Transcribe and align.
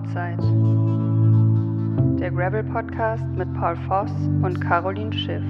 Outside. 0.00 0.38
Der 2.18 2.30
Gravel 2.30 2.64
Podcast 2.64 3.24
mit 3.36 3.52
Paul 3.54 3.76
Voss 3.86 4.10
und 4.42 4.58
Caroline 4.60 5.12
Schiff. 5.12 5.42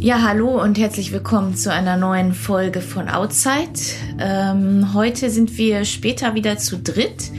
Ja, 0.00 0.22
hallo 0.22 0.62
und 0.62 0.78
herzlich 0.78 1.12
willkommen 1.12 1.56
zu 1.56 1.72
einer 1.72 1.96
neuen 1.96 2.32
Folge 2.34 2.80
von 2.80 3.08
Outside. 3.08 3.72
Ähm, 4.20 4.94
heute 4.94 5.30
sind 5.30 5.58
wir 5.58 5.84
später 5.84 6.34
wieder 6.34 6.56
zu 6.58 6.78
dritt. 6.78 7.32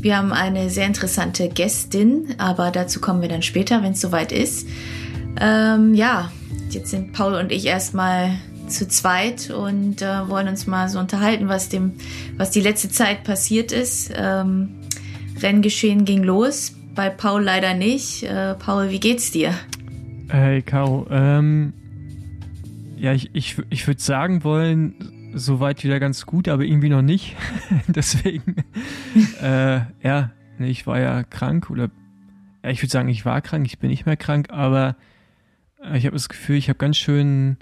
Wir 0.00 0.16
haben 0.16 0.32
eine 0.32 0.68
sehr 0.70 0.86
interessante 0.86 1.48
Gästin, 1.48 2.34
aber 2.38 2.72
dazu 2.72 3.00
kommen 3.00 3.22
wir 3.22 3.28
dann 3.28 3.42
später, 3.42 3.82
wenn 3.84 3.92
es 3.92 4.00
soweit 4.00 4.32
ist. 4.32 4.66
Ähm, 5.40 5.94
ja, 5.94 6.30
jetzt 6.70 6.90
sind 6.90 7.12
Paul 7.12 7.34
und 7.34 7.52
ich 7.52 7.66
erstmal 7.66 8.30
zu 8.68 8.88
zweit 8.88 9.50
und 9.50 10.02
äh, 10.02 10.28
wollen 10.28 10.48
uns 10.48 10.66
mal 10.66 10.88
so 10.88 10.98
unterhalten, 10.98 11.48
was 11.48 11.68
dem, 11.68 11.92
was 12.36 12.50
die 12.50 12.60
letzte 12.60 12.90
Zeit 12.90 13.24
passiert 13.24 13.72
ist. 13.72 14.12
Ähm, 14.14 14.80
Renngeschehen 15.40 16.04
ging 16.04 16.22
los, 16.22 16.74
bei 16.94 17.10
Paul 17.10 17.42
leider 17.42 17.74
nicht. 17.74 18.22
Äh, 18.22 18.54
Paul, 18.54 18.90
wie 18.90 19.00
geht's 19.00 19.30
dir? 19.30 19.54
Hey 20.28 20.62
Caro, 20.62 21.06
ähm, 21.10 21.72
ja, 22.96 23.12
ich, 23.12 23.30
ich, 23.34 23.56
ich 23.70 23.86
würde 23.86 24.00
sagen 24.00 24.42
wollen, 24.42 24.94
soweit 25.34 25.84
wieder 25.84 26.00
ganz 26.00 26.26
gut, 26.26 26.48
aber 26.48 26.64
irgendwie 26.64 26.88
noch 26.88 27.02
nicht. 27.02 27.36
Deswegen, 27.88 28.56
äh, 29.42 29.80
ja, 30.02 30.30
ich 30.58 30.86
war 30.86 30.98
ja 30.98 31.22
krank 31.22 31.70
oder 31.70 31.90
ja, 32.64 32.70
ich 32.70 32.82
würde 32.82 32.90
sagen, 32.90 33.08
ich 33.08 33.24
war 33.24 33.40
krank, 33.42 33.66
ich 33.66 33.78
bin 33.78 33.90
nicht 33.90 34.06
mehr 34.06 34.16
krank, 34.16 34.48
aber 34.50 34.96
äh, 35.84 35.96
ich 35.98 36.06
habe 36.06 36.16
das 36.16 36.28
Gefühl, 36.28 36.56
ich 36.56 36.68
habe 36.68 36.78
ganz 36.78 36.96
schön 36.96 37.58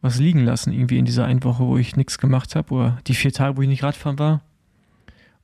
was 0.00 0.18
liegen 0.18 0.44
lassen, 0.44 0.72
irgendwie 0.72 0.98
in 0.98 1.04
dieser 1.04 1.24
einen 1.24 1.44
Woche, 1.44 1.64
wo 1.64 1.76
ich 1.76 1.96
nichts 1.96 2.18
gemacht 2.18 2.54
habe, 2.54 2.74
oder 2.74 2.98
die 3.06 3.14
vier 3.14 3.32
Tage, 3.32 3.56
wo 3.56 3.62
ich 3.62 3.68
nicht 3.68 3.82
Radfahren 3.82 4.18
war. 4.18 4.42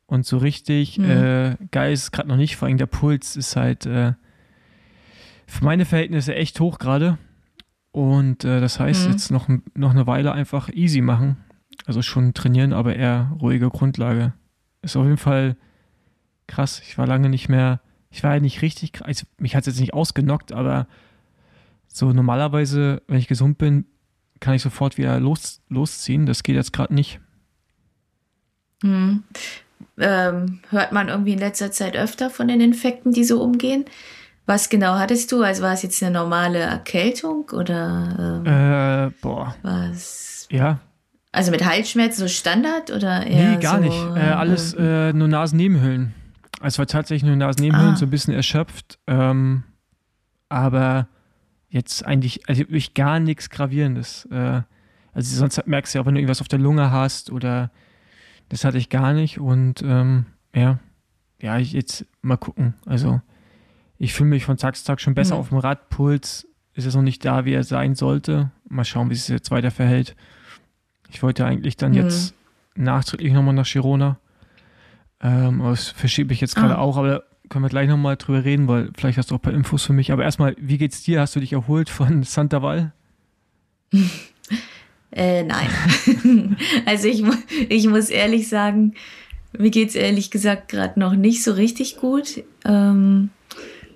Und 0.06 0.26
so 0.26 0.38
richtig 0.38 0.98
mhm. 0.98 1.10
äh, 1.10 1.56
geil 1.70 1.92
ist 1.92 2.12
gerade 2.12 2.28
noch 2.28 2.36
nicht, 2.36 2.56
vor 2.56 2.68
allem 2.68 2.76
der 2.76 2.86
Puls 2.86 3.36
ist 3.36 3.56
halt 3.56 3.86
äh, 3.86 4.12
für 5.46 5.64
meine 5.64 5.84
Verhältnisse 5.84 6.34
echt 6.34 6.60
hoch 6.60 6.78
gerade. 6.78 7.18
Und 7.92 8.44
äh, 8.44 8.60
das 8.60 8.80
heißt, 8.80 9.06
mhm. 9.06 9.12
jetzt 9.12 9.30
noch, 9.30 9.48
noch 9.74 9.90
eine 9.90 10.06
Weile 10.06 10.32
einfach 10.32 10.68
easy 10.70 11.00
machen. 11.00 11.36
Also 11.86 12.02
schon 12.02 12.34
trainieren, 12.34 12.72
aber 12.72 12.96
eher 12.96 13.32
ruhige 13.40 13.68
Grundlage. 13.70 14.34
Ist 14.82 14.96
auf 14.96 15.04
jeden 15.04 15.16
Fall 15.16 15.56
krass. 16.46 16.80
Ich 16.86 16.98
war 16.98 17.06
lange 17.06 17.28
nicht 17.28 17.48
mehr, 17.48 17.80
ich 18.10 18.22
war 18.22 18.34
ja 18.34 18.40
nicht 18.40 18.62
richtig, 18.62 19.04
also 19.04 19.24
mich 19.38 19.56
hat 19.56 19.62
es 19.62 19.74
jetzt 19.74 19.80
nicht 19.80 19.94
ausgenockt, 19.94 20.52
aber 20.52 20.86
so 21.88 22.12
normalerweise, 22.12 23.02
wenn 23.06 23.18
ich 23.18 23.28
gesund 23.28 23.58
bin, 23.58 23.86
kann 24.42 24.54
ich 24.54 24.62
sofort 24.62 24.98
wieder 24.98 25.18
los, 25.20 25.60
losziehen. 25.68 26.26
Das 26.26 26.42
geht 26.42 26.56
jetzt 26.56 26.72
gerade 26.72 26.92
nicht. 26.92 27.20
Hm. 28.82 29.22
Ähm, 29.98 30.60
hört 30.70 30.92
man 30.92 31.08
irgendwie 31.08 31.34
in 31.34 31.38
letzter 31.38 31.70
Zeit 31.70 31.96
öfter 31.96 32.28
von 32.28 32.48
den 32.48 32.60
Infekten, 32.60 33.12
die 33.12 33.24
so 33.24 33.40
umgehen? 33.40 33.84
Was 34.44 34.68
genau 34.68 34.94
hattest 34.98 35.30
du? 35.30 35.42
Also 35.42 35.62
war 35.62 35.72
es 35.72 35.82
jetzt 35.82 36.02
eine 36.02 36.12
normale 36.12 36.58
Erkältung 36.58 37.48
oder? 37.52 38.42
Ähm, 38.44 38.46
äh, 38.46 39.10
boah. 39.22 39.54
Was? 39.62 40.48
Ja. 40.50 40.80
Also 41.30 41.52
mit 41.52 41.64
Halsschmerzen 41.64 42.22
so 42.22 42.28
Standard 42.28 42.90
oder 42.90 43.24
eher 43.24 43.52
Nee, 43.52 43.62
gar 43.62 43.76
so, 43.76 43.84
nicht. 43.84 44.16
Äh, 44.16 44.30
alles 44.32 44.74
äh, 44.74 45.12
nur 45.12 45.28
Nasennebenhöhlen. 45.28 46.14
Also 46.60 46.74
es 46.74 46.78
war 46.80 46.86
tatsächlich 46.86 47.22
nur 47.22 47.36
Nasennebenhöhlen, 47.36 47.94
ah. 47.94 47.96
so 47.96 48.06
ein 48.06 48.10
bisschen 48.10 48.34
erschöpft. 48.34 48.98
Ähm, 49.06 49.62
aber 50.48 51.06
jetzt 51.72 52.04
eigentlich, 52.04 52.48
also 52.48 52.60
wirklich 52.60 52.94
gar 52.94 53.18
nichts 53.18 53.48
Gravierendes. 53.48 54.26
Äh, 54.26 54.62
also 55.14 55.36
sonst 55.36 55.66
merkst 55.66 55.94
du 55.94 55.98
ja 55.98 56.02
auch, 56.02 56.06
wenn 56.06 56.14
du 56.14 56.20
irgendwas 56.20 56.42
auf 56.42 56.48
der 56.48 56.58
Lunge 56.58 56.90
hast 56.90 57.32
oder 57.32 57.70
das 58.50 58.64
hatte 58.64 58.78
ich 58.78 58.90
gar 58.90 59.14
nicht 59.14 59.40
und 59.40 59.82
ähm, 59.82 60.26
ja, 60.54 60.78
ja, 61.40 61.56
jetzt 61.56 62.06
mal 62.20 62.36
gucken. 62.36 62.74
Also 62.84 63.20
ich 63.98 64.12
fühle 64.12 64.28
mich 64.28 64.44
von 64.44 64.58
Tag 64.58 64.76
zu 64.76 64.84
Tag 64.84 65.00
schon 65.00 65.14
besser 65.14 65.34
mhm. 65.34 65.40
auf 65.40 65.48
dem 65.48 65.58
Radpuls. 65.58 66.46
Ist 66.74 66.86
es 66.86 66.94
noch 66.94 67.02
nicht 67.02 67.24
da, 67.24 67.44
wie 67.46 67.52
er 67.52 67.64
sein 67.64 67.94
sollte. 67.94 68.50
Mal 68.68 68.84
schauen, 68.84 69.08
wie 69.10 69.14
es 69.14 69.28
jetzt 69.28 69.50
weiter 69.50 69.70
verhält. 69.70 70.14
Ich 71.08 71.22
wollte 71.22 71.44
eigentlich 71.46 71.76
dann 71.76 71.92
mhm. 71.92 71.98
jetzt 71.98 72.34
nachträglich 72.74 73.32
nochmal 73.32 73.54
nach 73.54 73.66
Girona. 73.66 74.18
Ähm, 75.20 75.60
das 75.60 75.88
verschiebe 75.88 76.34
ich 76.34 76.40
jetzt 76.40 76.54
gerade 76.54 76.76
ah. 76.76 76.80
auch, 76.80 76.98
aber 76.98 77.24
können 77.52 77.66
wir 77.66 77.68
gleich 77.68 77.88
nochmal 77.88 78.16
drüber 78.16 78.44
reden, 78.44 78.66
weil 78.66 78.90
vielleicht 78.96 79.18
hast 79.18 79.30
du 79.30 79.34
auch 79.34 79.38
ein 79.38 79.42
paar 79.42 79.52
Infos 79.52 79.84
für 79.84 79.92
mich. 79.92 80.10
Aber 80.10 80.24
erstmal, 80.24 80.56
wie 80.58 80.78
geht's 80.78 81.02
dir? 81.02 81.20
Hast 81.20 81.36
du 81.36 81.40
dich 81.40 81.52
erholt 81.52 81.90
von 81.90 82.22
Santa 82.22 82.62
Val? 82.62 82.92
äh, 85.12 85.42
nein. 85.42 85.68
also 86.86 87.08
ich, 87.08 87.22
ich 87.68 87.86
muss 87.88 88.08
ehrlich 88.08 88.48
sagen, 88.48 88.94
mir 89.52 89.68
geht's 89.68 89.94
ehrlich 89.94 90.30
gesagt 90.30 90.70
gerade 90.70 90.98
noch 90.98 91.12
nicht 91.12 91.44
so 91.44 91.52
richtig 91.52 91.98
gut. 91.98 92.42
Ähm, 92.64 93.28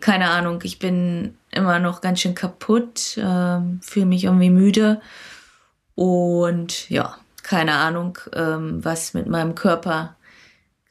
keine 0.01 0.29
Ahnung, 0.29 0.61
ich 0.63 0.79
bin 0.79 1.35
immer 1.51 1.79
noch 1.79 2.03
ganz 2.03 2.21
schön 2.21 2.35
kaputt, 2.35 3.19
ähm, 3.19 3.81
fühle 3.83 4.05
mich 4.05 4.25
irgendwie 4.25 4.51
müde. 4.51 5.01
Und 5.95 6.91
ja, 6.91 7.17
keine 7.43 7.73
Ahnung, 7.73 8.19
ähm, 8.35 8.85
was 8.85 9.15
mit 9.15 9.29
meinem 9.29 9.55
Körper 9.55 10.15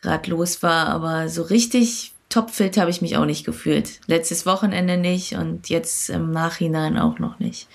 gerade 0.01 0.31
los 0.31 0.63
war, 0.63 0.87
aber 0.87 1.29
so 1.29 1.43
richtig 1.43 2.14
topfit 2.29 2.77
habe 2.77 2.89
ich 2.89 3.01
mich 3.01 3.17
auch 3.17 3.25
nicht 3.25 3.45
gefühlt. 3.45 3.99
Letztes 4.07 4.45
Wochenende 4.45 4.97
nicht 4.97 5.33
und 5.33 5.69
jetzt 5.69 6.09
im 6.09 6.31
Nachhinein 6.31 6.97
auch 6.97 7.19
noch 7.19 7.39
nicht. 7.39 7.67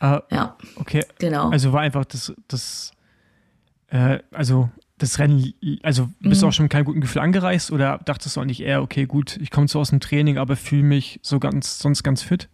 Ah, 0.00 0.22
ja. 0.30 0.56
Okay. 0.76 1.04
Genau. 1.18 1.50
Also 1.50 1.72
war 1.72 1.80
einfach 1.80 2.04
das, 2.04 2.32
das, 2.48 2.92
äh, 3.88 4.18
also 4.32 4.70
das 4.98 5.18
Rennen, 5.18 5.52
also 5.82 6.08
bist 6.20 6.42
du 6.42 6.46
mhm. 6.46 6.48
auch 6.48 6.52
schon 6.52 6.64
mit 6.64 6.72
keinem 6.72 6.84
guten 6.84 7.00
Gefühl 7.00 7.22
angereist 7.22 7.70
oder 7.70 7.98
dachtest 8.04 8.36
du 8.36 8.40
eigentlich 8.40 8.62
eher, 8.62 8.82
okay, 8.82 9.06
gut, 9.06 9.36
ich 9.40 9.50
komme 9.50 9.68
so 9.68 9.80
aus 9.80 9.90
dem 9.90 10.00
Training, 10.00 10.38
aber 10.38 10.56
fühle 10.56 10.84
mich 10.84 11.18
so 11.22 11.40
ganz, 11.40 11.78
sonst 11.78 12.02
ganz 12.02 12.22
fit? 12.22 12.48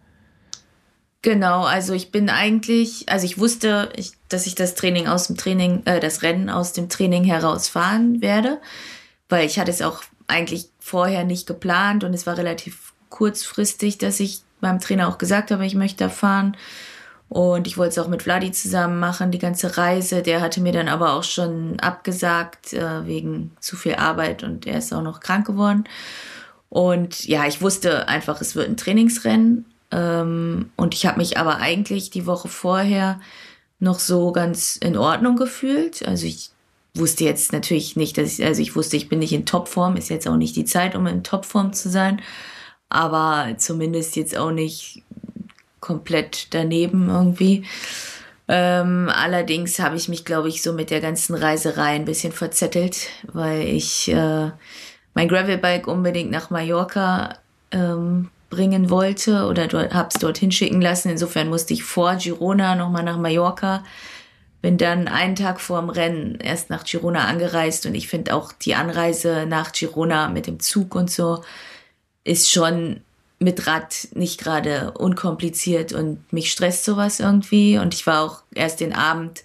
Genau, 1.22 1.64
also 1.64 1.94
ich 1.94 2.12
bin 2.12 2.30
eigentlich, 2.30 3.08
also 3.08 3.26
ich 3.26 3.38
wusste, 3.38 3.90
ich, 3.96 4.12
dass 4.28 4.46
ich 4.46 4.54
das 4.54 4.74
Training 4.74 5.08
aus 5.08 5.26
dem 5.26 5.36
Training, 5.36 5.82
äh, 5.84 6.00
das 6.00 6.22
Rennen 6.22 6.48
aus 6.48 6.72
dem 6.72 6.88
Training 6.88 7.24
herausfahren 7.24 8.22
werde, 8.22 8.60
weil 9.28 9.44
ich 9.44 9.58
hatte 9.58 9.70
es 9.70 9.82
auch 9.82 10.02
eigentlich 10.28 10.68
vorher 10.78 11.24
nicht 11.24 11.46
geplant 11.46 12.04
und 12.04 12.14
es 12.14 12.26
war 12.26 12.36
relativ 12.36 12.92
kurzfristig, 13.08 13.98
dass 13.98 14.20
ich 14.20 14.42
meinem 14.60 14.80
Trainer 14.80 15.08
auch 15.08 15.18
gesagt 15.18 15.50
habe, 15.50 15.66
ich 15.66 15.74
möchte 15.74 16.04
da 16.04 16.08
fahren. 16.08 16.56
Und 17.28 17.66
ich 17.66 17.76
wollte 17.76 17.90
es 17.90 17.98
auch 17.98 18.08
mit 18.08 18.22
Vladi 18.22 18.52
zusammen 18.52 18.98
machen, 19.00 19.30
die 19.30 19.38
ganze 19.38 19.76
Reise. 19.76 20.22
Der 20.22 20.40
hatte 20.40 20.62
mir 20.62 20.72
dann 20.72 20.88
aber 20.88 21.12
auch 21.12 21.24
schon 21.24 21.78
abgesagt 21.78 22.72
äh, 22.72 23.06
wegen 23.06 23.50
zu 23.60 23.76
viel 23.76 23.96
Arbeit 23.96 24.42
und 24.42 24.66
er 24.66 24.78
ist 24.78 24.94
auch 24.94 25.02
noch 25.02 25.20
krank 25.20 25.46
geworden. 25.46 25.84
Und 26.70 27.26
ja, 27.26 27.46
ich 27.46 27.60
wusste 27.60 28.08
einfach, 28.08 28.40
es 28.40 28.54
wird 28.54 28.68
ein 28.68 28.78
Trainingsrennen. 28.78 29.66
Ähm, 29.90 30.70
und 30.76 30.94
ich 30.94 31.06
habe 31.06 31.18
mich 31.18 31.36
aber 31.36 31.58
eigentlich 31.58 32.10
die 32.10 32.26
Woche 32.26 32.48
vorher 32.48 33.20
noch 33.78 33.98
so 33.98 34.32
ganz 34.32 34.76
in 34.76 34.96
Ordnung 34.96 35.36
gefühlt. 35.36 36.06
Also 36.06 36.26
ich 36.26 36.50
wusste 36.98 37.24
jetzt 37.24 37.52
natürlich 37.52 37.96
nicht, 37.96 38.18
dass 38.18 38.38
ich, 38.38 38.44
also 38.44 38.62
ich 38.62 38.76
wusste, 38.76 38.96
ich 38.96 39.08
bin 39.08 39.18
nicht 39.18 39.32
in 39.32 39.46
Topform, 39.46 39.96
ist 39.96 40.10
jetzt 40.10 40.28
auch 40.28 40.36
nicht 40.36 40.56
die 40.56 40.64
Zeit, 40.64 40.94
um 40.94 41.06
in 41.06 41.24
Topform 41.24 41.72
zu 41.72 41.88
sein, 41.88 42.20
aber 42.88 43.54
zumindest 43.58 44.16
jetzt 44.16 44.36
auch 44.36 44.50
nicht 44.50 45.02
komplett 45.80 46.48
daneben 46.54 47.08
irgendwie. 47.08 47.64
Ähm, 48.48 49.10
allerdings 49.12 49.78
habe 49.78 49.96
ich 49.96 50.08
mich, 50.08 50.24
glaube 50.24 50.48
ich, 50.48 50.62
so 50.62 50.72
mit 50.72 50.90
der 50.90 51.00
ganzen 51.00 51.34
Reiserei 51.34 51.94
ein 51.94 52.06
bisschen 52.06 52.32
verzettelt, 52.32 53.08
weil 53.24 53.60
ich 53.62 54.08
äh, 54.10 54.50
mein 55.14 55.28
Gravelbike 55.28 55.86
unbedingt 55.86 56.30
nach 56.30 56.48
Mallorca 56.48 57.38
ähm, 57.70 58.30
bringen 58.48 58.88
wollte 58.88 59.46
oder 59.46 59.68
habe 59.92 60.08
es 60.12 60.20
dorthin 60.20 60.50
schicken 60.50 60.80
lassen. 60.80 61.10
Insofern 61.10 61.48
musste 61.48 61.74
ich 61.74 61.84
vor 61.84 62.16
Girona 62.16 62.74
nochmal 62.74 63.02
nach 63.02 63.18
Mallorca 63.18 63.84
bin 64.60 64.78
dann 64.78 65.08
einen 65.08 65.36
Tag 65.36 65.60
vor 65.60 65.80
dem 65.80 65.90
Rennen 65.90 66.38
erst 66.40 66.70
nach 66.70 66.84
Girona 66.84 67.26
angereist 67.26 67.86
und 67.86 67.94
ich 67.94 68.08
finde 68.08 68.34
auch 68.34 68.52
die 68.52 68.74
Anreise 68.74 69.46
nach 69.46 69.72
Girona 69.72 70.28
mit 70.28 70.46
dem 70.46 70.60
Zug 70.60 70.94
und 70.94 71.10
so 71.10 71.44
ist 72.24 72.50
schon 72.50 73.00
mit 73.38 73.66
Rad 73.66 74.08
nicht 74.12 74.40
gerade 74.40 74.92
unkompliziert 74.92 75.92
und 75.92 76.32
mich 76.32 76.50
stresst 76.50 76.84
sowas 76.84 77.20
irgendwie. 77.20 77.78
Und 77.78 77.94
ich 77.94 78.06
war 78.06 78.22
auch 78.22 78.42
erst 78.54 78.80
den 78.80 78.92
Abend 78.92 79.44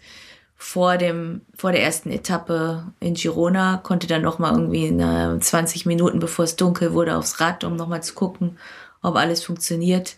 vor 0.57 0.97
dem 0.97 1.41
vor 1.55 1.71
der 1.73 1.83
ersten 1.83 2.09
Etappe 2.09 2.85
in 3.01 3.15
Girona 3.15 3.81
konnte 3.83 4.07
dann 4.07 4.21
noch 4.21 4.39
mal 4.39 4.53
irgendwie 4.53 4.87
in 4.87 5.41
20 5.41 5.85
Minuten 5.85 6.19
bevor 6.19 6.45
es 6.45 6.55
dunkel 6.55 6.93
wurde 6.93 7.17
aufs 7.17 7.41
Rad 7.41 7.65
um 7.65 7.75
noch 7.75 7.89
mal 7.89 8.01
zu 8.01 8.13
gucken 8.13 8.57
ob 9.01 9.17
alles 9.17 9.43
funktioniert. 9.43 10.15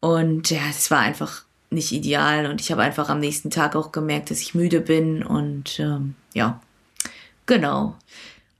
Und 0.00 0.50
ja 0.50 0.60
es 0.70 0.90
war 0.90 1.00
einfach 1.00 1.44
nicht 1.74 1.92
ideal 1.92 2.46
und 2.46 2.60
ich 2.60 2.70
habe 2.72 2.82
einfach 2.82 3.08
am 3.08 3.20
nächsten 3.20 3.50
Tag 3.50 3.76
auch 3.76 3.92
gemerkt, 3.92 4.30
dass 4.30 4.40
ich 4.40 4.54
müde 4.54 4.80
bin 4.80 5.22
und 5.22 5.78
ähm, 5.80 6.14
ja, 6.32 6.60
genau. 7.46 7.96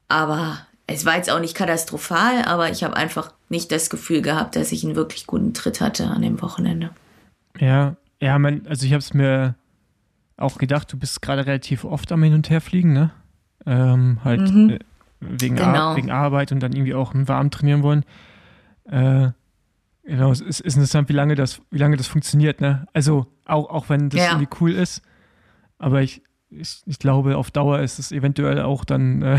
Aber 0.09 0.59
es 0.87 1.07
war 1.07 1.17
jetzt 1.17 1.31
auch 1.31 1.41
nicht 1.41 1.55
katastrophal, 1.55 2.43
aber 2.45 2.71
ich 2.71 2.85
habe 2.85 2.97
einfach 2.97 3.33
nicht 3.49 3.73
das 3.73 3.89
Gefühl 3.89 4.21
gehabt, 4.21 4.57
dass 4.57 4.73
ich 4.73 4.85
einen 4.85 4.97
wirklich 4.97 5.27
guten 5.27 5.55
Tritt 5.55 5.81
hatte 5.81 6.07
an 6.09 6.23
dem 6.23 6.43
Wochenende. 6.43 6.91
Ja, 7.59 7.97
ja, 8.21 8.39
man, 8.39 8.67
also 8.69 8.85
ich 8.87 8.93
habe 8.93 9.01
es 9.01 9.15
mir, 9.15 9.55
auch 10.37 10.59
gedacht, 10.59 10.93
du 10.93 10.99
bist 10.99 11.23
gerade 11.23 11.47
relativ 11.47 11.85
oft 11.85 12.11
am 12.11 12.23
Hin- 12.23 12.35
und 12.35 12.51
Herfliegen, 12.51 12.93
ne? 12.93 13.11
Ähm, 13.67 14.19
halt 14.25 14.41
Mhm. 14.41 14.71
äh, 14.71 14.79
wegen, 15.21 15.57
Genau. 15.57 15.91
Ar 15.91 15.97
wegen 15.97 16.11
Arbeit 16.11 16.53
und 16.53 16.61
dann 16.61 16.73
irgendwie 16.73 16.95
auch 16.95 17.15
im 17.15 17.29
Warm 17.29 17.51
trainieren 17.51 17.83
wollen. 17.83 18.05
Äh, 18.91 19.29
genau, 20.05 20.31
es 20.31 20.41
ist, 20.41 20.61
ist 20.61 20.75
interessant, 20.75 21.09
wie 21.09 21.13
lange 21.15 21.35
das, 21.35 21.61
wie 21.71 21.79
lange 21.79 21.97
das 21.97 22.07
funktioniert, 22.07 22.61
ne? 22.61 22.87
Also 22.93 23.27
auch, 23.47 23.69
auch 23.71 23.89
wenn 23.89 24.11
das 24.11 24.21
Ja. 24.21 24.29
irgendwie 24.33 24.49
cool 24.61 24.73
ist, 24.73 25.03
aber 25.79 26.03
ich, 26.03 26.23
ich, 26.51 26.83
ich 26.87 26.99
glaube, 26.99 27.37
auf 27.37 27.51
Dauer 27.51 27.81
ist 27.81 27.99
es 27.99 28.13
eventuell 28.13 28.61
auch 28.63 28.85
dann 28.85 29.23
äh, 29.23 29.39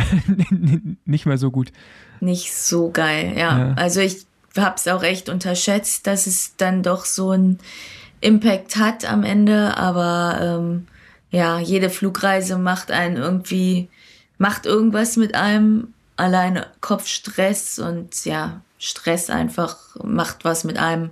nicht 1.06 1.26
mehr 1.26 1.38
so 1.38 1.52
gut. 1.52 1.72
Nicht 2.20 2.54
so 2.54 2.92
geil, 2.92 3.34
ja. 3.38 3.58
Ja. 3.70 3.74
Also 3.76 4.00
ich 4.02 4.26
hab's 4.58 4.88
auch 4.88 5.04
echt 5.04 5.30
unterschätzt, 5.30 6.08
dass 6.08 6.28
es 6.28 6.56
dann 6.58 6.84
doch 6.84 7.06
so 7.06 7.32
einen 7.32 7.60
Impact 8.22 8.78
hat 8.78 9.06
am 9.10 9.24
Ende, 9.24 9.78
aber 9.78 10.40
ähm, 10.42 10.88
ja, 11.30 11.60
jede 11.60 11.90
Flugreise 11.90 12.58
macht 12.58 12.92
einen 12.92 13.18
irgendwie, 13.18 13.90
macht 14.38 14.66
irgendwas 14.66 15.18
mit 15.18 15.36
einem, 15.36 15.90
alleine 16.18 16.68
Kopfstress 16.80 17.78
und 17.78 18.24
ja, 18.24 18.62
Stress 18.86 19.30
einfach 19.30 19.78
macht 20.04 20.46
was 20.46 20.64
mit 20.64 20.78
einem. 20.78 21.10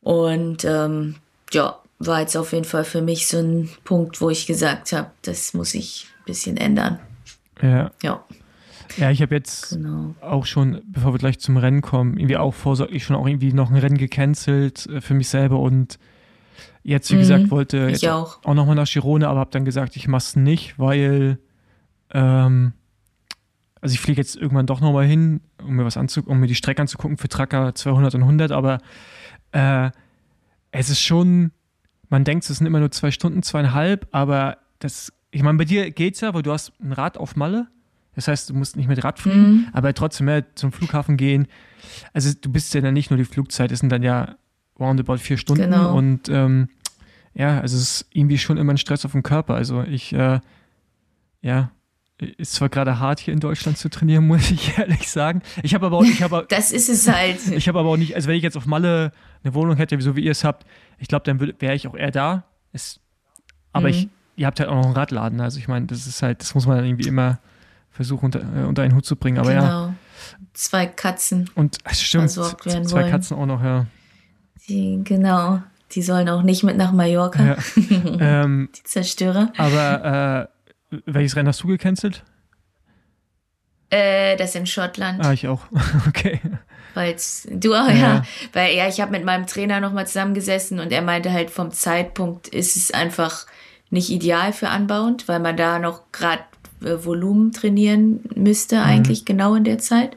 Und 0.00 0.64
ähm, 0.64 1.16
ja, 1.52 1.78
war 1.98 2.20
jetzt 2.20 2.36
auf 2.36 2.52
jeden 2.52 2.64
Fall 2.64 2.84
für 2.84 3.02
mich 3.02 3.26
so 3.28 3.38
ein 3.38 3.68
Punkt, 3.84 4.20
wo 4.20 4.30
ich 4.30 4.46
gesagt 4.46 4.92
habe, 4.92 5.10
das 5.22 5.52
muss 5.54 5.74
ich 5.74 6.06
ein 6.20 6.24
bisschen 6.24 6.56
ändern. 6.56 6.98
Ja, 7.60 7.90
Ja, 8.02 8.24
ja 8.96 9.10
ich 9.10 9.20
habe 9.20 9.34
jetzt 9.34 9.70
genau. 9.70 10.14
auch 10.20 10.46
schon, 10.46 10.80
bevor 10.86 11.12
wir 11.12 11.18
gleich 11.18 11.40
zum 11.40 11.56
Rennen 11.56 11.82
kommen, 11.82 12.16
irgendwie 12.16 12.36
auch 12.36 12.54
vorsorglich 12.54 13.04
schon 13.04 13.16
auch 13.16 13.26
irgendwie 13.26 13.52
noch 13.52 13.70
ein 13.70 13.76
Rennen 13.76 13.98
gecancelt 13.98 14.86
äh, 14.86 15.00
für 15.00 15.14
mich 15.14 15.28
selber 15.28 15.58
und 15.58 15.98
jetzt, 16.84 17.10
wie 17.10 17.16
Mhm, 17.16 17.20
gesagt, 17.20 17.50
wollte 17.50 17.86
ich 17.86 18.00
jetzt 18.02 18.06
auch. 18.08 18.38
auch 18.44 18.54
nochmal 18.54 18.76
nach 18.76 18.88
Girone, 18.90 19.28
aber 19.28 19.40
habe 19.40 19.50
dann 19.50 19.64
gesagt, 19.64 19.96
ich 19.96 20.08
mach's 20.08 20.36
nicht, 20.36 20.78
weil 20.78 21.38
ähm, 22.14 22.72
also 23.80 23.92
ich 23.94 24.00
fliege 24.00 24.20
jetzt 24.20 24.36
irgendwann 24.36 24.66
doch 24.66 24.80
nochmal 24.80 25.06
hin, 25.06 25.40
um 25.62 25.74
mir 25.76 25.84
was 25.84 25.96
anzu 25.96 26.22
um 26.26 26.40
mir 26.40 26.46
die 26.46 26.54
Strecke 26.54 26.80
anzugucken 26.82 27.16
für 27.16 27.28
Tracker 27.28 27.74
200 27.74 28.14
und 28.16 28.22
100, 28.22 28.52
aber 28.52 28.78
äh, 29.52 29.90
es 30.70 30.90
ist 30.90 31.00
schon, 31.00 31.52
man 32.08 32.24
denkt, 32.24 32.48
es 32.48 32.56
sind 32.58 32.66
immer 32.66 32.80
nur 32.80 32.90
zwei 32.90 33.10
Stunden, 33.10 33.42
zweieinhalb, 33.42 34.06
aber 34.12 34.58
das, 34.78 35.12
ich 35.30 35.42
meine, 35.42 35.58
bei 35.58 35.64
dir 35.64 35.90
geht's 35.90 36.20
ja, 36.20 36.34
weil 36.34 36.42
du 36.42 36.52
hast 36.52 36.72
ein 36.80 36.92
Rad 36.92 37.16
auf 37.18 37.36
Malle, 37.36 37.68
das 38.14 38.28
heißt, 38.28 38.50
du 38.50 38.54
musst 38.54 38.76
nicht 38.76 38.88
mit 38.88 39.02
Rad 39.04 39.18
fliegen, 39.18 39.40
Mhm. 39.52 39.66
aber 39.72 39.94
trotzdem 39.94 40.28
ja, 40.28 40.40
zum 40.54 40.72
Flughafen 40.72 41.16
gehen. 41.16 41.46
Also 42.12 42.32
du 42.38 42.50
bist 42.50 42.74
ja 42.74 42.80
dann 42.80 42.94
nicht 42.94 43.10
nur 43.10 43.16
die 43.18 43.24
Flugzeit, 43.24 43.70
es 43.72 43.78
sind 43.80 43.90
dann 43.90 44.02
ja 44.02 44.36
roundabout 44.78 45.18
vier 45.18 45.36
Stunden 45.38 45.62
Genau. 45.64 45.96
und 45.96 46.28
ähm, 46.28 46.68
ja, 47.34 47.60
also 47.60 47.76
es 47.76 47.82
ist 47.82 48.06
irgendwie 48.12 48.38
schon 48.38 48.56
immer 48.56 48.72
ein 48.74 48.78
Stress 48.78 49.04
auf 49.04 49.12
dem 49.12 49.22
Körper. 49.22 49.54
Also 49.54 49.82
ich, 49.84 50.12
äh, 50.12 50.40
ja, 51.42 51.70
ist 52.18 52.52
zwar 52.54 52.68
gerade 52.68 52.98
hart 52.98 53.20
hier 53.20 53.32
in 53.34 53.40
Deutschland 53.40 53.78
zu 53.78 53.88
trainieren, 53.88 54.26
muss 54.26 54.50
ich 54.50 54.76
ehrlich 54.78 55.10
sagen. 55.10 55.42
Ich 55.62 55.74
habe 55.74 55.86
aber 55.86 55.98
auch, 55.98 56.04
ich 56.04 56.22
habe, 56.22 56.46
Das 56.50 56.72
ist 56.72 56.88
es 56.88 57.08
halt. 57.08 57.38
ich 57.52 57.68
habe 57.68 57.78
aber 57.78 57.90
auch 57.90 57.96
nicht, 57.96 58.14
also 58.14 58.28
wenn 58.28 58.36
ich 58.36 58.42
jetzt 58.42 58.56
auf 58.56 58.66
Malle 58.66 59.12
eine 59.44 59.54
Wohnung 59.54 59.76
hätte, 59.76 60.00
so 60.00 60.16
wie 60.16 60.22
ihr 60.24 60.32
es 60.32 60.44
habt, 60.44 60.66
ich 60.98 61.08
glaube, 61.08 61.24
dann 61.24 61.40
wäre 61.40 61.74
ich 61.74 61.86
auch 61.86 61.94
eher 61.96 62.10
da. 62.10 62.44
Es, 62.72 63.00
aber 63.72 63.88
Mhm. 63.88 63.94
ich, 63.94 64.08
ihr 64.36 64.46
habt 64.46 64.58
halt 64.60 64.68
auch 64.68 64.74
noch 64.74 64.84
einen 64.86 64.94
Radladen. 64.94 65.40
Also 65.40 65.58
ich 65.58 65.68
meine, 65.68 65.86
das 65.86 66.06
ist 66.06 66.22
halt, 66.22 66.40
das 66.40 66.54
muss 66.54 66.66
man 66.66 66.76
dann 66.76 66.86
irgendwie 66.86 67.08
immer 67.08 67.38
versuchen 67.90 68.26
unter, 68.26 68.40
äh, 68.40 68.64
unter 68.64 68.82
einen 68.82 68.94
Hut 68.94 69.04
zu 69.06 69.16
bringen. 69.16 69.38
Aber 69.38 69.52
ja, 69.52 69.60
genau. 69.60 69.94
Zwei 70.52 70.86
Katzen, 70.86 71.48
und 71.54 71.78
es 71.84 72.02
stimmt, 72.02 72.30
zwei 72.30 72.42
wollen. 72.90 73.10
Katzen 73.10 73.36
auch 73.36 73.46
noch, 73.46 73.62
ja. 73.62 73.86
die, 74.68 75.00
genau, 75.04 75.62
die 75.92 76.02
sollen 76.02 76.28
auch 76.28 76.42
nicht 76.42 76.64
mit 76.64 76.76
nach 76.76 76.92
Mallorca, 76.92 77.44
ja. 77.44 77.56
ähm, 78.20 78.68
die 78.76 78.82
Zerstörer. 78.82 79.52
aber 79.56 80.48
äh, 80.50 80.57
welches 80.90 81.36
Rennen 81.36 81.48
hast 81.48 81.62
du 81.62 81.68
gecancelt? 81.68 82.24
Äh, 83.90 84.36
das 84.36 84.54
in 84.54 84.66
Schottland, 84.66 85.24
Ah, 85.24 85.32
ich 85.32 85.48
auch. 85.48 85.62
okay. 86.08 86.40
weil's, 86.94 87.46
du 87.50 87.74
auch, 87.74 87.88
Ja. 87.88 87.94
ja. 87.94 88.22
Weil, 88.52 88.76
ja, 88.76 88.86
ich 88.88 89.00
habe 89.00 89.12
mit 89.12 89.24
meinem 89.24 89.46
Trainer 89.46 89.80
nochmal 89.80 90.06
zusammengesessen 90.06 90.78
und 90.78 90.92
er 90.92 91.00
meinte 91.02 91.32
halt, 91.32 91.50
vom 91.50 91.70
Zeitpunkt 91.72 92.48
ist 92.48 92.76
es 92.76 92.90
einfach 92.90 93.46
nicht 93.90 94.10
ideal 94.10 94.52
für 94.52 94.68
anbauend, 94.68 95.26
weil 95.28 95.40
man 95.40 95.56
da 95.56 95.78
noch 95.78 96.02
gerade 96.12 96.42
äh, 96.84 97.02
Volumen 97.02 97.52
trainieren 97.52 98.20
müsste, 98.34 98.82
eigentlich 98.82 99.24
genau 99.24 99.54
in 99.54 99.64
der 99.64 99.78
Zeit. 99.78 100.16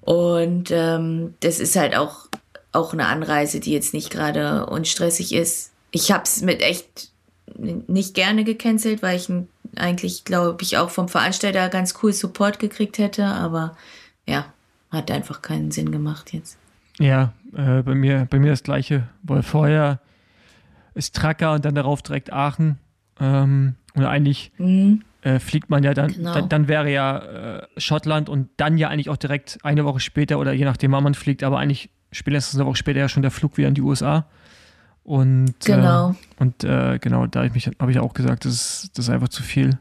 Und 0.00 0.70
ähm, 0.70 1.34
das 1.40 1.60
ist 1.60 1.76
halt 1.76 1.94
auch, 1.96 2.28
auch 2.72 2.94
eine 2.94 3.06
Anreise, 3.06 3.60
die 3.60 3.72
jetzt 3.72 3.92
nicht 3.92 4.10
gerade 4.10 4.66
unstressig 4.66 5.34
ist. 5.34 5.72
Ich 5.90 6.10
habe 6.12 6.24
es 6.24 6.40
mit 6.40 6.62
echt 6.62 7.10
nicht 7.56 8.14
gerne 8.14 8.44
gecancelt, 8.44 9.02
weil 9.02 9.16
ich 9.16 9.28
n- 9.28 9.48
eigentlich, 9.78 10.24
glaube 10.24 10.62
ich, 10.62 10.76
auch 10.78 10.90
vom 10.90 11.08
Veranstalter 11.08 11.68
ganz 11.68 11.94
cool 12.02 12.12
Support 12.12 12.58
gekriegt 12.58 12.98
hätte. 12.98 13.24
Aber 13.26 13.76
ja, 14.26 14.46
hat 14.90 15.10
einfach 15.10 15.42
keinen 15.42 15.70
Sinn 15.70 15.90
gemacht 15.92 16.32
jetzt. 16.32 16.58
Ja, 16.98 17.32
äh, 17.56 17.82
bei, 17.82 17.94
mir, 17.94 18.26
bei 18.30 18.38
mir 18.38 18.50
das 18.50 18.62
gleiche, 18.62 19.08
weil 19.22 19.42
vorher 19.42 19.98
ist 20.94 21.16
Tracker 21.16 21.52
und 21.54 21.64
dann 21.64 21.74
darauf 21.74 22.02
direkt 22.02 22.32
Aachen. 22.32 22.78
Ähm, 23.20 23.74
und 23.94 24.04
eigentlich 24.04 24.52
Mhm. 24.58 25.02
äh, 25.22 25.38
fliegt 25.38 25.70
man 25.70 25.82
ja 25.82 25.94
dann, 25.94 26.12
Genau. 26.12 26.34
dann, 26.34 26.48
dann 26.48 26.68
wäre 26.68 26.90
ja 26.90 27.18
äh, 27.18 27.66
Schottland 27.78 28.28
und 28.28 28.48
dann 28.56 28.78
ja 28.78 28.88
eigentlich 28.88 29.08
auch 29.10 29.16
direkt 29.16 29.58
eine 29.62 29.84
Woche 29.84 30.00
später 30.00 30.38
oder 30.38 30.52
je 30.52 30.64
nachdem, 30.64 30.92
wann 30.92 31.02
man 31.04 31.14
fliegt, 31.14 31.42
aber 31.42 31.58
eigentlich 31.58 31.90
spätestens 32.12 32.58
eine 32.60 32.68
Woche 32.68 32.76
später 32.76 33.00
ja 33.00 33.08
schon 33.08 33.22
der 33.22 33.30
Flug 33.32 33.56
wieder 33.56 33.68
in 33.68 33.74
die 33.74 33.82
USA. 33.82 34.26
Und, 35.04 35.54
Genau. 35.64 36.10
Äh, 36.10 36.14
und 36.38 36.64
äh, 36.64 36.98
genau, 36.98 37.26
da 37.26 37.40
habe 37.40 37.46
ich, 37.48 37.54
mich- 37.66 37.76
hab 37.78 37.88
ich 37.88 37.98
auch 37.98 38.14
gesagt, 38.14 38.44
das 38.46 38.52
ist, 38.54 38.98
das 38.98 39.06
ist 39.06 39.10
einfach 39.10 39.28
zu 39.28 39.42
viel, 39.42 39.78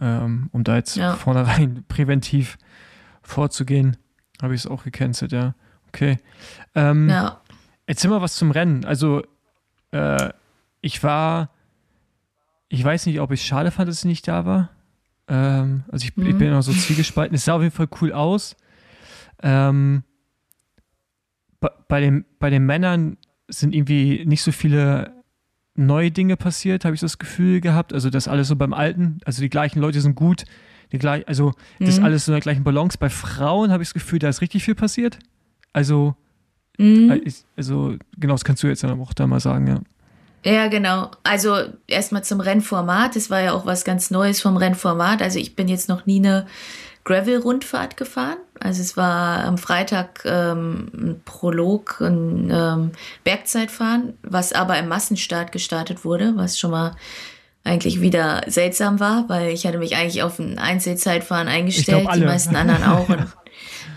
ähm, 0.00 0.48
um 0.52 0.62
da 0.62 0.76
jetzt 0.76 0.96
Ja. 0.96 1.14
vornherein 1.14 1.84
präventiv 1.88 2.58
vorzugehen. 3.22 3.96
Habe 4.42 4.54
ich 4.54 4.60
es 4.62 4.66
auch 4.66 4.84
gecancelt, 4.84 5.32
ja. 5.32 5.54
Okay. 5.88 6.18
Ähm, 6.74 7.08
Ja. 7.08 7.40
Erzähl 7.86 8.10
mal 8.10 8.20
was 8.20 8.36
zum 8.36 8.50
Rennen. 8.52 8.84
Also, 8.84 9.22
äh, 9.90 10.30
ich 10.82 11.02
war, 11.02 11.50
ich 12.68 12.82
weiß 12.84 13.06
nicht, 13.06 13.20
ob 13.20 13.32
ich 13.32 13.40
es 13.40 13.46
schade 13.46 13.70
fand, 13.70 13.88
dass 13.88 13.98
ich 13.98 14.04
nicht 14.04 14.28
da 14.28 14.44
war. 14.46 14.70
Ähm, 15.28 15.84
also, 15.90 16.04
ich, 16.04 16.16
ich 16.16 16.34
Mhm. 16.34 16.38
bin 16.38 16.50
noch 16.50 16.62
so 16.62 16.72
zwiegespalten. 16.72 17.34
Es 17.34 17.44
sah 17.44 17.54
auf 17.54 17.62
jeden 17.62 17.74
Fall 17.74 17.88
cool 18.00 18.12
aus. 18.12 18.56
Ähm, 19.42 20.04
bei, 21.60 21.70
bei, 21.88 22.00
den, 22.00 22.24
bei 22.38 22.50
den 22.50 22.64
Männern 22.66 23.16
sind 23.52 23.74
irgendwie 23.74 24.24
nicht 24.26 24.42
so 24.42 24.52
viele 24.52 25.12
neue 25.74 26.10
Dinge 26.10 26.36
passiert, 26.36 26.84
habe 26.84 26.94
ich 26.94 27.00
das 27.00 27.18
Gefühl 27.18 27.60
gehabt. 27.60 27.92
Also, 27.92 28.10
das 28.10 28.28
alles 28.28 28.48
so 28.48 28.56
beim 28.56 28.74
Alten. 28.74 29.18
Also, 29.24 29.40
die 29.42 29.48
gleichen 29.50 29.80
Leute 29.80 30.00
sind 30.00 30.14
gut. 30.14 30.44
Die 30.92 30.98
gleich, 30.98 31.26
also, 31.26 31.52
das 31.80 31.90
ist 31.90 31.98
Mhm. 32.00 32.04
alles 32.04 32.24
so 32.26 32.32
in 32.32 32.34
der 32.34 32.42
gleichen 32.42 32.64
Balance. 32.64 32.98
Bei 32.98 33.08
Frauen 33.08 33.70
habe 33.70 33.82
ich 33.82 33.88
das 33.88 33.94
Gefühl, 33.94 34.18
da 34.18 34.28
ist 34.28 34.40
richtig 34.42 34.62
viel 34.64 34.74
passiert. 34.74 35.18
Also, 35.72 36.14
Mhm. 36.78 37.10
äh, 37.10 37.30
Also, 37.56 37.96
genau, 38.18 38.34
das 38.34 38.44
kannst 38.44 38.62
du 38.62 38.66
jetzt 38.66 38.82
dann 38.84 39.00
auch 39.00 39.14
da 39.14 39.26
mal 39.26 39.40
sagen, 39.40 39.66
ja. 39.66 39.80
Ja, 40.44 40.66
genau. 40.66 41.10
Also 41.22 41.56
erstmal 41.86 42.24
zum 42.24 42.40
Rennformat. 42.40 43.14
Das 43.14 43.30
war 43.30 43.40
ja 43.40 43.52
auch 43.52 43.64
was 43.64 43.84
ganz 43.84 44.10
Neues 44.10 44.40
vom 44.40 44.56
Rennformat. 44.56 45.22
Also 45.22 45.38
ich 45.38 45.54
bin 45.54 45.68
jetzt 45.68 45.88
noch 45.88 46.04
nie 46.04 46.16
eine 46.18 46.46
Gravel-Rundfahrt 47.04 47.96
gefahren. 47.96 48.38
Also 48.60 48.80
es 48.80 48.96
war 48.96 49.44
am 49.44 49.58
Freitag 49.58 50.24
ähm, 50.24 50.90
ein 50.94 51.20
Prolog, 51.24 52.00
ein 52.00 52.50
ähm, 52.50 52.92
Bergzeitfahren, 53.24 54.14
was 54.22 54.52
aber 54.52 54.78
im 54.78 54.88
Massenstart 54.88 55.52
gestartet 55.52 56.04
wurde, 56.04 56.32
was 56.36 56.58
schon 56.58 56.70
mal 56.70 56.94
eigentlich 57.64 58.00
wieder 58.00 58.42
seltsam 58.46 58.98
war, 59.00 59.28
weil 59.28 59.50
ich 59.50 59.66
hatte 59.66 59.78
mich 59.78 59.96
eigentlich 59.96 60.22
auf 60.22 60.38
ein 60.38 60.58
Einzelzeitfahren 60.58 61.48
eingestellt, 61.48 62.02
glaub, 62.02 62.14
die 62.14 62.24
meisten 62.24 62.56
anderen 62.56 62.84
auch. 62.84 63.08
Und 63.08 63.26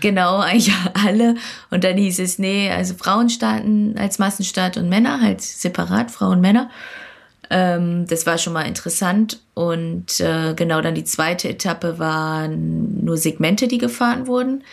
Genau, 0.00 0.38
eigentlich 0.38 0.74
alle. 0.94 1.36
Und 1.70 1.84
dann 1.84 1.96
hieß 1.96 2.18
es, 2.20 2.38
nee, 2.38 2.70
also 2.70 2.94
Frauen 2.94 3.30
starten 3.30 3.96
als 3.98 4.18
Massenstart 4.18 4.76
und 4.76 4.88
Männer 4.88 5.20
halt 5.20 5.40
separat, 5.40 6.10
Frauen, 6.10 6.40
Männer. 6.40 6.70
Ähm, 7.50 8.06
das 8.06 8.26
war 8.26 8.38
schon 8.38 8.52
mal 8.52 8.66
interessant. 8.66 9.40
Und 9.54 10.20
äh, 10.20 10.54
genau 10.54 10.80
dann 10.80 10.94
die 10.94 11.04
zweite 11.04 11.48
Etappe 11.48 11.98
waren 11.98 13.04
nur 13.04 13.16
Segmente, 13.16 13.68
die 13.68 13.78
gefahren 13.78 14.26
wurden. 14.26 14.64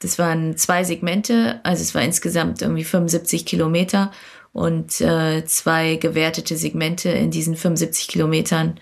Das 0.00 0.18
waren 0.18 0.56
zwei 0.56 0.84
Segmente, 0.84 1.60
also 1.62 1.82
es 1.82 1.94
war 1.94 2.02
insgesamt 2.02 2.60
irgendwie 2.60 2.84
75 2.84 3.46
Kilometer 3.46 4.12
und 4.52 5.00
äh, 5.00 5.44
zwei 5.46 5.96
gewertete 5.96 6.56
Segmente 6.56 7.08
in 7.08 7.30
diesen 7.30 7.56
75 7.56 8.08
Kilometern. 8.08 8.78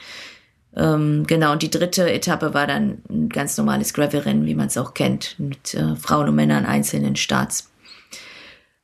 Ähm, 0.76 1.24
genau, 1.26 1.52
und 1.52 1.62
die 1.62 1.70
dritte 1.70 2.10
Etappe 2.12 2.52
war 2.52 2.66
dann 2.66 3.02
ein 3.08 3.28
ganz 3.28 3.56
normales 3.56 3.94
Gravel-Rennen, 3.94 4.46
wie 4.46 4.56
man 4.56 4.66
es 4.66 4.76
auch 4.76 4.92
kennt, 4.92 5.38
mit 5.38 5.74
äh, 5.74 5.94
Frauen 5.96 6.28
und 6.28 6.34
Männern 6.34 6.66
einzelnen 6.66 7.14
Starts. 7.16 7.70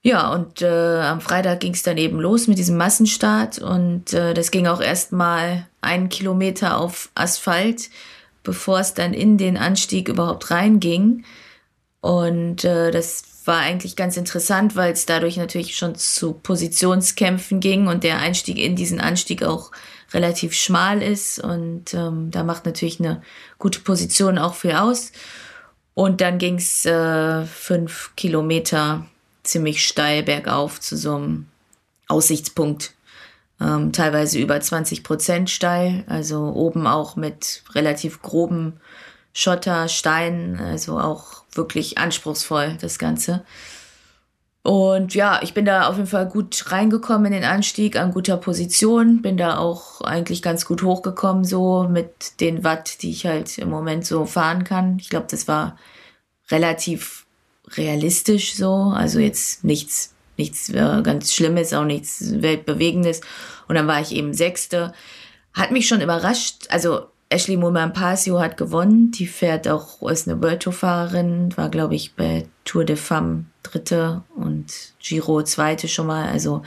Ja, 0.02 0.32
und 0.32 0.62
äh, 0.62 1.00
am 1.02 1.20
Freitag 1.20 1.60
ging 1.60 1.74
es 1.74 1.82
dann 1.82 1.98
eben 1.98 2.20
los 2.20 2.46
mit 2.46 2.56
diesem 2.56 2.78
Massenstart 2.78 3.58
und 3.58 4.14
äh, 4.14 4.32
das 4.32 4.50
ging 4.50 4.66
auch 4.66 4.80
erstmal 4.80 5.66
einen 5.82 6.08
Kilometer 6.08 6.78
auf 6.78 7.10
Asphalt, 7.14 7.90
bevor 8.42 8.80
es 8.80 8.94
dann 8.94 9.12
in 9.12 9.36
den 9.36 9.58
Anstieg 9.58 10.08
überhaupt 10.08 10.50
reinging. 10.50 11.24
Und 12.00 12.64
äh, 12.64 12.90
das 12.90 13.24
war 13.44 13.58
eigentlich 13.58 13.94
ganz 13.94 14.16
interessant, 14.16 14.74
weil 14.74 14.92
es 14.92 15.04
dadurch 15.04 15.36
natürlich 15.36 15.76
schon 15.76 15.94
zu 15.94 16.32
Positionskämpfen 16.32 17.60
ging 17.60 17.86
und 17.86 18.02
der 18.02 18.20
Einstieg 18.20 18.58
in 18.58 18.76
diesen 18.76 19.00
Anstieg 19.00 19.42
auch 19.42 19.70
relativ 20.12 20.54
schmal 20.54 21.02
ist 21.02 21.38
und 21.38 21.94
ähm, 21.94 22.30
da 22.30 22.42
macht 22.42 22.64
natürlich 22.64 23.00
eine 23.00 23.22
gute 23.58 23.80
Position 23.80 24.38
auch 24.38 24.54
viel 24.54 24.72
aus. 24.72 25.12
Und 25.92 26.22
dann 26.22 26.38
ging 26.38 26.56
es 26.56 26.86
äh, 26.86 27.44
fünf 27.44 28.12
Kilometer 28.16 29.06
ziemlich 29.42 29.86
steil 29.86 30.22
bergauf 30.22 30.80
zu 30.80 30.96
so 30.96 31.16
einem 31.16 31.46
Aussichtspunkt. 32.08 32.94
Ähm, 33.60 33.92
teilweise 33.92 34.38
über 34.38 34.60
20 34.60 35.04
Prozent 35.04 35.50
steil, 35.50 36.04
also 36.06 36.52
oben 36.54 36.86
auch 36.86 37.16
mit 37.16 37.62
relativ 37.74 38.22
groben 38.22 38.80
Schotter, 39.32 39.88
Steinen, 39.88 40.58
also 40.58 40.98
auch 40.98 41.44
wirklich 41.52 41.98
anspruchsvoll 41.98 42.78
das 42.80 42.98
Ganze. 42.98 43.44
Und 44.62 45.14
ja, 45.14 45.40
ich 45.42 45.54
bin 45.54 45.64
da 45.64 45.88
auf 45.88 45.96
jeden 45.96 46.08
Fall 46.08 46.28
gut 46.28 46.70
reingekommen 46.70 47.26
in 47.26 47.40
den 47.40 47.50
Anstieg, 47.50 47.96
an 47.96 48.12
guter 48.12 48.36
Position, 48.36 49.22
bin 49.22 49.38
da 49.38 49.56
auch 49.56 50.02
eigentlich 50.02 50.42
ganz 50.42 50.66
gut 50.66 50.82
hochgekommen, 50.82 51.44
so 51.44 51.88
mit 51.88 52.40
den 52.40 52.62
Watt, 52.62 53.02
die 53.02 53.10
ich 53.10 53.24
halt 53.24 53.56
im 53.56 53.70
Moment 53.70 54.04
so 54.04 54.26
fahren 54.26 54.64
kann. 54.64 54.98
Ich 55.00 55.08
glaube, 55.08 55.26
das 55.30 55.48
war 55.48 55.78
relativ 56.50 57.19
realistisch 57.76 58.54
so, 58.54 58.92
also 58.94 59.18
jetzt 59.18 59.64
nichts, 59.64 60.14
nichts 60.36 60.68
äh, 60.70 61.02
ganz 61.02 61.32
Schlimmes, 61.32 61.72
auch 61.72 61.84
nichts 61.84 62.42
Weltbewegendes. 62.42 63.20
Und 63.68 63.74
dann 63.76 63.86
war 63.86 64.00
ich 64.00 64.12
eben 64.12 64.34
Sechste. 64.34 64.92
Hat 65.52 65.70
mich 65.70 65.88
schon 65.88 66.00
überrascht, 66.00 66.66
also 66.68 67.06
Ashley 67.28 67.56
Moulin-Pasio 67.56 68.40
hat 68.40 68.56
gewonnen. 68.56 69.12
Die 69.12 69.26
fährt 69.26 69.68
auch, 69.68 70.02
ist 70.10 70.28
eine 70.28 70.42
World 70.42 70.62
Tour 70.62 70.72
Fahrerin, 70.72 71.56
war 71.56 71.68
glaube 71.68 71.94
ich 71.94 72.14
bei 72.14 72.46
Tour 72.64 72.84
de 72.84 72.96
Femme 72.96 73.46
dritte 73.62 74.22
und 74.34 74.66
Giro 74.98 75.42
zweite 75.42 75.88
schon 75.88 76.08
mal. 76.08 76.28
Also 76.28 76.62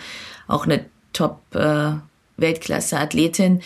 auch 0.47 0.65
eine 0.65 0.85
Top 1.11 1.41
äh, 1.53 1.91
Weltklasse 2.37 2.97
Athletin. 2.97 3.61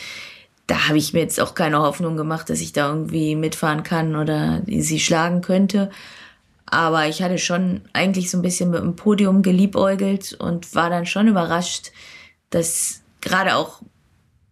Da 0.65 0.87
habe 0.87 0.97
ich 0.97 1.13
mir 1.13 1.19
jetzt 1.19 1.39
auch 1.39 1.55
keine 1.55 1.79
Hoffnung 1.79 2.17
gemacht, 2.17 2.49
dass 2.49 2.59
ich 2.59 2.73
da 2.73 2.89
irgendwie 2.89 3.35
mitfahren 3.35 3.83
kann 3.83 4.15
oder 4.15 4.63
sie 4.67 4.99
schlagen 4.99 5.41
könnte. 5.41 5.91
Aber 6.69 7.07
ich 7.07 7.23
hatte 7.23 7.37
schon 7.37 7.81
eigentlich 7.93 8.29
so 8.29 8.37
ein 8.37 8.41
bisschen 8.41 8.69
mit 8.69 8.81
dem 8.81 8.95
Podium 8.95 9.41
geliebäugelt 9.41 10.33
und 10.33 10.75
war 10.75 10.89
dann 10.89 11.05
schon 11.05 11.27
überrascht, 11.27 11.91
dass 12.49 13.01
gerade 13.21 13.55
auch 13.55 13.81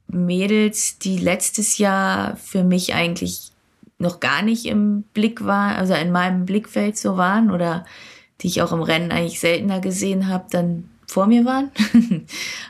Mädels, 0.07 0.97
die 0.99 1.17
letztes 1.17 1.77
Jahr 1.77 2.37
für 2.37 2.63
mich 2.63 2.93
eigentlich 2.93 3.51
noch 3.97 4.19
gar 4.19 4.41
nicht 4.41 4.65
im 4.65 5.03
Blick 5.13 5.45
waren, 5.45 5.75
also 5.75 5.93
in 5.93 6.11
meinem 6.11 6.45
Blickfeld 6.45 6.97
so 6.97 7.17
waren 7.17 7.51
oder 7.51 7.85
die 8.41 8.47
ich 8.47 8.61
auch 8.61 8.71
im 8.71 8.81
Rennen 8.81 9.11
eigentlich 9.11 9.39
seltener 9.39 9.79
gesehen 9.79 10.27
habe, 10.27 10.45
dann 10.49 10.89
vor 11.07 11.27
mir 11.27 11.45
waren. 11.45 11.71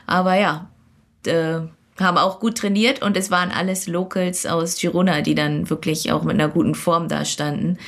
Aber 0.06 0.34
ja, 0.34 0.68
äh, 1.26 1.60
haben 1.98 2.18
auch 2.18 2.40
gut 2.40 2.58
trainiert 2.58 3.02
und 3.02 3.16
es 3.16 3.30
waren 3.30 3.50
alles 3.50 3.86
Locals 3.86 4.46
aus 4.46 4.78
Girona, 4.78 5.22
die 5.22 5.34
dann 5.34 5.68
wirklich 5.70 6.12
auch 6.12 6.22
mit 6.22 6.34
einer 6.34 6.48
guten 6.48 6.74
Form 6.74 7.08
da 7.08 7.24
standen. 7.24 7.78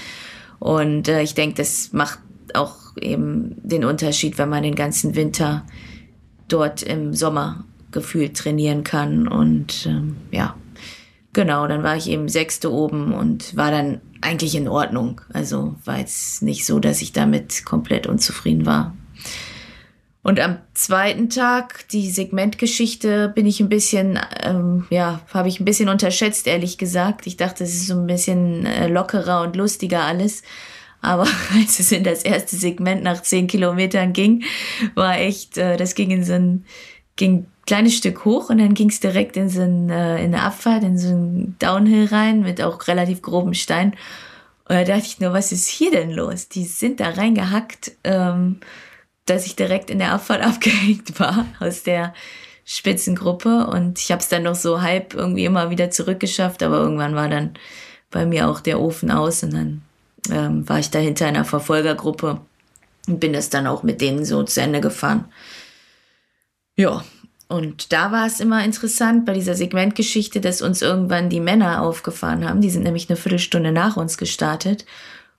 Und 0.59 1.09
äh, 1.09 1.23
ich 1.23 1.35
denke, 1.35 1.57
das 1.57 1.93
macht 1.93 2.19
auch 2.55 2.97
eben 3.01 3.57
den 3.63 3.85
Unterschied, 3.85 4.39
wenn 4.39 4.49
man 4.49 4.63
den 4.63 4.75
ganzen 4.75 5.15
Winter 5.15 5.65
dort 6.49 6.83
im 6.83 7.15
Sommer 7.15 7.65
gefühlt 7.93 8.37
trainieren 8.37 8.85
kann. 8.85 9.29
Und 9.29 9.87
ähm, 9.87 10.17
ja, 10.31 10.57
genau, 11.33 11.67
dann 11.67 11.83
war 11.83 11.97
ich 11.97 12.09
eben 12.09 12.29
sechste 12.29 12.73
oben 12.73 13.13
und 13.13 13.57
war 13.57 13.71
dann 13.71 14.01
eigentlich 14.21 14.55
in 14.55 14.69
Ordnung. 14.69 15.21
Also 15.33 15.77
war 15.85 15.99
jetzt 15.99 16.43
nicht 16.43 16.67
so, 16.67 16.81
dass 16.81 17.03
ich 17.03 17.13
damit 17.13 17.65
komplett 17.65 18.07
unzufrieden 18.07 18.67
war. 18.67 18.95
Und 20.29 20.41
am 20.41 20.59
zweiten 20.75 21.31
Tag, 21.31 21.89
die 21.89 22.11
Segmentgeschichte, 22.11 23.31
bin 23.31 23.47
ich 23.47 23.61
ein 23.61 23.71
bisschen, 23.71 24.21
ähm, 24.43 24.87
ja, 24.91 25.23
habe 25.33 25.49
ich 25.49 25.59
ein 25.59 25.65
bisschen 25.65 25.89
unterschätzt, 25.89 26.47
ehrlich 26.47 26.77
gesagt. 26.77 27.27
Ich 27.27 27.39
dachte, 27.39 27.65
es 27.65 27.73
ist 27.73 27.87
so 27.87 27.95
ein 27.95 28.07
bisschen 28.07 28.67
äh, 28.67 28.89
lockerer 28.89 29.41
und 29.41 29.57
lustiger 29.57 30.03
alles. 30.03 30.43
Aber 31.01 31.27
als 31.55 31.81
es 31.81 31.93
in 31.93 32.05
das 32.05 32.25
erste 32.25 32.57
Segment 32.57 33.03
nach 33.03 33.23
zehn 33.23 33.47
Kilometern 33.47 34.13
ging, 34.13 34.45
war 34.95 35.19
echt, 35.19 35.57
äh, 35.57 35.79
das 35.79 35.95
ging 35.95 36.11
in 36.11 36.25
so 36.25 36.35
ein, 36.35 36.67
ging 37.17 37.47
kleines 37.65 37.97
Stück 37.97 38.27
hoch 38.27 38.51
und 38.51 38.59
dann 38.59 38.75
ging 38.75 38.91
es 38.91 39.01
direkt 39.01 39.39
in 39.39 39.49
so 39.49 39.63
ein, 39.63 39.89
äh, 39.89 40.23
in 40.23 40.35
eine 40.35 40.43
Abfahrt, 40.43 40.83
in 40.83 40.99
so 40.99 41.09
ein 41.09 41.57
Downhill 41.59 42.05
rein 42.05 42.43
mit 42.43 42.61
auch 42.61 42.87
relativ 42.87 43.23
groben 43.23 43.55
Stein. 43.55 43.95
Und 44.69 44.75
da 44.75 44.85
dachte 44.85 45.07
ich 45.07 45.21
nur, 45.21 45.33
was 45.33 45.53
ist 45.53 45.69
hier 45.69 45.91
denn 45.91 46.11
los? 46.11 46.51
Die 46.51 46.65
sind 46.65 47.01
da 47.01 47.09
reingehackt, 47.09 47.93
ähm, 48.05 48.61
dass 49.31 49.47
ich 49.47 49.57
direkt 49.57 49.91
in 49.91 49.99
der 49.99 50.13
Abfahrt 50.13 50.43
abgehängt 50.45 51.19
war 51.19 51.47
aus 51.61 51.83
der 51.83 52.15
Spitzengruppe. 52.65 53.67
Und 53.67 53.99
ich 53.99 54.13
habe 54.13 54.21
es 54.21 54.29
dann 54.29 54.43
noch 54.43 54.55
so 54.55 54.83
halb 54.83 55.15
irgendwie 55.15 55.45
immer 55.45 55.71
wieder 55.71 55.91
zurückgeschafft, 55.91 56.63
aber 56.63 56.79
irgendwann 56.79 57.15
war 57.15 57.29
dann 57.29 57.55
bei 58.11 58.27
mir 58.27 58.49
auch 58.49 58.61
der 58.61 58.81
Ofen 58.81 59.11
aus 59.11 59.43
und 59.43 59.53
dann 59.53 59.83
ähm, 60.31 60.69
war 60.69 60.79
ich 60.79 60.91
dahinter 60.91 61.29
in 61.29 61.37
einer 61.37 61.45
Verfolgergruppe 61.45 62.41
und 63.07 63.21
bin 63.21 63.33
das 63.33 63.51
dann 63.51 63.67
auch 63.67 63.83
mit 63.83 64.01
denen 64.01 64.25
so 64.25 64.43
zu 64.43 64.61
Ende 64.61 64.81
gefahren. 64.81 65.27
Ja, 66.77 67.05
und 67.49 67.93
da 67.93 68.13
war 68.13 68.27
es 68.27 68.41
immer 68.41 68.63
interessant 68.63 69.25
bei 69.25 69.33
dieser 69.33 69.55
Segmentgeschichte, 69.55 70.41
dass 70.41 70.61
uns 70.61 70.83
irgendwann 70.83 71.31
die 71.31 71.41
Männer 71.41 71.83
aufgefahren 71.83 72.47
haben. 72.47 72.61
Die 72.61 72.71
sind 72.71 72.83
nämlich 72.83 73.09
eine 73.09 73.17
Viertelstunde 73.17 73.73
nach 73.73 73.97
uns 73.97 74.19
gestartet. 74.19 74.85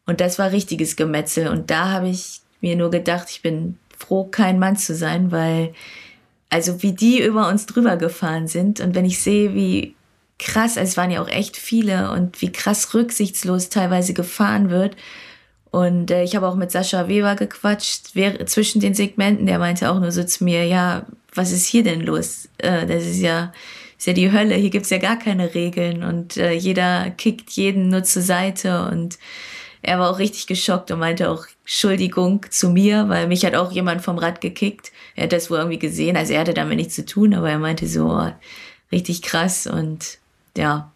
Und 0.07 0.19
das 0.19 0.39
war 0.39 0.51
richtiges 0.51 0.95
Gemetzel. 0.95 1.47
Und 1.47 1.69
da 1.69 1.89
habe 1.91 2.09
ich 2.09 2.41
mir 2.61 2.75
nur 2.75 2.89
gedacht, 2.89 3.27
ich 3.29 3.41
bin 3.41 3.77
froh, 3.97 4.25
kein 4.25 4.59
Mann 4.59 4.77
zu 4.77 4.95
sein, 4.95 5.31
weil, 5.31 5.73
also 6.49 6.81
wie 6.81 6.93
die 6.93 7.21
über 7.21 7.47
uns 7.49 7.65
drüber 7.65 7.97
gefahren 7.97 8.47
sind. 8.47 8.79
Und 8.79 8.95
wenn 8.95 9.05
ich 9.05 9.19
sehe, 9.19 9.53
wie 9.53 9.95
krass, 10.39 10.77
also 10.77 10.89
es 10.89 10.97
waren 10.97 11.11
ja 11.11 11.21
auch 11.21 11.27
echt 11.27 11.57
viele 11.57 12.11
und 12.11 12.41
wie 12.41 12.51
krass 12.51 12.93
rücksichtslos 12.93 13.69
teilweise 13.69 14.13
gefahren 14.13 14.69
wird. 14.69 14.95
Und 15.71 16.09
äh, 16.09 16.23
ich 16.23 16.35
habe 16.35 16.47
auch 16.47 16.55
mit 16.55 16.71
Sascha 16.71 17.07
Weber 17.07 17.35
gequatscht 17.35 18.11
wer, 18.13 18.45
zwischen 18.47 18.81
den 18.81 18.95
Segmenten. 18.95 19.45
Der 19.45 19.59
meinte 19.59 19.91
auch 19.91 19.99
nur 19.99 20.11
so 20.11 20.23
zu 20.23 20.43
mir, 20.43 20.65
ja, 20.65 21.05
was 21.35 21.51
ist 21.51 21.67
hier 21.67 21.83
denn 21.83 22.01
los? 22.01 22.49
Äh, 22.57 22.87
das 22.87 23.05
ist 23.05 23.19
ja, 23.19 23.53
ist 23.97 24.07
ja 24.07 24.13
die 24.13 24.31
Hölle. 24.31 24.55
Hier 24.55 24.71
gibt's 24.71 24.89
ja 24.89 24.97
gar 24.97 25.19
keine 25.19 25.53
Regeln 25.53 26.03
und 26.03 26.37
äh, 26.37 26.53
jeder 26.53 27.11
kickt 27.11 27.51
jeden 27.51 27.89
nur 27.89 28.03
zur 28.03 28.23
Seite 28.23 28.89
und 28.89 29.19
er 29.81 29.99
war 29.99 30.09
auch 30.09 30.19
richtig 30.19 30.47
geschockt 30.47 30.91
und 30.91 30.99
meinte 30.99 31.29
auch 31.29 31.45
Entschuldigung 31.61 32.45
zu 32.49 32.69
mir, 32.69 33.07
weil 33.07 33.27
mich 33.27 33.45
hat 33.45 33.55
auch 33.55 33.71
jemand 33.71 34.01
vom 34.01 34.17
Rad 34.17 34.41
gekickt. 34.41 34.91
Er 35.15 35.23
hat 35.23 35.31
das 35.31 35.49
wohl 35.49 35.57
irgendwie 35.57 35.79
gesehen, 35.79 36.17
also 36.17 36.33
er 36.33 36.41
hatte 36.41 36.53
damit 36.53 36.77
nichts 36.77 36.95
zu 36.95 37.05
tun, 37.05 37.33
aber 37.33 37.49
er 37.49 37.59
meinte 37.59 37.87
so 37.87 38.09
oh, 38.09 38.31
richtig 38.91 39.21
krass 39.21 39.67
und 39.67 40.17
ja, 40.57 40.91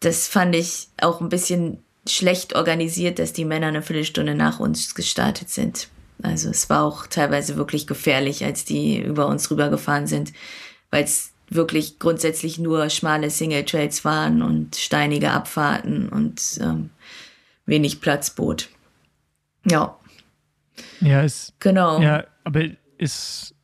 das 0.00 0.28
fand 0.28 0.54
ich 0.54 0.88
auch 1.00 1.20
ein 1.20 1.28
bisschen 1.28 1.78
schlecht 2.06 2.54
organisiert, 2.54 3.18
dass 3.18 3.32
die 3.32 3.44
Männer 3.44 3.68
eine 3.68 3.82
Viertelstunde 3.82 4.34
nach 4.34 4.60
uns 4.60 4.94
gestartet 4.94 5.50
sind. 5.50 5.88
Also 6.22 6.50
es 6.50 6.70
war 6.70 6.84
auch 6.84 7.06
teilweise 7.06 7.56
wirklich 7.56 7.86
gefährlich, 7.86 8.44
als 8.44 8.64
die 8.64 9.00
über 9.00 9.26
uns 9.26 9.50
rübergefahren 9.50 10.06
sind, 10.06 10.32
weil 10.90 11.04
es 11.04 11.32
wirklich 11.48 11.98
grundsätzlich 11.98 12.58
nur 12.58 12.88
schmale 12.90 13.30
Single 13.30 13.64
Trails 13.64 14.04
waren 14.04 14.42
und 14.42 14.76
steinige 14.76 15.30
Abfahrten 15.30 16.08
und 16.08 16.40
ähm, 16.60 16.90
wenig 17.72 18.00
Platz 18.00 18.30
bot. 18.30 18.68
Ja. 19.68 19.96
Ja, 21.00 21.22
es, 21.22 21.52
genau. 21.58 22.00
Ja, 22.00 22.24
aber 22.44 22.64
ist 22.98 23.54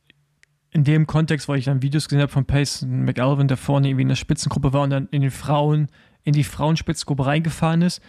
in 0.71 0.83
dem 0.83 1.07
Kontext, 1.07 1.47
wo 1.47 1.53
ich 1.53 1.65
dann 1.65 1.81
Videos 1.81 2.09
gesehen 2.09 2.21
habe 2.21 2.31
von 2.31 2.45
Payson 2.45 3.05
McAlvin, 3.05 3.47
der 3.47 3.57
vorne 3.57 3.87
irgendwie 3.87 4.01
in 4.01 4.09
der 4.09 4.15
Spitzengruppe 4.15 4.73
war 4.73 4.81
und 4.81 4.89
dann 4.89 5.07
in 5.11 5.21
den 5.21 5.31
Frauen, 5.31 5.87
in 6.23 6.33
die 6.33 6.43
Frauenspitzengruppe 6.43 7.25
reingefahren 7.25 7.81
ist. 7.81 8.01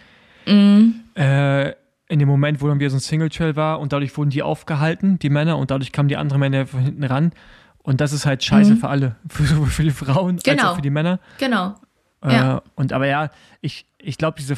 Mhm. 0.45 1.01
Äh, 1.15 1.69
in 2.07 2.19
dem 2.19 2.27
Moment, 2.27 2.61
wo 2.61 2.67
dann 2.67 2.79
wieder 2.79 2.89
so 2.89 2.97
ein 2.97 3.01
Single 3.01 3.29
Trail 3.29 3.55
war 3.55 3.79
und 3.79 3.93
dadurch 3.93 4.17
wurden 4.17 4.31
die 4.31 4.43
aufgehalten, 4.43 5.17
die 5.19 5.29
Männer, 5.29 5.57
und 5.57 5.71
dadurch 5.71 5.91
kamen 5.91 6.09
die 6.09 6.17
anderen 6.17 6.41
Männer 6.41 6.65
von 6.65 6.81
hinten 6.81 7.03
ran. 7.03 7.31
Und 7.77 8.01
das 8.01 8.11
ist 8.11 8.25
halt 8.25 8.43
scheiße 8.43 8.73
mhm. 8.73 8.77
für 8.77 8.89
alle, 8.89 9.15
für, 9.29 9.43
für, 9.43 9.83
die 9.83 9.91
Frauen 9.91 10.37
genau. 10.37 10.61
als 10.61 10.71
auch 10.71 10.75
für 10.75 10.81
die 10.81 10.89
Männer. 10.89 11.19
Genau. 11.37 11.75
Äh, 12.23 12.33
ja. 12.33 12.61
Und 12.75 12.91
aber 12.91 13.07
ja, 13.07 13.29
ich, 13.61 13.85
ich 13.97 14.17
glaube, 14.17 14.37
diese 14.39 14.55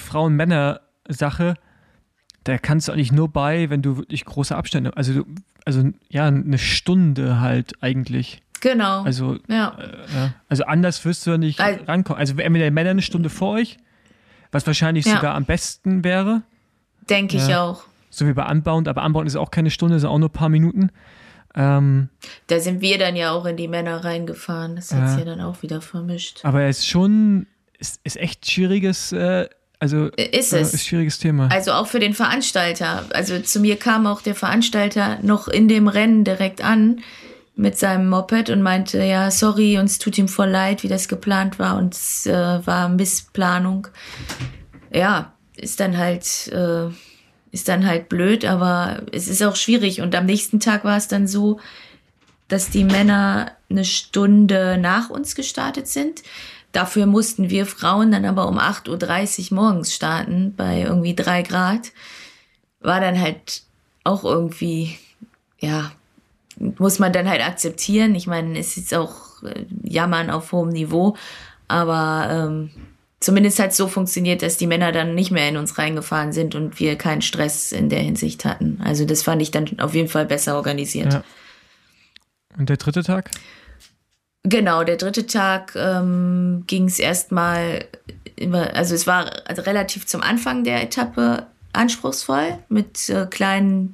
Frauen-Männer-Sache, 1.07 1.55
da 2.43 2.57
kannst 2.57 2.87
du 2.87 2.91
eigentlich 2.91 3.11
nur 3.11 3.29
bei, 3.29 3.69
wenn 3.69 3.81
du 3.81 3.97
wirklich 3.97 4.25
große 4.25 4.55
Abstände, 4.55 4.95
also 4.97 5.23
also 5.65 5.91
ja, 6.09 6.27
eine 6.27 6.57
Stunde 6.57 7.39
halt 7.39 7.81
eigentlich. 7.81 8.41
Genau. 8.59 9.03
Also, 9.03 9.37
ja. 9.47 9.77
Äh, 9.79 10.29
also 10.49 10.65
anders 10.65 11.03
wirst 11.05 11.25
du 11.25 11.31
ja 11.31 11.37
nicht 11.37 11.61
also, 11.61 11.85
rankommen. 11.85 12.19
Also 12.19 12.35
entweder 12.37 12.69
Männer 12.69 12.89
eine 12.89 13.01
Stunde 13.01 13.29
vor 13.29 13.53
euch, 13.53 13.77
was 14.51 14.67
wahrscheinlich 14.67 15.05
ja. 15.05 15.15
sogar 15.15 15.35
am 15.35 15.45
besten 15.45 16.03
wäre. 16.03 16.41
Denke 17.09 17.37
ich 17.37 17.55
auch. 17.55 17.83
So 18.09 18.27
wie 18.27 18.33
bei 18.33 18.45
Unbound, 18.45 18.89
aber 18.89 19.05
Unbound 19.05 19.27
ist 19.27 19.37
auch 19.37 19.51
keine 19.51 19.69
Stunde, 19.69 19.99
sind 19.99 20.09
auch 20.09 20.19
nur 20.19 20.29
ein 20.29 20.33
paar 20.33 20.49
Minuten. 20.49 20.91
Ähm, 21.55 22.09
da 22.47 22.59
sind 22.59 22.81
wir 22.81 22.97
dann 22.97 23.15
ja 23.15 23.31
auch 23.31 23.45
in 23.45 23.55
die 23.55 23.69
Männer 23.69 24.03
reingefahren. 24.03 24.75
Das 24.75 24.93
hat 24.93 25.09
sich 25.09 25.19
ja 25.19 25.25
dann 25.25 25.39
auch 25.39 25.61
wieder 25.61 25.79
vermischt. 25.79 26.41
Aber 26.43 26.63
es 26.63 26.79
ist 26.79 26.87
schon, 26.87 27.47
ist, 27.79 28.01
ist 28.03 28.17
echt 28.17 28.49
schwieriges, 28.49 29.13
äh, 29.13 29.47
Also 29.83 30.05
ist 30.15 30.53
es. 30.53 30.53
Äh, 30.53 30.61
ist 30.61 30.73
ein 30.75 30.79
schwieriges 30.79 31.19
Thema. 31.19 31.49
Also 31.51 31.73
auch 31.73 31.87
für 31.87 31.99
den 31.99 32.13
Veranstalter. 32.13 33.03
Also 33.09 33.41
zu 33.41 33.59
mir 33.59 33.75
kam 33.75 34.07
auch 34.07 34.21
der 34.21 34.33
Veranstalter 34.33 35.19
noch 35.23 35.49
in 35.49 35.67
dem 35.67 35.89
Rennen 35.89 36.23
direkt 36.23 36.63
an 36.63 37.01
mit 37.57 37.77
seinem 37.77 38.09
Moped 38.09 38.49
und 38.49 38.61
meinte, 38.61 39.03
ja, 39.03 39.29
sorry, 39.29 39.77
uns 39.77 39.99
tut 39.99 40.17
ihm 40.17 40.29
voll 40.29 40.47
leid, 40.47 40.83
wie 40.83 40.87
das 40.87 41.09
geplant 41.09 41.59
war 41.59 41.77
und 41.77 41.93
es 41.95 42.25
äh, 42.25 42.65
war 42.65 42.87
Missplanung. 42.87 43.89
Ja, 44.89 45.33
ist 45.57 45.81
dann 45.81 45.97
halt, 45.97 46.47
äh, 46.53 46.87
ist 47.51 47.67
dann 47.67 47.85
halt 47.85 48.07
blöd, 48.07 48.45
aber 48.45 49.01
es 49.11 49.27
ist 49.27 49.43
auch 49.43 49.57
schwierig. 49.57 49.99
Und 49.99 50.15
am 50.15 50.25
nächsten 50.25 50.61
Tag 50.61 50.85
war 50.85 50.95
es 50.95 51.09
dann 51.09 51.27
so, 51.27 51.59
dass 52.47 52.69
die 52.69 52.85
Männer 52.85 53.51
eine 53.69 53.83
Stunde 53.83 54.77
nach 54.79 55.09
uns 55.09 55.35
gestartet 55.35 55.89
sind. 55.89 56.23
Dafür 56.73 57.05
mussten 57.05 57.49
wir 57.51 57.65
Frauen 57.65 58.11
dann 58.11 58.25
aber 58.25 58.47
um 58.47 58.57
8.30 58.57 59.51
Uhr 59.51 59.55
morgens 59.55 59.93
starten, 59.93 60.55
bei 60.57 60.81
irgendwie 60.81 61.15
drei 61.15 61.43
Grad. 61.43 61.91
War 62.81 62.99
dann 62.99 63.21
halt 63.21 63.61
auch 64.03 64.23
irgendwie, 64.23 64.97
ja, 65.59 65.91
muss 66.57 66.97
man 66.97 67.13
dann 67.13 67.29
halt 67.29 67.45
akzeptieren. 67.45 68.15
Ich 68.15 68.27
meine, 68.27 68.57
es 68.57 68.75
ist 68.75 68.93
auch 68.93 69.43
äh, 69.43 69.65
Jammern 69.83 70.31
auf 70.31 70.51
hohem 70.51 70.69
Niveau, 70.69 71.15
aber 71.67 72.27
ähm, 72.31 72.71
zumindest 73.19 73.59
hat 73.59 73.69
es 73.69 73.77
so 73.77 73.87
funktioniert, 73.87 74.41
dass 74.41 74.57
die 74.57 74.67
Männer 74.67 74.91
dann 74.91 75.13
nicht 75.13 75.29
mehr 75.29 75.47
in 75.49 75.57
uns 75.57 75.77
reingefahren 75.77 76.33
sind 76.33 76.55
und 76.55 76.79
wir 76.79 76.97
keinen 76.97 77.21
Stress 77.21 77.71
in 77.71 77.89
der 77.89 77.99
Hinsicht 77.99 78.45
hatten. 78.45 78.81
Also 78.83 79.05
das 79.05 79.21
fand 79.21 79.43
ich 79.43 79.51
dann 79.51 79.79
auf 79.79 79.93
jeden 79.93 80.09
Fall 80.09 80.25
besser 80.25 80.55
organisiert. 80.55 81.13
Ja. 81.13 81.23
Und 82.57 82.69
der 82.69 82.77
dritte 82.77 83.03
Tag? 83.03 83.29
Genau, 84.43 84.83
der 84.83 84.97
dritte 84.97 85.25
Tag 85.25 85.73
ähm, 85.75 86.65
ging 86.67 86.85
es 86.85 86.99
erstmal, 86.99 87.85
also 88.73 88.93
es 88.93 89.07
war 89.07 89.31
relativ 89.49 90.05
zum 90.05 90.21
Anfang 90.21 90.65
der 90.65 90.83
Etappe 90.83 91.47
anspruchsvoll 91.71 92.59
mit 92.67 93.09
äh, 93.09 93.25
kleinen 93.25 93.93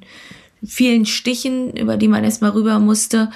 vielen 0.64 1.06
Stichen, 1.06 1.76
über 1.76 1.96
die 1.96 2.08
man 2.08 2.24
erstmal 2.24 2.50
rüber 2.50 2.80
musste. 2.80 3.30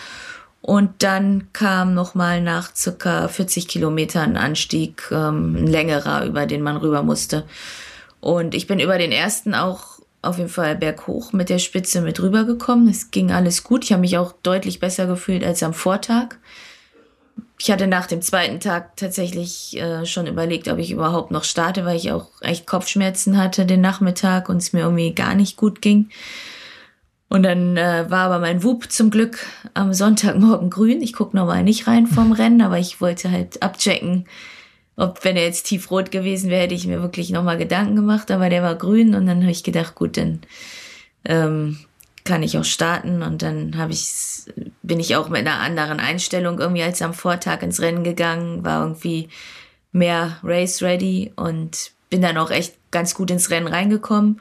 Und 0.61 1.03
dann 1.03 1.49
kam 1.53 1.95
nochmal 1.95 2.41
nach 2.41 2.75
circa 2.75 3.29
40 3.29 3.69
Kilometern 3.69 4.37
Anstieg, 4.37 5.09
ähm, 5.11 5.57
ein 5.57 5.67
längerer, 5.67 6.25
über 6.25 6.47
den 6.47 6.63
man 6.63 6.79
rüber 6.79 7.03
musste. 7.03 7.45
Und 8.21 8.55
ich 8.55 8.67
bin 8.67 8.81
über 8.81 8.99
den 8.99 9.13
ersten 9.13 9.55
auch 9.55 10.01
auf 10.23 10.39
jeden 10.39 10.49
Fall 10.49 10.75
berghoch 10.75 11.33
mit 11.33 11.51
der 11.51 11.59
Spitze 11.59 12.01
mit 12.01 12.21
rübergekommen. 12.21 12.89
Es 12.89 13.11
ging 13.11 13.31
alles 13.31 13.63
gut. 13.63 13.85
Ich 13.85 13.93
habe 13.93 14.01
mich 14.01 14.17
auch 14.17 14.33
deutlich 14.43 14.81
besser 14.81 15.07
gefühlt 15.07 15.45
als 15.45 15.63
am 15.63 15.75
Vortag. 15.75 16.37
Ich 17.59 17.71
hatte 17.71 17.87
nach 17.87 18.07
dem 18.07 18.21
zweiten 18.21 18.61
Tag 18.61 18.97
tatsächlich 18.97 19.81
äh, 19.81 20.05
schon 20.05 20.27
überlegt, 20.27 20.69
ob 20.69 20.79
ich 20.79 20.91
überhaupt 20.91 21.31
noch 21.31 21.45
starte, 21.45 21.85
weil 21.85 21.97
ich 21.97 22.13
auch 22.13 22.29
echt 22.41 22.67
Kopfschmerzen 22.67 23.39
hatte 23.39 23.65
den 23.65 23.81
Nachmittag 23.81 24.49
und 24.49 24.59
es 24.59 24.73
mir 24.73 24.81
irgendwie 24.81 25.15
gar 25.15 25.35
nicht 25.35 25.57
gut 25.57 25.81
ging. 25.81 26.11
Und 27.29 27.43
dann 27.43 27.77
äh, 27.77 28.11
war 28.11 28.27
aber 28.27 28.39
mein 28.39 28.63
Wub 28.63 28.91
zum 28.93 29.11
Glück 29.11 29.47
am 29.73 29.93
Sonntagmorgen 29.93 30.71
grün. 30.71 31.01
Ich 31.01 31.13
gucke 31.15 31.37
normal 31.37 31.65
nicht 31.65 31.87
rein 31.87 32.07
vom 32.07 32.33
Rennen, 32.33 32.61
aber 32.61 32.79
ich 32.79 33.01
wollte 33.01 33.31
halt 33.31 33.63
abchecken, 33.63 34.27
ob, 34.97 35.25
wenn 35.25 35.37
er 35.37 35.45
jetzt 35.45 35.65
tiefrot 35.65 36.11
gewesen 36.11 36.51
wäre, 36.51 36.63
hätte 36.63 36.75
ich 36.75 36.87
mir 36.87 37.03
wirklich 37.03 37.31
nochmal 37.31 37.59
Gedanken 37.59 37.97
gemacht, 37.97 38.31
aber 38.31 38.49
der 38.49 38.63
war 38.63 38.77
grün 38.77 39.15
und 39.15 39.27
dann 39.27 39.41
habe 39.41 39.51
ich 39.51 39.65
gedacht, 39.65 39.95
gut, 39.95 40.17
dann 40.17 40.41
ähm, 41.25 41.79
kann 42.25 42.43
ich 42.43 42.59
auch 42.59 42.65
starten. 42.65 43.23
Und 43.23 43.43
dann 43.43 43.77
habe 43.77 43.93
ich 43.93 44.09
bin 44.83 45.01
ich 45.01 45.17
auch 45.17 45.29
mit 45.29 45.47
einer 45.47 45.61
anderen 45.61 46.01
Einstellung 46.01 46.59
irgendwie 46.59 46.83
als 46.83 47.01
am 47.03 47.15
Vortag 47.15 47.63
ins 47.63 47.81
Rennen 47.81 48.05
gegangen, 48.05 48.65
war 48.65 48.83
irgendwie 48.83 49.29
mehr 49.93 50.39
race 50.43 50.83
ready 50.83 51.33
und 51.37 51.93
bin 52.11 52.21
dann 52.21 52.37
auch 52.37 52.51
echt 52.51 52.75
ganz 52.91 53.15
gut 53.15 53.31
ins 53.31 53.51
Rennen 53.51 53.67
reingekommen 53.67 54.41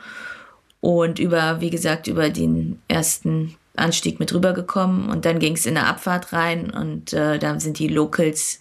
und 0.82 1.20
über, 1.20 1.62
wie 1.62 1.70
gesagt, 1.70 2.08
über 2.08 2.30
den 2.30 2.80
ersten 2.88 3.56
Anstieg 3.76 4.20
mit 4.20 4.34
rübergekommen. 4.34 5.10
Und 5.10 5.26
dann 5.26 5.40
ging 5.40 5.54
es 5.54 5.66
in 5.66 5.76
der 5.76 5.88
Abfahrt 5.88 6.34
rein 6.34 6.70
und 6.70 7.14
äh, 7.14 7.40
da 7.40 7.60
sind 7.60 7.80
die 7.80 7.88
Locals, 7.88 8.60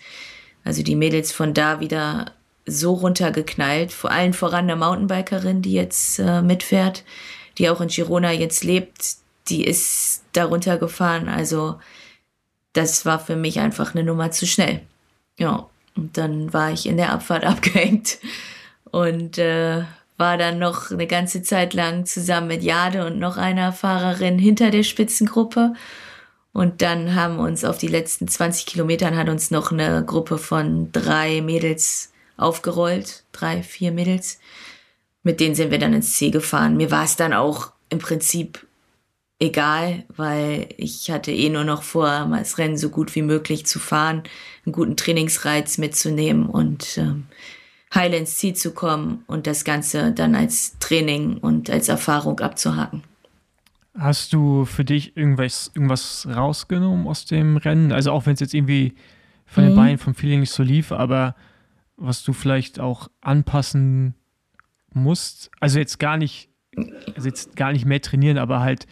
also 0.64 0.82
die 0.82 0.96
Mädels 0.96 1.32
von 1.32 1.52
da 1.52 1.80
wieder 1.80 2.32
so 2.64 2.94
runtergeknallt, 2.94 3.92
vor 3.92 4.12
allen 4.12 4.34
voran 4.34 4.70
eine 4.70 4.76
Mountainbikerin, 4.76 5.62
die 5.62 5.72
jetzt 5.72 6.20
äh, 6.20 6.42
mitfährt, 6.42 7.02
die 7.58 7.68
auch 7.68 7.80
in 7.80 7.88
Girona 7.88 8.32
jetzt 8.32 8.64
lebt, 8.64 9.16
die 9.48 9.64
ist 9.64 10.22
da 10.32 10.44
runtergefahren, 10.44 11.28
also 11.28 11.78
das 12.72 13.04
war 13.04 13.18
für 13.18 13.36
mich 13.36 13.60
einfach 13.60 13.94
eine 13.94 14.04
Nummer 14.04 14.30
zu 14.30 14.46
schnell. 14.46 14.80
Ja, 15.38 15.68
und 15.94 16.16
dann 16.16 16.52
war 16.52 16.72
ich 16.72 16.86
in 16.86 16.96
der 16.96 17.12
Abfahrt 17.12 17.44
abgehängt 17.44 18.18
und 18.90 19.38
äh, 19.38 19.82
war 20.16 20.38
dann 20.38 20.58
noch 20.58 20.90
eine 20.90 21.06
ganze 21.06 21.42
Zeit 21.42 21.74
lang 21.74 22.06
zusammen 22.06 22.48
mit 22.48 22.62
Jade 22.62 23.06
und 23.06 23.18
noch 23.18 23.36
einer 23.36 23.72
Fahrerin 23.72 24.38
hinter 24.38 24.70
der 24.70 24.84
Spitzengruppe. 24.84 25.74
Und 26.52 26.82
dann 26.82 27.14
haben 27.14 27.38
uns 27.38 27.64
auf 27.64 27.78
die 27.78 27.88
letzten 27.88 28.28
20 28.28 28.66
Kilometern 28.66 29.16
hat 29.16 29.28
uns 29.28 29.50
noch 29.50 29.72
eine 29.72 30.04
Gruppe 30.04 30.36
von 30.36 30.92
drei 30.92 31.40
Mädels 31.40 32.12
aufgerollt. 32.36 33.24
Drei, 33.32 33.62
vier 33.62 33.90
Mädels. 33.90 34.38
Mit 35.22 35.40
denen 35.40 35.54
sind 35.54 35.70
wir 35.70 35.78
dann 35.78 35.94
ins 35.94 36.14
Ziel 36.14 36.30
gefahren. 36.30 36.76
Mir 36.76 36.90
war 36.90 37.04
es 37.04 37.16
dann 37.16 37.32
auch 37.32 37.72
im 37.88 37.98
Prinzip 37.98 38.66
egal, 39.42 40.04
weil 40.16 40.68
ich 40.76 41.10
hatte 41.10 41.32
eh 41.32 41.50
nur 41.50 41.64
noch 41.64 41.82
vor, 41.82 42.26
mal 42.26 42.38
das 42.38 42.58
Rennen 42.58 42.76
so 42.76 42.90
gut 42.90 43.14
wie 43.14 43.22
möglich 43.22 43.66
zu 43.66 43.78
fahren, 43.78 44.22
einen 44.64 44.72
guten 44.72 44.96
Trainingsreiz 44.96 45.78
mitzunehmen 45.78 46.46
und 46.46 46.96
ähm, 46.96 47.24
heil 47.92 48.14
ins 48.14 48.36
Ziel 48.36 48.54
zu 48.54 48.72
kommen 48.72 49.24
und 49.26 49.46
das 49.46 49.64
Ganze 49.64 50.12
dann 50.12 50.34
als 50.34 50.78
Training 50.78 51.38
und 51.38 51.70
als 51.70 51.88
Erfahrung 51.88 52.38
abzuhaken. 52.40 53.02
Hast 53.98 54.32
du 54.32 54.64
für 54.64 54.84
dich 54.84 55.16
irgendwas, 55.16 55.70
irgendwas 55.74 56.26
rausgenommen 56.26 57.06
aus 57.06 57.26
dem 57.26 57.58
Rennen? 57.58 57.92
Also 57.92 58.12
auch 58.12 58.24
wenn 58.24 58.34
es 58.34 58.40
jetzt 58.40 58.54
irgendwie 58.54 58.94
von 59.44 59.64
mhm. 59.64 59.68
den 59.68 59.76
Beinen 59.76 59.98
vom 59.98 60.14
Feeling 60.14 60.40
nicht 60.40 60.52
so 60.52 60.62
lief, 60.62 60.92
aber 60.92 61.34
was 61.96 62.22
du 62.22 62.32
vielleicht 62.32 62.80
auch 62.80 63.08
anpassen 63.20 64.14
musst? 64.94 65.50
Also 65.60 65.78
jetzt 65.78 65.98
gar 65.98 66.16
nicht, 66.16 66.48
also 67.14 67.28
jetzt 67.28 67.56
gar 67.56 67.72
nicht 67.72 67.84
mehr 67.84 68.00
trainieren, 68.00 68.38
aber 68.38 68.60
halt 68.60 68.86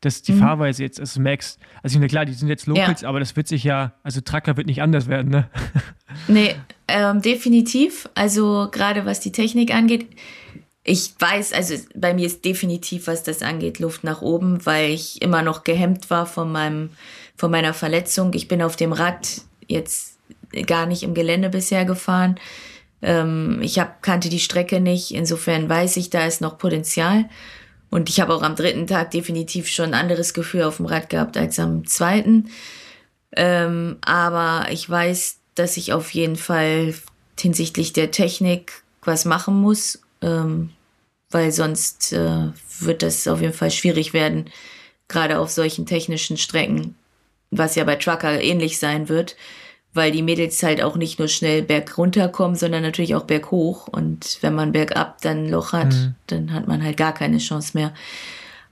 dass 0.00 0.22
die 0.22 0.32
mhm. 0.32 0.38
Fahrweise 0.38 0.82
jetzt, 0.82 0.98
also 0.98 1.20
merkst, 1.20 1.58
also 1.82 1.94
ich 1.94 1.98
meine, 1.98 2.08
klar, 2.08 2.24
die 2.24 2.32
sind 2.32 2.48
jetzt 2.48 2.66
Locals, 2.66 3.02
ja. 3.02 3.08
aber 3.08 3.20
das 3.20 3.36
wird 3.36 3.48
sich 3.48 3.64
ja, 3.64 3.92
also 4.02 4.20
Tracker 4.20 4.56
wird 4.56 4.66
nicht 4.66 4.82
anders 4.82 5.08
werden, 5.08 5.30
ne? 5.30 5.48
Nee, 6.26 6.56
ähm, 6.88 7.22
definitiv. 7.22 8.08
Also 8.14 8.68
gerade 8.72 9.04
was 9.04 9.20
die 9.20 9.30
Technik 9.30 9.72
angeht, 9.72 10.08
ich 10.82 11.12
weiß, 11.18 11.52
also 11.52 11.74
bei 11.94 12.14
mir 12.14 12.26
ist 12.26 12.44
definitiv, 12.44 13.06
was 13.06 13.22
das 13.22 13.42
angeht, 13.42 13.78
Luft 13.78 14.02
nach 14.02 14.22
oben, 14.22 14.64
weil 14.64 14.90
ich 14.90 15.22
immer 15.22 15.42
noch 15.42 15.62
gehemmt 15.62 16.10
war 16.10 16.26
von 16.26 16.50
meinem, 16.50 16.90
von 17.36 17.50
meiner 17.50 17.74
Verletzung. 17.74 18.32
Ich 18.34 18.48
bin 18.48 18.62
auf 18.62 18.74
dem 18.76 18.92
Rad 18.92 19.42
jetzt 19.68 20.18
gar 20.66 20.86
nicht 20.86 21.02
im 21.02 21.14
Gelände 21.14 21.50
bisher 21.50 21.84
gefahren. 21.84 22.40
Ähm, 23.02 23.60
ich 23.62 23.78
hab, 23.78 24.02
kannte 24.02 24.28
die 24.28 24.40
Strecke 24.40 24.80
nicht. 24.80 25.12
Insofern 25.12 25.68
weiß 25.68 25.96
ich, 25.96 26.10
da 26.10 26.26
ist 26.26 26.40
noch 26.40 26.58
Potenzial. 26.58 27.28
Und 27.90 28.08
ich 28.08 28.20
habe 28.20 28.34
auch 28.34 28.42
am 28.42 28.56
dritten 28.56 28.86
Tag 28.86 29.10
definitiv 29.10 29.68
schon 29.68 29.86
ein 29.86 29.94
anderes 29.94 30.32
Gefühl 30.34 30.62
auf 30.62 30.76
dem 30.76 30.86
Rad 30.86 31.10
gehabt 31.10 31.36
als 31.36 31.58
am 31.58 31.86
zweiten. 31.86 32.50
Ähm, 33.36 33.98
aber 34.02 34.68
ich 34.70 34.88
weiß, 34.88 35.38
dass 35.54 35.76
ich 35.76 35.92
auf 35.92 36.10
jeden 36.10 36.36
Fall 36.36 36.94
hinsichtlich 37.38 37.92
der 37.92 38.10
Technik 38.10 38.82
was 39.02 39.24
machen 39.24 39.54
muss, 39.54 40.00
ähm, 40.22 40.70
weil 41.30 41.52
sonst 41.52 42.12
äh, 42.12 42.48
wird 42.80 43.02
das 43.02 43.26
auf 43.26 43.40
jeden 43.40 43.54
Fall 43.54 43.70
schwierig 43.70 44.12
werden, 44.12 44.50
gerade 45.08 45.38
auf 45.38 45.50
solchen 45.50 45.86
technischen 45.86 46.36
Strecken, 46.36 46.94
was 47.50 47.74
ja 47.74 47.84
bei 47.84 47.96
Trucker 47.96 48.40
ähnlich 48.40 48.78
sein 48.78 49.08
wird 49.08 49.36
weil 49.92 50.12
die 50.12 50.22
Mädels 50.22 50.62
halt 50.62 50.82
auch 50.82 50.96
nicht 50.96 51.18
nur 51.18 51.28
schnell 51.28 51.62
bergunter 51.62 52.28
kommen, 52.28 52.54
sondern 52.54 52.82
natürlich 52.82 53.14
auch 53.14 53.24
berghoch. 53.24 53.88
Und 53.88 54.38
wenn 54.40 54.54
man 54.54 54.72
bergab 54.72 55.20
dann 55.20 55.44
ein 55.44 55.50
Loch 55.50 55.72
hat, 55.72 55.92
mhm. 55.92 56.14
dann 56.28 56.52
hat 56.52 56.68
man 56.68 56.82
halt 56.84 56.96
gar 56.96 57.12
keine 57.12 57.38
Chance 57.38 57.72
mehr. 57.74 57.92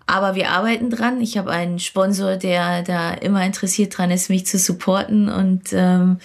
Aber 0.06 0.34
wir 0.34 0.50
arbeiten 0.50 0.90
dran. 0.90 1.20
Ich 1.20 1.36
habe 1.36 1.50
einen 1.50 1.80
Sponsor, 1.80 2.36
der 2.36 2.82
da 2.82 3.12
immer 3.12 3.44
interessiert 3.44 3.98
dran 3.98 4.10
ist, 4.10 4.30
mich 4.30 4.46
zu 4.46 4.58
supporten. 4.58 5.28
Und 5.28 5.72
ähm, 5.72 6.18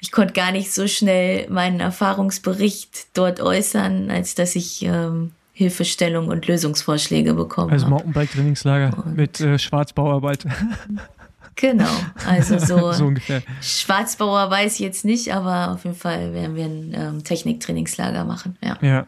ich 0.00 0.12
konnte 0.12 0.34
gar 0.34 0.52
nicht 0.52 0.72
so 0.72 0.86
schnell 0.86 1.48
meinen 1.48 1.80
Erfahrungsbericht 1.80 3.06
dort 3.14 3.40
äußern, 3.40 4.10
als 4.10 4.34
dass 4.34 4.56
ich 4.56 4.84
ähm, 4.84 5.30
Hilfestellung 5.52 6.28
und 6.28 6.46
Lösungsvorschläge 6.46 7.32
bekommen 7.34 7.70
also 7.70 7.86
habe. 7.86 7.94
Also 7.94 8.04
Mountainbike-Trainingslager 8.04 9.04
mit 9.14 9.40
äh, 9.40 9.58
Schwarzbauarbeit. 9.58 10.44
Genau, 11.56 11.90
also 12.26 12.58
so, 12.58 12.92
so 12.92 13.06
ungefähr. 13.06 13.42
Schwarzbauer 13.60 14.50
weiß 14.50 14.74
ich 14.74 14.80
jetzt 14.80 15.04
nicht, 15.04 15.32
aber 15.32 15.72
auf 15.72 15.84
jeden 15.84 15.96
Fall 15.96 16.32
werden 16.32 16.56
wir 16.56 16.64
ein 16.64 16.94
ähm, 16.94 17.24
Techniktrainingslager 17.24 18.24
machen. 18.24 18.56
Ja. 18.62 18.78
ja. 18.80 19.06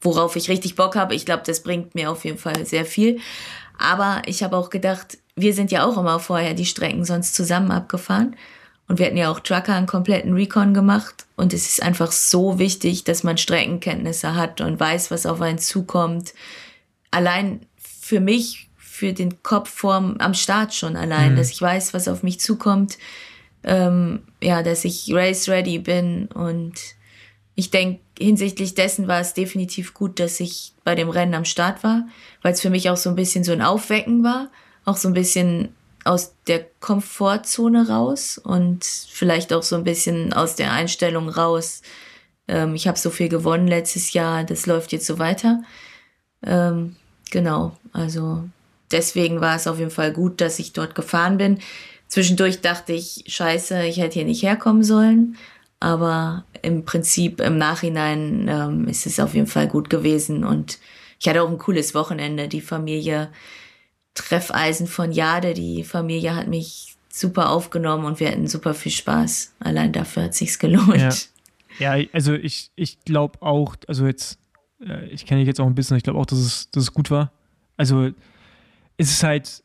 Worauf 0.00 0.36
ich 0.36 0.50
richtig 0.50 0.76
Bock 0.76 0.96
habe. 0.96 1.14
Ich 1.14 1.24
glaube, 1.24 1.42
das 1.46 1.62
bringt 1.62 1.94
mir 1.94 2.10
auf 2.10 2.24
jeden 2.24 2.38
Fall 2.38 2.66
sehr 2.66 2.84
viel. 2.84 3.20
Aber 3.78 4.22
ich 4.26 4.42
habe 4.42 4.56
auch 4.56 4.70
gedacht, 4.70 5.18
wir 5.36 5.54
sind 5.54 5.72
ja 5.72 5.84
auch 5.86 5.96
immer 5.96 6.20
vorher 6.20 6.54
die 6.54 6.66
Strecken 6.66 7.04
sonst 7.04 7.34
zusammen 7.34 7.70
abgefahren. 7.70 8.36
Und 8.86 8.98
wir 8.98 9.06
hatten 9.06 9.16
ja 9.16 9.30
auch 9.30 9.40
Trucker 9.40 9.74
einen 9.74 9.86
kompletten 9.86 10.34
Recon 10.34 10.74
gemacht. 10.74 11.24
Und 11.36 11.54
es 11.54 11.66
ist 11.66 11.82
einfach 11.82 12.12
so 12.12 12.58
wichtig, 12.58 13.04
dass 13.04 13.22
man 13.22 13.38
Streckenkenntnisse 13.38 14.34
hat 14.34 14.60
und 14.60 14.78
weiß, 14.78 15.10
was 15.10 15.24
auf 15.26 15.40
einen 15.40 15.58
zukommt. 15.58 16.34
Allein 17.10 17.66
für 17.78 18.20
mich, 18.20 18.63
für 18.94 19.12
den 19.12 19.42
Kopf 19.42 19.70
vorm, 19.70 20.18
am 20.20 20.34
Start 20.34 20.72
schon 20.72 20.94
allein, 20.94 21.32
mhm. 21.32 21.36
dass 21.36 21.50
ich 21.50 21.60
weiß, 21.60 21.94
was 21.94 22.06
auf 22.06 22.22
mich 22.22 22.38
zukommt. 22.38 22.96
Ähm, 23.64 24.22
ja, 24.40 24.62
dass 24.62 24.84
ich 24.84 25.12
race 25.12 25.48
ready 25.48 25.80
bin. 25.80 26.28
Und 26.28 26.74
ich 27.56 27.72
denke, 27.72 27.98
hinsichtlich 28.16 28.76
dessen 28.76 29.08
war 29.08 29.18
es 29.18 29.34
definitiv 29.34 29.94
gut, 29.94 30.20
dass 30.20 30.38
ich 30.38 30.74
bei 30.84 30.94
dem 30.94 31.08
Rennen 31.08 31.34
am 31.34 31.44
Start 31.44 31.82
war, 31.82 32.06
weil 32.42 32.52
es 32.52 32.60
für 32.60 32.70
mich 32.70 32.88
auch 32.88 32.96
so 32.96 33.10
ein 33.10 33.16
bisschen 33.16 33.42
so 33.42 33.50
ein 33.50 33.62
Aufwecken 33.62 34.22
war. 34.22 34.48
Auch 34.84 34.96
so 34.96 35.08
ein 35.08 35.14
bisschen 35.14 35.74
aus 36.04 36.36
der 36.46 36.64
Komfortzone 36.78 37.88
raus 37.88 38.38
und 38.38 38.84
vielleicht 38.84 39.52
auch 39.52 39.64
so 39.64 39.74
ein 39.74 39.82
bisschen 39.82 40.32
aus 40.32 40.54
der 40.54 40.72
Einstellung 40.72 41.28
raus. 41.28 41.82
Ähm, 42.46 42.76
ich 42.76 42.86
habe 42.86 42.98
so 42.98 43.10
viel 43.10 43.28
gewonnen 43.28 43.66
letztes 43.66 44.12
Jahr, 44.12 44.44
das 44.44 44.66
läuft 44.66 44.92
jetzt 44.92 45.06
so 45.06 45.18
weiter. 45.18 45.64
Ähm, 46.46 46.94
genau, 47.32 47.76
also 47.92 48.44
deswegen 48.94 49.40
war 49.40 49.56
es 49.56 49.66
auf 49.66 49.78
jeden 49.78 49.90
Fall 49.90 50.12
gut, 50.12 50.40
dass 50.40 50.58
ich 50.58 50.72
dort 50.72 50.94
gefahren 50.94 51.36
bin. 51.36 51.58
Zwischendurch 52.08 52.60
dachte 52.60 52.92
ich, 52.92 53.24
scheiße, 53.26 53.84
ich 53.84 53.98
hätte 53.98 54.14
hier 54.14 54.24
nicht 54.24 54.42
herkommen 54.42 54.82
sollen. 54.82 55.36
Aber 55.80 56.44
im 56.62 56.86
Prinzip 56.86 57.40
im 57.40 57.58
Nachhinein 57.58 58.48
ähm, 58.48 58.88
ist 58.88 59.04
es 59.04 59.20
auf 59.20 59.34
jeden 59.34 59.48
Fall 59.48 59.68
gut 59.68 59.90
gewesen 59.90 60.44
und 60.44 60.78
ich 61.20 61.28
hatte 61.28 61.42
auch 61.42 61.50
ein 61.50 61.58
cooles 61.58 61.94
Wochenende. 61.94 62.48
Die 62.48 62.60
Familie 62.60 63.30
Treffeisen 64.14 64.86
von 64.86 65.12
Jade. 65.12 65.54
Die 65.54 65.84
Familie 65.84 66.34
hat 66.34 66.48
mich 66.48 66.96
super 67.10 67.50
aufgenommen 67.50 68.04
und 68.04 68.20
wir 68.20 68.30
hatten 68.30 68.48
super 68.48 68.74
viel 68.74 68.92
Spaß. 68.92 69.54
Allein 69.60 69.92
dafür 69.92 70.24
hat 70.24 70.34
sich's 70.34 70.58
gelohnt. 70.58 71.28
Ja, 71.78 71.96
ja 71.96 72.06
also 72.12 72.32
ich, 72.34 72.70
ich 72.76 73.00
glaube 73.04 73.42
auch, 73.42 73.76
also 73.88 74.06
jetzt, 74.06 74.38
äh, 74.80 75.06
ich 75.06 75.26
kenne 75.26 75.40
dich 75.40 75.48
jetzt 75.48 75.60
auch 75.60 75.66
ein 75.66 75.74
bisschen, 75.74 75.96
ich 75.96 76.02
glaube 76.02 76.18
auch, 76.18 76.26
dass 76.26 76.38
es, 76.38 76.70
dass 76.70 76.84
es 76.84 76.94
gut 76.94 77.10
war. 77.10 77.32
Also 77.76 78.10
es 78.96 79.10
ist 79.10 79.22
halt, 79.22 79.64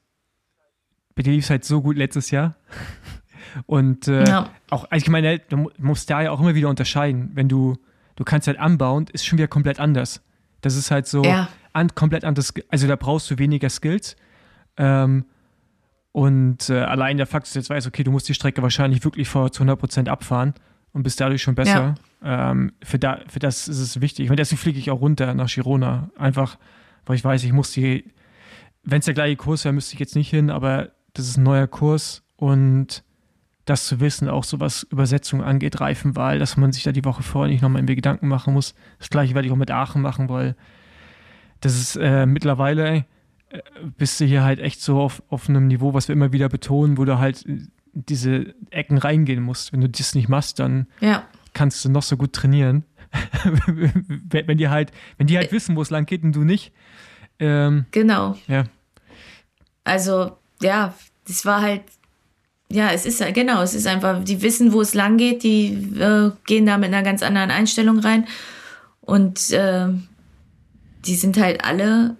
bei 1.15 1.23
dir 1.23 1.31
lief 1.31 1.45
es 1.45 1.49
halt 1.49 1.65
so 1.65 1.81
gut 1.81 1.97
letztes 1.97 2.31
Jahr. 2.31 2.55
Und 3.65 4.07
äh, 4.07 4.27
ja. 4.27 4.49
auch, 4.69 4.85
also 4.89 5.03
ich 5.03 5.09
meine, 5.09 5.39
du 5.39 5.71
musst 5.77 6.09
da 6.09 6.21
ja 6.21 6.31
auch 6.31 6.39
immer 6.39 6.55
wieder 6.55 6.69
unterscheiden. 6.69 7.31
Wenn 7.33 7.49
du, 7.49 7.77
du 8.15 8.23
kannst 8.23 8.47
halt 8.47 8.59
anbauen, 8.59 9.07
ist 9.11 9.25
schon 9.25 9.37
wieder 9.37 9.47
komplett 9.47 9.79
anders. 9.79 10.21
Das 10.61 10.75
ist 10.75 10.91
halt 10.91 11.07
so 11.07 11.23
ja. 11.23 11.47
an, 11.73 11.93
komplett 11.95 12.25
anders. 12.25 12.53
Also 12.69 12.87
da 12.87 12.95
brauchst 12.95 13.31
du 13.31 13.37
weniger 13.37 13.69
Skills. 13.69 14.15
Ähm, 14.77 15.25
und 16.11 16.69
äh, 16.69 16.79
allein 16.79 17.17
der 17.17 17.27
Fakt, 17.27 17.45
dass 17.45 17.53
du 17.53 17.59
jetzt 17.59 17.69
weißt, 17.69 17.87
okay, 17.87 18.03
du 18.03 18.11
musst 18.11 18.27
die 18.29 18.33
Strecke 18.33 18.61
wahrscheinlich 18.61 19.03
wirklich 19.03 19.29
vor 19.29 19.51
zu 19.51 19.63
100% 19.63 20.07
abfahren 20.07 20.53
und 20.91 21.03
bist 21.03 21.19
dadurch 21.21 21.41
schon 21.41 21.55
besser. 21.55 21.95
Ja. 22.23 22.51
Ähm, 22.51 22.73
für, 22.83 22.99
da, 22.99 23.19
für 23.27 23.39
das 23.39 23.67
ist 23.67 23.79
es 23.79 24.01
wichtig. 24.01 24.29
Und 24.29 24.37
deswegen 24.37 24.59
fliege 24.59 24.79
ich 24.79 24.91
auch 24.91 25.01
runter 25.01 25.33
nach 25.33 25.49
Girona. 25.49 26.09
Einfach, 26.17 26.57
weil 27.05 27.15
ich 27.15 27.23
weiß, 27.23 27.43
ich 27.43 27.53
muss 27.53 27.71
die, 27.71 28.11
wenn 28.83 28.99
es 28.99 29.05
der 29.05 29.13
gleiche 29.13 29.35
Kurs 29.35 29.65
wäre, 29.65 29.73
müsste 29.73 29.93
ich 29.93 29.99
jetzt 29.99 30.15
nicht 30.15 30.29
hin, 30.29 30.49
aber 30.49 30.89
das 31.13 31.27
ist 31.27 31.37
ein 31.37 31.43
neuer 31.43 31.67
Kurs 31.67 32.23
und 32.35 33.03
das 33.65 33.85
zu 33.85 33.99
wissen, 33.99 34.29
auch 34.29 34.43
so 34.43 34.59
was 34.59 34.83
Übersetzung 34.83 35.43
angeht, 35.43 35.79
Reifenwahl, 35.79 36.39
dass 36.39 36.57
man 36.57 36.71
sich 36.71 36.83
da 36.83 36.91
die 36.91 37.05
Woche 37.05 37.21
vorher 37.21 37.51
nicht 37.51 37.61
nochmal 37.61 37.81
irgendwie 37.81 37.95
Gedanken 37.95 38.27
machen 38.27 38.53
muss. 38.53 38.73
Das 38.97 39.09
gleiche 39.09 39.35
werde 39.35 39.47
ich 39.47 39.51
auch 39.51 39.57
mit 39.57 39.69
Aachen 39.69 40.01
machen, 40.01 40.27
weil 40.29 40.55
das 41.61 41.79
ist 41.79 41.95
äh, 41.97 42.25
mittlerweile, 42.25 43.05
bist 43.97 44.19
du 44.19 44.25
hier 44.25 44.43
halt 44.43 44.59
echt 44.59 44.81
so 44.81 44.99
auf, 44.99 45.23
auf 45.29 45.49
einem 45.49 45.67
Niveau, 45.67 45.93
was 45.93 46.07
wir 46.07 46.13
immer 46.13 46.31
wieder 46.31 46.49
betonen, 46.49 46.97
wo 46.97 47.05
du 47.05 47.19
halt 47.19 47.45
diese 47.93 48.53
Ecken 48.69 48.97
reingehen 48.97 49.41
musst. 49.41 49.73
Wenn 49.73 49.81
du 49.81 49.89
das 49.89 50.15
nicht 50.15 50.29
machst, 50.29 50.59
dann 50.59 50.87
ja. 51.01 51.23
kannst 51.53 51.83
du 51.83 51.89
noch 51.89 52.03
so 52.03 52.17
gut 52.17 52.33
trainieren. 52.33 52.85
wenn 53.65 54.57
die 54.57 54.69
halt, 54.69 54.91
wenn 55.17 55.27
die 55.27 55.37
halt 55.37 55.51
wissen, 55.51 55.75
wo 55.75 55.81
es 55.81 55.89
lang 55.89 56.05
geht 56.05 56.23
und 56.23 56.35
du 56.35 56.43
nicht. 56.43 56.71
Ähm, 57.39 57.85
genau. 57.91 58.37
Ja. 58.47 58.65
Also, 59.83 60.37
ja, 60.61 60.93
das 61.27 61.45
war 61.45 61.61
halt, 61.61 61.83
ja, 62.71 62.91
es 62.91 63.05
ist 63.05 63.23
genau, 63.33 63.61
es 63.61 63.73
ist 63.73 63.87
einfach, 63.87 64.23
die 64.23 64.41
wissen, 64.41 64.73
wo 64.73 64.81
es 64.81 64.93
lang 64.93 65.17
geht, 65.17 65.43
die 65.43 65.73
äh, 65.99 66.31
gehen 66.45 66.65
da 66.65 66.77
mit 66.77 66.93
einer 66.93 67.03
ganz 67.03 67.23
anderen 67.23 67.51
Einstellung 67.51 67.99
rein. 67.99 68.27
Und 69.01 69.51
äh, 69.51 69.87
die 71.05 71.15
sind 71.15 71.39
halt 71.39 71.63
alle 71.63 72.15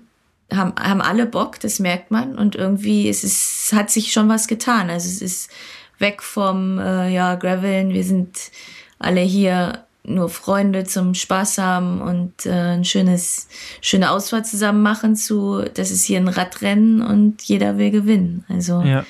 haben, 0.54 0.74
haben 0.80 1.02
alle 1.02 1.26
Bock, 1.26 1.60
das 1.60 1.80
merkt 1.80 2.12
man. 2.12 2.38
Und 2.38 2.56
irgendwie 2.56 3.08
ist 3.08 3.24
es, 3.24 3.72
hat 3.74 3.90
sich 3.90 4.12
schon 4.12 4.30
was 4.30 4.48
getan. 4.48 4.90
Also 4.90 5.08
es 5.08 5.22
ist 5.22 5.52
weg 6.00 6.24
vom 6.24 6.80
äh, 6.80 7.10
ja, 7.10 7.36
Graveln, 7.36 7.94
wir 7.94 8.04
sind 8.04 8.52
alle 9.00 9.22
hier 9.22 9.86
nur 10.04 10.30
Freunde 10.30 10.86
zum 10.86 11.14
Spaß 11.14 11.58
haben 11.58 12.02
und 12.02 12.46
äh, 12.46 12.52
ein 12.52 12.86
schönes, 12.86 13.48
schöne 13.82 14.12
Ausfahrt 14.12 14.48
zusammen 14.48 14.82
machen 14.82 15.16
zu, 15.16 15.64
das 15.74 15.92
ist 15.92 16.06
hier 16.06 16.20
ein 16.20 16.28
Radrennen 16.28 17.02
und 17.02 17.44
jeder 17.44 17.78
will 17.78 17.92
gewinnen. 17.92 18.46
Also 18.48 18.82
ja. 18.82 19.06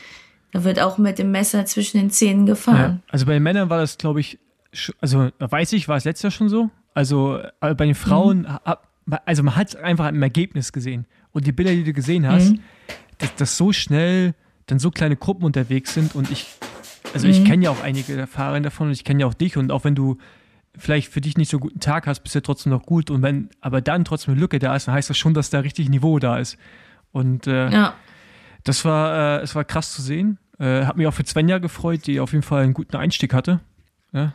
da 0.52 0.63
wird 0.63 0.80
auch 0.80 0.97
mit 0.97 1.19
dem 1.19 1.32
Messer 1.32 1.65
zwischen 1.65 1.99
den 1.99 2.10
Zähnen 2.10 2.45
gefahren. 2.45 3.02
Ja. 3.06 3.12
Also 3.12 3.25
bei 3.25 3.34
den 3.34 3.43
Männern 3.43 3.69
war 3.69 3.80
das, 3.80 3.97
glaube 3.97 4.19
ich, 4.19 4.39
also 4.99 5.30
weiß 5.39 5.73
ich, 5.73 5.88
war 5.88 5.97
es 5.97 6.06
letztes 6.06 6.23
Jahr 6.23 6.32
schon 6.32 6.49
so. 6.49 6.69
Also 6.93 7.39
äh, 7.62 7.75
bei 7.75 7.86
den 7.86 7.95
Frauen, 7.95 8.47
mhm. 8.65 9.17
also 9.25 9.43
man 9.43 9.56
hat 9.56 9.75
einfach 9.75 10.10
im 10.10 10.21
Ergebnis 10.21 10.73
gesehen. 10.73 11.06
Und 11.32 11.45
die 11.45 11.52
Bilder, 11.52 11.71
die 11.71 11.84
du 11.84 11.93
gesehen 11.93 12.28
hast, 12.28 12.52
mhm. 12.52 12.60
dass, 13.19 13.36
dass 13.36 13.58
so 13.58 13.71
schnell 13.71 14.34
dann 14.65 14.80
so 14.80 14.91
kleine 14.91 15.15
Gruppen 15.15 15.45
unterwegs 15.45 15.93
sind 15.93 16.15
und 16.15 16.30
ich, 16.32 16.47
also 17.13 17.28
mhm. 17.28 17.34
ich 17.34 17.45
kenne 17.45 17.65
ja 17.65 17.71
auch 17.71 17.82
einige 17.82 18.28
Fahrer 18.28 18.60
davon 18.60 18.88
und 18.88 18.93
ich 18.93 19.04
kenne 19.04 19.21
ja 19.21 19.28
auch 19.28 19.34
dich 19.34 19.58
und 19.58 19.71
auch 19.71 19.84
wenn 19.84 19.95
du 19.95 20.17
vielleicht 20.77 21.12
für 21.12 21.21
dich 21.21 21.38
nicht 21.38 21.49
so 21.49 21.60
guten 21.60 21.79
Tag 21.79 22.08
hast, 22.08 22.21
bist 22.21 22.36
du 22.36 22.41
trotzdem 22.41 22.71
noch 22.71 22.84
gut 22.84 23.10
und 23.10 23.21
wenn 23.21 23.49
aber 23.62 23.82
dann 23.82 24.05
trotzdem 24.05 24.34
eine 24.34 24.41
Lücke 24.41 24.60
da 24.60 24.75
ist, 24.75 24.88
dann 24.88 24.95
heißt 24.95 25.10
das 25.10 25.17
schon, 25.17 25.34
dass 25.34 25.49
da 25.49 25.60
richtig 25.60 25.89
Niveau 25.89 26.19
da 26.19 26.38
ist. 26.38 26.58
Und 27.12 27.47
äh, 27.47 27.69
ja. 27.69 27.93
das 28.63 28.86
war, 28.86 29.39
äh, 29.39 29.43
es 29.43 29.55
war 29.55 29.65
krass 29.65 29.93
zu 29.93 30.01
sehen. 30.01 30.38
Äh, 30.60 30.86
hat 30.86 30.97
mich 30.97 31.08
auch 31.08 31.13
für 31.13 31.25
Svenja 31.25 31.58
gefreut, 31.58 32.05
die 32.05 32.19
auf 32.19 32.34
jeden 32.34 32.43
Fall 32.43 32.63
einen 32.63 32.73
guten 32.73 32.95
Einstieg 32.95 33.34
hatte. 33.34 33.62
Ja? 34.12 34.34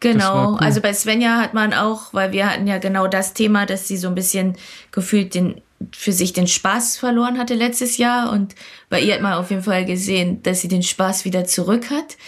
Genau, 0.00 0.52
cool. 0.52 0.58
also 0.60 0.80
bei 0.80 0.92
Svenja 0.94 1.40
hat 1.40 1.54
man 1.54 1.74
auch, 1.74 2.12
weil 2.14 2.32
wir 2.32 2.50
hatten 2.50 2.66
ja 2.66 2.78
genau 2.78 3.06
das 3.06 3.34
Thema, 3.34 3.66
dass 3.66 3.86
sie 3.86 3.98
so 3.98 4.08
ein 4.08 4.14
bisschen 4.14 4.56
gefühlt 4.90 5.34
den 5.34 5.60
für 5.92 6.12
sich 6.12 6.32
den 6.32 6.46
Spaß 6.46 6.98
verloren 6.98 7.38
hatte 7.38 7.54
letztes 7.54 7.96
Jahr 7.96 8.32
und 8.32 8.54
bei 8.90 9.00
ihr 9.00 9.14
hat 9.14 9.22
man 9.22 9.32
auf 9.34 9.50
jeden 9.50 9.62
Fall 9.62 9.86
gesehen, 9.86 10.42
dass 10.42 10.60
sie 10.60 10.68
den 10.68 10.82
Spaß 10.82 11.24
wieder 11.24 11.46
zurück 11.46 11.90
hat. 11.90 12.18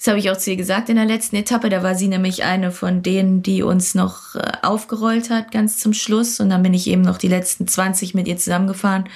Das 0.00 0.08
habe 0.08 0.18
ich 0.18 0.30
auch 0.30 0.36
zu 0.38 0.50
ihr 0.50 0.56
gesagt 0.56 0.88
in 0.88 0.96
der 0.96 1.04
letzten 1.04 1.36
Etappe. 1.36 1.68
Da 1.68 1.82
war 1.82 1.94
sie 1.94 2.08
nämlich 2.08 2.42
eine 2.42 2.72
von 2.72 3.02
denen, 3.02 3.42
die 3.42 3.62
uns 3.62 3.94
noch 3.94 4.34
äh, 4.34 4.52
aufgerollt 4.62 5.28
hat, 5.28 5.52
ganz 5.52 5.78
zum 5.78 5.92
Schluss. 5.92 6.40
Und 6.40 6.48
dann 6.48 6.62
bin 6.62 6.72
ich 6.72 6.86
eben 6.86 7.02
noch 7.02 7.18
die 7.18 7.28
letzten 7.28 7.68
20 7.68 8.14
mit 8.14 8.26
ihr 8.26 8.38
zusammengefahren. 8.38 9.10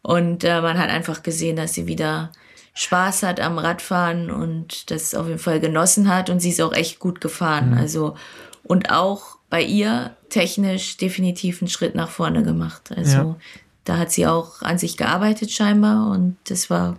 Und 0.00 0.44
äh, 0.44 0.60
man 0.60 0.78
hat 0.78 0.90
einfach 0.90 1.24
gesehen, 1.24 1.56
dass 1.56 1.74
sie 1.74 1.88
wieder 1.88 2.30
Spaß 2.74 3.24
hat 3.24 3.40
am 3.40 3.58
Radfahren 3.58 4.30
und 4.30 4.92
das 4.92 5.16
auf 5.16 5.26
jeden 5.26 5.40
Fall 5.40 5.58
genossen 5.58 6.08
hat. 6.08 6.30
Und 6.30 6.38
sie 6.38 6.50
ist 6.50 6.60
auch 6.60 6.72
echt 6.72 7.00
gut 7.00 7.20
gefahren. 7.20 7.72
Mhm. 7.72 7.78
Also, 7.78 8.14
und 8.62 8.92
auch 8.92 9.38
bei 9.50 9.60
ihr 9.60 10.16
technisch 10.28 10.98
definitiv 10.98 11.60
einen 11.60 11.68
Schritt 11.68 11.96
nach 11.96 12.10
vorne 12.10 12.44
gemacht. 12.44 12.92
Also 12.96 13.16
ja. 13.16 13.36
da 13.82 13.98
hat 13.98 14.12
sie 14.12 14.28
auch 14.28 14.62
an 14.62 14.78
sich 14.78 14.96
gearbeitet 14.96 15.50
scheinbar 15.50 16.10
und 16.12 16.36
das 16.44 16.70
war, 16.70 16.96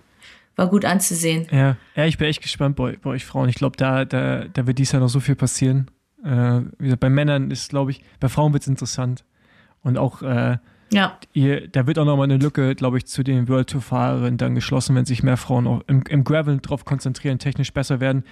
war 0.55 0.67
gut 0.67 0.85
anzusehen. 0.85 1.47
Ja, 1.51 1.77
ja 1.95 2.05
ich 2.05 2.17
bin 2.17 2.27
echt 2.27 2.41
gespannt 2.41 2.75
bei, 2.75 2.97
bei 3.01 3.11
euch 3.11 3.25
Frauen. 3.25 3.49
Ich 3.49 3.55
glaube, 3.55 3.77
da, 3.77 4.05
da, 4.05 4.45
da 4.45 4.67
wird 4.67 4.79
dies 4.79 4.91
Jahr 4.91 5.01
noch 5.01 5.09
so 5.09 5.19
viel 5.19 5.35
passieren. 5.35 5.89
Äh, 6.23 6.61
wie 6.77 6.85
gesagt, 6.85 7.01
bei 7.01 7.09
Männern 7.09 7.51
ist, 7.51 7.69
glaube 7.69 7.91
ich, 7.91 8.01
bei 8.19 8.29
Frauen 8.29 8.53
wird 8.53 8.63
es 8.63 8.67
interessant. 8.67 9.25
Und 9.81 9.97
auch, 9.97 10.21
äh, 10.21 10.57
ja. 10.91 11.17
Ihr, 11.33 11.67
da 11.67 11.87
wird 11.87 11.97
auch 11.97 12.05
nochmal 12.05 12.25
eine 12.25 12.37
Lücke, 12.37 12.75
glaube 12.75 12.97
ich, 12.97 13.07
zu 13.07 13.23
den 13.23 13.49
World 13.49 13.69
Tour-Fahrerinnen 13.71 14.37
dann 14.37 14.53
geschlossen, 14.53 14.95
wenn 14.95 15.05
sich 15.05 15.23
mehr 15.23 15.37
Frauen 15.37 15.65
auch 15.65 15.81
im, 15.87 16.03
im 16.07 16.23
Gravel 16.23 16.59
drauf 16.59 16.85
konzentrieren, 16.85 17.39
technisch 17.39 17.73
besser 17.73 17.99
werden 17.99 18.23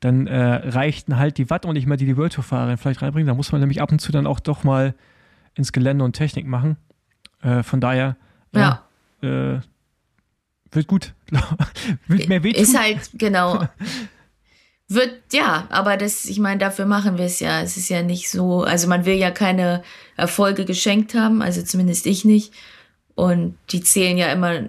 dann 0.00 0.26
äh, 0.26 0.68
reichten 0.68 1.16
halt 1.16 1.38
die 1.38 1.48
Watt 1.50 1.64
und 1.64 1.74
nicht 1.74 1.86
mehr, 1.86 1.96
die 1.96 2.06
die 2.06 2.16
World 2.16 2.34
Tour 2.34 2.44
Fahrer 2.44 2.76
vielleicht 2.76 3.02
reinbringen. 3.02 3.26
Da 3.26 3.34
muss 3.34 3.52
man 3.52 3.60
nämlich 3.60 3.80
ab 3.80 3.92
und 3.92 3.98
zu 3.98 4.12
dann 4.12 4.26
auch 4.26 4.40
doch 4.40 4.64
mal 4.64 4.94
ins 5.54 5.72
Gelände 5.72 6.04
und 6.04 6.12
Technik 6.12 6.46
machen. 6.46 6.76
Äh, 7.42 7.62
von 7.62 7.80
daher, 7.80 8.16
ja, 8.52 8.84
ja. 9.22 9.62
Wird 10.72 10.86
gut. 10.86 11.14
wird 12.06 12.28
mehr 12.28 12.42
wehtun. 12.42 12.62
Ist 12.62 12.78
halt, 12.78 13.10
genau. 13.14 13.66
wird, 14.88 15.14
ja, 15.32 15.66
aber 15.70 15.96
das, 15.96 16.26
ich 16.26 16.38
meine, 16.38 16.58
dafür 16.58 16.86
machen 16.86 17.18
wir 17.18 17.26
es 17.26 17.40
ja. 17.40 17.60
Es 17.62 17.76
ist 17.76 17.88
ja 17.88 18.02
nicht 18.02 18.30
so, 18.30 18.62
also 18.62 18.88
man 18.88 19.04
will 19.04 19.16
ja 19.16 19.30
keine 19.30 19.82
Erfolge 20.16 20.64
geschenkt 20.64 21.14
haben, 21.14 21.42
also 21.42 21.62
zumindest 21.62 22.06
ich 22.06 22.24
nicht. 22.24 22.52
Und 23.14 23.56
die 23.70 23.80
zählen 23.80 24.18
ja 24.18 24.30
immer 24.32 24.62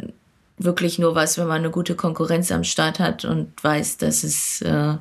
wirklich 0.57 0.99
nur 0.99 1.15
was, 1.15 1.38
wenn 1.38 1.47
man 1.47 1.60
eine 1.60 1.69
gute 1.69 1.95
Konkurrenz 1.95 2.51
am 2.51 2.63
Start 2.63 2.99
hat 2.99 3.25
und 3.25 3.51
weiß, 3.63 3.97
dass 3.97 4.23
es 4.23 4.62
äh, 4.62 4.95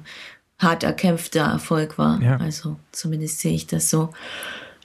hart 0.58 0.82
erkämpfter 0.82 1.44
Erfolg 1.44 1.98
war. 1.98 2.20
Ja. 2.20 2.36
Also 2.36 2.76
zumindest 2.92 3.40
sehe 3.40 3.54
ich 3.54 3.66
das 3.66 3.90
so. 3.90 4.10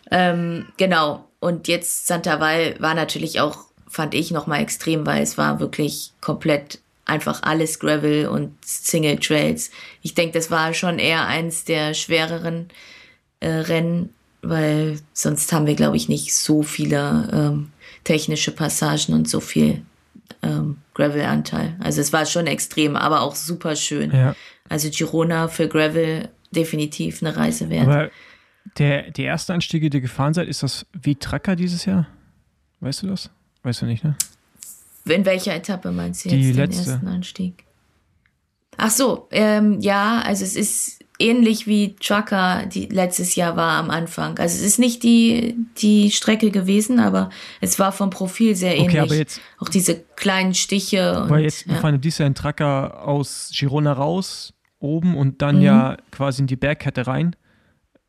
Ähm, 0.10 0.67
genau. 0.78 1.26
Und 1.39 1.67
jetzt 1.67 2.08
Santa 2.08 2.39
Val 2.39 2.76
war 2.80 2.93
natürlich 2.93 3.39
auch, 3.39 3.65
fand 3.92 4.16
ich, 4.16 4.32
nochmal 4.32 4.62
extrem, 4.62 5.06
weil 5.06 5.22
es 5.22 5.38
war 5.38 5.60
wirklich 5.60 6.14
komplett 6.22 6.80
einfach 7.06 7.44
alles 7.44 7.80
Gravel 7.80 8.28
und 8.28 8.54
Single 8.66 9.18
Trails. 9.18 9.70
Ich 10.02 10.16
denke, 10.16 10.34
das 10.38 10.50
war 10.50 10.74
schon 10.74 10.98
eher 10.98 11.28
eins 11.28 11.66
der 11.66 11.94
schwereren 11.94 12.70
äh, 13.42 13.50
Rennen, 13.50 14.14
weil 14.42 15.00
sonst 15.14 15.52
haben 15.52 15.68
wir, 15.68 15.76
glaube 15.76 15.98
ich, 15.98 16.08
nicht 16.08 16.34
so 16.34 16.64
viele 16.64 17.30
ähm, 17.34 17.72
technische 18.06 18.52
Passagen 18.52 19.14
und 19.14 19.28
so 19.28 19.42
viel 19.42 19.82
ähm, 20.42 20.78
Gravel-Anteil. 20.94 21.76
Also 21.80 22.00
es 22.00 22.14
war 22.14 22.26
schon 22.26 22.48
extrem, 22.48 22.96
aber 22.96 23.22
auch 23.22 23.36
super 23.36 23.76
schön. 23.76 24.12
Ja. 24.12 24.36
Also 24.70 24.90
Girona 24.90 25.50
für 25.50 25.68
Gravel 25.68 26.30
definitiv 26.52 27.22
eine 27.22 27.36
Reise 27.36 27.70
wert. 27.70 27.88
Aber 27.88 28.12
der, 28.78 29.12
die 29.12 29.24
erste 29.24 29.54
Anstiege, 29.54 29.90
die 29.90 29.98
ihr 29.98 30.02
gefahren 30.02 30.34
seid, 30.34 30.48
ist 30.48 30.64
das 30.64 30.86
wie 30.94 31.16
Tracker 31.16 31.58
dieses 31.58 31.84
Jahr? 31.86 32.08
Weißt 32.80 33.04
du 33.04 33.08
das? 33.08 33.30
Weißt 33.63 33.82
du 33.82 33.86
nicht, 33.86 34.04
ne? 34.04 34.15
In 35.06 35.26
welcher 35.26 35.56
Etappe 35.56 35.91
meinst 35.91 36.26
du 36.26 36.30
Die 36.30 36.41
jetzt 36.47 36.56
letzte. 36.58 36.84
den 36.84 36.91
ersten 36.91 37.08
Anstieg? 37.08 37.63
Ach 38.78 38.89
so, 38.91 39.28
ähm, 39.32 39.80
ja, 39.82 40.21
also 40.21 40.43
es 40.43 40.56
ist 40.56 41.00
ähnlich 41.19 41.67
wie 41.67 41.95
Trucker 41.95 42.65
die 42.65 42.86
letztes 42.88 43.36
Jahr 43.36 43.56
war 43.56 43.74
am 43.78 43.89
Anfang. 43.91 44.39
Also 44.39 44.56
es 44.56 44.62
ist 44.63 44.80
nicht 44.80 45.04
die, 45.04 45.56
die 45.78 46.10
Strecke 46.12 46.50
gewesen, 46.52 47.00
aber 47.00 47.30
es 47.60 47.78
war 47.78 47.91
vom 47.91 48.10
Profil 48.10 48.56
sehr 48.56 48.76
ähnlich. 48.76 48.89
Okay, 48.89 49.00
aber 49.00 49.15
jetzt, 49.15 49.39
Auch 49.60 49.69
diese 49.69 50.00
kleinen 50.15 50.54
Stiche. 50.56 51.26
weil 51.28 51.39
und, 51.39 51.43
jetzt 51.43 51.67
wir 51.67 51.76
ja. 51.76 51.82
fahren 51.82 52.00
dieses 52.02 52.19
Jahr 52.19 52.26
einen 52.28 52.36
Tracker 52.36 53.06
aus 53.08 53.52
Girona 53.54 53.93
raus, 53.93 54.54
oben 54.80 55.15
und 55.15 55.41
dann 55.43 55.58
Mhm. 55.58 55.62
ja 55.63 55.97
quasi 56.12 56.41
in 56.41 56.47
die 56.47 56.56
Bergkette 56.56 57.06
rein. 57.06 57.36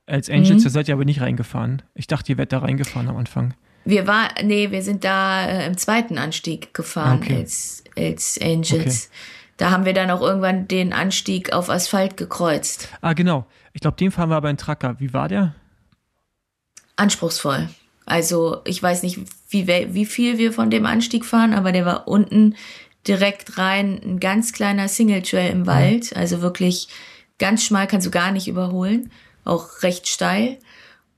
Als 0.07 0.31
Angels, 0.31 0.61
Mhm. 0.61 0.65
da 0.65 0.71
seid 0.71 0.89
ihr 0.89 0.95
aber 0.95 1.05
nicht 1.05 1.21
reingefahren. 1.21 1.83
Ich 1.95 2.07
dachte, 2.07 2.33
ihr 2.33 2.39
wärt 2.39 2.53
da 2.53 2.59
reingefahren 2.61 3.09
am 3.09 3.17
Anfang. 3.17 3.55
Wir 3.85 4.07
war, 4.07 4.29
nee, 4.43 4.71
wir 4.71 4.83
sind 4.83 5.05
da 5.05 5.45
äh, 5.47 5.67
im 5.67 5.77
zweiten 5.77 6.19
Anstieg 6.19 6.73
gefahren 6.75 7.19
Ah, 7.21 7.25
Okay. 7.25 7.37
als, 7.39 7.83
als 7.97 8.39
Angels. 8.41 9.11
Da 9.57 9.71
haben 9.71 9.85
wir 9.85 9.93
dann 9.93 10.11
auch 10.11 10.21
irgendwann 10.23 10.67
den 10.69 10.93
Anstieg 10.93 11.53
auf 11.53 11.69
Asphalt 11.71 12.17
gekreuzt. 12.17 12.89
Ah, 13.01 13.13
genau. 13.13 13.47
Ich 13.73 13.81
glaube, 13.81 13.97
den 13.97 14.11
fahren 14.11 14.29
wir 14.31 14.37
aber 14.37 14.51
in 14.51 14.57
Tracker. 14.57 14.97
Wie 14.99 15.13
war 15.13 15.29
der? 15.29 15.55
Anspruchsvoll. 16.97 17.69
Also 18.05 18.61
ich 18.65 18.83
weiß 18.83 19.03
nicht, 19.03 19.21
wie, 19.51 19.67
wie 19.69 20.07
viel 20.07 20.39
wir 20.39 20.53
von 20.53 20.71
dem 20.71 20.87
Anstieg 20.87 21.25
fahren, 21.25 21.55
aber 21.55 21.73
der 21.73 21.87
war 21.87 22.09
unten 22.09 22.57
direkt 23.07 23.59
rein, 23.59 24.01
ein 24.05 24.21
ganz 24.21 24.53
kleiner 24.53 24.89
Single 24.89 25.23
Trail 25.23 25.51
im 25.53 25.67
Wald. 25.67 26.15
Also 26.17 26.41
wirklich 26.43 26.89
ganz 27.39 27.65
schmal, 27.65 27.87
kannst 27.87 28.07
du 28.07 28.11
gar 28.11 28.33
nicht 28.33 28.49
überholen. 28.49 29.11
Auch 29.45 29.83
recht 29.83 30.09
steil. 30.09 30.59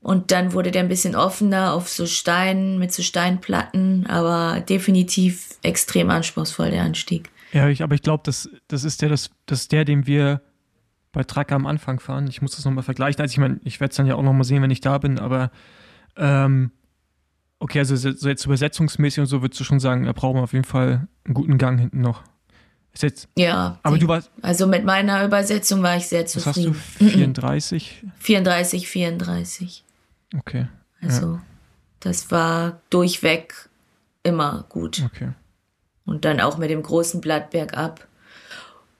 Und 0.05 0.29
dann 0.29 0.53
wurde 0.53 0.69
der 0.69 0.83
ein 0.83 0.87
bisschen 0.87 1.15
offener 1.15 1.73
auf 1.73 1.89
so 1.89 2.05
Steinen, 2.05 2.77
mit 2.77 2.93
so 2.93 3.01
Steinplatten, 3.01 4.05
aber 4.05 4.59
definitiv 4.61 5.57
extrem 5.63 6.11
anspruchsvoll, 6.11 6.69
der 6.69 6.83
Anstieg. 6.83 7.31
Ja, 7.53 7.69
ich, 7.69 7.81
aber 7.81 7.95
ich 7.95 8.03
glaube, 8.03 8.21
das, 8.23 8.47
das, 8.67 8.83
ist 8.83 9.01
der, 9.01 9.09
das, 9.09 9.31
das 9.47 9.61
ist 9.61 9.71
der, 9.71 9.83
den 9.83 10.05
wir 10.05 10.41
bei 11.11 11.23
Tracker 11.23 11.55
am 11.55 11.65
Anfang 11.65 11.99
fahren. 11.99 12.27
Ich 12.27 12.39
muss 12.43 12.55
das 12.55 12.65
nochmal 12.65 12.83
vergleichen. 12.83 13.19
Also 13.19 13.31
ich 13.33 13.39
meine, 13.39 13.59
ich 13.63 13.79
werde 13.79 13.89
es 13.93 13.97
dann 13.97 14.05
ja 14.05 14.13
auch 14.13 14.21
nochmal 14.21 14.43
sehen, 14.43 14.61
wenn 14.61 14.69
ich 14.69 14.79
da 14.79 14.99
bin, 14.99 15.17
aber 15.17 15.49
ähm, 16.17 16.69
okay, 17.57 17.79
also 17.79 17.95
so 17.95 18.29
jetzt 18.29 18.45
übersetzungsmäßig 18.45 19.21
und 19.21 19.25
so 19.25 19.41
würdest 19.41 19.59
du 19.59 19.63
schon 19.63 19.79
sagen, 19.79 20.05
da 20.05 20.11
brauchen 20.13 20.37
wir 20.37 20.43
auf 20.43 20.53
jeden 20.53 20.65
Fall 20.65 21.07
einen 21.23 21.33
guten 21.33 21.57
Gang 21.57 21.79
hinten 21.79 22.01
noch. 22.01 22.21
Ist 22.93 23.01
jetzt, 23.01 23.27
Ja. 23.35 23.79
aber 23.81 23.95
die- 23.95 24.01
du 24.01 24.07
warst, 24.07 24.29
also 24.43 24.67
mit 24.67 24.85
meiner 24.85 25.25
Übersetzung 25.25 25.81
war 25.81 25.97
ich 25.97 26.05
sehr 26.07 26.25
was 26.25 26.45
hast 26.45 26.57
du, 26.57 26.73
zufrieden. 26.73 27.09
34? 27.33 28.03
34, 28.19 28.87
34. 28.87 29.81
Okay, 30.37 30.67
Also 31.01 31.39
das 31.99 32.31
war 32.31 32.81
durchweg 32.89 33.69
immer 34.23 34.65
gut. 34.69 35.01
okay. 35.05 35.31
Und 36.05 36.23
dann 36.23 36.39
auch 36.39 36.57
mit 36.57 36.69
dem 36.69 36.83
großen 36.83 37.19
Blatt 37.19 37.49
bergab. 37.49 38.07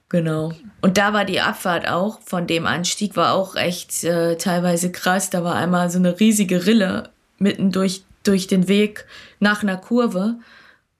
Genau. 0.08 0.52
Und 0.82 0.98
da 0.98 1.12
war 1.12 1.24
die 1.24 1.40
Abfahrt 1.40 1.88
auch 1.88 2.20
von 2.20 2.46
dem 2.46 2.66
Anstieg, 2.66 3.16
war 3.16 3.34
auch 3.34 3.54
echt 3.56 4.04
äh, 4.04 4.36
teilweise 4.36 4.90
krass. 4.92 5.30
Da 5.30 5.42
war 5.44 5.54
einmal 5.56 5.90
so 5.90 5.98
eine 5.98 6.18
riesige 6.18 6.66
Rille 6.66 7.10
mitten 7.38 7.72
durch, 7.72 8.04
durch 8.22 8.46
den 8.46 8.68
Weg 8.68 9.04
nach 9.40 9.62
einer 9.62 9.76
Kurve. 9.76 10.36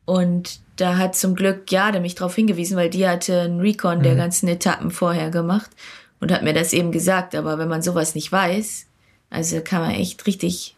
Und 0.04 0.60
da 0.76 0.96
hat 0.96 1.16
zum 1.16 1.34
Glück 1.34 1.70
Jade 1.70 2.00
mich 2.00 2.14
darauf 2.14 2.34
hingewiesen, 2.34 2.76
weil 2.76 2.90
die 2.90 3.08
hatte 3.08 3.42
einen 3.42 3.60
Recon 3.60 4.02
der 4.02 4.14
ganzen 4.14 4.48
Etappen 4.48 4.90
vorher 4.90 5.30
gemacht 5.30 5.70
und 6.20 6.30
hat 6.32 6.42
mir 6.42 6.52
das 6.52 6.72
eben 6.72 6.92
gesagt. 6.92 7.34
Aber 7.34 7.58
wenn 7.58 7.68
man 7.68 7.82
sowas 7.82 8.14
nicht 8.14 8.30
weiß, 8.30 8.85
also 9.30 9.60
kann 9.60 9.82
man 9.82 9.90
echt 9.92 10.26
richtig, 10.26 10.76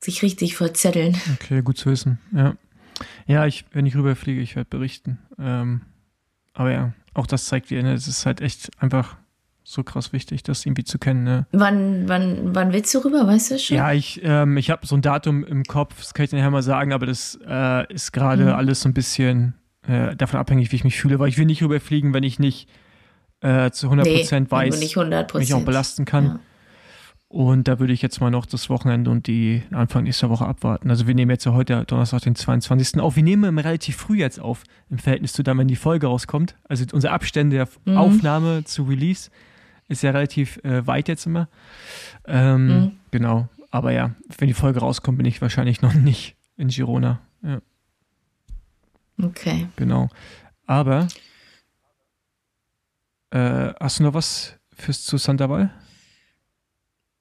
sich 0.00 0.22
richtig 0.22 0.56
verzetteln. 0.56 1.16
Okay, 1.34 1.62
gut 1.62 1.78
zu 1.78 1.90
wissen. 1.90 2.18
Ja, 2.32 2.54
ja 3.26 3.46
ich, 3.46 3.64
wenn 3.72 3.86
ich 3.86 3.96
rüberfliege, 3.96 4.40
ich 4.40 4.56
werde 4.56 4.68
berichten. 4.70 5.18
Ähm, 5.38 5.82
aber 6.54 6.72
ja, 6.72 6.92
auch 7.14 7.26
das 7.26 7.46
zeigt 7.46 7.70
wieder, 7.70 7.82
ne, 7.82 7.92
es 7.94 8.06
ist 8.08 8.26
halt 8.26 8.40
echt 8.40 8.70
einfach 8.78 9.16
so 9.64 9.82
krass 9.82 10.12
wichtig, 10.12 10.44
das 10.44 10.64
irgendwie 10.64 10.84
zu 10.84 10.98
kennen. 10.98 11.24
Ne? 11.24 11.46
Wann, 11.50 12.08
wann, 12.08 12.54
wann 12.54 12.72
willst 12.72 12.94
du 12.94 12.98
rüber, 12.98 13.26
weißt 13.26 13.50
du 13.50 13.58
schon? 13.58 13.76
Ja, 13.76 13.92
ich, 13.92 14.20
ähm, 14.22 14.56
ich 14.58 14.70
habe 14.70 14.86
so 14.86 14.94
ein 14.94 15.02
Datum 15.02 15.42
im 15.44 15.64
Kopf, 15.64 15.96
das 15.98 16.14
kann 16.14 16.22
ich 16.24 16.30
dir 16.30 16.36
nachher 16.36 16.50
mal 16.52 16.62
sagen, 16.62 16.92
aber 16.92 17.06
das 17.06 17.36
äh, 17.46 17.92
ist 17.92 18.12
gerade 18.12 18.44
Mhm. 18.44 18.52
alles 18.52 18.82
so 18.82 18.88
ein 18.88 18.94
bisschen 18.94 19.54
äh, 19.88 20.14
davon 20.14 20.38
abhängig, 20.38 20.70
wie 20.70 20.76
ich 20.76 20.84
mich 20.84 20.96
fühle, 21.00 21.18
weil 21.18 21.28
ich 21.28 21.36
will 21.36 21.46
nicht 21.46 21.62
rüberfliegen, 21.62 22.14
wenn 22.14 22.22
ich 22.22 22.38
nicht 22.38 22.68
äh, 23.40 23.70
zu 23.72 23.88
100% 23.90 24.04
nee, 24.04 24.26
wenn 24.30 24.50
weiß, 24.50 24.74
du 24.74 24.80
nicht 24.80 24.96
100%. 24.96 25.38
mich 25.38 25.52
auch 25.54 25.64
belasten 25.64 26.04
kann. 26.04 26.24
Ja. 26.26 26.40
Und 27.36 27.68
da 27.68 27.78
würde 27.78 27.92
ich 27.92 28.00
jetzt 28.00 28.22
mal 28.22 28.30
noch 28.30 28.46
das 28.46 28.70
Wochenende 28.70 29.10
und 29.10 29.26
die 29.26 29.62
Anfang 29.70 30.04
nächster 30.04 30.30
Woche 30.30 30.46
abwarten. 30.46 30.88
Also 30.88 31.06
wir 31.06 31.14
nehmen 31.14 31.30
jetzt 31.30 31.44
ja 31.44 31.52
heute 31.52 31.84
Donnerstag, 31.84 32.22
den 32.22 32.34
22. 32.34 32.98
auf. 32.98 33.14
Wir 33.16 33.22
nehmen 33.22 33.58
relativ 33.58 33.96
früh 33.96 34.16
jetzt 34.20 34.40
auf, 34.40 34.62
im 34.88 34.96
Verhältnis 34.98 35.34
zu 35.34 35.42
dann, 35.42 35.58
wenn 35.58 35.68
die 35.68 35.76
Folge 35.76 36.06
rauskommt. 36.06 36.56
Also 36.66 36.86
unser 36.94 37.12
Abstand 37.12 37.52
der 37.52 37.68
Mhm. 37.84 37.98
Aufnahme 37.98 38.64
zu 38.64 38.84
Release 38.84 39.28
ist 39.86 40.02
ja 40.02 40.12
relativ 40.12 40.56
äh, 40.64 40.86
weit 40.86 41.08
jetzt 41.08 41.26
immer. 41.26 41.48
Ähm, 42.26 42.66
Mhm. 42.68 42.92
Genau. 43.10 43.48
Aber 43.70 43.92
ja, 43.92 44.14
wenn 44.38 44.48
die 44.48 44.54
Folge 44.54 44.80
rauskommt, 44.80 45.18
bin 45.18 45.26
ich 45.26 45.42
wahrscheinlich 45.42 45.82
noch 45.82 45.92
nicht 45.92 46.36
in 46.56 46.68
Girona. 46.68 47.20
Ja, 47.42 47.60
Okay. 49.22 49.68
genau. 49.76 50.08
Aber 50.66 51.06
äh, 53.30 53.74
hast 53.78 53.98
du 53.98 54.04
noch 54.04 54.14
was 54.14 54.54
fürs 54.74 55.04
zu 55.04 55.18
Sandoval? 55.18 55.70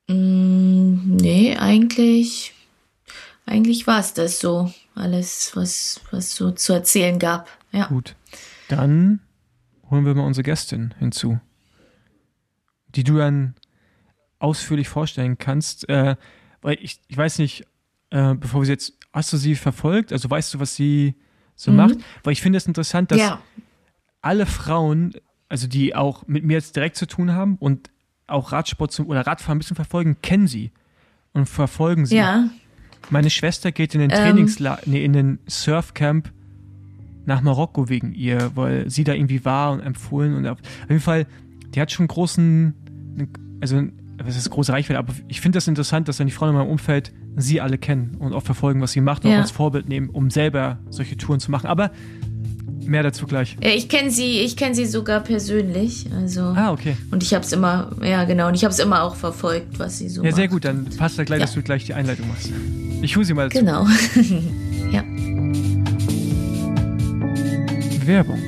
Mm, 0.07 1.15
nee, 1.15 1.55
eigentlich, 1.57 2.53
eigentlich 3.45 3.87
war 3.87 3.99
es 3.99 4.13
das 4.13 4.39
so. 4.39 4.71
Alles, 4.93 5.51
was, 5.55 5.99
was 6.11 6.35
so 6.35 6.51
zu 6.51 6.73
erzählen 6.73 7.19
gab. 7.19 7.49
Ja. 7.71 7.87
Gut. 7.87 8.15
Dann 8.69 9.19
holen 9.89 10.05
wir 10.05 10.15
mal 10.15 10.25
unsere 10.25 10.43
Gästin 10.43 10.93
hinzu, 10.99 11.39
die 12.95 13.03
du 13.03 13.17
dann 13.17 13.55
ausführlich 14.39 14.87
vorstellen 14.87 15.37
kannst. 15.37 15.89
Äh, 15.89 16.15
weil 16.61 16.77
ich, 16.81 17.01
ich 17.07 17.17
weiß 17.17 17.39
nicht, 17.39 17.65
äh, 18.11 18.35
bevor 18.35 18.61
wir 18.61 18.65
sie 18.65 18.71
jetzt, 18.71 18.93
hast 19.11 19.33
du 19.33 19.37
sie 19.37 19.55
verfolgt? 19.55 20.13
Also 20.13 20.29
weißt 20.29 20.53
du, 20.53 20.59
was 20.59 20.75
sie 20.75 21.15
so 21.55 21.71
Mhm. 21.71 21.77
macht? 21.77 21.95
Weil 22.23 22.33
ich 22.33 22.41
finde 22.41 22.57
es 22.57 22.67
interessant, 22.67 23.11
dass 23.11 23.19
ja. 23.19 23.41
alle 24.21 24.45
Frauen, 24.45 25.13
also 25.49 25.67
die 25.67 25.93
auch 25.95 26.25
mit 26.27 26.43
mir 26.43 26.53
jetzt 26.53 26.75
direkt 26.75 26.95
zu 26.95 27.05
tun 27.05 27.33
haben 27.33 27.57
und 27.57 27.89
auch 28.27 28.51
Radsport 28.51 28.91
zum, 28.91 29.07
oder 29.07 29.21
Radfahren 29.25 29.57
ein 29.57 29.59
bisschen 29.59 29.75
verfolgen, 29.75 30.17
kennen 30.21 30.47
sie 30.47 30.71
und 31.33 31.47
verfolgen 31.47 32.05
sie. 32.05 32.17
Ja. 32.17 32.49
Meine 33.09 33.29
Schwester 33.29 33.71
geht 33.71 33.93
in 33.93 34.01
den 34.01 34.09
Ähm. 34.11 34.17
Trainingsla 34.17 34.79
nee, 34.85 35.03
in 35.03 35.13
den 35.13 35.39
Surfcamp 35.47 36.31
nach 37.25 37.41
Marokko 37.41 37.89
wegen 37.89 38.13
ihr, 38.13 38.51
weil 38.55 38.89
sie 38.89 39.03
da 39.03 39.13
irgendwie 39.13 39.45
war 39.45 39.71
und 39.71 39.79
empfohlen 39.81 40.35
und 40.35 40.47
auf 40.47 40.59
jeden 40.89 41.01
Fall, 41.01 41.25
die 41.73 41.81
hat 41.81 41.91
schon 41.91 42.07
großen, 42.07 42.73
also 43.61 43.81
was 44.23 44.37
ist 44.37 44.49
große 44.49 44.71
Reichweite, 44.71 44.97
aber 44.97 45.13
ich 45.27 45.41
finde 45.41 45.57
das 45.57 45.67
interessant, 45.67 46.07
dass 46.07 46.17
dann 46.17 46.27
die 46.27 46.33
Frauen 46.33 46.49
in 46.51 46.55
meinem 46.55 46.69
Umfeld 46.69 47.11
sie 47.35 47.59
alle 47.61 47.77
kennen 47.77 48.15
und 48.19 48.33
auch 48.33 48.43
verfolgen, 48.43 48.79
was 48.81 48.93
sie 48.93 49.01
macht 49.01 49.25
und 49.25 49.31
Ja. 49.31 49.37
auch 49.37 49.41
als 49.41 49.51
Vorbild 49.51 49.89
nehmen, 49.89 50.09
um 50.09 50.29
selber 50.29 50.79
solche 50.89 51.17
Touren 51.17 51.39
zu 51.39 51.51
machen. 51.51 51.67
Aber 51.67 51.91
mehr 52.85 53.03
dazu 53.03 53.25
gleich. 53.25 53.57
Ich 53.61 53.89
kenne 53.89 54.11
sie, 54.11 54.39
ich 54.41 54.55
kenne 54.57 54.75
sie 54.75 54.85
sogar 54.85 55.19
persönlich. 55.21 56.05
Also 56.15 56.41
Ah, 56.41 56.71
okay. 56.71 56.95
und 57.11 57.23
ich 57.23 57.33
habe 57.33 57.43
es 57.43 57.51
immer, 57.51 57.91
ja 58.03 58.23
genau, 58.25 58.47
und 58.47 58.55
ich 58.55 58.63
habe 58.63 58.71
es 58.73 58.79
immer 58.79 59.01
auch 59.03 59.15
verfolgt, 59.15 59.79
was 59.79 59.97
sie 59.97 60.09
so 60.09 60.23
Ja, 60.23 60.31
sehr 60.31 60.45
macht. 60.45 60.51
gut, 60.53 60.65
dann 60.65 60.85
passt 60.97 61.17
da 61.17 61.23
gleich, 61.23 61.39
Ja. 61.39 61.45
dass 61.45 61.55
du 61.55 61.61
gleich 61.61 61.85
die 61.85 61.93
Einleitung 61.93 62.27
machst. 62.27 62.51
Ich 63.01 63.15
hole 63.15 63.25
sie 63.25 63.33
mal 63.33 63.49
dazu. 63.49 63.59
Genau. 63.59 63.85
ja. 64.91 65.03
Werbung. 68.05 68.39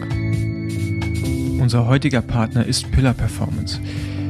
Unser 1.60 1.88
heutiger 1.88 2.22
Partner 2.22 2.66
ist 2.66 2.92
Pillar 2.92 3.14
Performance. 3.14 3.80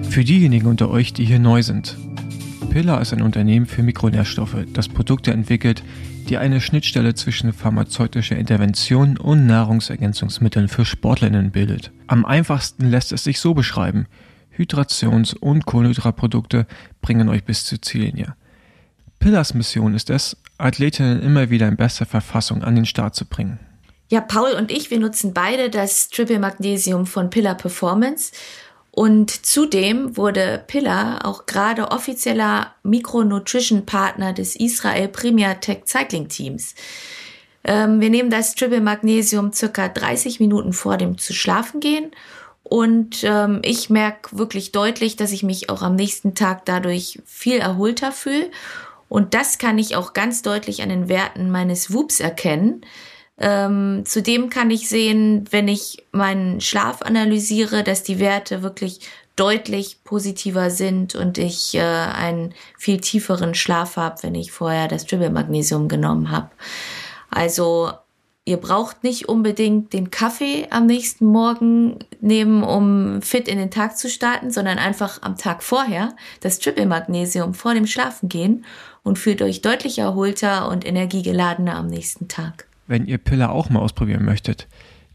Für 0.09 0.23
diejenigen 0.23 0.67
unter 0.67 0.89
euch, 0.89 1.13
die 1.13 1.25
hier 1.25 1.39
neu 1.39 1.61
sind. 1.61 1.97
Pillar 2.69 3.01
ist 3.01 3.13
ein 3.13 3.21
Unternehmen 3.21 3.65
für 3.65 3.83
Mikronährstoffe, 3.83 4.55
das 4.73 4.87
Produkte 4.87 5.31
entwickelt, 5.31 5.83
die 6.29 6.37
eine 6.37 6.61
Schnittstelle 6.61 7.15
zwischen 7.15 7.53
pharmazeutischer 7.53 8.35
Intervention 8.35 9.17
und 9.17 9.45
Nahrungsergänzungsmitteln 9.45 10.67
für 10.67 10.85
Sportlerinnen 10.85 11.51
bildet. 11.51 11.91
Am 12.07 12.25
einfachsten 12.25 12.89
lässt 12.89 13.11
es 13.11 13.23
sich 13.23 13.39
so 13.39 13.53
beschreiben. 13.53 14.07
Hydrations- 14.55 15.35
und 15.35 15.65
Kohlenhydratprodukte 15.65 16.67
bringen 17.01 17.29
euch 17.29 17.43
bis 17.43 17.65
zur 17.65 17.81
Ziellinie. 17.81 18.35
Pillars 19.19 19.53
Mission 19.53 19.93
ist 19.93 20.09
es, 20.09 20.37
Athletinnen 20.57 21.21
immer 21.21 21.49
wieder 21.49 21.67
in 21.67 21.77
bester 21.77 22.05
Verfassung 22.05 22.63
an 22.63 22.75
den 22.75 22.85
Start 22.85 23.15
zu 23.15 23.25
bringen. 23.25 23.59
Ja, 24.09 24.21
Paul 24.21 24.51
und 24.51 24.71
ich, 24.71 24.89
wir 24.89 24.99
nutzen 24.99 25.33
beide 25.33 25.69
das 25.69 26.09
Triple 26.09 26.39
Magnesium 26.39 27.05
von 27.05 27.29
Pillar 27.29 27.55
Performance. 27.55 28.31
Und 28.97 29.45
zudem 29.45 30.17
wurde 30.17 30.63
Pillar 30.65 31.23
auch 31.23 31.45
gerade 31.45 31.91
offizieller 31.91 32.73
Micronutrition 32.81 33.85
Partner 33.85 34.33
des 34.33 34.55
Israel 34.55 35.07
Premier 35.07 35.59
Tech 35.59 35.81
Cycling 35.85 36.29
Teams. 36.29 36.73
Ähm, 37.63 38.01
wir 38.01 38.09
nehmen 38.09 38.31
das 38.31 38.55
Triple 38.55 38.81
Magnesium 38.81 39.53
circa 39.53 39.87
30 39.87 40.39
Minuten 40.39 40.73
vor 40.73 40.97
dem 40.97 41.19
zu 41.19 41.35
schlafen 41.35 41.79
gehen. 41.79 42.09
Und 42.63 43.23
ähm, 43.23 43.59
ich 43.63 43.91
merke 43.91 44.35
wirklich 44.35 44.71
deutlich, 44.71 45.15
dass 45.15 45.31
ich 45.31 45.43
mich 45.43 45.69
auch 45.69 45.83
am 45.83 45.93
nächsten 45.93 46.33
Tag 46.33 46.65
dadurch 46.65 47.19
viel 47.23 47.57
erholter 47.57 48.11
fühle. 48.11 48.49
Und 49.09 49.35
das 49.35 49.59
kann 49.59 49.77
ich 49.77 49.95
auch 49.95 50.13
ganz 50.13 50.41
deutlich 50.41 50.81
an 50.81 50.89
den 50.89 51.07
Werten 51.07 51.51
meines 51.51 51.93
WUPs 51.93 52.19
erkennen. 52.19 52.81
Ähm, 53.39 54.03
zudem 54.05 54.49
kann 54.49 54.71
ich 54.71 54.89
sehen, 54.89 55.45
wenn 55.51 55.67
ich 55.67 56.03
meinen 56.11 56.59
Schlaf 56.59 57.01
analysiere, 57.03 57.83
dass 57.83 58.03
die 58.03 58.19
Werte 58.19 58.63
wirklich 58.63 59.01
deutlich 59.35 60.03
positiver 60.03 60.71
sind 60.71 61.13
und 61.13 61.37
ich 61.37 61.75
äh, 61.75 61.81
einen 61.81 62.53
viel 62.77 62.99
tieferen 62.99 63.53
Schlaf 63.53 63.95
habe, 63.95 64.23
wenn 64.23 64.35
ich 64.35 64.51
vorher 64.51 64.87
das 64.87 65.05
Triple 65.05 65.29
Magnesium 65.29 65.87
genommen 65.87 66.31
habe. 66.31 66.49
Also 67.29 67.91
ihr 68.45 68.57
braucht 68.57 69.03
nicht 69.03 69.29
unbedingt 69.29 69.93
den 69.93 70.09
Kaffee 70.09 70.67
am 70.71 70.87
nächsten 70.87 71.27
Morgen 71.27 71.99
nehmen, 72.19 72.63
um 72.63 73.21
fit 73.21 73.47
in 73.47 73.59
den 73.59 73.69
Tag 73.69 73.97
zu 73.99 74.09
starten, 74.09 74.49
sondern 74.49 74.79
einfach 74.79 75.21
am 75.21 75.37
Tag 75.37 75.61
vorher 75.61 76.15
das 76.39 76.57
Triple 76.57 76.87
Magnesium 76.87 77.53
vor 77.53 77.75
dem 77.75 77.85
Schlafengehen 77.85 78.65
und 79.03 79.19
fühlt 79.19 79.43
euch 79.43 79.61
deutlich 79.61 79.99
erholter 79.99 80.69
und 80.69 80.87
energiegeladener 80.87 81.75
am 81.75 81.85
nächsten 81.85 82.27
Tag 82.27 82.67
wenn 82.87 83.05
ihr 83.05 83.17
Pillar 83.17 83.51
auch 83.51 83.69
mal 83.69 83.79
ausprobieren 83.79 84.25
möchtet, 84.25 84.67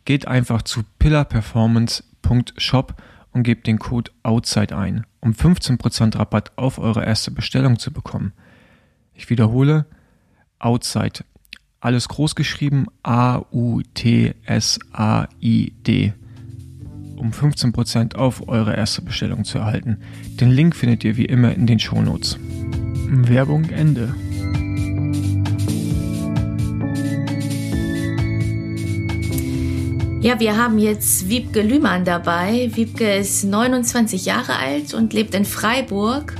geht 0.04 0.28
einfach 0.28 0.62
zu 0.62 0.82
pillarperformance.shop 0.98 2.94
und 3.32 3.42
gebt 3.42 3.66
den 3.66 3.78
Code 3.78 4.10
OUTSIDE 4.22 4.76
ein, 4.76 5.06
um 5.20 5.32
15% 5.32 6.18
Rabatt 6.18 6.52
auf 6.56 6.78
eure 6.78 7.04
erste 7.04 7.30
Bestellung 7.30 7.78
zu 7.78 7.92
bekommen. 7.92 8.32
Ich 9.14 9.30
wiederhole, 9.30 9.86
OUTSIDE. 10.58 11.24
Alles 11.80 12.08
groß 12.08 12.34
geschrieben, 12.34 12.86
A-U-T-S-A-I-D. 13.02 14.42
Um 17.16 17.30
15% 17.30 18.14
auf 18.16 18.48
eure 18.48 18.74
erste 18.76 19.02
Bestellung 19.02 19.44
zu 19.44 19.58
erhalten. 19.58 19.98
Den 20.40 20.50
Link 20.50 20.76
findet 20.76 21.04
ihr 21.04 21.16
wie 21.16 21.24
immer 21.24 21.52
in 21.54 21.66
den 21.66 21.78
Shownotes. 21.78 22.38
Werbung 22.40 23.64
Ende. 23.70 24.14
Ja, 30.22 30.38
wir 30.38 30.56
haben 30.56 30.78
jetzt 30.78 31.28
Wiebke 31.28 31.62
Lühmann 31.62 32.04
dabei. 32.04 32.70
Wiebke 32.74 33.16
ist 33.16 33.42
29 33.42 34.24
Jahre 34.24 34.54
alt 34.54 34.94
und 34.94 35.12
lebt 35.12 35.34
in 35.34 35.44
Freiburg. 35.44 36.34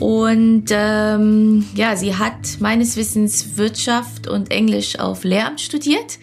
Und 0.00 0.64
ähm, 0.70 1.66
ja, 1.74 1.94
sie 1.94 2.16
hat 2.16 2.58
meines 2.60 2.96
Wissens 2.96 3.58
Wirtschaft 3.58 4.28
und 4.28 4.50
Englisch 4.50 4.98
auf 4.98 5.24
Lehramt 5.24 5.60
studiert. 5.60 6.18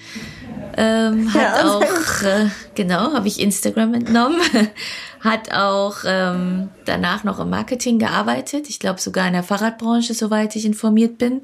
Ähm, 0.78 1.32
hat 1.32 1.42
ja, 1.42 1.78
auch, 1.78 2.24
äh, 2.24 2.48
genau, 2.74 3.14
habe 3.14 3.28
ich 3.28 3.40
Instagram 3.40 3.94
entnommen, 3.94 4.42
hat 5.20 5.54
auch 5.54 5.98
ähm, 6.08 6.70
danach 6.86 7.24
noch 7.24 7.40
im 7.40 7.52
Marketing 7.52 8.00
gearbeitet. 8.00 8.68
Ich 8.68 8.80
glaube 8.80 9.00
sogar 9.00 9.28
in 9.28 9.34
der 9.34 9.44
Fahrradbranche, 9.44 10.16
soweit 10.16 10.56
ich 10.56 10.66
informiert 10.66 11.20
bin. 11.20 11.42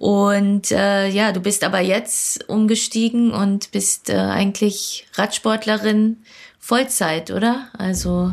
Und 0.00 0.72
äh, 0.72 1.08
ja, 1.08 1.30
du 1.30 1.40
bist 1.40 1.62
aber 1.62 1.80
jetzt 1.80 2.48
umgestiegen 2.48 3.32
und 3.32 3.70
bist 3.70 4.08
äh, 4.08 4.16
eigentlich 4.16 5.06
Radsportlerin 5.12 6.22
Vollzeit, 6.58 7.30
oder? 7.30 7.66
Also 7.76 8.32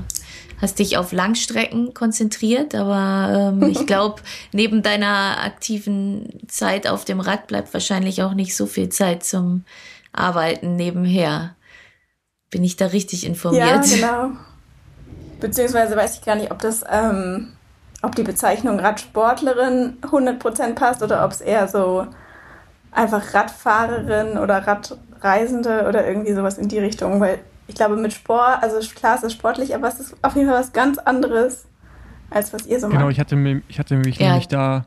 hast 0.61 0.79
dich 0.79 0.95
auf 0.95 1.11
Langstrecken 1.11 1.93
konzentriert, 1.93 2.73
aber 2.73 3.51
ähm, 3.51 3.69
ich 3.69 3.85
glaube, 3.85 4.21
neben 4.53 4.81
deiner 4.81 5.43
aktiven 5.43 6.39
Zeit 6.47 6.87
auf 6.87 7.03
dem 7.03 7.19
Rad 7.19 7.47
bleibt 7.47 7.73
wahrscheinlich 7.73 8.23
auch 8.23 8.33
nicht 8.33 8.55
so 8.55 8.65
viel 8.65 8.87
Zeit 8.87 9.25
zum 9.25 9.65
Arbeiten 10.13 10.77
nebenher. 10.77 11.57
Bin 12.49 12.63
ich 12.63 12.77
da 12.77 12.85
richtig 12.85 13.25
informiert? 13.25 13.85
Ja, 13.87 13.95
genau. 13.95 14.37
Beziehungsweise 15.41 15.97
weiß 15.97 16.19
ich 16.19 16.21
gar 16.25 16.37
nicht, 16.37 16.49
ob 16.49 16.59
das 16.59 16.85
ähm, 16.89 17.56
ob 18.01 18.15
die 18.15 18.23
Bezeichnung 18.23 18.79
Radsportlerin 18.79 19.97
100% 20.01 20.75
passt 20.75 21.01
oder 21.01 21.25
ob 21.25 21.31
es 21.31 21.41
eher 21.41 21.67
so 21.67 22.07
einfach 22.91 23.33
Radfahrerin 23.33 24.37
oder 24.37 24.65
Radreisende 24.67 25.87
oder 25.87 26.07
irgendwie 26.07 26.33
sowas 26.33 26.57
in 26.57 26.67
die 26.67 26.79
Richtung, 26.79 27.19
weil 27.19 27.39
ich 27.67 27.75
glaube 27.75 27.95
mit 27.97 28.13
Sport, 28.13 28.61
also 28.61 28.79
klar 28.95 29.15
ist 29.15 29.23
es 29.23 29.33
sportlich, 29.33 29.75
aber 29.75 29.87
es 29.87 29.99
ist 29.99 30.15
auf 30.21 30.35
jeden 30.35 30.47
Fall 30.47 30.59
was 30.59 30.73
ganz 30.73 30.97
anderes, 30.97 31.65
als 32.29 32.53
was 32.53 32.65
ihr 32.65 32.79
so 32.79 32.87
genau, 32.87 32.99
macht. 32.99 32.99
Genau, 32.99 33.09
ich 33.09 33.19
hatte, 33.19 33.61
ich 33.67 33.79
hatte 33.79 33.95
mich 33.95 34.17
ja. 34.17 34.29
nämlich 34.29 34.47
da 34.47 34.85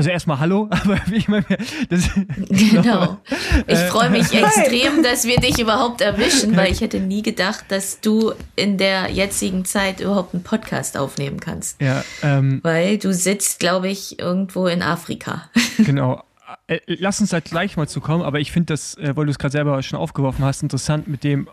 also 0.00 0.08
erstmal 0.08 0.40
Hallo, 0.40 0.66
aber 0.70 0.98
wie 1.06 1.16
ich 1.16 1.28
meine, 1.28 1.44
das 1.90 2.08
Genau. 2.48 3.18
Ich 3.66 3.78
äh, 3.78 3.88
freue 3.88 4.08
mich 4.08 4.32
extrem, 4.32 5.02
dass 5.02 5.26
wir 5.26 5.36
dich 5.36 5.58
überhaupt 5.58 6.00
erwischen, 6.00 6.56
weil 6.56 6.72
ich 6.72 6.80
hätte 6.80 7.00
nie 7.00 7.20
gedacht, 7.20 7.66
dass 7.68 8.00
du 8.00 8.32
in 8.56 8.78
der 8.78 9.10
jetzigen 9.10 9.66
Zeit 9.66 10.00
überhaupt 10.00 10.32
einen 10.32 10.42
Podcast 10.42 10.96
aufnehmen 10.96 11.38
kannst. 11.38 11.82
Ja. 11.82 12.02
Ähm, 12.22 12.60
weil 12.62 12.96
du 12.96 13.12
sitzt, 13.12 13.60
glaube 13.60 13.88
ich, 13.88 14.18
irgendwo 14.18 14.66
in 14.66 14.82
Afrika. 14.82 15.50
Genau. 15.78 16.22
Äh, 16.66 16.80
lass 16.86 17.20
uns 17.20 17.30
da 17.30 17.40
gleich 17.40 17.76
mal 17.76 17.88
zu 17.88 18.00
kommen, 18.00 18.22
aber 18.22 18.38
ich 18.38 18.52
finde 18.52 18.74
das, 18.74 18.96
äh, 18.96 19.16
weil 19.16 19.24
du 19.24 19.30
es 19.30 19.38
gerade 19.38 19.52
selber 19.52 19.82
schon 19.82 19.98
aufgeworfen 19.98 20.44
hast, 20.44 20.62
interessant 20.62 21.08
mit 21.08 21.24
dem, 21.24 21.48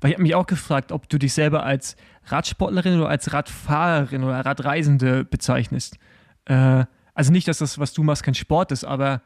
weil 0.00 0.10
ich 0.10 0.16
habe 0.16 0.22
mich 0.22 0.34
auch 0.34 0.46
gefragt, 0.46 0.92
ob 0.92 1.08
du 1.08 1.18
dich 1.18 1.34
selber 1.34 1.62
als 1.62 1.96
Radsportlerin 2.26 2.98
oder 2.98 3.10
als 3.10 3.32
Radfahrerin 3.32 4.24
oder 4.24 4.40
Radreisende 4.40 5.24
bezeichnest. 5.24 5.98
Äh, 6.46 6.84
also 7.20 7.32
nicht, 7.32 7.46
dass 7.48 7.58
das, 7.58 7.78
was 7.78 7.92
du 7.92 8.02
machst, 8.02 8.22
kein 8.22 8.34
Sport 8.34 8.72
ist, 8.72 8.82
aber 8.82 9.20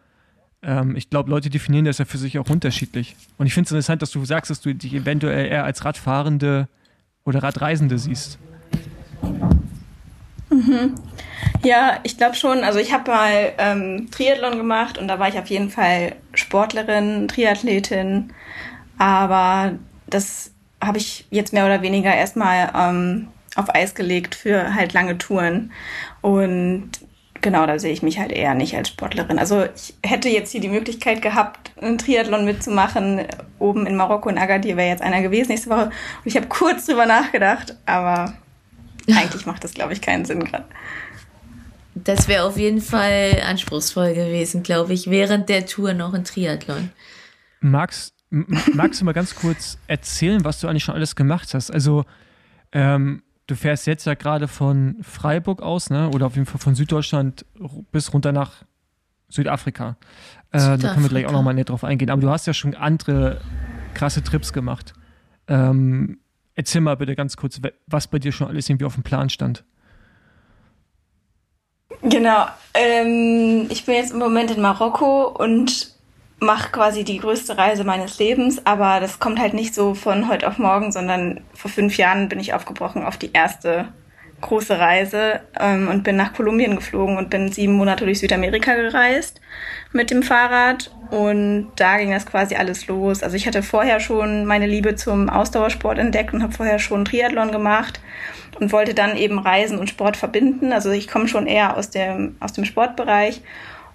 ähm, 0.65 0.97
ich 0.97 1.11
glaube, 1.11 1.31
Leute 1.31 1.49
definieren 1.49 1.85
das 1.85 1.99
ja 1.99 2.05
für 2.05 2.19
sich 2.19 2.41
auch 2.41 2.51
unterschiedlich. 2.51 3.15
Und 3.39 3.47
ich 3.47 3.55
finde 3.55 3.67
es 3.67 3.71
interessant, 3.71 4.03
dass 4.03 4.11
du 4.11 4.25
sagst, 4.25 4.51
dass 4.51 4.61
du 4.61 4.75
dich 4.75 4.93
eventuell 4.95 5.47
eher 5.47 5.63
als 5.63 5.85
Radfahrende 5.85 6.67
oder 7.25 7.45
Radreisende 7.45 7.97
siehst. 8.01 8.41
Mhm. 10.51 10.97
Ja, 11.65 12.01
ich 12.03 12.17
glaube 12.17 12.35
schon. 12.35 12.65
Also 12.65 12.81
ich 12.81 12.93
habe 12.93 13.09
mal 13.13 13.53
ähm, 13.59 14.09
Triathlon 14.11 14.57
gemacht 14.57 14.99
und 14.99 15.07
da 15.07 15.21
war 15.21 15.29
ich 15.29 15.39
auf 15.39 15.47
jeden 15.47 15.71
Fall 15.71 16.17
Sportlerin, 16.35 17.29
Triathletin. 17.29 18.33
Aber 18.99 19.79
das 20.09 20.51
habe 20.83 20.99
ich 20.99 21.29
jetzt 21.31 21.53
mehr 21.53 21.65
oder 21.65 21.81
weniger 21.81 22.13
erstmal 22.13 22.73
ähm, 22.75 23.29
auf 23.55 23.73
Eis 23.73 23.95
gelegt 23.95 24.35
für 24.35 24.75
halt 24.75 24.95
lange 24.95 25.17
Touren. 25.17 25.71
Und 26.23 26.91
genau, 27.45 27.67
da 27.67 27.79
sehe 27.79 27.93
ich 27.93 28.03
mich 28.03 28.19
halt 28.19 28.33
eher 28.33 28.55
nicht 28.55 28.75
als 28.75 28.89
Sportlerin. 28.89 29.39
Also 29.39 29.67
ich 29.77 29.95
hätte 30.03 30.29
jetzt 30.29 30.51
hier 30.51 30.63
die 30.63 30.69
Möglichkeit 30.69 31.23
gehabt, 31.23 31.71
einen 31.81 31.99
Triathlon 31.99 32.45
mitzumachen. 32.45 33.21
Oben 33.59 33.87
in 33.87 33.97
Marokko 33.97 34.31
in 34.31 34.39
Agadir 34.39 34.77
wäre 34.77 34.89
jetzt 34.89 35.03
einer 35.03 35.21
gewesen 35.23 35.51
nächste 35.51 35.71
Woche. 35.71 35.85
Und 35.85 35.93
ich 36.25 36.37
habe 36.37 36.49
kurz 36.49 36.87
drüber 36.87 37.07
nachgedacht, 37.07 37.77
aber 37.87 38.35
eigentlich 39.09 39.47
macht 39.47 39.63
das, 39.63 39.75
glaube 39.75 39.93
ich, 39.93 40.01
keinen 40.01 40.25
Sinn 40.25 40.43
gerade. 40.43 40.65
Das 41.95 42.27
wäre 42.27 42.45
auf 42.45 42.57
jeden 42.57 42.81
Fall 42.81 43.43
anspruchsvoll 43.47 44.15
gewesen, 44.15 44.63
glaube 44.63 44.95
ich, 44.95 45.11
während 45.11 45.49
der 45.49 45.67
Tour 45.67 45.93
noch 45.93 46.15
ein 46.15 46.25
Triathlon. 46.25 46.91
Magst, 47.61 48.15
magst 48.31 49.01
du 49.01 49.05
mal 49.05 49.13
ganz 49.13 49.35
kurz 49.35 49.79
erzählen, 49.87 50.45
was 50.45 50.61
du 50.61 50.67
eigentlich 50.67 50.83
schon 50.83 50.95
alles 50.95 51.15
gemacht 51.15 51.53
hast? 51.53 51.71
Also, 51.71 52.05
ähm, 52.73 53.23
du 53.47 53.55
fährst 53.57 53.87
jetzt 53.87 54.07
ja 54.07 54.15
gerade 54.15 54.49
von 54.49 54.97
Freiburg 55.03 55.63
aus, 55.63 55.91
ne? 55.91 56.11
Oder 56.11 56.27
auf 56.27 56.35
jeden 56.35 56.47
Fall 56.47 56.61
von 56.61 56.75
Süddeutschland 56.75 57.45
bis 57.93 58.13
runter 58.13 58.33
nach 58.33 58.65
Südafrika. 59.29 59.97
Äh, 60.53 60.79
da 60.79 60.93
können 60.93 61.03
wir 61.03 61.09
gleich 61.09 61.27
auch 61.27 61.33
nochmal 61.33 61.55
näher 61.55 61.65
drauf 61.65 61.85
eingehen. 61.85 62.11
Aber 62.11 62.23
du 62.23 62.31
hast 62.31 62.47
ja 62.47 62.55
schon 62.55 62.75
andere 62.75 63.41
krasse 63.95 64.23
Trips 64.23 64.53
gemacht. 64.53 64.95
Ähm, 65.49 66.19
erzähl 66.55 66.81
mal 66.81 66.97
bitte 66.97 67.17
ganz 67.17 67.37
kurz, 67.37 67.61
was 67.87 68.07
bei 68.07 68.19
dir 68.19 68.33
schon 68.33 68.49
alles 68.49 68.69
irgendwie 68.69 68.87
auf 68.87 68.95
dem 68.95 69.03
Plan 69.03 69.29
stand. 69.29 69.65
Genau. 72.03 72.47
Ähm, 72.75 73.67
ich 73.71 73.85
bin 73.85 73.95
jetzt 73.95 74.13
im 74.13 74.19
Moment 74.19 74.51
in 74.51 74.61
Marokko 74.61 75.29
und 75.29 75.94
mache 76.45 76.71
quasi 76.71 77.05
die 77.05 77.19
größte 77.19 77.59
Reise 77.59 77.85
meines 77.85 78.19
Lebens, 78.19 78.65
aber 78.65 79.01
das 79.01 79.19
kommt 79.19 79.41
halt 79.41 79.55
nicht 79.55 79.75
so 79.75 79.95
von 79.95 80.29
heute 80.29 80.47
auf 80.47 80.59
morgen, 80.59 80.93
sondern 80.93 81.41
vor 81.55 81.71
fünf 81.71 81.97
Jahren 81.97 82.29
bin 82.29 82.39
ich 82.39 82.55
aufgebrochen 82.55 83.05
auf 83.05 83.17
die 83.17 83.33
erste 83.33 83.89
große 84.41 84.79
Reise 84.79 85.41
ähm, 85.59 85.89
und 85.89 86.05
bin 86.05 86.17
nach 86.17 86.35
Kolumbien 86.35 86.77
geflogen 86.77 87.17
und 87.17 87.31
bin 87.31 87.51
sieben 87.51 87.75
Monate 87.75 88.05
durch 88.05 88.21
Südamerika 88.21 88.75
gereist 88.75 89.41
mit 89.93 90.11
dem 90.11 90.23
Fahrrad 90.23 90.91
und 91.11 91.73
da 91.77 91.99
ging 91.99 92.11
das 92.11 92.27
quasi 92.27 92.55
alles 92.57 92.87
los. 92.87 93.23
Also 93.23 93.37
ich 93.37 93.47
hatte 93.47 93.63
vorher 93.63 94.01
schon 94.01 94.45
meine 94.45 94.67
Liebe 94.67 94.97
zum 94.97 95.31
Ausdauersport 95.31 95.99
entdeckt 95.99 96.35
und 96.35 96.43
habe 96.43 96.53
vorher 96.53 96.79
schon 96.79 97.05
Triathlon 97.05 97.53
gemacht 97.53 98.01
und 98.61 98.73
wollte 98.73 98.95
dann 98.95 99.17
eben 99.17 99.39
Reisen 99.39 99.79
und 99.79 99.89
Sport 99.89 100.17
verbinden. 100.17 100.73
Also 100.73 100.91
ich 100.91 101.09
komme 101.09 101.29
schon 101.29 101.47
eher 101.47 101.77
aus 101.77 101.91
dem, 101.91 102.37
aus 102.41 102.53
dem 102.53 102.65
Sportbereich 102.65 103.41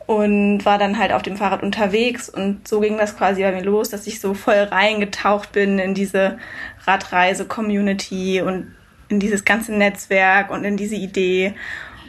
und 0.09 0.65
war 0.65 0.79
dann 0.79 0.97
halt 0.97 1.11
auf 1.11 1.21
dem 1.21 1.37
Fahrrad 1.37 1.61
unterwegs 1.61 2.29
und 2.29 2.67
so 2.67 2.79
ging 2.79 2.97
das 2.97 3.15
quasi 3.15 3.43
bei 3.43 3.51
mir 3.51 3.61
los, 3.61 3.89
dass 3.89 4.07
ich 4.07 4.19
so 4.19 4.33
voll 4.33 4.55
reingetaucht 4.55 5.51
bin 5.51 5.77
in 5.77 5.93
diese 5.93 6.39
Radreise-Community 6.87 8.41
und 8.41 8.73
in 9.09 9.19
dieses 9.19 9.45
ganze 9.45 9.71
Netzwerk 9.71 10.49
und 10.49 10.63
in 10.63 10.77
diese 10.77 10.95
Idee 10.95 11.53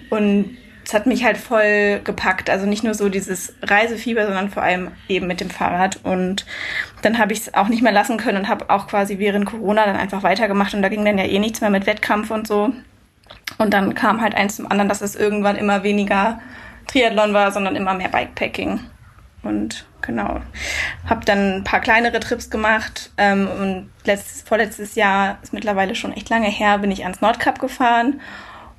und 0.08 0.56
es 0.82 0.94
hat 0.94 1.04
mich 1.04 1.24
halt 1.24 1.36
voll 1.36 2.00
gepackt. 2.02 2.48
Also 2.48 2.64
nicht 2.64 2.82
nur 2.82 2.94
so 2.94 3.10
dieses 3.10 3.54
Reisefieber, 3.62 4.24
sondern 4.24 4.48
vor 4.48 4.62
allem 4.62 4.92
eben 5.06 5.26
mit 5.26 5.42
dem 5.42 5.50
Fahrrad. 5.50 6.00
Und 6.02 6.46
dann 7.02 7.18
habe 7.18 7.34
ich 7.34 7.40
es 7.40 7.54
auch 7.54 7.68
nicht 7.68 7.82
mehr 7.82 7.92
lassen 7.92 8.16
können 8.16 8.38
und 8.38 8.48
habe 8.48 8.70
auch 8.70 8.88
quasi 8.88 9.18
während 9.18 9.44
Corona 9.44 9.84
dann 9.84 9.96
einfach 9.96 10.24
weitergemacht. 10.24 10.74
Und 10.74 10.82
da 10.82 10.88
ging 10.88 11.04
dann 11.04 11.18
ja 11.18 11.26
eh 11.26 11.38
nichts 11.38 11.60
mehr 11.60 11.70
mit 11.70 11.86
Wettkampf 11.86 12.32
und 12.32 12.48
so. 12.48 12.72
Und 13.58 13.72
dann 13.72 13.94
kam 13.94 14.20
halt 14.20 14.34
eins 14.34 14.56
zum 14.56 14.68
anderen, 14.68 14.88
dass 14.88 15.00
es 15.00 15.14
irgendwann 15.14 15.54
immer 15.54 15.84
weniger 15.84 16.40
Triathlon 16.90 17.34
war, 17.34 17.52
sondern 17.52 17.76
immer 17.76 17.94
mehr 17.94 18.08
Bikepacking. 18.08 18.80
Und 19.42 19.86
genau, 20.02 20.40
habe 21.08 21.24
dann 21.24 21.56
ein 21.56 21.64
paar 21.64 21.80
kleinere 21.80 22.20
Trips 22.20 22.50
gemacht 22.50 23.10
ähm, 23.16 23.48
und 23.48 23.90
letztes, 24.04 24.42
vorletztes 24.42 24.96
Jahr 24.96 25.38
ist 25.42 25.52
mittlerweile 25.52 25.94
schon 25.94 26.12
echt 26.12 26.28
lange 26.28 26.48
her, 26.48 26.78
bin 26.78 26.90
ich 26.90 27.04
ans 27.04 27.22
Nordkap 27.22 27.58
gefahren 27.58 28.20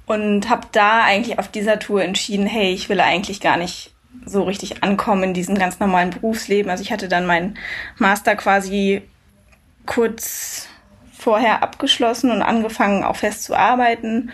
und 0.05 0.49
habe 0.49 0.68
da 0.72 1.03
eigentlich 1.03 1.39
auf 1.39 1.47
dieser 1.47 1.80
Tour 1.80 2.03
entschieden, 2.03 2.45
hey, 2.45 2.74
ich 2.74 2.89
will 2.89 2.99
eigentlich 2.99 3.41
gar 3.41 3.57
nicht 3.57 3.91
so 4.26 4.43
richtig 4.43 4.84
ankommen 4.84 5.24
in 5.24 5.34
diesem 5.34 5.57
ganz 5.57 5.80
normalen 5.80 6.12
Berufsleben. 6.12 6.70
Also 6.70 6.84
ich 6.84 6.91
hatte 6.91 7.07
dann 7.07 7.26
meinen 7.26 7.57
Master 7.97 8.36
quasi 8.36 9.01
kurz 9.88 10.68
vorher 11.12 11.64
abgeschlossen 11.64 12.30
und 12.30 12.41
angefangen 12.43 13.03
auch 13.03 13.16
fest 13.16 13.43
zu 13.45 13.55
arbeiten 13.55 14.32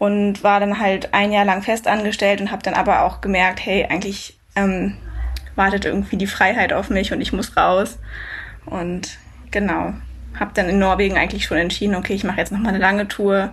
und 0.00 0.42
war 0.42 0.60
dann 0.60 0.80
halt 0.80 1.12
ein 1.12 1.30
Jahr 1.30 1.44
lang 1.44 1.60
fest 1.60 1.86
angestellt 1.86 2.40
und 2.40 2.50
habe 2.50 2.62
dann 2.62 2.72
aber 2.72 3.02
auch 3.02 3.20
gemerkt, 3.20 3.60
hey, 3.62 3.84
eigentlich 3.84 4.38
ähm, 4.56 4.96
wartet 5.56 5.84
irgendwie 5.84 6.16
die 6.16 6.26
Freiheit 6.26 6.72
auf 6.72 6.88
mich 6.88 7.12
und 7.12 7.20
ich 7.20 7.34
muss 7.34 7.54
raus. 7.54 7.98
Und 8.64 9.18
genau, 9.50 9.92
habe 10.38 10.52
dann 10.54 10.70
in 10.70 10.78
Norwegen 10.78 11.18
eigentlich 11.18 11.44
schon 11.44 11.58
entschieden, 11.58 11.94
okay, 11.94 12.14
ich 12.14 12.24
mache 12.24 12.38
jetzt 12.38 12.50
noch 12.50 12.60
mal 12.60 12.70
eine 12.70 12.78
lange 12.78 13.08
Tour. 13.08 13.52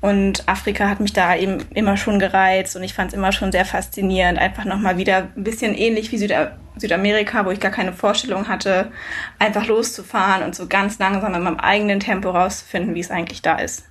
Und 0.00 0.48
Afrika 0.48 0.88
hat 0.88 1.00
mich 1.00 1.12
da 1.12 1.34
eben 1.34 1.58
immer 1.74 1.96
schon 1.96 2.20
gereizt 2.20 2.76
und 2.76 2.84
ich 2.84 2.94
fand 2.94 3.08
es 3.08 3.18
immer 3.18 3.32
schon 3.32 3.50
sehr 3.50 3.64
faszinierend, 3.64 4.38
einfach 4.38 4.64
nochmal 4.64 4.96
wieder 4.96 5.28
ein 5.36 5.42
bisschen 5.42 5.74
ähnlich 5.74 6.12
wie 6.12 6.18
Süda 6.18 6.52
Südamerika, 6.76 7.44
wo 7.44 7.50
ich 7.50 7.58
gar 7.58 7.72
keine 7.72 7.92
Vorstellung 7.92 8.46
hatte, 8.46 8.92
einfach 9.40 9.66
loszufahren 9.66 10.44
und 10.44 10.54
so 10.54 10.68
ganz 10.68 11.00
langsam 11.00 11.34
in 11.34 11.42
meinem 11.42 11.58
eigenen 11.58 11.98
Tempo 11.98 12.30
rauszufinden, 12.30 12.94
wie 12.94 13.00
es 13.00 13.10
eigentlich 13.10 13.42
da 13.42 13.56
ist. 13.56 13.89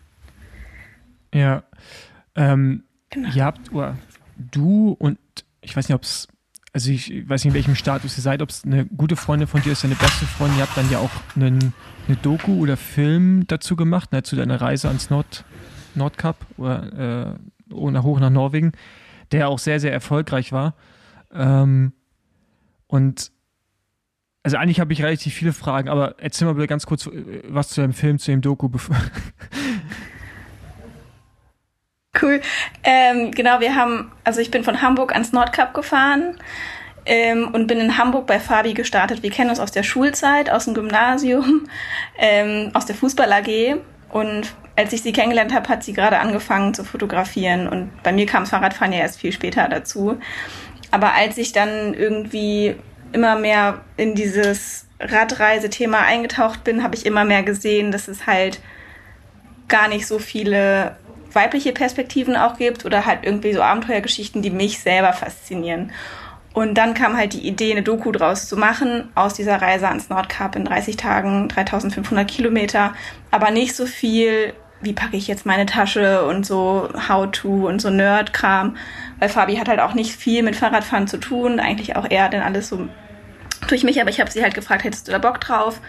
Ja, 1.33 1.63
ähm, 2.35 2.83
genau. 3.09 3.29
Ihr 3.33 3.45
habt, 3.45 3.71
oder 3.71 3.97
du 4.37 4.95
und 4.99 5.19
ich 5.61 5.75
weiß 5.75 5.87
nicht, 5.89 5.95
ob 5.95 6.03
es, 6.03 6.27
also 6.73 6.91
ich 6.91 7.27
weiß 7.27 7.43
nicht, 7.43 7.51
in 7.51 7.55
welchem 7.55 7.75
Status 7.75 8.17
ihr 8.17 8.23
seid, 8.23 8.41
ob 8.41 8.49
es 8.49 8.63
eine 8.63 8.85
gute 8.85 9.15
Freundin 9.15 9.47
von 9.47 9.61
dir 9.61 9.71
ist, 9.71 9.83
deine 9.83 9.95
beste 9.95 10.25
Freundin, 10.25 10.59
ihr 10.59 10.63
habt 10.63 10.77
dann 10.77 10.89
ja 10.89 10.99
auch 10.99 11.11
einen, 11.35 11.73
eine 12.07 12.17
Doku 12.17 12.59
oder 12.59 12.77
Film 12.77 13.45
dazu 13.47 13.75
gemacht, 13.75 14.11
ne, 14.11 14.23
zu 14.23 14.35
deiner 14.35 14.61
Reise 14.61 14.87
ans 14.87 15.09
Nord, 15.09 15.43
Nordkap 15.95 16.37
oder 16.57 17.37
äh, 17.71 17.73
hoch 17.73 18.19
nach 18.19 18.29
Norwegen, 18.29 18.71
der 19.31 19.49
auch 19.49 19.59
sehr, 19.59 19.79
sehr 19.79 19.91
erfolgreich 19.91 20.51
war. 20.51 20.75
Ähm, 21.31 21.93
und 22.87 23.31
also 24.41 24.57
eigentlich 24.57 24.79
habe 24.79 24.93
ich 24.93 25.03
relativ 25.03 25.33
viele 25.33 25.53
Fragen, 25.53 25.89
aber 25.89 26.15
erzähl 26.19 26.47
mal 26.47 26.53
bitte 26.53 26.67
ganz 26.67 26.85
kurz 26.85 27.07
äh, 27.07 27.43
was 27.47 27.69
zu 27.69 27.81
dem 27.81 27.93
Film, 27.93 28.19
zu 28.19 28.31
dem 28.31 28.41
Doku, 28.41 28.69
Cool. 32.19 32.41
Ähm, 32.83 33.31
genau, 33.31 33.59
wir 33.59 33.75
haben, 33.75 34.11
also 34.23 34.41
ich 34.41 34.49
bin 34.49 34.63
von 34.63 34.81
Hamburg 34.81 35.13
ans 35.13 35.31
Nordkap 35.31 35.75
gefahren 35.75 36.37
ähm, 37.05 37.49
und 37.53 37.67
bin 37.67 37.79
in 37.79 37.97
Hamburg 37.97 38.25
bei 38.25 38.39
Fabi 38.39 38.73
gestartet. 38.73 39.21
Wir 39.21 39.29
kennen 39.29 39.51
uns 39.51 39.59
aus 39.59 39.71
der 39.71 39.83
Schulzeit, 39.83 40.49
aus 40.49 40.65
dem 40.65 40.73
Gymnasium, 40.73 41.67
ähm, 42.17 42.71
aus 42.73 42.87
der 42.87 42.95
Fußball 42.95 43.31
AG. 43.31 43.77
Und 44.09 44.53
als 44.75 44.91
ich 44.91 45.03
sie 45.03 45.11
kennengelernt 45.11 45.53
habe, 45.53 45.69
hat 45.69 45.83
sie 45.83 45.93
gerade 45.93 46.19
angefangen 46.19 46.73
zu 46.73 46.83
fotografieren. 46.83 47.67
Und 47.67 47.91
bei 48.01 48.11
mir 48.11 48.25
kam 48.25 48.43
das 48.43 48.49
Fahrradfahren 48.49 48.91
ja 48.91 48.99
erst 48.99 49.19
viel 49.19 49.31
später 49.31 49.67
dazu. 49.69 50.17
Aber 50.89 51.13
als 51.13 51.37
ich 51.37 51.51
dann 51.51 51.93
irgendwie 51.93 52.75
immer 53.11 53.35
mehr 53.35 53.81
in 53.97 54.15
dieses 54.15 54.87
Radreisethema 54.99 55.99
eingetaucht 55.99 56.63
bin, 56.63 56.81
habe 56.83 56.95
ich 56.95 57.05
immer 57.05 57.23
mehr 57.23 57.43
gesehen, 57.43 57.91
dass 57.91 58.07
es 58.07 58.25
halt 58.25 58.59
gar 59.67 59.87
nicht 59.87 60.07
so 60.07 60.17
viele 60.17 60.97
weibliche 61.33 61.71
Perspektiven 61.71 62.35
auch 62.35 62.57
gibt 62.57 62.85
oder 62.85 63.05
halt 63.05 63.19
irgendwie 63.23 63.53
so 63.53 63.61
Abenteuergeschichten, 63.61 64.41
die 64.41 64.49
mich 64.49 64.79
selber 64.79 65.13
faszinieren. 65.13 65.91
Und 66.53 66.75
dann 66.75 66.93
kam 66.93 67.15
halt 67.15 67.33
die 67.33 67.47
Idee, 67.47 67.71
eine 67.71 67.83
Doku 67.83 68.11
draus 68.11 68.47
zu 68.49 68.57
machen, 68.57 69.09
aus 69.15 69.33
dieser 69.33 69.61
Reise 69.61 69.87
ans 69.87 70.09
Nordkap 70.09 70.55
in 70.55 70.65
30 70.65 70.97
Tagen, 70.97 71.47
3500 71.47 72.27
Kilometer, 72.27 72.93
aber 73.31 73.51
nicht 73.51 73.75
so 73.75 73.85
viel, 73.85 74.53
wie 74.81 74.93
packe 74.93 75.15
ich 75.15 75.27
jetzt 75.27 75.45
meine 75.45 75.67
Tasche 75.67 76.25
und 76.25 76.45
so 76.45 76.89
How-to 77.07 77.67
und 77.67 77.81
so 77.81 77.89
Nerd-Kram, 77.89 78.77
weil 79.19 79.29
Fabi 79.29 79.57
hat 79.57 79.69
halt 79.69 79.79
auch 79.79 79.93
nicht 79.93 80.15
viel 80.15 80.41
mit 80.41 80.55
Fahrradfahren 80.55 81.07
zu 81.07 81.17
tun, 81.17 81.59
eigentlich 81.59 81.95
auch 81.95 82.09
eher 82.09 82.29
denn 82.29 82.41
alles 82.41 82.67
so 82.67 82.89
durch 83.67 83.83
mich, 83.83 83.99
aber 83.99 84.09
ich 84.09 84.19
habe 84.19 84.31
sie 84.31 84.41
halt 84.41 84.53
gefragt, 84.53 84.83
hättest 84.83 85.07
du 85.07 85.11
da 85.11 85.17
Bock 85.17 85.39
drauf? 85.39 85.81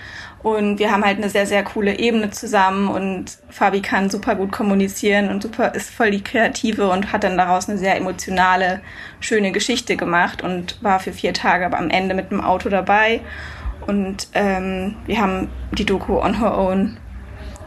Und 0.42 0.78
wir 0.78 0.90
haben 0.90 1.04
halt 1.04 1.18
eine 1.18 1.28
sehr, 1.28 1.46
sehr 1.46 1.62
coole 1.62 1.98
Ebene 1.98 2.30
zusammen 2.30 2.88
und 2.88 3.38
Fabi 3.50 3.82
kann 3.82 4.08
super 4.08 4.34
gut 4.34 4.52
kommunizieren 4.52 5.28
und 5.28 5.42
super 5.42 5.74
ist 5.74 5.90
voll 5.90 6.10
die 6.10 6.24
Kreative 6.24 6.90
und 6.90 7.12
hat 7.12 7.24
dann 7.24 7.36
daraus 7.36 7.68
eine 7.68 7.76
sehr 7.76 7.96
emotionale, 7.96 8.80
schöne 9.20 9.52
Geschichte 9.52 9.96
gemacht 9.96 10.42
und 10.42 10.82
war 10.82 10.98
für 10.98 11.12
vier 11.12 11.34
Tage 11.34 11.66
aber 11.66 11.78
am 11.78 11.90
Ende 11.90 12.14
mit 12.14 12.30
dem 12.30 12.40
Auto 12.40 12.70
dabei. 12.70 13.20
Und 13.86 14.28
ähm, 14.32 14.96
wir 15.06 15.20
haben 15.20 15.48
die 15.72 15.84
Doku 15.84 16.18
On 16.18 16.38
Her 16.38 16.56
Own 16.56 16.96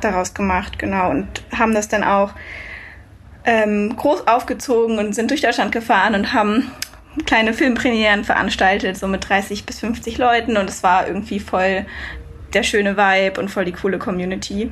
daraus 0.02 0.34
gemacht, 0.34 0.80
genau, 0.80 1.12
und 1.12 1.28
haben 1.56 1.74
das 1.74 1.88
dann 1.88 2.04
auch 2.04 2.34
ähm, 3.46 3.96
groß 3.96 4.28
aufgezogen 4.28 4.98
und 4.98 5.14
sind 5.14 5.30
durch 5.30 5.42
Deutschland 5.42 5.72
gefahren 5.72 6.16
und 6.16 6.34
haben 6.34 6.72
kleine 7.26 7.54
Filmpremieren 7.54 8.24
veranstaltet, 8.24 8.98
so 8.98 9.08
mit 9.08 9.28
30 9.28 9.66
bis 9.66 9.80
50 9.80 10.18
Leuten 10.18 10.58
und 10.58 10.70
es 10.70 10.84
war 10.84 11.08
irgendwie 11.08 11.40
voll 11.40 11.86
der 12.54 12.64
schöne 12.64 12.98
Vibe 12.98 13.40
und 13.40 13.50
voll 13.50 13.66
die 13.66 13.72
coole 13.72 13.98
Community. 14.00 14.72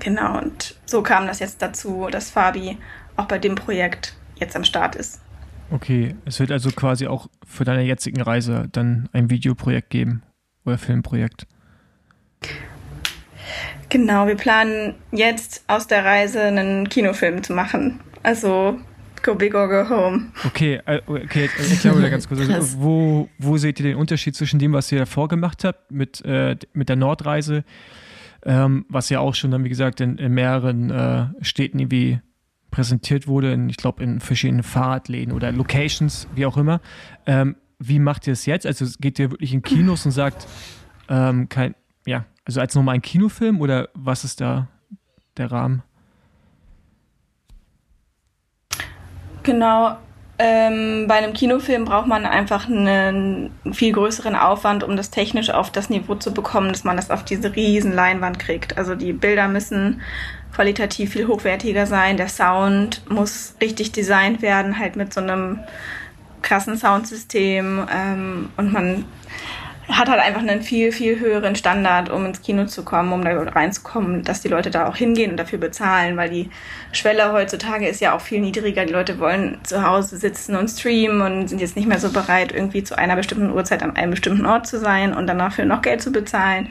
Genau, 0.00 0.38
und 0.38 0.74
so 0.84 1.02
kam 1.02 1.26
das 1.26 1.38
jetzt 1.38 1.62
dazu, 1.62 2.08
dass 2.10 2.30
Fabi 2.30 2.76
auch 3.16 3.26
bei 3.26 3.38
dem 3.38 3.54
Projekt 3.54 4.14
jetzt 4.36 4.54
am 4.56 4.64
Start 4.64 4.96
ist. 4.96 5.20
Okay, 5.70 6.14
es 6.24 6.38
wird 6.40 6.52
also 6.52 6.70
quasi 6.70 7.06
auch 7.06 7.28
für 7.46 7.64
deine 7.64 7.82
jetzigen 7.82 8.20
Reise 8.20 8.68
dann 8.70 9.08
ein 9.12 9.30
Videoprojekt 9.30 9.90
geben 9.90 10.22
oder 10.64 10.78
Filmprojekt. 10.78 11.46
Genau, 13.88 14.26
wir 14.26 14.36
planen 14.36 14.94
jetzt 15.12 15.64
aus 15.68 15.86
der 15.86 16.04
Reise 16.04 16.42
einen 16.42 16.88
Kinofilm 16.88 17.42
zu 17.42 17.52
machen. 17.52 18.00
Also 18.22 18.78
Go 19.24 19.34
big 19.34 19.54
or 19.54 19.68
go 19.68 19.88
home. 19.88 20.32
Okay, 20.44 20.80
äh, 20.84 21.00
okay 21.06 21.48
erklär 21.58 21.94
mal 21.94 22.10
ganz 22.10 22.28
kurz. 22.28 22.40
Also, 22.48 22.78
wo, 22.80 23.28
wo 23.38 23.56
seht 23.56 23.80
ihr 23.80 23.86
den 23.86 23.96
Unterschied 23.96 24.36
zwischen 24.36 24.58
dem, 24.58 24.74
was 24.74 24.92
ihr 24.92 24.98
davor 24.98 25.28
gemacht 25.28 25.64
habt 25.64 25.90
mit, 25.90 26.22
äh, 26.26 26.56
mit 26.74 26.90
der 26.90 26.96
Nordreise, 26.96 27.64
ähm, 28.44 28.84
was 28.90 29.08
ja 29.08 29.20
auch 29.20 29.34
schon 29.34 29.50
dann, 29.50 29.64
wie 29.64 29.70
gesagt, 29.70 30.02
in, 30.02 30.18
in 30.18 30.32
mehreren 30.32 30.90
äh, 30.90 31.26
Städten 31.40 31.78
irgendwie 31.78 32.20
präsentiert 32.70 33.26
wurde, 33.26 33.52
in, 33.52 33.70
ich 33.70 33.78
glaube, 33.78 34.02
in 34.02 34.20
verschiedenen 34.20 34.62
Fahrradläden 34.62 35.32
oder 35.32 35.52
Locations, 35.52 36.28
wie 36.34 36.44
auch 36.44 36.58
immer. 36.58 36.82
Ähm, 37.24 37.56
wie 37.78 37.98
macht 37.98 38.26
ihr 38.26 38.34
es 38.34 38.44
jetzt? 38.44 38.66
Also 38.66 38.84
geht 39.00 39.18
ihr 39.18 39.30
wirklich 39.30 39.54
in 39.54 39.62
Kinos 39.62 40.04
und 40.04 40.12
sagt, 40.12 40.46
ähm, 41.08 41.48
kein, 41.48 41.74
ja, 42.04 42.26
also 42.44 42.60
als 42.60 42.74
nochmal 42.74 42.96
ein 42.96 43.02
Kinofilm 43.02 43.62
oder 43.62 43.88
was 43.94 44.24
ist 44.24 44.42
da 44.42 44.68
der 45.38 45.50
Rahmen? 45.50 45.82
Genau. 49.44 49.96
Ähm, 50.36 51.06
bei 51.06 51.14
einem 51.14 51.32
Kinofilm 51.32 51.84
braucht 51.84 52.08
man 52.08 52.26
einfach 52.26 52.68
einen 52.68 53.52
viel 53.72 53.92
größeren 53.92 54.34
Aufwand, 54.34 54.82
um 54.82 54.96
das 54.96 55.10
technisch 55.10 55.50
auf 55.50 55.70
das 55.70 55.90
Niveau 55.90 56.16
zu 56.16 56.34
bekommen, 56.34 56.70
dass 56.70 56.82
man 56.82 56.96
das 56.96 57.10
auf 57.12 57.24
diese 57.24 57.54
riesen 57.54 57.92
Leinwand 57.92 58.40
kriegt. 58.40 58.76
Also 58.76 58.96
die 58.96 59.12
Bilder 59.12 59.46
müssen 59.46 60.00
qualitativ 60.52 61.12
viel 61.12 61.28
hochwertiger 61.28 61.86
sein. 61.86 62.16
Der 62.16 62.28
Sound 62.28 63.08
muss 63.08 63.54
richtig 63.60 63.92
designt 63.92 64.42
werden, 64.42 64.78
halt 64.78 64.96
mit 64.96 65.14
so 65.14 65.20
einem 65.20 65.60
krassen 66.42 66.76
Soundsystem. 66.76 67.86
Ähm, 67.92 68.48
und 68.56 68.72
man 68.72 69.04
hat 69.88 70.08
halt 70.08 70.20
einfach 70.20 70.40
einen 70.40 70.62
viel, 70.62 70.92
viel 70.92 71.20
höheren 71.20 71.56
Standard, 71.56 72.08
um 72.08 72.24
ins 72.24 72.40
Kino 72.40 72.64
zu 72.64 72.84
kommen, 72.84 73.12
um 73.12 73.22
da 73.22 73.38
reinzukommen, 73.42 74.22
dass 74.22 74.40
die 74.40 74.48
Leute 74.48 74.70
da 74.70 74.86
auch 74.86 74.96
hingehen 74.96 75.32
und 75.32 75.36
dafür 75.36 75.58
bezahlen, 75.58 76.16
weil 76.16 76.30
die 76.30 76.48
Schwelle 76.92 77.32
heutzutage 77.32 77.86
ist 77.86 78.00
ja 78.00 78.14
auch 78.14 78.20
viel 78.20 78.40
niedriger. 78.40 78.86
Die 78.86 78.92
Leute 78.92 79.18
wollen 79.18 79.58
zu 79.62 79.86
Hause 79.86 80.16
sitzen 80.16 80.56
und 80.56 80.68
streamen 80.68 81.20
und 81.20 81.48
sind 81.48 81.60
jetzt 81.60 81.76
nicht 81.76 81.86
mehr 81.86 81.98
so 81.98 82.10
bereit, 82.10 82.52
irgendwie 82.52 82.82
zu 82.82 82.96
einer 82.96 83.16
bestimmten 83.16 83.50
Uhrzeit 83.50 83.82
an 83.82 83.96
einem 83.96 84.12
bestimmten 84.12 84.46
Ort 84.46 84.66
zu 84.66 84.78
sein 84.78 85.12
und 85.12 85.26
dann 85.26 85.38
dafür 85.38 85.66
noch 85.66 85.82
Geld 85.82 86.00
zu 86.00 86.12
bezahlen. 86.12 86.68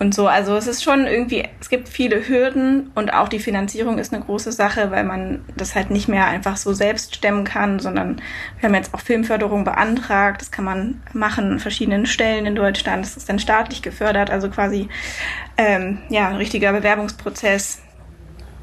Und 0.00 0.14
so. 0.14 0.26
Also 0.26 0.56
es 0.56 0.66
ist 0.66 0.82
schon 0.82 1.06
irgendwie, 1.06 1.46
es 1.60 1.68
gibt 1.68 1.88
viele 1.88 2.26
Hürden 2.26 2.90
und 2.94 3.12
auch 3.12 3.28
die 3.28 3.38
Finanzierung 3.38 3.98
ist 3.98 4.12
eine 4.12 4.24
große 4.24 4.50
Sache, 4.50 4.90
weil 4.90 5.04
man 5.04 5.44
das 5.56 5.74
halt 5.74 5.90
nicht 5.90 6.08
mehr 6.08 6.26
einfach 6.26 6.56
so 6.56 6.72
selbst 6.72 7.14
stemmen 7.14 7.44
kann, 7.44 7.78
sondern 7.78 8.20
wir 8.58 8.66
haben 8.66 8.74
jetzt 8.74 8.94
auch 8.94 9.00
Filmförderung 9.00 9.64
beantragt. 9.64 10.40
Das 10.40 10.50
kann 10.50 10.64
man 10.64 11.02
machen 11.12 11.52
an 11.52 11.58
verschiedenen 11.60 12.06
Stellen 12.06 12.46
in 12.46 12.54
Deutschland. 12.54 13.04
Das 13.04 13.18
ist 13.18 13.28
dann 13.28 13.38
staatlich 13.38 13.82
gefördert, 13.82 14.30
also 14.30 14.48
quasi 14.48 14.88
ähm, 15.58 15.98
ja 16.08 16.28
ein 16.28 16.36
richtiger 16.36 16.72
Bewerbungsprozess. 16.72 17.82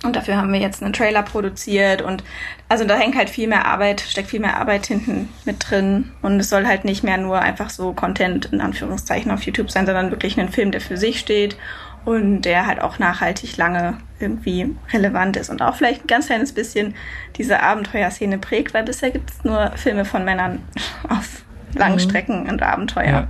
Und 0.03 0.15
dafür 0.15 0.37
haben 0.37 0.51
wir 0.51 0.59
jetzt 0.59 0.81
einen 0.81 0.93
Trailer 0.93 1.23
produziert 1.23 2.01
und 2.01 2.23
also 2.69 2.83
da 2.83 2.95
hängt 2.95 3.15
halt 3.15 3.29
viel 3.29 3.47
mehr 3.47 3.65
Arbeit, 3.65 4.01
steckt 4.01 4.29
viel 4.29 4.41
mehr 4.41 4.57
Arbeit 4.57 4.87
hinten 4.87 5.29
mit 5.45 5.69
drin. 5.69 6.11
Und 6.21 6.39
es 6.39 6.49
soll 6.49 6.65
halt 6.65 6.83
nicht 6.83 7.03
mehr 7.03 7.17
nur 7.17 7.39
einfach 7.39 7.69
so 7.69 7.93
Content 7.93 8.47
in 8.47 8.59
Anführungszeichen 8.59 9.31
auf 9.31 9.43
YouTube 9.43 9.71
sein, 9.71 9.85
sondern 9.85 10.11
wirklich 10.11 10.39
ein 10.39 10.49
Film, 10.49 10.71
der 10.71 10.81
für 10.81 10.97
sich 10.97 11.19
steht 11.19 11.57
und 12.03 12.41
der 12.41 12.67
halt 12.67 12.81
auch 12.81 12.99
nachhaltig 12.99 13.57
lange 13.57 13.97
irgendwie 14.19 14.75
relevant 14.91 15.37
ist 15.37 15.49
und 15.49 15.61
auch 15.61 15.75
vielleicht 15.75 16.05
ein 16.05 16.07
ganz 16.07 16.27
kleines 16.27 16.53
bisschen 16.53 16.95
diese 17.37 17.61
Abenteuerszene 17.61 18.37
prägt, 18.37 18.73
weil 18.73 18.83
bisher 18.83 19.11
gibt 19.11 19.29
es 19.29 19.43
nur 19.43 19.71
Filme 19.75 20.05
von 20.05 20.23
Männern 20.25 20.61
auf 21.09 21.43
langen 21.73 21.95
mhm. 21.95 21.99
Strecken 21.99 22.49
und 22.49 22.61
Abenteuer. 22.61 23.05
Ja. 23.05 23.27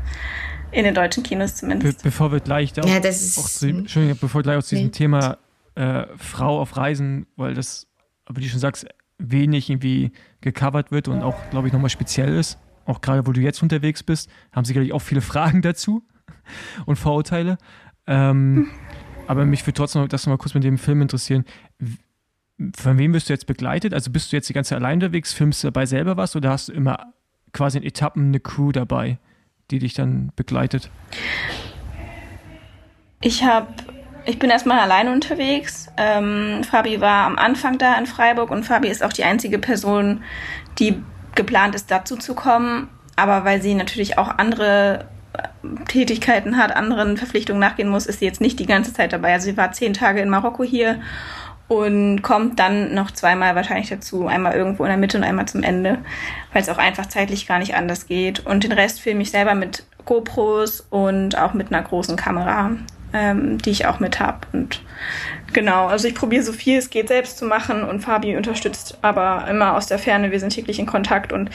In 0.72 0.84
den 0.84 0.94
deutschen 0.94 1.24
Kinos 1.24 1.56
zumindest. 1.56 2.00
Be 2.00 2.10
bevor 2.10 2.32
wir 2.32 2.40
gleich 2.40 2.78
auch, 2.80 2.86
ja, 2.86 3.00
das 3.00 3.22
ist, 3.22 3.38
auch 3.38 3.48
zu, 3.48 3.70
Entschuldigung, 3.70 4.18
bevor 4.20 4.40
wir 4.40 4.44
gleich 4.44 4.58
aus 4.58 4.68
diesem 4.68 4.92
Thema 4.92 5.38
äh, 5.76 6.04
Frau 6.18 6.60
auf 6.60 6.76
Reisen, 6.76 7.26
weil 7.38 7.54
das, 7.54 7.88
wie 8.30 8.42
du 8.42 8.50
schon 8.50 8.60
sagst, 8.60 8.86
wenig 9.18 9.70
irgendwie 9.70 10.11
gecovert 10.41 10.91
wird 10.91 11.07
und 11.07 11.22
auch, 11.24 11.36
glaube 11.49 11.68
ich, 11.68 11.74
nochmal 11.74 11.89
speziell 11.89 12.34
ist. 12.34 12.59
Auch 12.86 13.01
gerade, 13.01 13.28
wo 13.28 13.32
du 13.32 13.41
jetzt 13.41 13.61
unterwegs 13.61 14.03
bist, 14.03 14.30
haben 14.51 14.65
sicherlich 14.65 14.93
auch 14.93 15.01
viele 15.01 15.22
Fragen 15.32 15.61
dazu 15.61 16.03
und 16.86 16.95
Vorurteile. 16.95 17.57
Ähm, 18.05 18.70
aber 19.28 19.45
mich 19.45 19.65
würde 19.65 19.74
trotzdem 19.74 20.01
noch, 20.01 20.09
das 20.09 20.26
nochmal 20.26 20.38
kurz 20.38 20.53
mit 20.53 20.63
dem 20.63 20.78
Film 20.78 21.01
interessieren. 21.01 21.45
Von 22.76 22.97
wem 22.97 23.11
bist 23.11 23.30
du 23.30 23.34
jetzt 23.34 23.45
begleitet? 23.45 23.93
Also 23.93 24.11
bist 24.11 24.32
du 24.32 24.36
jetzt 24.36 24.49
die 24.49 24.53
ganze 24.53 24.70
Zeit 24.70 24.80
allein 24.80 24.95
unterwegs, 24.95 25.34
filmst 25.34 25.63
du 25.63 25.68
dabei 25.68 25.86
selber 25.86 26.18
was 26.18 26.36
oder 26.36 26.49
hast 26.49 26.70
du 26.70 26.74
immer 26.74 27.13
quasi 27.53 27.78
in 27.78 27.84
Etappen 27.84 28.28
eine 28.28 28.39
Crew 28.39 28.72
dabei, 28.72 29.20
die 29.70 29.80
dich 29.80 29.93
dann 29.93 30.32
begleitet? 30.36 30.89
Ich 33.22 33.43
habe 33.43 33.68
ich 34.28 34.39
bin 34.39 34.49
erstmal 34.49 34.80
alleine 34.80 35.13
unterwegs. 35.13 35.88
Ähm, 35.95 36.61
Fabi 36.69 36.99
war 36.99 37.25
am 37.25 37.38
Anfang 37.38 37.78
da 37.78 37.97
in 37.97 38.05
Freiburg 38.05 38.51
und 38.51 38.65
Fabi 38.65 38.89
ist 38.89 39.01
auch 39.01 39.13
die 39.13 39.23
einzige 39.23 39.57
Person, 39.57 40.21
die 40.80 41.01
geplant 41.34 41.75
ist, 41.75 41.89
dazu 41.89 42.17
zu 42.17 42.36
kommen. 42.36 42.89
Aber 43.15 43.45
weil 43.45 43.61
sie 43.61 43.73
natürlich 43.73 44.17
auch 44.17 44.38
andere 44.38 45.05
äh, 45.34 45.86
Tätigkeiten 45.86 46.57
hat, 46.57 46.75
anderen 46.75 47.15
Verpflichtungen 47.15 47.61
nachgehen 47.61 47.88
muss, 47.88 48.05
ist 48.05 48.19
sie 48.19 48.25
jetzt 48.25 48.41
nicht 48.41 48.59
die 48.59 48.65
ganze 48.65 48.93
Zeit 48.93 49.13
dabei. 49.13 49.32
Also 49.32 49.45
sie 49.45 49.57
war 49.57 49.71
zehn 49.71 49.93
Tage 49.93 50.19
in 50.19 50.30
Marokko 50.30 50.63
hier 50.63 50.99
und 51.69 52.21
kommt 52.21 52.59
dann 52.59 52.93
noch 52.93 53.11
zweimal 53.11 53.55
wahrscheinlich 53.55 53.89
dazu. 53.89 54.28
Einmal 54.28 54.55
irgendwo 54.55 54.84
in 54.84 54.89
der 54.89 54.97
Mitte 54.97 55.17
und 55.17 55.23
einmal 55.23 55.47
zum 55.47 55.63
Ende, 55.63 55.99
weil 56.51 56.61
es 56.61 56.69
auch 56.69 56.80
einfach 56.80 57.05
zeitlich 57.05 57.47
gar 57.47 57.59
nicht 57.59 57.75
anders 57.75 58.07
geht. 58.07 58.45
Und 58.45 58.65
den 58.65 58.73
Rest 58.73 58.99
filme 58.99 59.21
ich 59.21 59.32
selber 59.32 59.55
mit 59.55 59.86
GoPros 60.03 60.82
und 60.89 61.38
auch 61.38 61.53
mit 61.53 61.71
einer 61.71 61.82
großen 61.82 62.17
Kamera 62.17 62.71
ähm, 63.14 63.58
die 63.60 63.72
ich 63.72 63.86
auch 63.86 63.99
mit 63.99 64.20
habe. 64.20 64.39
Und 64.53 64.82
genau, 65.53 65.88
also 65.88 66.08
ich 66.08 66.16
probiere 66.16 66.43
so 66.43 66.53
viel 66.53 66.78
es 66.78 66.89
geht 66.89 67.08
selbst 67.08 67.38
zu 67.38 67.45
machen 67.45 67.84
und 67.84 68.01
Fabi 68.01 68.36
unterstützt 68.36 68.97
aber 69.01 69.47
immer 69.49 69.76
aus 69.76 69.88
der 69.88 69.99
Ferne. 69.99 70.32
Wir 70.32 70.39
sind 70.39 70.53
täglich 70.53 70.80
in 70.80 70.86
Kontakt 70.86 71.32
und 71.32 71.49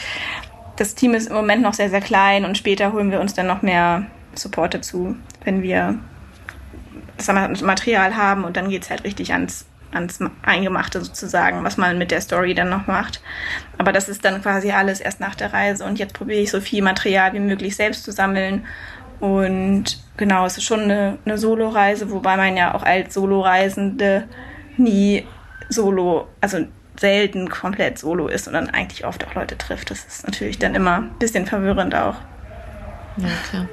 das 0.77 0.95
Team 0.95 1.15
ist 1.15 1.29
im 1.29 1.35
Moment 1.35 1.63
noch 1.63 1.75
sehr, 1.75 1.91
sehr 1.91 2.01
klein 2.01 2.45
und 2.45 2.57
später 2.57 2.93
holen 2.93 3.11
wir 3.11 3.21
uns 3.21 3.35
dann 3.35 3.47
noch 3.47 3.63
mehr 3.63 4.07
Support 4.35 4.75
dazu, 4.75 5.17
wenn 5.45 5.63
wir 5.63 5.99
das 7.17 7.63
Material 7.63 8.17
haben 8.17 8.45
und 8.45 8.57
dann 8.57 8.69
geht 8.69 8.83
es 8.83 8.91
halt 8.91 9.05
richtig 9.05 9.33
ans 9.33 9.67
ans 9.93 10.21
Eingemachte 10.43 11.03
sozusagen, 11.03 11.65
was 11.65 11.77
man 11.77 11.99
mit 11.99 12.11
der 12.11 12.21
Story 12.21 12.55
dann 12.55 12.71
noch 12.71 12.87
macht. 12.87 13.21
Aber 13.79 13.93
das 13.93 14.09
ist 14.09 14.25
dann 14.25 14.43
quasi 14.43 14.71
alles 14.71 15.01
erst 15.01 15.21
nach 15.21 15.35
der 15.35 15.53
Reise 15.53 15.85
und 15.85 15.99
jetzt 15.99 16.15
probiere 16.15 16.41
ich 16.41 16.51
so 16.51 16.61
viel 16.61 16.83
Material 16.83 17.33
wie 17.35 17.41
möglich 17.41 17.77
selbst 17.77 18.05
zu 18.05 18.11
sammeln 18.13 18.65
und 19.23 19.85
genau, 20.17 20.47
es 20.47 20.59
ist 20.59 20.65
schon 20.65 20.81
eine, 20.81 21.17
eine 21.25 21.39
Solo-Reise, 21.39 22.11
wobei 22.11 22.37
man 22.37 22.57
ja 22.57 22.75
auch 22.75 22.83
als 22.83 23.15
Solo-Reisende 23.15 24.25
nie 24.77 25.25
solo, 25.69 26.27
also 26.41 26.67
selten 26.99 27.49
komplett 27.49 28.01
solo 28.01 28.27
ist, 28.27 28.47
sondern 28.47 28.69
eigentlich 28.71 29.07
oft 29.07 29.25
auch 29.25 29.35
Leute 29.37 29.57
trifft. 29.57 29.93
Das 29.93 30.05
ist 30.05 30.27
natürlich 30.27 30.59
dann 30.59 30.75
immer 30.75 30.97
ein 30.97 31.19
bisschen 31.21 31.47
verwirrend 31.47 31.95
auch. 31.95 32.17
Ja, 33.17 33.29
klar. 33.49 33.69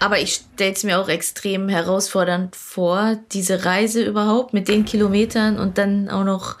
Aber 0.00 0.18
ich 0.18 0.34
stelle 0.34 0.72
es 0.72 0.84
mir 0.84 1.00
auch 1.00 1.08
extrem 1.08 1.70
herausfordernd 1.70 2.54
vor, 2.54 3.16
diese 3.32 3.64
Reise 3.64 4.04
überhaupt 4.04 4.52
mit 4.52 4.68
den 4.68 4.84
Kilometern 4.84 5.58
und 5.58 5.78
dann 5.78 6.10
auch 6.10 6.24
noch 6.24 6.58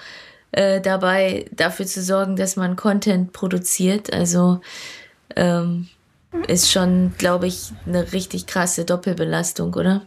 äh, 0.52 0.80
dabei 0.80 1.44
dafür 1.52 1.84
zu 1.84 2.00
sorgen, 2.00 2.36
dass 2.36 2.56
man 2.56 2.74
Content 2.74 3.34
produziert. 3.34 4.10
Also 4.14 4.62
ähm, 5.36 5.88
ist 6.46 6.70
schon, 6.70 7.14
glaube 7.18 7.46
ich, 7.46 7.72
eine 7.86 8.12
richtig 8.12 8.46
krasse 8.46 8.84
Doppelbelastung, 8.84 9.74
oder? 9.74 10.02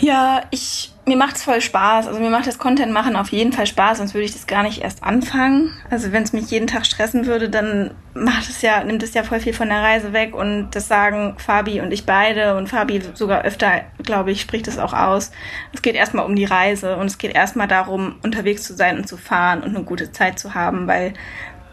Ja, 0.00 0.42
ich, 0.50 0.92
mir 1.06 1.16
macht 1.16 1.36
es 1.36 1.44
voll 1.44 1.60
Spaß. 1.62 2.08
Also 2.08 2.20
mir 2.20 2.28
macht 2.28 2.46
das 2.46 2.58
Content 2.58 2.92
machen 2.92 3.16
auf 3.16 3.30
jeden 3.30 3.52
Fall 3.52 3.66
Spaß, 3.66 3.98
sonst 3.98 4.12
würde 4.12 4.26
ich 4.26 4.32
das 4.32 4.46
gar 4.46 4.62
nicht 4.62 4.82
erst 4.82 5.02
anfangen. 5.02 5.72
Also 5.88 6.12
wenn 6.12 6.24
es 6.24 6.34
mich 6.34 6.50
jeden 6.50 6.66
Tag 6.66 6.84
stressen 6.84 7.24
würde, 7.24 7.48
dann 7.48 7.92
macht 8.12 8.50
es 8.50 8.60
ja, 8.60 8.84
nimmt 8.84 9.02
es 9.02 9.14
ja 9.14 9.22
voll 9.22 9.40
viel 9.40 9.54
von 9.54 9.68
der 9.68 9.80
Reise 9.80 10.12
weg 10.12 10.34
und 10.34 10.72
das 10.72 10.88
sagen 10.88 11.36
Fabi 11.38 11.80
und 11.80 11.90
ich 11.92 12.04
beide 12.04 12.56
und 12.56 12.68
Fabi 12.68 13.00
sogar 13.14 13.42
öfter, 13.42 13.82
glaube 14.02 14.30
ich, 14.30 14.40
spricht 14.40 14.68
es 14.68 14.78
auch 14.78 14.92
aus. 14.92 15.30
Es 15.72 15.80
geht 15.80 15.94
erstmal 15.94 16.26
um 16.26 16.36
die 16.36 16.44
Reise 16.44 16.96
und 16.96 17.06
es 17.06 17.16
geht 17.16 17.34
erstmal 17.34 17.68
darum, 17.68 18.16
unterwegs 18.22 18.64
zu 18.64 18.74
sein 18.74 18.98
und 18.98 19.08
zu 19.08 19.16
fahren 19.16 19.62
und 19.62 19.74
eine 19.74 19.84
gute 19.84 20.12
Zeit 20.12 20.38
zu 20.38 20.54
haben, 20.54 20.86
weil 20.86 21.14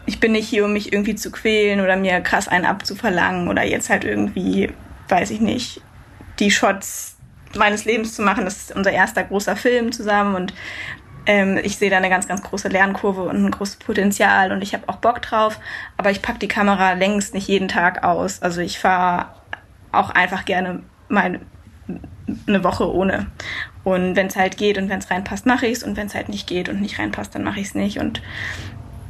ich 0.06 0.20
bin 0.20 0.32
nicht 0.32 0.48
hier, 0.48 0.64
um 0.64 0.72
mich 0.72 0.92
irgendwie 0.92 1.14
zu 1.14 1.30
quälen 1.30 1.80
oder 1.80 1.96
mir 1.96 2.20
krass 2.20 2.48
einen 2.48 2.64
abzuverlangen 2.64 3.48
oder 3.48 3.64
jetzt 3.64 3.90
halt 3.90 4.04
irgendwie, 4.04 4.70
weiß 5.08 5.30
ich 5.30 5.40
nicht, 5.40 5.80
die 6.38 6.50
Shots 6.50 7.16
meines 7.54 7.84
Lebens 7.84 8.14
zu 8.14 8.22
machen. 8.22 8.44
Das 8.44 8.56
ist 8.56 8.76
unser 8.76 8.92
erster 8.92 9.24
großer 9.24 9.56
Film 9.56 9.92
zusammen 9.92 10.34
und 10.34 10.54
ähm, 11.26 11.58
ich 11.62 11.76
sehe 11.76 11.90
da 11.90 11.98
eine 11.98 12.08
ganz, 12.08 12.26
ganz 12.26 12.42
große 12.42 12.68
Lernkurve 12.68 13.22
und 13.22 13.44
ein 13.44 13.50
großes 13.50 13.76
Potenzial 13.76 14.50
und 14.50 14.62
ich 14.62 14.74
habe 14.74 14.88
auch 14.88 14.96
Bock 14.96 15.22
drauf, 15.22 15.60
aber 15.96 16.10
ich 16.10 16.20
pack 16.20 16.40
die 16.40 16.48
Kamera 16.48 16.94
längst 16.94 17.34
nicht 17.34 17.46
jeden 17.46 17.68
Tag 17.68 18.02
aus. 18.02 18.42
Also 18.42 18.60
ich 18.60 18.80
fahre 18.80 19.28
auch 19.92 20.10
einfach 20.10 20.44
gerne 20.44 20.82
mal 21.08 21.40
eine 22.46 22.64
Woche 22.64 22.92
ohne. 22.92 23.26
Und 23.84 24.16
wenn 24.16 24.28
es 24.28 24.36
halt 24.36 24.56
geht 24.56 24.78
und 24.78 24.88
wenn 24.88 24.98
es 24.98 25.10
reinpasst, 25.10 25.46
mache 25.46 25.66
ich 25.66 25.78
es. 25.78 25.82
Und 25.82 25.96
wenn 25.96 26.06
es 26.06 26.14
halt 26.14 26.28
nicht 26.28 26.46
geht 26.46 26.68
und 26.68 26.80
nicht 26.80 26.98
reinpasst, 26.98 27.34
dann 27.34 27.44
mache 27.44 27.60
ich 27.60 27.68
es 27.68 27.74
nicht. 27.74 27.98
Und 27.98 28.22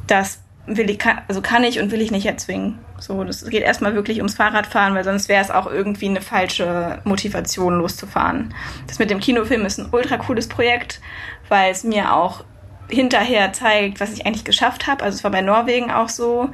das 0.07 0.42
will 0.65 0.89
ich, 0.89 0.99
also 1.27 1.41
kann 1.41 1.63
ich 1.63 1.79
und 1.79 1.91
will 1.91 2.01
ich 2.01 2.11
nicht 2.11 2.25
erzwingen. 2.25 2.79
So, 2.99 3.23
das 3.23 3.45
geht 3.45 3.63
erstmal 3.63 3.95
wirklich 3.95 4.17
ums 4.19 4.35
Fahrradfahren, 4.35 4.95
weil 4.95 5.03
sonst 5.03 5.27
wäre 5.27 5.41
es 5.41 5.51
auch 5.51 5.67
irgendwie 5.69 6.07
eine 6.07 6.21
falsche 6.21 6.99
Motivation 7.03 7.79
loszufahren. 7.79 8.53
Das 8.87 8.99
mit 8.99 9.09
dem 9.09 9.19
Kinofilm 9.19 9.65
ist 9.65 9.79
ein 9.79 9.89
ultra 9.91 10.17
cooles 10.17 10.47
Projekt, 10.47 11.01
weil 11.49 11.71
es 11.71 11.83
mir 11.83 12.13
auch 12.13 12.45
hinterher 12.89 13.51
zeigt, 13.51 13.99
was 13.99 14.13
ich 14.13 14.25
eigentlich 14.25 14.45
geschafft 14.45 14.87
habe. 14.87 15.03
Also 15.03 15.17
es 15.17 15.23
war 15.23 15.31
bei 15.31 15.41
Norwegen 15.41 15.91
auch 15.91 16.09
so, 16.09 16.49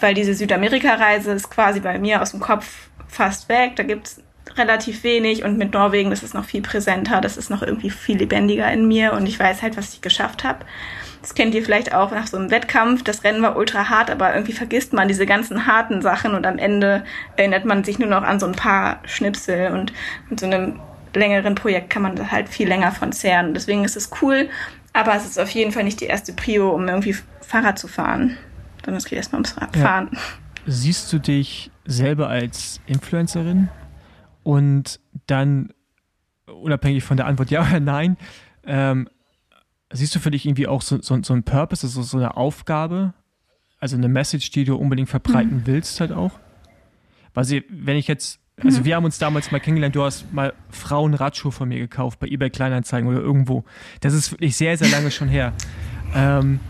weil 0.00 0.14
diese 0.14 0.34
Südamerika-Reise 0.34 1.32
ist 1.32 1.50
quasi 1.50 1.80
bei 1.80 1.98
mir 1.98 2.22
aus 2.22 2.32
dem 2.32 2.40
Kopf 2.40 2.88
fast 3.06 3.48
weg. 3.48 3.76
Da 3.76 3.84
gibt's 3.84 4.20
relativ 4.56 5.04
wenig 5.04 5.44
und 5.44 5.58
mit 5.58 5.72
Norwegen, 5.72 6.10
das 6.10 6.22
ist 6.22 6.34
noch 6.34 6.44
viel 6.44 6.62
präsenter, 6.62 7.20
das 7.20 7.36
ist 7.36 7.50
noch 7.50 7.62
irgendwie 7.62 7.90
viel 7.90 8.18
lebendiger 8.18 8.70
in 8.72 8.86
mir 8.86 9.12
und 9.12 9.26
ich 9.26 9.38
weiß 9.38 9.62
halt, 9.62 9.76
was 9.76 9.94
ich 9.94 10.00
geschafft 10.00 10.44
habe. 10.44 10.64
Das 11.24 11.34
kennt 11.34 11.54
ihr 11.54 11.64
vielleicht 11.64 11.94
auch 11.94 12.10
nach 12.10 12.26
so 12.26 12.36
einem 12.36 12.50
Wettkampf. 12.50 13.02
Das 13.02 13.24
Rennen 13.24 13.40
war 13.40 13.56
ultra 13.56 13.88
hart, 13.88 14.10
aber 14.10 14.34
irgendwie 14.34 14.52
vergisst 14.52 14.92
man 14.92 15.08
diese 15.08 15.24
ganzen 15.24 15.66
harten 15.66 16.02
Sachen 16.02 16.34
und 16.34 16.44
am 16.44 16.58
Ende 16.58 17.02
erinnert 17.36 17.64
man 17.64 17.82
sich 17.82 17.98
nur 17.98 18.10
noch 18.10 18.22
an 18.22 18.38
so 18.38 18.44
ein 18.44 18.52
paar 18.52 18.98
Schnipsel 19.06 19.72
und 19.72 19.94
mit 20.28 20.38
so 20.38 20.44
einem 20.44 20.80
längeren 21.14 21.54
Projekt 21.54 21.88
kann 21.88 22.02
man 22.02 22.30
halt 22.30 22.50
viel 22.50 22.68
länger 22.68 22.92
von 22.92 23.10
zehren. 23.10 23.54
Deswegen 23.54 23.86
ist 23.86 23.96
es 23.96 24.10
cool, 24.20 24.50
aber 24.92 25.14
es 25.14 25.24
ist 25.24 25.40
auf 25.40 25.48
jeden 25.48 25.72
Fall 25.72 25.84
nicht 25.84 26.02
die 26.02 26.04
erste 26.04 26.34
Prio, 26.34 26.68
um 26.68 26.86
irgendwie 26.88 27.16
Fahrrad 27.40 27.78
zu 27.78 27.88
fahren, 27.88 28.36
sondern 28.84 28.98
es 28.98 29.06
geht 29.06 29.16
erstmal 29.16 29.38
ums 29.38 29.52
Fahren. 29.52 30.10
Ja. 30.12 30.20
Siehst 30.66 31.10
du 31.10 31.18
dich 31.18 31.70
selber 31.86 32.28
als 32.28 32.82
Influencerin 32.84 33.70
und 34.42 35.00
dann, 35.26 35.72
unabhängig 36.44 37.02
von 37.02 37.16
der 37.16 37.24
Antwort 37.24 37.50
ja 37.50 37.62
oder 37.62 37.80
nein, 37.80 38.18
ähm, 38.66 39.08
siehst 39.94 40.14
du 40.14 40.18
für 40.18 40.30
dich 40.30 40.46
irgendwie 40.46 40.66
auch 40.66 40.82
so, 40.82 41.00
so, 41.00 41.22
so 41.22 41.32
einen 41.32 41.44
Purpose, 41.44 41.86
also 41.86 42.02
so 42.02 42.16
eine 42.16 42.36
Aufgabe? 42.36 43.14
Also 43.78 43.96
eine 43.96 44.08
Message, 44.08 44.50
die 44.50 44.64
du 44.64 44.76
unbedingt 44.76 45.08
verbreiten 45.08 45.58
mhm. 45.58 45.66
willst, 45.66 46.00
halt 46.00 46.12
auch? 46.12 46.32
Weil 47.34 47.44
sie, 47.44 47.64
wenn 47.68 47.96
ich 47.96 48.08
jetzt, 48.08 48.40
also 48.62 48.80
mhm. 48.80 48.84
wir 48.84 48.96
haben 48.96 49.04
uns 49.04 49.18
damals 49.18 49.50
mal 49.50 49.60
kennengelernt, 49.60 49.94
du 49.94 50.02
hast 50.02 50.32
mal 50.32 50.52
Frauen-Radschuhe 50.70 51.52
von 51.52 51.68
mir 51.68 51.78
gekauft, 51.78 52.18
bei 52.18 52.26
eBay 52.26 52.50
Kleinanzeigen 52.50 53.08
oder 53.08 53.20
irgendwo. 53.20 53.64
Das 54.00 54.14
ist 54.14 54.32
wirklich 54.32 54.56
sehr, 54.56 54.76
sehr 54.76 54.88
lange 54.88 55.10
schon 55.10 55.28
her. 55.28 55.52
Ähm, 56.16 56.60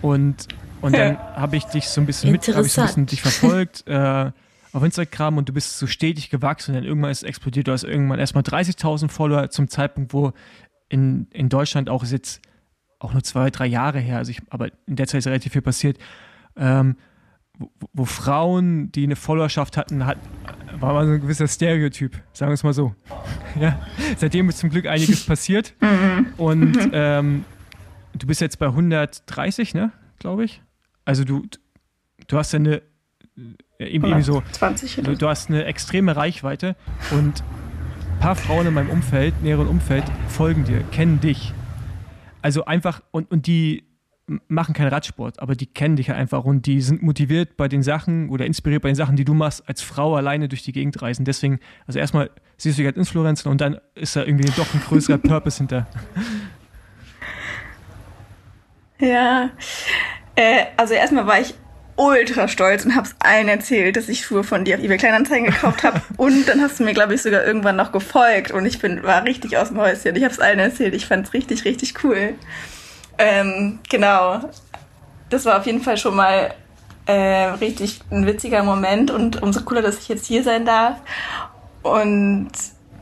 und, 0.00 0.46
und 0.80 0.94
dann 0.94 1.18
habe 1.18 1.56
ich 1.56 1.64
dich 1.64 1.88
so 1.88 2.00
ein 2.00 2.06
bisschen 2.06 2.30
mit, 2.30 2.46
habe 2.46 2.64
ich 2.64 2.72
so 2.72 2.82
ein 2.82 2.86
bisschen 2.86 3.06
dich 3.06 3.20
verfolgt, 3.20 3.84
äh, 3.88 4.30
auf 4.72 4.82
Instagram 4.84 5.38
und 5.38 5.48
du 5.48 5.52
bist 5.52 5.76
so 5.76 5.88
stetig 5.88 6.30
gewachsen 6.30 6.70
und 6.70 6.76
dann 6.76 6.84
irgendwann 6.84 7.10
ist 7.10 7.24
es 7.24 7.28
explodiert. 7.28 7.66
Du 7.66 7.72
hast 7.72 7.82
irgendwann 7.82 8.20
erstmal 8.20 8.44
30.000 8.44 9.08
Follower 9.08 9.50
zum 9.50 9.66
Zeitpunkt, 9.66 10.12
wo 10.12 10.32
in, 10.88 11.26
in 11.32 11.48
Deutschland 11.48 11.90
auch 11.90 12.04
jetzt 12.04 12.40
auch 13.02 13.12
nur 13.12 13.22
zwei, 13.22 13.50
drei 13.50 13.66
Jahre 13.66 13.98
her, 13.98 14.18
also 14.18 14.30
ich, 14.30 14.40
aber 14.50 14.68
in 14.86 14.96
der 14.96 15.06
Zeit 15.06 15.18
ist 15.18 15.26
relativ 15.26 15.52
viel 15.52 15.62
passiert, 15.62 15.98
ähm, 16.56 16.96
wo, 17.58 17.70
wo, 17.92 18.04
Frauen, 18.04 18.90
die 18.92 19.04
eine 19.04 19.16
Followerschaft 19.16 19.76
hatten, 19.76 20.06
hat, 20.06 20.18
war 20.78 20.94
mal 20.94 21.06
so 21.06 21.12
ein 21.12 21.20
gewisser 21.20 21.48
Stereotyp, 21.48 22.20
sagen 22.32 22.50
wir 22.50 22.54
es 22.54 22.64
mal 22.64 22.72
so. 22.72 22.94
ja. 23.60 23.78
Seitdem 24.16 24.48
ist 24.48 24.58
zum 24.58 24.70
Glück 24.70 24.86
einiges 24.86 25.26
passiert 25.26 25.74
mhm. 25.80 26.28
und 26.36 26.78
ähm, 26.92 27.44
du 28.14 28.26
bist 28.26 28.40
jetzt 28.40 28.58
bei 28.58 28.66
130, 28.66 29.74
ne, 29.74 29.92
glaube 30.18 30.44
ich. 30.44 30.62
Also 31.04 31.24
du, 31.24 31.44
du 32.28 32.38
hast 32.38 32.52
ja 32.52 32.58
eine 32.58 32.82
irgendwie 33.78 34.22
so 34.22 34.42
20 34.52 34.96
du, 34.96 35.16
du 35.16 35.28
hast 35.28 35.48
eine 35.48 35.64
extreme 35.64 36.14
Reichweite 36.14 36.76
und 37.10 37.42
ein 37.42 38.18
paar 38.20 38.36
Frauen 38.36 38.66
in 38.66 38.74
meinem 38.74 38.90
Umfeld, 38.90 39.42
näheren 39.42 39.66
Umfeld, 39.66 40.04
folgen 40.28 40.64
dir, 40.64 40.82
kennen 40.92 41.20
dich. 41.20 41.52
Also 42.42 42.64
einfach, 42.64 43.02
und, 43.12 43.30
und 43.30 43.46
die 43.46 43.84
machen 44.48 44.74
keinen 44.74 44.88
Radsport, 44.88 45.40
aber 45.40 45.54
die 45.54 45.66
kennen 45.66 45.96
dich 45.96 46.12
einfach 46.12 46.44
und 46.44 46.66
die 46.66 46.80
sind 46.80 47.02
motiviert 47.02 47.56
bei 47.56 47.68
den 47.68 47.82
Sachen 47.82 48.28
oder 48.30 48.46
inspiriert 48.46 48.82
bei 48.82 48.88
den 48.88 48.94
Sachen, 48.94 49.16
die 49.16 49.24
du 49.24 49.34
machst, 49.34 49.68
als 49.68 49.82
Frau 49.82 50.16
alleine 50.16 50.48
durch 50.48 50.62
die 50.62 50.72
Gegend 50.72 51.00
reisen. 51.02 51.24
Deswegen, 51.24 51.58
also 51.86 51.98
erstmal 51.98 52.30
siehst 52.56 52.78
du 52.78 52.82
dich 52.82 52.88
als 52.88 52.96
Influencer 52.96 53.50
und 53.50 53.60
dann 53.60 53.78
ist 53.94 54.16
da 54.16 54.24
irgendwie 54.24 54.50
doch 54.56 54.72
ein 54.74 54.80
größerer 54.80 55.18
Purpose 55.22 55.58
hinter. 55.58 55.86
Ja, 59.00 59.50
äh, 60.36 60.66
also 60.76 60.94
erstmal 60.94 61.26
war 61.26 61.40
ich 61.40 61.54
ultra 62.02 62.48
stolz 62.48 62.84
und 62.84 62.96
hab's 62.96 63.14
allen 63.18 63.48
erzählt, 63.48 63.96
dass 63.96 64.08
ich 64.08 64.24
Schuhe 64.24 64.44
von 64.44 64.64
dir 64.64 64.76
auf 64.76 64.82
eBay 64.82 64.98
Kleinanzeigen 64.98 65.46
gekauft 65.46 65.84
habe. 65.84 66.00
und 66.16 66.48
dann 66.48 66.60
hast 66.60 66.80
du 66.80 66.84
mir, 66.84 66.94
glaube 66.94 67.14
ich, 67.14 67.22
sogar 67.22 67.44
irgendwann 67.44 67.76
noch 67.76 67.92
gefolgt 67.92 68.50
und 68.50 68.66
ich 68.66 68.78
bin, 68.78 69.02
war 69.02 69.24
richtig 69.24 69.56
aus 69.56 69.68
dem 69.68 69.78
Häuschen. 69.78 70.16
Ich 70.16 70.24
hab's 70.24 70.38
allen 70.38 70.58
erzählt. 70.58 70.94
Ich 70.94 71.06
fand's 71.06 71.32
richtig, 71.32 71.64
richtig 71.64 72.02
cool. 72.04 72.34
Ähm, 73.18 73.78
genau. 73.88 74.50
Das 75.30 75.44
war 75.44 75.58
auf 75.58 75.66
jeden 75.66 75.80
Fall 75.80 75.96
schon 75.96 76.16
mal 76.16 76.54
äh, 77.06 77.12
richtig 77.12 78.00
ein 78.10 78.26
witziger 78.26 78.62
Moment 78.62 79.10
und 79.10 79.42
umso 79.42 79.62
cooler, 79.62 79.82
dass 79.82 79.98
ich 79.98 80.08
jetzt 80.08 80.26
hier 80.26 80.42
sein 80.42 80.64
darf. 80.64 80.98
Und 81.82 82.50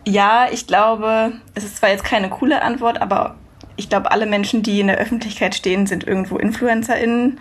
ja, 0.07 0.49
ich 0.51 0.67
glaube, 0.67 1.33
es 1.55 1.65
ist 1.65 1.77
zwar 1.79 1.91
jetzt 1.91 2.05
keine 2.05 2.31
coole 2.31 2.63
Antwort, 2.63 3.01
aber 3.03 3.37
ich 3.77 3.89
glaube, 3.89 4.11
alle 4.11 4.27
Menschen, 4.27 4.63
die 4.63 4.81
in 4.81 4.89
der 4.89 4.99
Öffentlichkeit 4.99 5.55
stehen, 5.55 5.87
sind 5.87 6.07
irgendwo 6.07 6.37
InfluencerInnen 6.37 7.41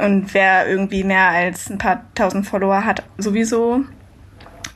und 0.00 0.34
wer 0.34 0.68
irgendwie 0.68 1.04
mehr 1.04 1.28
als 1.28 1.70
ein 1.70 1.78
paar 1.78 2.04
tausend 2.14 2.46
Follower 2.46 2.84
hat, 2.84 3.02
sowieso. 3.18 3.84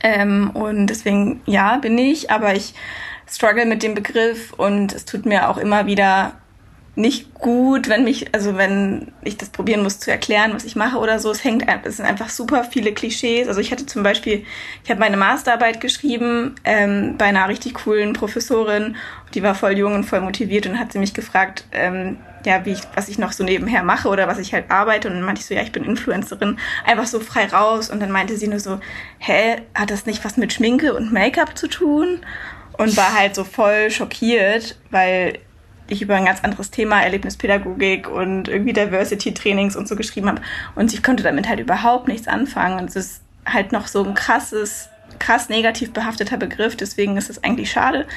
Ähm, 0.01 0.49
und 0.51 0.87
deswegen, 0.87 1.41
ja, 1.45 1.77
bin 1.77 1.97
ich, 1.97 2.29
aber 2.29 2.55
ich 2.55 2.73
struggle 3.29 3.65
mit 3.65 3.83
dem 3.83 3.95
Begriff 3.95 4.53
und 4.53 4.93
es 4.93 5.05
tut 5.05 5.25
mir 5.25 5.49
auch 5.49 5.57
immer 5.57 5.85
wieder 5.85 6.33
nicht 6.95 7.33
gut, 7.33 7.89
wenn 7.89 8.03
mich, 8.03 8.35
also 8.35 8.55
wenn 8.55 9.11
ich 9.23 9.37
das 9.37 9.49
probieren 9.49 9.81
muss 9.81 9.99
zu 9.99 10.11
erklären, 10.11 10.53
was 10.53 10.63
ich 10.63 10.75
mache 10.75 10.99
oder 10.99 11.17
so. 11.19 11.31
Es 11.31 11.43
hängt, 11.43 11.65
es 11.85 11.97
sind 11.97 12.05
einfach 12.05 12.29
super 12.29 12.63
viele 12.63 12.93
Klischees. 12.93 13.47
Also 13.47 13.61
ich 13.61 13.71
hatte 13.71 13.87
zum 13.87 14.03
Beispiel, 14.03 14.45
ich 14.83 14.91
habe 14.91 14.99
meine 14.99 15.17
Masterarbeit 15.17 15.81
geschrieben 15.81 16.53
ähm, 16.63 17.15
bei 17.17 17.25
einer 17.25 17.49
richtig 17.49 17.73
coolen 17.73 18.13
Professorin, 18.13 18.95
die 19.33 19.41
war 19.41 19.55
voll 19.55 19.75
jung 19.75 19.95
und 19.95 20.03
voll 20.03 20.21
motiviert 20.21 20.67
und 20.67 20.79
hat 20.79 20.91
sie 20.91 20.99
mich 20.99 21.15
gefragt, 21.15 21.65
ähm, 21.71 22.17
ja, 22.45 22.65
wie 22.65 22.73
ich, 22.73 22.81
was 22.95 23.07
ich 23.09 23.17
noch 23.17 23.31
so 23.31 23.43
nebenher 23.43 23.83
mache 23.83 24.09
oder 24.09 24.27
was 24.27 24.39
ich 24.39 24.53
halt 24.53 24.69
arbeite. 24.69 25.07
Und 25.07 25.15
dann 25.15 25.23
meinte 25.23 25.41
ich 25.41 25.45
so, 25.45 25.53
ja, 25.53 25.61
ich 25.61 25.71
bin 25.71 25.83
Influencerin, 25.83 26.57
einfach 26.85 27.07
so 27.07 27.19
frei 27.19 27.45
raus. 27.45 27.89
Und 27.89 27.99
dann 28.01 28.11
meinte 28.11 28.37
sie 28.37 28.47
nur 28.47 28.59
so, 28.59 28.79
hä, 29.19 29.61
hat 29.73 29.91
das 29.91 30.05
nicht 30.05 30.23
was 30.25 30.37
mit 30.37 30.53
Schminke 30.53 30.93
und 30.93 31.13
Make-up 31.13 31.57
zu 31.57 31.67
tun? 31.67 32.19
Und 32.77 32.97
war 32.97 33.13
halt 33.13 33.35
so 33.35 33.43
voll 33.43 33.91
schockiert, 33.91 34.77
weil 34.89 35.39
ich 35.87 36.01
über 36.01 36.15
ein 36.15 36.25
ganz 36.25 36.43
anderes 36.43 36.71
Thema, 36.71 37.01
Erlebnispädagogik 37.03 38.09
und 38.09 38.47
irgendwie 38.47 38.73
Diversity-Trainings 38.73 39.75
und 39.75 39.87
so 39.87 39.95
geschrieben 39.95 40.27
habe. 40.27 40.41
Und 40.75 40.93
ich 40.93 41.03
konnte 41.03 41.23
damit 41.23 41.47
halt 41.47 41.59
überhaupt 41.59 42.07
nichts 42.07 42.27
anfangen. 42.27 42.79
Und 42.79 42.89
es 42.89 42.95
ist 42.95 43.21
halt 43.45 43.71
noch 43.71 43.87
so 43.87 44.03
ein 44.03 44.13
krasses, 44.13 44.89
krass 45.19 45.49
negativ 45.49 45.93
behafteter 45.93 46.37
Begriff, 46.37 46.75
deswegen 46.75 47.17
ist 47.17 47.29
es 47.29 47.43
eigentlich 47.43 47.71
schade. 47.71 48.07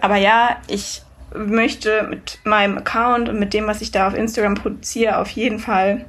Aber 0.00 0.16
ja, 0.16 0.56
ich 0.66 1.02
möchte 1.34 2.04
mit 2.04 2.38
meinem 2.44 2.78
Account 2.78 3.28
und 3.28 3.38
mit 3.38 3.54
dem, 3.54 3.66
was 3.66 3.80
ich 3.80 3.90
da 3.90 4.08
auf 4.08 4.14
Instagram 4.14 4.54
produziere, 4.54 5.18
auf 5.18 5.28
jeden 5.30 5.58
Fall 5.58 6.04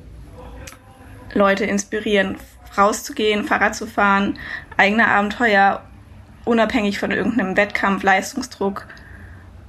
Leute 1.33 1.65
inspirieren, 1.65 2.37
rauszugehen, 2.77 3.45
Fahrrad 3.45 3.75
zu 3.75 3.87
fahren, 3.87 4.37
eigene 4.77 5.07
Abenteuer, 5.07 5.83
unabhängig 6.45 6.99
von 6.99 7.11
irgendeinem 7.11 7.57
Wettkampf, 7.57 8.03
Leistungsdruck 8.03 8.87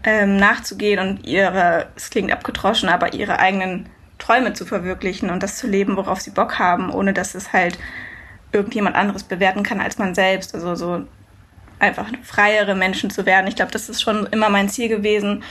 ähm, 0.04 0.36
nachzugehen 0.36 1.00
und 1.00 1.26
ihre, 1.26 1.86
es 1.96 2.10
klingt 2.10 2.32
abgetroschen, 2.32 2.88
aber 2.88 3.14
ihre 3.14 3.38
eigenen 3.38 3.88
Träume 4.18 4.52
zu 4.52 4.64
verwirklichen 4.64 5.30
und 5.30 5.42
das 5.42 5.56
zu 5.56 5.66
leben, 5.66 5.96
worauf 5.96 6.20
sie 6.20 6.30
Bock 6.30 6.58
haben, 6.58 6.90
ohne 6.90 7.12
dass 7.12 7.34
es 7.34 7.52
halt 7.52 7.78
irgendjemand 8.52 8.96
anderes 8.96 9.24
bewerten 9.24 9.62
kann 9.62 9.80
als 9.80 9.98
man 9.98 10.14
selbst. 10.14 10.54
Also 10.54 10.74
so 10.74 11.04
einfach 11.84 12.08
freiere 12.22 12.74
Menschen 12.74 13.10
zu 13.10 13.26
werden. 13.26 13.46
Ich 13.46 13.56
glaube, 13.56 13.72
das 13.72 13.88
ist 13.88 14.02
schon 14.02 14.26
immer 14.26 14.48
mein 14.48 14.68
Ziel 14.68 14.88
gewesen. 14.88 15.42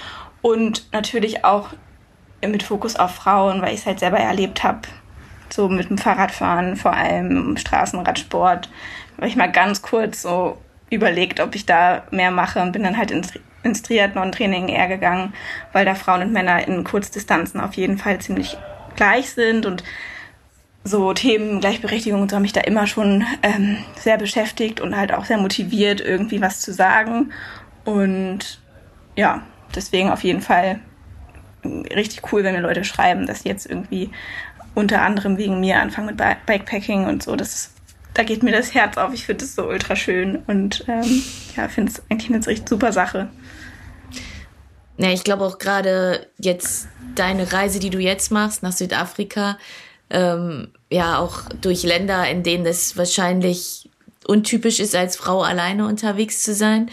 Und 0.42 0.92
natürlich 0.92 1.46
auch 1.46 1.70
mit 2.46 2.64
Fokus 2.64 2.96
auf 2.96 3.16
Frauen, 3.16 3.62
weil 3.62 3.74
ich 3.74 3.82
es 3.82 3.86
halt 3.86 4.00
selber 4.00 4.18
erlebt 4.18 4.64
habe. 4.64 4.82
So 5.50 5.70
mit 5.70 5.90
dem 5.90 5.98
Fahrradfahren, 5.98 6.76
vor 6.76 6.94
allem 6.94 7.56
Straßenradsport. 7.58 8.70
Habe 9.18 9.28
ich 9.28 9.36
mal 9.36 9.52
ganz 9.52 9.82
kurz 9.82 10.22
so 10.22 10.58
überlegt, 10.90 11.40
ob 11.40 11.56
ich 11.56 11.66
da 11.66 12.04
mehr 12.12 12.32
mache 12.32 12.62
und 12.62 12.72
bin 12.72 12.84
dann 12.84 12.98
halt 12.98 13.12
ins, 13.12 13.34
ins 13.64 13.82
Triathlon-Training 13.84 14.68
eher 14.68 14.88
gegangen, 14.88 15.34
weil 15.72 15.86
da 15.86 15.96
Frauen 15.96 16.24
und 16.24 16.34
Männer 16.34 16.68
in 16.68 16.84
Kurzdistanzen 16.84 17.62
auf 17.62 17.76
jeden 17.76 17.98
Fall 17.98 18.20
ziemlich 18.20 18.58
gleich 18.96 19.32
sind 19.32 19.66
und 19.66 19.84
so 20.84 21.14
Themen 21.14 21.60
Gleichberechtigung 21.60 22.22
und 22.22 22.30
so 22.30 22.36
haben 22.36 22.44
mich 22.44 22.54
da 22.54 22.62
immer 22.62 22.88
schon 22.88 23.24
ähm, 23.42 23.78
sehr 23.96 24.18
beschäftigt 24.18 24.82
und 24.82 24.96
halt 24.96 25.14
auch 25.14 25.26
sehr 25.26 25.38
motiviert, 25.38 26.02
irgendwie 26.02 26.42
was 26.42 26.62
zu 26.62 26.74
sagen. 26.74 27.32
Und 27.86 28.62
ja, 29.16 29.44
deswegen 29.76 30.10
auf 30.10 30.24
jeden 30.24 30.42
Fall 30.42 30.80
richtig 31.64 32.32
cool, 32.32 32.44
wenn 32.44 32.54
mir 32.54 32.62
Leute 32.62 32.84
schreiben, 32.84 33.26
dass 33.28 33.46
jetzt 33.46 33.66
irgendwie 33.66 34.10
unter 34.76 35.02
anderem 35.02 35.38
wegen 35.38 35.60
mir 35.60 35.80
anfangen 35.80 36.08
mit 36.08 36.18
Bikepacking 36.18 37.06
und 37.06 37.24
so. 37.24 37.36
Das 37.36 37.74
da 38.14 38.24
geht 38.24 38.44
mir 38.44 38.52
das 38.52 38.74
Herz 38.74 38.98
auf. 38.98 39.14
Ich 39.14 39.26
finde 39.26 39.46
es 39.46 39.56
so 39.56 39.68
ultra 39.68 39.96
schön 39.96 40.44
und 40.48 40.86
ähm, 40.88 41.24
ja, 41.56 41.68
finde 41.68 41.92
es 41.92 42.02
eigentlich 42.10 42.30
eine 42.32 42.46
richtig 42.46 42.70
super 42.70 42.92
Sache. 42.92 43.30
Ja, 44.98 45.10
ich 45.10 45.24
glaube 45.24 45.44
auch 45.44 45.58
gerade 45.58 46.28
jetzt 46.38 46.88
deine 47.16 47.52
Reise, 47.52 47.80
die 47.80 47.90
du 47.90 48.00
jetzt 48.00 48.32
machst 48.32 48.62
nach 48.62 48.72
Südafrika, 48.72 49.58
ähm, 50.14 50.70
ja 50.89 51.20
auch 51.20 51.41
durch 51.59 51.84
Länder, 51.84 52.30
in 52.30 52.43
denen 52.43 52.66
es 52.66 52.95
wahrscheinlich 52.95 53.89
untypisch 54.26 54.80
ist, 54.80 54.95
als 54.95 55.18
Frau 55.18 55.41
alleine 55.41 55.86
unterwegs 55.86 56.43
zu 56.43 56.53
sein. 56.53 56.89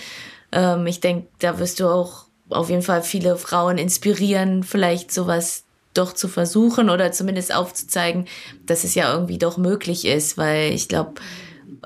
Ähm, 0.51 0.87
ich 0.87 1.01
denke, 1.01 1.29
da 1.39 1.59
wirst 1.59 1.79
du 1.79 1.87
auch 1.87 2.25
auf 2.49 2.71
jeden 2.71 2.83
Fall 2.83 3.03
viele 3.03 3.37
Frauen 3.37 3.79
inspirieren, 3.79 4.65
vielleicht 4.65 5.13
sowas 5.13 5.63
doch 5.95 6.13
zu 6.13 6.29
versuchen 6.29 6.89
oder 6.89 7.13
zumindest 7.13 7.55
aufzuzeigen, 7.55 8.27
dass 8.67 8.85
es 8.85 8.95
ja 8.95 9.13
irgendwie 9.13 9.39
doch 9.39 9.57
möglich 9.59 10.05
ist, 10.05 10.39
weil 10.39 10.73
ich 10.73 10.89
glaube, 10.89 11.15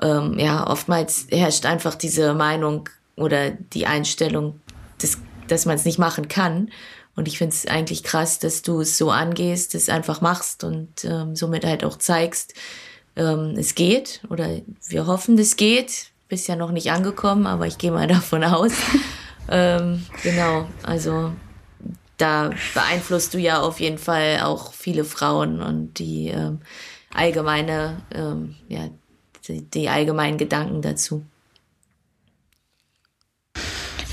ähm, 0.01 0.39
ja, 0.39 0.67
oftmals 0.67 1.27
herrscht 1.31 1.65
einfach 1.65 1.95
diese 1.95 2.33
Meinung 2.33 2.89
oder 3.15 3.51
die 3.51 3.85
Einstellung, 3.87 4.59
dass, 4.99 5.17
dass 5.47 5.65
man 5.65 5.75
es 5.75 5.85
nicht 5.85 5.99
machen 5.99 6.27
kann. 6.27 6.69
Und 7.15 7.27
ich 7.27 7.37
finde 7.37 7.55
es 7.55 7.65
eigentlich 7.65 8.03
krass, 8.03 8.39
dass 8.39 8.61
du 8.61 8.81
es 8.81 8.97
so 8.97 9.09
angehst, 9.09 9.73
es 9.73 9.89
einfach 9.89 10.21
machst 10.21 10.63
und 10.63 11.05
ähm, 11.05 11.35
somit 11.35 11.65
halt 11.65 11.83
auch 11.85 11.97
zeigst, 11.97 12.53
ähm, 13.15 13.55
es 13.57 13.75
geht 13.75 14.21
oder 14.29 14.49
wir 14.87 15.07
hoffen, 15.07 15.37
es 15.39 15.55
geht. 15.55 16.11
Bist 16.27 16.47
ja 16.47 16.55
noch 16.55 16.71
nicht 16.71 16.91
angekommen, 16.91 17.47
aber 17.47 17.67
ich 17.67 17.77
gehe 17.77 17.91
mal 17.91 18.07
davon 18.07 18.43
aus. 18.43 18.73
ähm, 19.49 20.05
genau, 20.23 20.67
also 20.83 21.31
da 22.17 22.51
beeinflusst 22.73 23.33
du 23.33 23.37
ja 23.37 23.61
auf 23.61 23.79
jeden 23.79 23.97
Fall 23.97 24.41
auch 24.43 24.73
viele 24.73 25.03
Frauen 25.03 25.61
und 25.61 25.99
die 25.99 26.29
ähm, 26.29 26.59
allgemeine, 27.13 28.01
ähm, 28.13 28.55
ja, 28.67 28.89
die, 29.47 29.61
die 29.61 29.89
allgemeinen 29.89 30.37
Gedanken 30.37 30.81
dazu. 30.81 31.25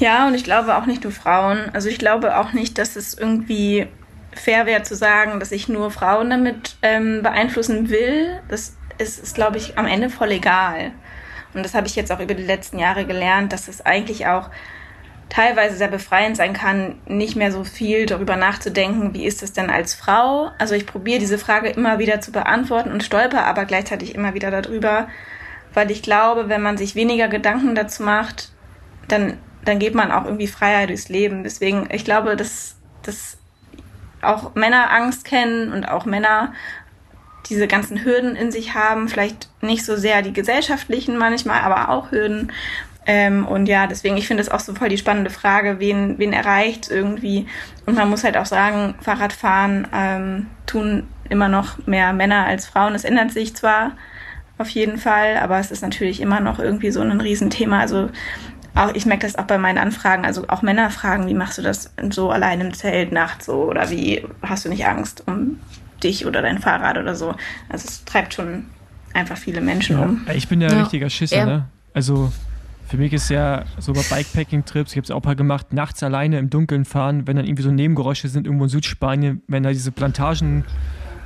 Ja, 0.03 0.27
und 0.27 0.35
ich 0.35 0.43
glaube 0.43 0.77
auch 0.77 0.87
nicht 0.87 1.05
nur 1.05 1.13
Frauen. 1.13 1.71
Also 1.75 1.89
ich 1.89 1.97
glaube 1.97 2.37
auch 2.37 2.53
nicht, 2.53 2.77
dass 2.77 2.97
es 2.97 3.17
irgendwie 3.17 3.87
fair 4.33 4.67
wäre 4.67 4.83
zu 4.83 4.97
sagen, 4.97 5.39
dass 5.39 5.53
ich 5.53 5.69
nur 5.69 5.93
Frauen 5.93 6.29
damit 6.29 6.75
ähm, 6.83 7.23
beeinflussen 7.23 7.89
will. 7.89 8.41
Das 8.49 8.77
ist, 8.99 9.23
ist 9.23 9.37
glaube 9.37 9.59
ich, 9.59 9.79
am 9.79 9.87
Ende 9.87 10.11
voll 10.11 10.33
egal. 10.33 10.91
Und 11.55 11.65
das 11.65 11.73
habe 11.75 11.87
ich 11.87 11.95
jetzt 11.95 12.11
auch 12.11 12.19
über 12.19 12.35
die 12.35 12.43
letzten 12.43 12.81
Jahre 12.81 13.05
gelernt, 13.05 13.53
dass 13.53 13.69
es 13.69 13.87
eigentlich 13.87 14.27
auch 14.27 14.51
teilweise 15.29 15.77
sehr 15.77 15.87
befreiend 15.87 16.37
sein 16.37 16.53
kann, 16.53 16.97
nicht 17.07 17.37
mehr 17.37 17.53
so 17.53 17.63
viel 17.63 18.07
darüber 18.07 18.35
nachzudenken, 18.35 19.15
wie 19.15 19.25
ist 19.25 19.41
es 19.45 19.53
denn 19.53 19.71
als 19.71 19.95
Frau. 19.95 20.51
Also 20.59 20.75
ich 20.75 20.85
probiere 20.85 21.21
diese 21.21 21.39
Frage 21.39 21.69
immer 21.69 22.01
wieder 22.01 22.21
zu 22.21 22.33
beantworten 22.33 22.91
und 22.91 23.05
stolper 23.05 23.45
aber 23.45 23.67
gleichzeitig 23.67 24.17
immer 24.17 24.35
wieder 24.35 24.51
darüber, 24.51 25.07
weil 25.75 25.93
ich 25.93 26.03
glaube, 26.03 26.49
wenn 26.49 26.61
man 26.61 26.77
sich 26.77 26.97
weniger 26.97 27.29
Gedanken 27.29 27.77
dazu 27.77 28.03
macht, 28.03 28.51
dann, 29.07 29.39
dann 29.65 29.79
geht 29.79 29.95
man 29.95 30.11
auch 30.11 30.25
irgendwie 30.25 30.47
freier 30.47 30.87
durchs 30.87 31.09
Leben. 31.09 31.45
Deswegen, 31.45 31.89
ich 31.93 32.05
glaube, 32.05 32.37
dass, 32.37 32.77
dass 33.03 33.39
auch 34.21 34.55
Männer 34.55 34.91
Angst 34.91 35.25
kennen 35.25 35.73
und 35.73 35.85
auch 35.85 36.05
Männer 36.05 36.53
diese 37.49 37.67
ganzen 37.67 38.05
Hürden 38.05 38.37
in 38.37 38.53
sich 38.53 38.75
haben, 38.75 39.09
vielleicht 39.09 39.49
nicht 39.63 39.85
so 39.85 39.97
sehr 39.97 40.23
die 40.23 40.33
gesellschaftlichen 40.33 41.17
manchmal, 41.17 41.61
aber 41.61 41.89
auch 41.89 42.11
Hürden. 42.13 42.53
Ähm, 43.05 43.47
und 43.47 43.67
ja, 43.67 43.89
deswegen, 43.89 44.17
ich 44.17 44.29
finde 44.29 44.43
es 44.43 44.49
auch 44.49 44.61
so 44.61 44.75
voll 44.75 44.89
die 44.89 44.99
spannende 44.99 45.31
Frage, 45.31 45.81
wen, 45.81 46.19
wen 46.19 46.33
erreicht 46.33 46.89
irgendwie. 46.89 47.47
Und 47.85 47.97
man 47.97 48.09
muss 48.09 48.23
halt 48.23 48.37
auch 48.37 48.47
sagen, 48.47 48.95
Fahrradfahren 49.01 49.89
ähm, 49.93 50.47
tun 50.67 51.09
immer 51.29 51.49
noch 51.49 51.85
mehr 51.87 52.13
Männer 52.13 52.47
als 52.47 52.67
Frauen. 52.67 52.95
Es 52.95 53.05
ändert 53.05 53.33
sich 53.33 53.57
zwar 53.57 53.93
auf 54.59 54.69
jeden 54.69 54.99
Fall, 54.99 55.39
aber 55.39 55.59
es 55.59 55.73
ist 55.73 55.83
natürlich 55.83 56.21
immer 56.21 56.39
noch 56.39 56.61
irgendwie 56.61 56.93
so 56.93 57.01
ein 57.01 57.21
Riesenthema. 57.21 57.81
Also 57.81 58.11
auch, 58.75 58.95
ich 58.95 59.07
merke 59.07 59.27
das 59.27 59.37
auch 59.37 59.45
bei 59.45 59.59
meinen 59.59 59.79
Anfragen, 59.79 60.25
also 60.25 60.49
auch 60.49 60.63
Männer 60.63 60.91
fragen, 60.91 61.27
wie 61.27 61.35
machst 61.35 61.59
du 61.59 61.63
das 61.63 61.93
so 62.11 62.31
allein 62.31 62.61
im 62.61 62.73
Zelt 62.75 63.13
nachts 63.13 63.47
so 63.47 63.65
oder 63.65 63.91
wie 63.91 64.25
hast 64.43 64.65
du 64.65 64.69
nicht 64.69 64.87
Angst 64.87 65.25
um 65.27 65.59
dich 66.03 66.27
oder 66.27 66.43
dein 66.43 66.59
Fahrrad 66.59 66.99
oder 66.99 67.15
so. 67.15 67.35
Also 67.69 67.87
es 67.89 68.05
treibt 68.05 68.35
schon 68.35 68.65
einfach 69.13 69.37
viele 69.37 69.61
Menschen 69.61 69.99
ja. 69.99 70.05
um. 70.05 70.27
Ich 70.35 70.49
bin 70.49 70.61
ja, 70.61 70.71
ja. 70.71 70.81
richtiger 70.81 71.11
Schisser, 71.11 71.37
ja. 71.37 71.47
ne? 71.47 71.65
Also 71.95 72.33
für 72.89 72.97
mich 72.97 73.13
ist 73.13 73.29
ja 73.29 73.65
so 73.79 73.93
bei 73.93 74.03
Bikepacking-Trips, 74.03 74.93
ich 74.93 74.97
habe 74.97 75.05
es 75.05 75.11
auch 75.11 75.23
mal 75.23 75.37
gemacht, 75.37 75.73
nachts 75.73 76.03
alleine 76.03 76.39
im 76.39 76.51
Dunkeln 76.51 76.85
fahren, 76.85 77.27
wenn 77.27 77.37
dann 77.37 77.47
irgendwie 77.47 77.63
so 77.63 77.71
Nebengeräusche 77.71 78.29
sind 78.29 78.47
irgendwo 78.47 78.65
in 78.65 78.71
Südspanien, 78.71 79.43
wenn 79.49 79.63
da 79.63 79.71
diese 79.71 79.93
Plantagen, 79.93 80.65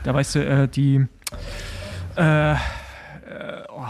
da 0.05 0.15
weißt 0.15 0.35
du, 0.35 0.45
äh, 0.45 0.69
die 0.69 1.07
äh, 2.17 2.53
äh, 2.53 2.57
oh, 3.69 3.87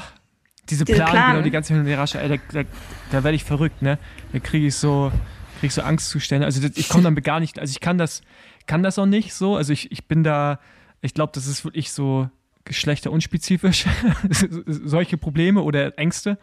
diese, 0.69 0.85
diese 0.85 0.97
Plan, 0.97 1.11
Plan, 1.11 1.31
genau, 1.33 1.43
die 1.43 1.51
ganze 1.51 1.99
Rasche, 1.99 2.19
da, 2.29 2.63
da, 2.63 2.69
da 3.11 3.25
werde 3.25 3.37
ich 3.37 3.45
verrückt, 3.45 3.83
ne? 3.83 3.99
Da 4.33 4.39
kriege 4.39 4.67
ich 4.67 4.77
so, 4.77 5.13
kriege 5.55 5.69
ich 5.69 5.75
so 5.75 5.83
Angstzustände. 5.83 6.45
Also 6.47 6.67
ich 6.75 6.89
komme 6.89 7.05
dann 7.05 7.15
gar 7.17 7.41
nicht, 7.41 7.59
also 7.59 7.71
ich 7.71 7.81
kann 7.81 7.99
das, 7.99 8.23
kann 8.67 8.83
das 8.83 8.99
auch 8.99 9.07
nicht 9.07 9.35
so. 9.35 9.57
Also 9.57 9.73
ich, 9.73 9.91
ich 9.93 10.07
bin 10.07 10.25
da, 10.25 10.59
ich 11.01 11.15
glaube, 11.15 11.33
das 11.35 11.47
ist 11.47 11.65
wirklich 11.65 11.93
so 11.93 12.29
geschlechterunspezifisch, 12.65 13.87
solche 14.67 15.17
Probleme 15.17 15.63
oder 15.63 15.99
Ängste. 15.99 16.39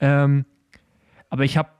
Ähm, 0.00 0.44
aber 1.30 1.44
ich 1.44 1.56
habe, 1.56 1.70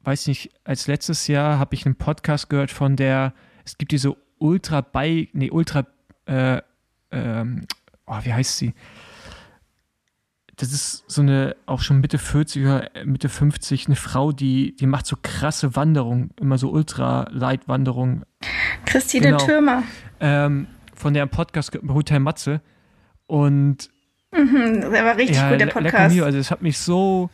weiß 0.00 0.28
nicht, 0.28 0.50
als 0.64 0.86
letztes 0.86 1.26
Jahr 1.26 1.58
habe 1.58 1.74
ich 1.74 1.84
einen 1.84 1.96
Podcast 1.96 2.48
gehört 2.48 2.70
von 2.70 2.96
der, 2.96 3.34
es 3.64 3.76
gibt 3.76 3.92
diese 3.92 4.16
Ultra 4.38 4.80
Bike, 4.80 5.30
nee, 5.34 5.50
Ultra, 5.50 5.86
äh, 6.26 6.62
ähm, 7.10 7.66
oh, 8.06 8.18
wie 8.22 8.32
heißt 8.32 8.58
sie? 8.58 8.74
Das 10.56 10.72
ist 10.72 11.04
so 11.08 11.22
eine, 11.22 11.56
auch 11.66 11.80
schon 11.80 12.00
Mitte 12.00 12.18
40er, 12.18 13.04
Mitte 13.04 13.28
50, 13.28 13.86
eine 13.86 13.96
Frau, 13.96 14.32
die, 14.32 14.76
die 14.76 14.86
macht 14.86 15.06
so 15.06 15.16
krasse 15.20 15.74
Wanderungen, 15.74 16.30
immer 16.40 16.58
so 16.58 16.70
Ultra-Light-Wanderungen. 16.70 18.24
Christine 18.86 19.26
genau. 19.26 19.38
Türmer. 19.38 19.82
Ähm, 20.20 20.68
von 20.94 21.14
der 21.14 21.26
Podcast 21.26 21.76
Hotel 21.88 22.20
Matze. 22.20 22.60
Und 23.26 23.90
mhm, 24.32 24.80
der 24.80 25.04
war 25.04 25.16
richtig 25.16 25.36
ja, 25.36 25.50
gut, 25.50 25.60
der 25.60 25.66
Podcast. 25.66 26.20
Also 26.20 26.38
es 26.38 26.50
hat 26.50 26.62
mich 26.62 26.78
so, 26.78 27.30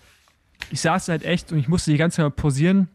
ich 0.71 0.81
saß 0.81 1.09
halt 1.09 1.25
echt 1.25 1.53
und 1.53 1.59
ich 1.59 1.68
musste 1.68 1.91
die 1.91 1.99
ganze 1.99 2.16
Zeit 2.16 2.25
mal 2.25 2.31
pausieren 2.31 2.89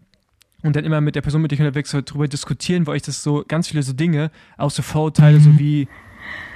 und 0.64 0.76
dann 0.76 0.86
immer 0.86 1.02
mit 1.02 1.16
der 1.16 1.22
Person, 1.22 1.42
mit 1.42 1.52
der 1.52 1.58
ich 1.60 1.62
unterwegs 1.66 1.94
war, 1.94 2.02
darüber 2.02 2.28
diskutieren, 2.28 2.88
weil 2.88 2.96
ich 2.96 3.04
das 3.04 3.22
so, 3.22 3.44
ganz 3.48 3.68
viele 3.68 3.84
so 3.84 3.94
Dinge, 3.94 4.32
auch 4.58 4.72
so 4.72 4.82
Vorurteile, 4.82 5.38
mhm. 5.38 5.44
so 5.44 5.60
wie, 5.60 5.88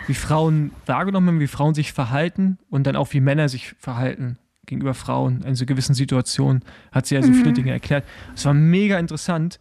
wie 0.09 0.13
Frauen 0.13 0.71
wahrgenommen 0.85 1.27
haben, 1.27 1.39
wie 1.39 1.47
Frauen 1.47 1.73
sich 1.73 1.93
verhalten 1.93 2.57
und 2.69 2.85
dann 2.85 2.95
auch 2.95 3.13
wie 3.13 3.21
Männer 3.21 3.47
sich 3.47 3.75
verhalten 3.79 4.37
gegenüber 4.65 4.93
Frauen 4.93 5.41
in 5.43 5.55
so 5.55 5.65
gewissen 5.65 5.95
Situationen, 5.95 6.63
hat 6.91 7.05
sie 7.05 7.15
ja 7.15 7.21
so 7.21 7.29
mhm. 7.29 7.35
viele 7.35 7.53
Dinge 7.53 7.71
erklärt. 7.71 8.05
Es 8.35 8.45
war 8.45 8.53
mega 8.53 8.99
interessant. 8.99 9.59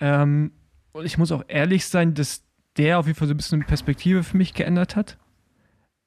Ähm, 0.00 0.52
und 0.92 1.04
ich 1.04 1.18
muss 1.18 1.32
auch 1.32 1.44
ehrlich 1.48 1.86
sein, 1.86 2.14
dass 2.14 2.42
der 2.78 2.98
auf 2.98 3.06
jeden 3.06 3.18
Fall 3.18 3.28
so 3.28 3.34
ein 3.34 3.36
bisschen 3.36 3.64
Perspektive 3.64 4.22
für 4.22 4.36
mich 4.36 4.54
geändert 4.54 4.96
hat 4.96 5.18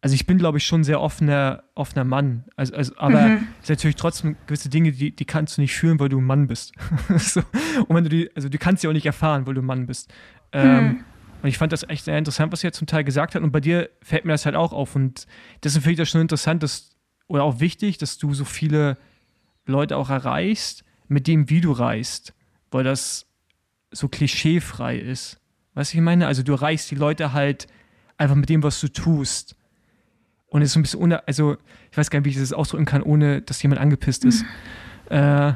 also 0.02 0.16
ich 0.16 0.26
bin, 0.26 0.38
glaube 0.38 0.58
ich, 0.58 0.66
schon 0.66 0.82
ein 0.82 0.84
sehr 0.86 1.02
offener, 1.02 1.64
offener 1.76 2.06
Mann. 2.06 2.46
Also, 2.56 2.74
also, 2.74 2.94
aber 2.98 3.22
mhm. 3.22 3.48
es 3.62 3.68
sind 3.68 3.78
natürlich 3.78 3.98
trotzdem 3.98 4.38
gewisse 4.48 4.70
Dinge, 4.70 4.94
die, 4.94 5.14
die 5.14 5.26
kannst 5.26 5.58
du 5.58 5.62
nicht 5.62 5.76
fühlen, 5.76 6.00
weil 6.00 6.10
du 6.10 6.20
ein 6.20 6.26
Mann 6.26 6.48
bist. 6.48 6.74
so. 7.18 7.42
Und 7.88 7.96
wenn 7.96 8.06
du 8.06 8.10
die, 8.10 8.34
also 8.36 8.48
du 8.48 8.58
kannst 8.58 8.82
sie 8.82 8.88
auch 8.88 8.94
nicht 8.94 9.06
erfahren, 9.06 9.46
weil 9.46 9.56
du 9.56 9.62
ein 9.62 9.66
Mann 9.66 9.88
bist. 9.88 10.14
Ähm, 10.54 10.84
mhm. 10.84 11.04
Und 11.42 11.50
ich 11.50 11.58
fand 11.58 11.72
das 11.72 11.88
echt 11.88 12.06
sehr 12.06 12.18
interessant, 12.18 12.52
was 12.52 12.64
er 12.64 12.74
zum 12.74 12.88
Teil 12.88 13.04
gesagt 13.04 13.36
hat. 13.36 13.42
Und 13.42 13.52
bei 13.52 13.62
dir 13.62 13.90
fällt 14.02 14.26
mir 14.26 14.34
das 14.34 14.46
halt 14.46 14.56
auch 14.56 14.74
auf. 14.74 14.96
Und 14.96 15.26
deswegen 15.64 15.84
finde 15.84 15.94
ich 15.94 15.98
das 16.00 16.10
schon 16.10 16.22
interessant, 16.22 16.64
dass, 16.64 16.90
oder 17.28 17.44
auch 17.44 17.60
wichtig, 17.60 17.98
dass 17.98 18.18
du 18.18 18.34
so 18.34 18.44
viele 18.44 18.98
Leute 19.66 19.96
auch 19.96 20.10
erreichst, 20.10 20.84
mit 21.08 21.28
dem, 21.28 21.50
wie 21.50 21.62
du 21.62 21.72
reist. 21.72 22.34
Weil 22.72 22.84
das 22.84 23.26
so 23.92 24.10
klischeefrei 24.10 24.98
ist. 24.98 25.40
Weißt 25.76 25.94
du, 25.94 25.98
ich 25.98 26.04
meine? 26.04 26.28
Also 26.28 26.44
du 26.44 26.52
erreichst 26.52 26.92
die 26.92 26.96
Leute 26.96 27.34
halt 27.34 27.68
einfach 28.18 28.36
mit 28.36 28.50
dem, 28.50 28.62
was 28.62 28.82
du 28.82 28.90
tust. 28.90 29.56
Und 30.48 30.62
es 30.62 30.70
ist 30.70 30.74
so 30.74 30.80
ein 30.80 30.84
bisschen 30.84 31.00
ohne, 31.00 31.26
also 31.28 31.58
ich 31.92 31.98
weiß 31.98 32.10
gar 32.10 32.20
nicht, 32.20 32.26
wie 32.26 32.32
ich 32.32 32.38
das 32.38 32.54
ausdrücken 32.54 32.86
kann, 32.86 33.02
ohne 33.02 33.42
dass 33.42 33.62
jemand 33.64 33.82
angepisst 33.82 34.26
ist. 34.26 34.44
Äh, 35.10 35.54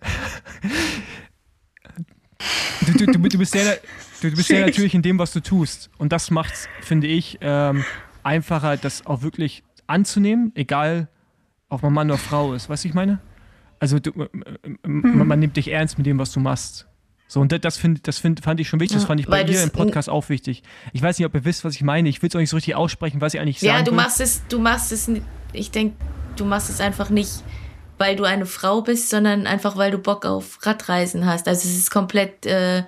du, 2.86 2.92
du, 2.92 3.06
du, 3.06 3.18
du, 3.18 3.38
bist 3.38 3.50
sehr, 3.50 3.80
du, 4.20 4.30
bist 4.30 4.48
sehr 4.48 4.66
natürlich 4.66 4.94
in 4.94 5.02
dem, 5.02 5.18
was 5.18 5.32
du 5.32 5.40
tust. 5.40 5.90
Und 5.98 6.12
das 6.12 6.30
macht 6.30 6.54
es, 6.54 6.68
finde 6.80 7.06
ich, 7.06 7.38
ähm, 7.40 7.84
einfacher, 8.22 8.76
das 8.76 9.06
auch 9.06 9.22
wirklich 9.22 9.62
anzunehmen, 9.86 10.52
egal 10.54 11.08
ob 11.68 11.82
man 11.82 11.92
Mann 11.92 12.10
oder 12.10 12.18
Frau 12.18 12.54
ist. 12.54 12.68
Weißt 12.68 12.84
du, 12.84 12.88
ich 12.88 12.94
meine? 12.94 13.20
Also 13.80 13.98
du, 13.98 14.12
man, 14.82 15.26
man 15.26 15.38
nimmt 15.38 15.56
dich 15.56 15.70
ernst 15.70 15.98
mit 15.98 16.06
dem, 16.06 16.18
was 16.18 16.32
du 16.32 16.40
machst. 16.40 16.86
So, 17.28 17.40
und 17.40 17.52
das, 17.62 17.76
find, 17.76 18.08
das 18.08 18.18
find, 18.18 18.40
fand 18.40 18.58
ich 18.58 18.68
schon 18.68 18.80
wichtig, 18.80 18.96
das 18.96 19.04
fand 19.04 19.20
ich 19.20 19.26
bei 19.26 19.44
dir 19.44 19.62
im 19.62 19.70
Podcast 19.70 20.08
auch 20.08 20.30
wichtig. 20.30 20.62
Ich 20.94 21.02
weiß 21.02 21.18
nicht, 21.18 21.26
ob 21.26 21.34
ihr 21.34 21.44
wisst, 21.44 21.62
was 21.62 21.74
ich 21.74 21.82
meine. 21.82 22.08
Ich 22.08 22.22
will 22.22 22.28
es 22.28 22.34
auch 22.34 22.40
nicht 22.40 22.48
so 22.48 22.56
richtig 22.56 22.74
aussprechen, 22.74 23.20
was 23.20 23.34
ich 23.34 23.40
eigentlich 23.40 23.60
sagen 23.60 23.74
Ja, 23.74 23.82
du 23.82 23.90
will. 23.90 23.98
machst 23.98 24.22
es, 24.22 24.42
du 24.48 24.58
machst 24.58 24.92
es, 24.92 25.10
ich 25.52 25.70
denke, 25.70 25.94
du 26.36 26.46
machst 26.46 26.70
es 26.70 26.80
einfach 26.80 27.10
nicht, 27.10 27.44
weil 27.98 28.16
du 28.16 28.24
eine 28.24 28.46
Frau 28.46 28.80
bist, 28.80 29.10
sondern 29.10 29.46
einfach, 29.46 29.76
weil 29.76 29.90
du 29.90 29.98
Bock 29.98 30.24
auf 30.24 30.64
Radreisen 30.64 31.26
hast. 31.26 31.46
Also 31.48 31.68
es 31.68 31.76
ist 31.76 31.90
komplett, 31.90 32.46
äh, 32.46 32.84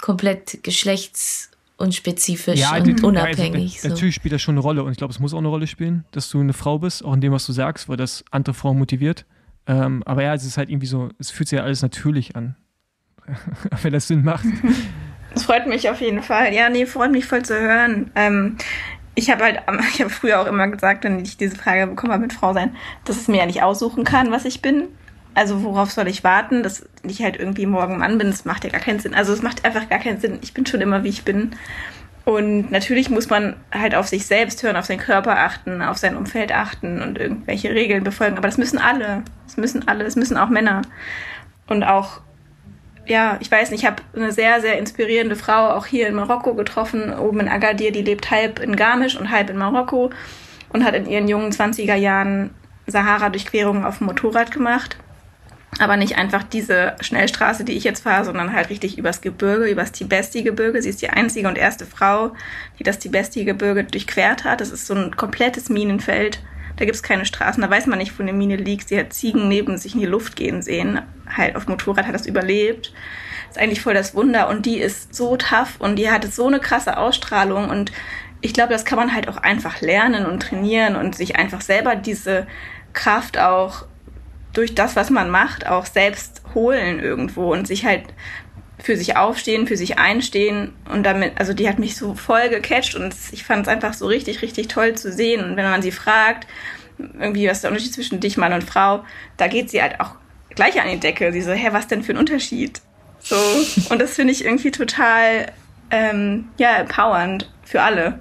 komplett 0.00 0.62
geschlechtsunspezifisch 0.62 2.60
ja, 2.60 2.76
und 2.76 2.86
die, 2.86 3.02
unabhängig. 3.02 3.76
Also, 3.76 3.88
so. 3.88 3.94
Natürlich 3.94 4.14
spielt 4.14 4.32
das 4.32 4.42
schon 4.42 4.54
eine 4.54 4.60
Rolle 4.60 4.82
und 4.84 4.92
ich 4.92 4.98
glaube, 4.98 5.12
es 5.12 5.18
muss 5.20 5.34
auch 5.34 5.38
eine 5.38 5.48
Rolle 5.48 5.66
spielen, 5.66 6.04
dass 6.12 6.30
du 6.30 6.40
eine 6.40 6.52
Frau 6.52 6.78
bist, 6.78 7.04
auch 7.04 7.14
in 7.14 7.20
dem, 7.20 7.32
was 7.32 7.46
du 7.46 7.52
sagst, 7.52 7.88
weil 7.88 7.96
das 7.96 8.24
andere 8.30 8.54
Frauen 8.54 8.78
motiviert. 8.78 9.26
Ähm, 9.66 10.02
aber 10.04 10.22
ja, 10.22 10.34
es 10.34 10.44
ist 10.44 10.56
halt 10.56 10.70
irgendwie 10.70 10.86
so, 10.86 11.10
es 11.18 11.30
fühlt 11.30 11.48
sich 11.48 11.58
ja 11.58 11.64
alles 11.64 11.82
natürlich 11.82 12.36
an. 12.36 12.56
wenn 13.82 13.92
das 13.92 14.08
Sinn 14.08 14.24
macht. 14.24 14.44
Das 15.32 15.44
freut 15.44 15.66
mich 15.66 15.88
auf 15.88 16.00
jeden 16.00 16.22
Fall. 16.22 16.52
Ja, 16.52 16.68
nee, 16.68 16.86
freut 16.86 17.12
mich 17.12 17.26
voll 17.26 17.44
zu 17.44 17.58
hören. 17.58 18.10
Ähm, 18.14 18.56
ich 19.14 19.30
habe 19.30 19.44
halt, 19.44 19.60
ich 19.94 20.00
habe 20.00 20.10
früher 20.10 20.40
auch 20.40 20.46
immer 20.46 20.68
gesagt, 20.68 21.04
wenn 21.04 21.20
ich 21.20 21.36
diese 21.36 21.56
Frage 21.56 21.86
bekomme 21.86 22.18
mit 22.18 22.32
Frau 22.32 22.52
sein, 22.52 22.74
dass 23.04 23.16
es 23.16 23.28
mir 23.28 23.38
ja 23.38 23.46
nicht 23.46 23.62
aussuchen 23.62 24.04
kann, 24.04 24.30
was 24.30 24.44
ich 24.44 24.62
bin. 24.62 24.88
Also 25.34 25.62
worauf 25.62 25.90
soll 25.90 26.08
ich 26.08 26.24
warten, 26.24 26.62
dass 26.62 26.86
ich 27.02 27.22
halt 27.22 27.36
irgendwie 27.36 27.66
morgen 27.66 27.98
Mann 27.98 28.18
bin? 28.18 28.30
Das 28.30 28.44
macht 28.44 28.64
ja 28.64 28.70
gar 28.70 28.80
keinen 28.80 28.98
Sinn. 28.98 29.14
Also 29.14 29.32
es 29.32 29.42
macht 29.42 29.64
einfach 29.64 29.88
gar 29.88 30.00
keinen 30.00 30.20
Sinn. 30.20 30.38
Ich 30.42 30.54
bin 30.54 30.66
schon 30.66 30.80
immer, 30.80 31.04
wie 31.04 31.08
ich 31.08 31.24
bin. 31.24 31.52
Und 32.24 32.70
natürlich 32.70 33.10
muss 33.10 33.30
man 33.30 33.56
halt 33.72 33.94
auf 33.94 34.08
sich 34.08 34.26
selbst 34.26 34.62
hören, 34.62 34.76
auf 34.76 34.84
seinen 34.84 34.98
Körper 34.98 35.38
achten, 35.38 35.82
auf 35.82 35.98
sein 35.98 36.16
Umfeld 36.16 36.52
achten 36.52 37.00
und 37.00 37.18
irgendwelche 37.18 37.70
Regeln 37.70 38.04
befolgen. 38.04 38.36
Aber 38.36 38.48
das 38.48 38.58
müssen 38.58 38.78
alle. 38.78 39.22
Das 39.46 39.56
müssen 39.56 39.88
alle. 39.88 40.04
Das 40.04 40.16
müssen 40.16 40.36
auch 40.36 40.48
Männer. 40.48 40.82
Und 41.66 41.84
auch 41.84 42.20
ja, 43.06 43.38
ich 43.40 43.50
weiß 43.50 43.70
nicht, 43.70 43.82
ich 43.82 43.86
habe 43.86 44.02
eine 44.14 44.30
sehr, 44.30 44.60
sehr 44.60 44.78
inspirierende 44.78 45.34
Frau 45.34 45.70
auch 45.70 45.86
hier 45.86 46.06
in 46.06 46.14
Marokko 46.14 46.54
getroffen, 46.54 47.12
oben 47.12 47.40
in 47.40 47.48
Agadir, 47.48 47.90
die 47.90 48.02
lebt 48.02 48.30
halb 48.30 48.60
in 48.60 48.76
Garmisch 48.76 49.16
und 49.18 49.30
halb 49.30 49.50
in 49.50 49.56
Marokko 49.56 50.10
und 50.72 50.84
hat 50.84 50.94
in 50.94 51.06
ihren 51.06 51.26
jungen 51.26 51.50
20er 51.50 51.96
Jahren 51.96 52.50
Sahara-Durchquerungen 52.86 53.84
auf 53.84 53.98
dem 53.98 54.06
Motorrad 54.06 54.52
gemacht. 54.52 54.96
Aber 55.78 55.96
nicht 55.96 56.18
einfach 56.18 56.42
diese 56.42 56.96
Schnellstraße, 57.00 57.64
die 57.64 57.72
ich 57.72 57.84
jetzt 57.84 58.02
fahre, 58.02 58.24
sondern 58.24 58.52
halt 58.52 58.70
richtig 58.70 58.98
übers 58.98 59.20
Gebirge, 59.20 59.70
übers 59.70 59.92
Tibesti-Gebirge. 59.92 60.82
Sie 60.82 60.90
ist 60.90 61.00
die 61.00 61.10
einzige 61.10 61.48
und 61.48 61.56
erste 61.56 61.86
Frau, 61.86 62.32
die 62.78 62.82
das 62.82 62.98
Tibesti-Gebirge 62.98 63.84
durchquert 63.84 64.44
hat. 64.44 64.60
Das 64.60 64.70
ist 64.70 64.86
so 64.86 64.94
ein 64.94 65.16
komplettes 65.16 65.68
Minenfeld 65.68 66.40
da 66.80 66.86
gibt 66.86 66.96
es 66.96 67.02
keine 67.02 67.26
Straßen, 67.26 67.62
da 67.62 67.68
weiß 67.68 67.86
man 67.88 67.98
nicht, 67.98 68.18
wo 68.18 68.22
eine 68.22 68.32
Mine 68.32 68.56
liegt. 68.56 68.88
Sie 68.88 68.98
hat 68.98 69.12
Ziegen 69.12 69.48
neben 69.48 69.76
sich 69.76 69.92
in 69.92 70.00
die 70.00 70.06
Luft 70.06 70.34
gehen 70.34 70.62
sehen. 70.62 71.02
Halt 71.28 71.54
auf 71.54 71.68
Motorrad 71.68 72.06
hat 72.06 72.14
das 72.14 72.24
überlebt. 72.24 72.94
Ist 73.50 73.58
eigentlich 73.58 73.82
voll 73.82 73.92
das 73.92 74.14
Wunder. 74.14 74.48
Und 74.48 74.64
die 74.64 74.78
ist 74.78 75.14
so 75.14 75.36
tough 75.36 75.76
und 75.78 75.96
die 75.96 76.10
hatte 76.10 76.28
so 76.28 76.46
eine 76.46 76.58
krasse 76.58 76.96
Ausstrahlung. 76.96 77.68
Und 77.68 77.92
ich 78.40 78.54
glaube, 78.54 78.72
das 78.72 78.86
kann 78.86 78.98
man 78.98 79.12
halt 79.12 79.28
auch 79.28 79.36
einfach 79.36 79.82
lernen 79.82 80.24
und 80.24 80.40
trainieren 80.40 80.96
und 80.96 81.14
sich 81.14 81.36
einfach 81.36 81.60
selber 81.60 81.96
diese 81.96 82.46
Kraft 82.94 83.38
auch 83.38 83.84
durch 84.52 84.74
das, 84.74 84.96
was 84.96 85.10
man 85.10 85.30
macht, 85.30 85.66
auch 85.66 85.86
selbst 85.86 86.42
holen 86.54 87.00
irgendwo 87.00 87.52
und 87.52 87.66
sich 87.66 87.84
halt 87.84 88.04
für 88.82 88.96
sich 88.96 89.16
aufstehen, 89.16 89.66
für 89.66 89.76
sich 89.76 89.98
einstehen 89.98 90.72
und 90.90 91.04
damit, 91.04 91.38
also 91.38 91.52
die 91.52 91.68
hat 91.68 91.78
mich 91.78 91.96
so 91.96 92.14
voll 92.14 92.48
gecatcht 92.48 92.94
und 92.94 93.14
ich 93.32 93.44
fand 93.44 93.66
es 93.66 93.72
einfach 93.72 93.92
so 93.92 94.06
richtig, 94.06 94.42
richtig 94.42 94.68
toll 94.68 94.94
zu 94.94 95.12
sehen. 95.12 95.44
Und 95.44 95.56
wenn 95.56 95.68
man 95.68 95.82
sie 95.82 95.92
fragt, 95.92 96.46
irgendwie, 96.98 97.46
was 97.46 97.58
ist 97.58 97.64
der 97.64 97.70
Unterschied 97.70 97.94
zwischen 97.94 98.20
dich, 98.20 98.36
Mann 98.36 98.52
und 98.52 98.64
Frau? 98.64 99.04
Da 99.36 99.48
geht 99.48 99.70
sie 99.70 99.82
halt 99.82 100.00
auch 100.00 100.14
gleich 100.54 100.80
an 100.80 100.88
die 100.88 101.00
Decke. 101.00 101.32
Sie 101.32 101.42
so, 101.42 101.52
hä, 101.52 101.68
was 101.72 101.88
denn 101.88 102.02
für 102.02 102.12
ein 102.12 102.18
Unterschied? 102.18 102.80
So, 103.20 103.36
und 103.90 104.00
das 104.00 104.14
finde 104.14 104.32
ich 104.32 104.44
irgendwie 104.44 104.70
total, 104.70 105.52
ähm, 105.90 106.48
ja, 106.58 106.76
empowernd 106.76 107.50
für 107.64 107.82
alle. 107.82 108.20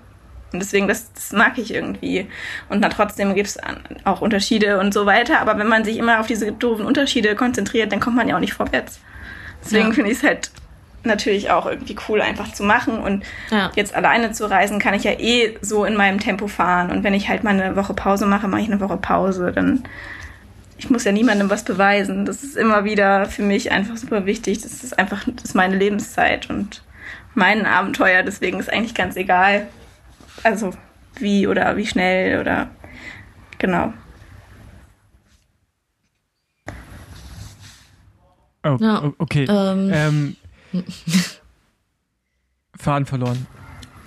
Und 0.52 0.60
deswegen, 0.60 0.88
das, 0.88 1.12
das 1.14 1.32
mag 1.32 1.58
ich 1.58 1.74
irgendwie. 1.74 2.28
Und 2.70 2.82
dann 2.82 2.92
trotzdem 2.92 3.36
gibt 3.36 3.50
es 3.50 3.58
auch 4.04 4.22
Unterschiede 4.22 4.80
und 4.80 4.94
so 4.94 5.06
weiter. 5.06 5.40
Aber 5.40 5.58
wenn 5.58 5.68
man 5.68 5.84
sich 5.86 5.98
immer 5.98 6.20
auf 6.20 6.28
diese 6.28 6.52
doofen 6.52 6.86
Unterschiede 6.86 7.36
konzentriert, 7.36 7.92
dann 7.92 8.00
kommt 8.00 8.16
man 8.16 8.28
ja 8.28 8.36
auch 8.36 8.40
nicht 8.40 8.54
vorwärts. 8.54 9.00
Deswegen 9.64 9.90
ja. 9.90 9.94
finde 9.94 10.12
ich 10.12 10.18
es 10.18 10.24
halt 10.24 10.52
natürlich 11.04 11.50
auch 11.52 11.66
irgendwie 11.66 11.96
cool, 12.08 12.22
einfach 12.22 12.52
zu 12.54 12.64
machen. 12.64 13.00
Und 13.00 13.24
ja. 13.52 13.72
jetzt 13.76 13.94
alleine 13.96 14.32
zu 14.32 14.50
reisen, 14.50 14.80
kann 14.80 14.94
ich 14.94 15.04
ja 15.04 15.12
eh 15.12 15.58
so 15.62 15.86
in 15.86 15.96
meinem 15.96 16.20
Tempo 16.20 16.48
fahren. 16.48 16.92
Und 16.92 17.04
wenn 17.04 17.14
ich 17.14 17.30
halt 17.30 17.44
mal 17.44 17.60
eine 17.60 17.76
Woche 17.76 17.94
Pause 17.94 18.26
mache, 18.26 18.48
mache 18.48 18.62
ich 18.62 18.68
eine 18.68 18.80
Woche 18.80 18.98
Pause. 18.98 19.52
Dann 19.54 19.84
ich 20.78 20.90
muss 20.90 21.04
ja 21.04 21.12
niemandem 21.12 21.50
was 21.50 21.64
beweisen. 21.64 22.26
Das 22.26 22.44
ist 22.44 22.58
immer 22.58 22.86
wieder 22.86 23.26
für 23.26 23.44
mich 23.44 23.72
einfach 23.72 23.98
super 23.98 24.26
wichtig. 24.26 24.62
Das 24.62 24.84
ist 24.84 24.98
einfach 24.98 25.26
das 25.36 25.46
ist 25.46 25.56
meine 25.56 25.76
Lebenszeit 25.76 26.50
und 26.50 26.82
mein 27.36 27.66
Abenteuer. 27.66 28.24
Deswegen 28.24 28.60
ist 28.60 28.72
eigentlich 28.72 28.96
ganz 28.96 29.16
egal, 29.16 29.68
also 30.44 30.72
wie 31.18 31.48
oder 31.48 31.76
wie 31.78 31.86
schnell 31.86 32.40
oder 32.40 32.70
genau. 33.58 33.94
Oh, 38.64 38.78
ja, 38.80 39.14
okay. 39.18 39.46
Ähm. 39.50 40.36
Ähm, 40.74 40.84
Faden 42.78 43.06
verloren. 43.06 43.46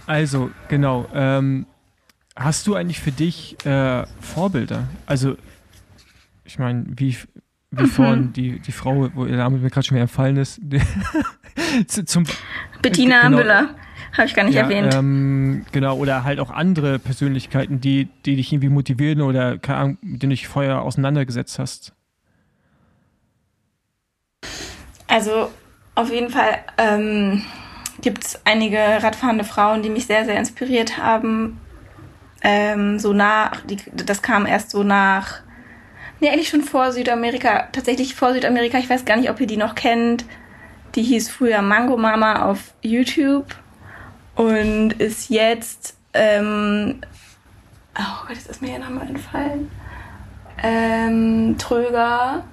Also, 0.07 0.51
genau. 0.69 1.07
Ähm, 1.15 1.67
hast 2.35 2.67
du 2.67 2.75
eigentlich 2.75 3.01
für 3.01 3.13
dich 3.13 3.57
äh, 3.67 4.05
Vorbilder? 4.21 4.89
Also, 5.07 5.37
ich 6.45 6.59
meine, 6.59 6.87
wie, 6.89 7.17
wie 7.71 7.83
mhm. 7.83 7.87
vorhin 7.89 8.33
die, 8.33 8.61
die 8.61 8.73
Frau, 8.73 9.11
wo 9.15 9.27
ihr 9.27 9.37
Name 9.37 9.59
mir 9.59 9.71
gerade 9.71 9.87
schon 9.87 9.95
wieder 9.97 10.03
entfallen 10.03 10.39
ist. 10.39 10.61
zum, 12.07 12.25
Bettina 12.81 13.23
genau, 13.23 13.37
Müller. 13.39 13.75
Habe 14.13 14.27
ich 14.27 14.35
gar 14.35 14.45
nicht 14.45 14.55
ja, 14.55 14.63
erwähnt. 14.63 14.95
Ähm, 14.95 15.65
genau, 15.73 15.97
oder 15.97 16.23
halt 16.23 16.39
auch 16.39 16.51
andere 16.51 16.99
Persönlichkeiten, 16.99 17.81
die, 17.81 18.09
die 18.27 18.37
dich 18.37 18.53
irgendwie 18.53 18.69
motivieren 18.69 19.23
oder 19.23 19.59
keine 19.59 19.79
Ahnung, 19.79 19.99
mit 20.03 20.23
denen 20.23 20.31
du 20.31 20.37
dich 20.37 20.49
vorher 20.49 20.83
auseinandergesetzt 20.83 21.59
hast. 21.59 21.95
Also 25.09 25.51
auf 25.95 26.11
jeden 26.11 26.31
Fall 26.31 26.59
ähm, 26.79 27.43
gibt 28.03 28.25
es 28.25 28.41
einige 28.45 28.79
radfahrende 28.79 29.45
Frauen, 29.45 29.83
die 29.83 29.91
mich 29.91 30.07
sehr, 30.07 30.25
sehr 30.27 30.39
inspiriert 30.39 30.99
haben. 30.99 31.59
Ähm, 32.43 32.99
so 32.99 33.13
nach, 33.15 33.61
die, 33.63 33.79
das 33.95 34.21
kam 34.21 34.45
erst 34.47 34.71
so 34.71 34.83
nach, 34.83 35.41
nee, 36.21 36.29
eigentlich 36.29 36.49
schon 36.49 36.63
vor 36.63 36.93
Südamerika, 36.93 37.69
tatsächlich 37.73 38.15
vor 38.15 38.35
Südamerika, 38.35 38.79
ich 38.79 38.91
weiß 38.91 39.05
gar 39.05 39.17
nicht, 39.17 39.31
ob 39.31 39.41
ihr 39.41 39.47
die 39.47 39.57
noch 39.57 39.75
kennt. 39.75 40.27
Die 40.97 41.03
hieß 41.03 41.31
früher 41.31 41.63
Mango 41.63 41.97
Mama 41.97 42.43
auf 42.45 42.75
YouTube 42.83 43.62
und 44.35 44.93
ist 44.93 45.31
jetzt, 45.31 45.97
ähm, 46.15 47.01
oh 47.99 48.27
Gott, 48.27 48.37
jetzt 48.37 48.49
ist 48.49 48.63
mir 48.63 48.73
ihr 48.73 48.79
Name 48.79 49.03
entfallen. 49.03 49.71
Ähm, 50.63 51.57
Tröger. 51.59 52.45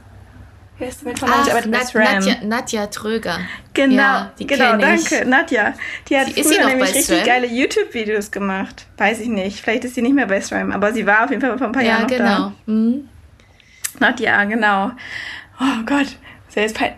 Wer 0.77 0.87
ist 0.87 1.03
mit 1.03 1.19
von 1.19 1.29
Ach, 1.29 1.45
Nat 1.65 1.93
Nadja, 1.93 2.35
Nadja 2.41 2.87
Tröger. 2.87 3.37
Genau, 3.73 3.95
ja, 3.95 4.31
genau, 4.37 4.77
danke. 4.77 5.25
Nadja. 5.25 5.73
Die 6.07 6.17
hat 6.17 6.27
sie, 6.27 6.41
früher 6.41 6.65
nämlich 6.67 6.95
richtig 6.95 7.17
SRAM? 7.17 7.25
geile 7.25 7.47
YouTube-Videos 7.47 8.31
gemacht. 8.31 8.87
Weiß 8.97 9.19
ich 9.19 9.27
nicht. 9.27 9.59
Vielleicht 9.59 9.83
ist 9.83 9.95
sie 9.95 10.01
nicht 10.01 10.15
mehr 10.15 10.27
bei 10.27 10.39
SRAM, 10.39 10.71
aber 10.71 10.93
sie 10.93 11.05
war 11.05 11.25
auf 11.25 11.31
jeden 11.31 11.41
Fall 11.41 11.57
vor 11.57 11.67
ein 11.67 11.73
paar 11.73 11.83
ja, 11.83 11.89
Jahren 11.89 12.01
noch 12.03 12.09
genau. 12.09 12.23
da. 12.25 12.53
Mhm. 12.65 13.09
Nadja, 13.99 14.43
genau. 14.45 14.91
Oh 15.59 15.83
Gott, 15.85 16.15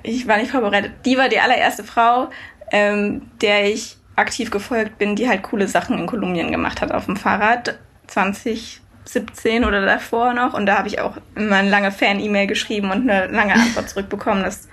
ich 0.03 0.27
war 0.27 0.37
nicht 0.37 0.51
vorbereitet. 0.51 0.91
Die 1.05 1.17
war 1.17 1.29
die 1.29 1.39
allererste 1.39 1.83
Frau, 1.83 2.29
ähm, 2.71 3.23
der 3.41 3.65
ich 3.71 3.97
aktiv 4.21 4.51
gefolgt 4.51 4.97
bin, 4.97 5.15
die 5.15 5.27
halt 5.27 5.43
coole 5.43 5.67
Sachen 5.67 5.99
in 5.99 6.07
Kolumbien 6.07 6.51
gemacht 6.51 6.81
hat 6.81 6.91
auf 6.91 7.05
dem 7.05 7.17
Fahrrad. 7.17 7.77
2017 8.07 9.65
oder 9.65 9.85
davor 9.85 10.33
noch. 10.33 10.53
Und 10.53 10.65
da 10.65 10.77
habe 10.77 10.87
ich 10.87 10.99
auch 10.99 11.17
immer 11.35 11.57
eine 11.57 11.69
lange 11.69 11.91
Fan-E-Mail 11.91 12.47
geschrieben 12.47 12.91
und 12.91 13.09
eine 13.09 13.27
lange 13.27 13.53
Antwort 13.53 13.89
zurückbekommen. 13.89 14.43
Das 14.43 14.67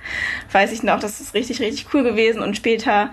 weiß 0.52 0.72
ich 0.72 0.82
noch, 0.82 1.00
das 1.00 1.20
ist 1.20 1.34
richtig, 1.34 1.60
richtig 1.60 1.86
cool 1.94 2.02
gewesen. 2.02 2.42
Und 2.42 2.56
später 2.56 3.10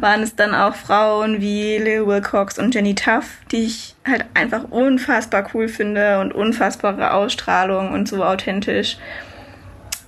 waren 0.00 0.22
es 0.22 0.34
dann 0.34 0.54
auch 0.54 0.74
Frauen 0.74 1.40
wie 1.40 1.78
Lil 1.78 2.06
Wilcox 2.06 2.58
und 2.58 2.74
Jenny 2.74 2.94
Tuff, 2.94 3.38
die 3.50 3.64
ich 3.64 3.94
halt 4.06 4.24
einfach 4.34 4.64
unfassbar 4.70 5.48
cool 5.54 5.68
finde 5.68 6.20
und 6.20 6.32
unfassbare 6.32 7.12
Ausstrahlung 7.12 7.92
und 7.92 8.08
so 8.08 8.24
authentisch. 8.24 8.96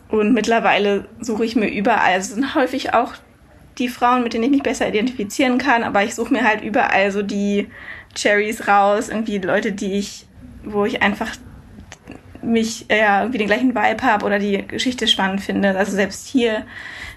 Und 0.09 0.33
mittlerweile 0.33 1.07
suche 1.21 1.45
ich 1.45 1.57
mir 1.57 1.69
überall, 1.69 2.14
also 2.14 2.29
es 2.29 2.35
sind 2.35 2.55
häufig 2.55 2.95
auch 2.95 3.14
die 3.79 3.89
Frauen, 3.89 4.22
mit 4.22 4.33
denen 4.33 4.45
ich 4.45 4.51
mich 4.51 4.62
besser 4.62 4.89
identifizieren 4.89 5.59
kann, 5.59 5.83
aber 5.83 6.03
ich 6.05 6.14
suche 6.14 6.33
mir 6.33 6.45
halt 6.45 6.62
überall 6.62 7.11
so 7.11 7.22
die 7.22 7.68
Cherries 8.14 8.66
raus, 8.66 9.09
irgendwie 9.09 9.39
Leute, 9.39 9.72
die 9.72 9.93
ich, 9.93 10.27
wo 10.64 10.85
ich 10.85 11.03
einfach 11.03 11.31
mich 12.43 12.87
ja 12.89 13.20
irgendwie 13.20 13.39
den 13.39 13.49
gleichen 13.49 13.74
Vibe 13.74 14.03
habe 14.03 14.24
oder 14.24 14.39
die 14.39 14.66
Geschichte 14.66 15.09
spannend 15.09 15.41
finde. 15.41 15.77
Also 15.77 15.93
selbst 15.93 16.27
hier 16.29 16.64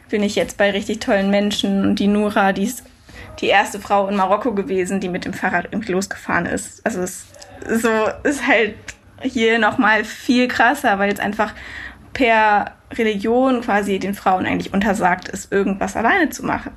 bin 0.10 0.24
ich 0.24 0.36
jetzt 0.36 0.58
bei 0.58 0.72
richtig 0.72 1.00
tollen 1.00 1.30
Menschen 1.30 1.86
und 1.86 1.96
die 2.00 2.08
Nura, 2.08 2.52
die 2.52 2.64
ist 2.64 2.84
die 3.40 3.48
erste 3.48 3.80
Frau 3.80 4.08
in 4.08 4.16
Marokko 4.16 4.54
gewesen, 4.54 5.00
die 5.00 5.10
mit 5.10 5.26
dem 5.26 5.34
Fahrrad 5.34 5.68
irgendwie 5.72 5.94
losgefahren 5.94 6.46
ist. 6.46 6.86
Also 6.86 7.02
es 7.02 7.26
so 7.68 7.90
ist 8.24 8.46
halt 8.46 8.76
hier 9.22 9.60
nochmal 9.60 10.04
viel 10.04 10.48
krasser, 10.48 11.00
weil 11.00 11.10
jetzt 11.10 11.22
einfach 11.22 11.54
per 12.20 12.74
Religion 12.92 13.62
quasi 13.62 13.98
den 13.98 14.14
Frauen 14.14 14.46
eigentlich 14.46 14.74
untersagt 14.74 15.30
ist, 15.30 15.54
irgendwas 15.54 15.96
alleine 15.96 16.30
zu 16.30 16.46
machen. 16.46 16.72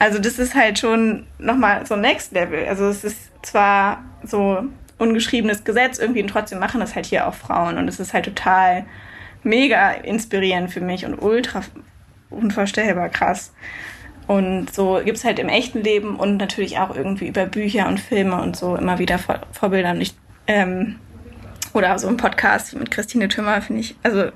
Also 0.00 0.18
das 0.18 0.40
ist 0.40 0.56
halt 0.56 0.80
schon 0.80 1.28
nochmal 1.38 1.86
so 1.86 1.94
Next 1.94 2.32
Level. 2.32 2.66
Also 2.66 2.88
es 2.88 3.04
ist 3.04 3.30
zwar 3.42 4.02
so 4.24 4.64
ungeschriebenes 4.98 5.62
Gesetz 5.62 6.00
irgendwie 6.00 6.22
und 6.22 6.28
trotzdem 6.28 6.58
machen 6.58 6.80
das 6.80 6.96
halt 6.96 7.06
hier 7.06 7.28
auch 7.28 7.34
Frauen 7.34 7.78
und 7.78 7.86
es 7.86 8.00
ist 8.00 8.14
halt 8.14 8.24
total 8.24 8.84
mega 9.44 9.92
inspirierend 9.92 10.72
für 10.72 10.80
mich 10.80 11.06
und 11.06 11.22
ultra 11.22 11.62
unvorstellbar 12.30 13.10
krass. 13.10 13.54
Und 14.26 14.74
so 14.74 15.00
gibt 15.04 15.18
es 15.18 15.24
halt 15.24 15.38
im 15.38 15.48
echten 15.48 15.84
Leben 15.84 16.16
und 16.16 16.38
natürlich 16.38 16.78
auch 16.78 16.96
irgendwie 16.96 17.28
über 17.28 17.46
Bücher 17.46 17.86
und 17.86 18.00
Filme 18.00 18.42
und 18.42 18.56
so 18.56 18.74
immer 18.74 18.98
wieder 18.98 19.20
Vor 19.20 19.38
Vorbilder. 19.52 19.92
Und 19.92 20.00
ich, 20.00 20.14
ähm, 20.48 20.96
oder 21.74 21.96
so 21.96 22.08
ein 22.08 22.16
Podcast 22.16 22.74
mit 22.74 22.90
Christine 22.90 23.28
Tümmer 23.28 23.62
finde 23.62 23.82
ich, 23.82 23.94
also 24.02 24.32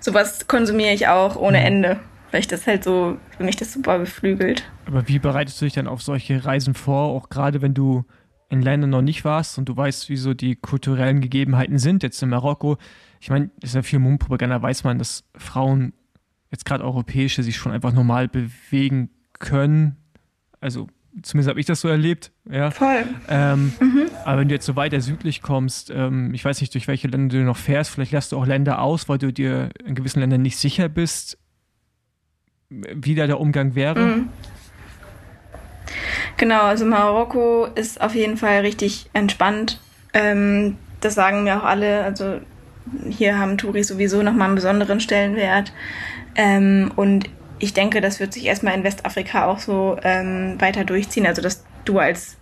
sowas 0.00 0.46
konsumiere 0.48 0.92
ich 0.92 1.08
auch 1.08 1.36
ohne 1.36 1.58
mhm. 1.58 1.66
Ende, 1.66 2.00
weil 2.30 2.40
ich 2.40 2.48
das 2.48 2.66
halt 2.66 2.84
so, 2.84 3.18
für 3.36 3.44
mich 3.44 3.56
das 3.56 3.72
super 3.72 3.98
beflügelt. 3.98 4.64
Aber 4.86 5.08
wie 5.08 5.18
bereitest 5.18 5.60
du 5.60 5.66
dich 5.66 5.74
dann 5.74 5.88
auf 5.88 6.02
solche 6.02 6.44
Reisen 6.44 6.74
vor, 6.74 7.08
auch 7.08 7.28
gerade 7.28 7.62
wenn 7.62 7.74
du 7.74 8.04
in 8.50 8.62
Ländern 8.62 8.90
noch 8.90 9.02
nicht 9.02 9.24
warst 9.24 9.58
und 9.58 9.68
du 9.68 9.76
weißt, 9.76 10.08
wie 10.08 10.16
so 10.16 10.34
die 10.34 10.56
kulturellen 10.56 11.20
Gegebenheiten 11.20 11.78
sind, 11.78 12.02
jetzt 12.02 12.22
in 12.22 12.28
Marokko. 12.28 12.76
Ich 13.20 13.30
meine, 13.30 13.50
das 13.60 13.70
ist 13.70 13.74
ja 13.74 13.82
viel 13.82 13.98
Mundpropaganda, 13.98 14.60
weiß 14.60 14.84
man, 14.84 14.98
dass 14.98 15.24
Frauen, 15.36 15.92
jetzt 16.50 16.64
gerade 16.64 16.84
europäische, 16.84 17.42
sich 17.42 17.56
schon 17.56 17.72
einfach 17.72 17.92
normal 17.92 18.28
bewegen 18.28 19.10
können. 19.38 19.96
Also 20.60 20.88
zumindest 21.22 21.48
habe 21.48 21.60
ich 21.60 21.66
das 21.66 21.80
so 21.80 21.88
erlebt. 21.88 22.32
Ja. 22.50 22.70
Voll. 22.70 23.04
Ähm, 23.28 23.72
mhm. 23.80 24.06
Aber 24.24 24.40
wenn 24.40 24.48
du 24.48 24.54
jetzt 24.54 24.66
so 24.66 24.76
weiter 24.76 25.00
südlich 25.00 25.42
kommst, 25.42 25.90
ähm, 25.90 26.34
ich 26.34 26.44
weiß 26.44 26.60
nicht, 26.60 26.74
durch 26.74 26.88
welche 26.88 27.08
Länder 27.08 27.38
du 27.38 27.44
noch 27.44 27.56
fährst, 27.56 27.90
vielleicht 27.90 28.12
lässt 28.12 28.32
du 28.32 28.38
auch 28.38 28.46
Länder 28.46 28.80
aus, 28.80 29.08
weil 29.08 29.18
du 29.18 29.32
dir 29.32 29.70
in 29.84 29.94
gewissen 29.94 30.20
Ländern 30.20 30.42
nicht 30.42 30.58
sicher 30.58 30.88
bist, 30.88 31.38
wie 32.70 33.14
da 33.14 33.26
der 33.26 33.40
Umgang 33.40 33.74
wäre. 33.74 34.00
Mhm. 34.00 34.28
Genau, 36.36 36.62
also 36.62 36.84
Marokko 36.84 37.66
ist 37.74 38.00
auf 38.00 38.14
jeden 38.14 38.36
Fall 38.36 38.60
richtig 38.60 39.08
entspannt. 39.12 39.80
Ähm, 40.12 40.76
das 41.00 41.14
sagen 41.14 41.44
mir 41.44 41.58
auch 41.58 41.64
alle. 41.64 42.02
Also 42.02 42.40
hier 43.08 43.38
haben 43.38 43.56
Touris 43.56 43.88
sowieso 43.88 44.22
nochmal 44.22 44.48
einen 44.48 44.56
besonderen 44.56 45.00
Stellenwert. 45.00 45.72
Ähm, 46.34 46.90
und 46.96 47.30
ich 47.58 47.74
denke, 47.74 48.00
das 48.00 48.20
wird 48.20 48.32
sich 48.32 48.46
erstmal 48.46 48.74
in 48.74 48.84
Westafrika 48.84 49.46
auch 49.46 49.58
so 49.58 49.96
ähm, 50.02 50.60
weiter 50.60 50.84
durchziehen. 50.84 51.26
Also, 51.26 51.42
dass 51.42 51.64
du 51.84 51.98
als 51.98 52.36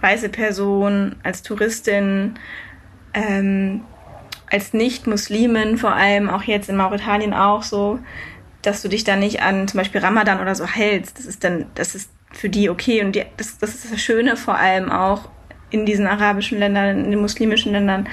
weiße 0.00 0.28
Person, 0.28 1.16
als 1.22 1.42
Touristin, 1.42 2.34
ähm, 3.14 3.82
als 4.50 4.72
Nicht-Muslimin, 4.72 5.78
vor 5.78 5.94
allem 5.94 6.28
auch 6.28 6.42
jetzt 6.42 6.68
in 6.68 6.76
Mauretanien 6.76 7.34
auch 7.34 7.62
so, 7.62 7.98
dass 8.62 8.82
du 8.82 8.88
dich 8.88 9.04
da 9.04 9.16
nicht 9.16 9.42
an 9.42 9.68
zum 9.68 9.78
Beispiel 9.78 10.00
Ramadan 10.00 10.40
oder 10.40 10.54
so 10.54 10.66
hältst. 10.66 11.18
Das 11.18 11.26
ist 11.26 11.44
dann, 11.44 11.66
das 11.74 11.94
ist 11.94 12.10
für 12.32 12.48
die 12.48 12.70
okay. 12.70 13.02
Und 13.02 13.14
die, 13.14 13.24
das, 13.36 13.58
das 13.58 13.74
ist 13.74 13.92
das 13.92 14.00
Schöne 14.00 14.36
vor 14.36 14.56
allem 14.56 14.90
auch 14.90 15.28
in 15.70 15.86
diesen 15.86 16.06
arabischen 16.06 16.58
Ländern, 16.58 17.04
in 17.04 17.10
den 17.10 17.20
muslimischen 17.20 17.72
Ländern, 17.72 18.08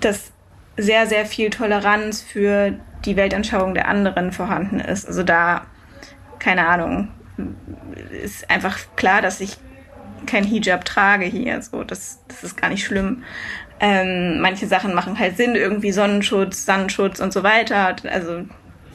dass 0.00 0.32
sehr, 0.76 1.06
sehr 1.06 1.26
viel 1.26 1.50
Toleranz 1.50 2.22
für 2.22 2.74
die 3.04 3.16
Weltanschauung 3.16 3.74
der 3.74 3.88
anderen 3.88 4.32
vorhanden 4.32 4.80
ist. 4.80 5.06
Also 5.06 5.22
da 5.22 5.66
keine 6.38 6.66
Ahnung, 6.66 7.08
ist 8.10 8.50
einfach 8.50 8.78
klar, 8.96 9.22
dass 9.22 9.40
ich 9.40 9.58
kein 10.26 10.44
Hijab 10.44 10.84
trage 10.84 11.26
hier. 11.26 11.60
So, 11.62 11.84
das, 11.84 12.20
das 12.28 12.44
ist 12.44 12.56
gar 12.56 12.68
nicht 12.68 12.84
schlimm. 12.84 13.24
Ähm, 13.78 14.40
manche 14.40 14.66
Sachen 14.66 14.94
machen 14.94 15.18
halt 15.18 15.36
Sinn, 15.36 15.54
irgendwie 15.54 15.92
Sonnenschutz, 15.92 16.64
Sandschutz 16.64 17.20
und 17.20 17.32
so 17.32 17.42
weiter. 17.42 17.94
Also 18.10 18.44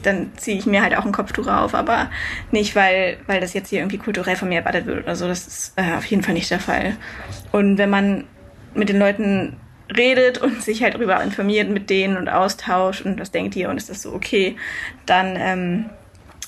dann 0.02 0.32
ziehe 0.36 0.58
ich 0.58 0.66
mir 0.66 0.82
halt 0.82 0.96
auch 0.96 1.04
ein 1.04 1.12
Kopftuch 1.12 1.46
auf, 1.46 1.74
aber 1.74 2.10
nicht, 2.50 2.74
weil, 2.74 3.18
weil 3.26 3.40
das 3.40 3.54
jetzt 3.54 3.68
hier 3.68 3.78
irgendwie 3.80 3.98
kulturell 3.98 4.34
von 4.34 4.48
mir 4.48 4.58
erwartet 4.58 4.86
wird 4.86 5.04
oder 5.04 5.14
so. 5.14 5.28
Das 5.28 5.46
ist 5.46 5.72
äh, 5.76 5.96
auf 5.96 6.04
jeden 6.06 6.22
Fall 6.22 6.34
nicht 6.34 6.50
der 6.50 6.58
Fall. 6.58 6.96
Und 7.52 7.78
wenn 7.78 7.90
man 7.90 8.24
mit 8.74 8.88
den 8.88 8.98
Leuten 8.98 9.56
redet 9.96 10.38
und 10.38 10.62
sich 10.62 10.82
halt 10.82 10.94
darüber 10.94 11.22
informiert 11.22 11.68
mit 11.68 11.90
denen 11.90 12.16
und 12.16 12.28
austauscht 12.28 13.02
und 13.02 13.20
was 13.20 13.30
denkt 13.30 13.54
ihr 13.56 13.68
und 13.68 13.76
ist 13.76 13.90
das 13.90 14.02
so 14.02 14.12
okay, 14.12 14.56
dann 15.06 15.36
ähm, 15.38 15.90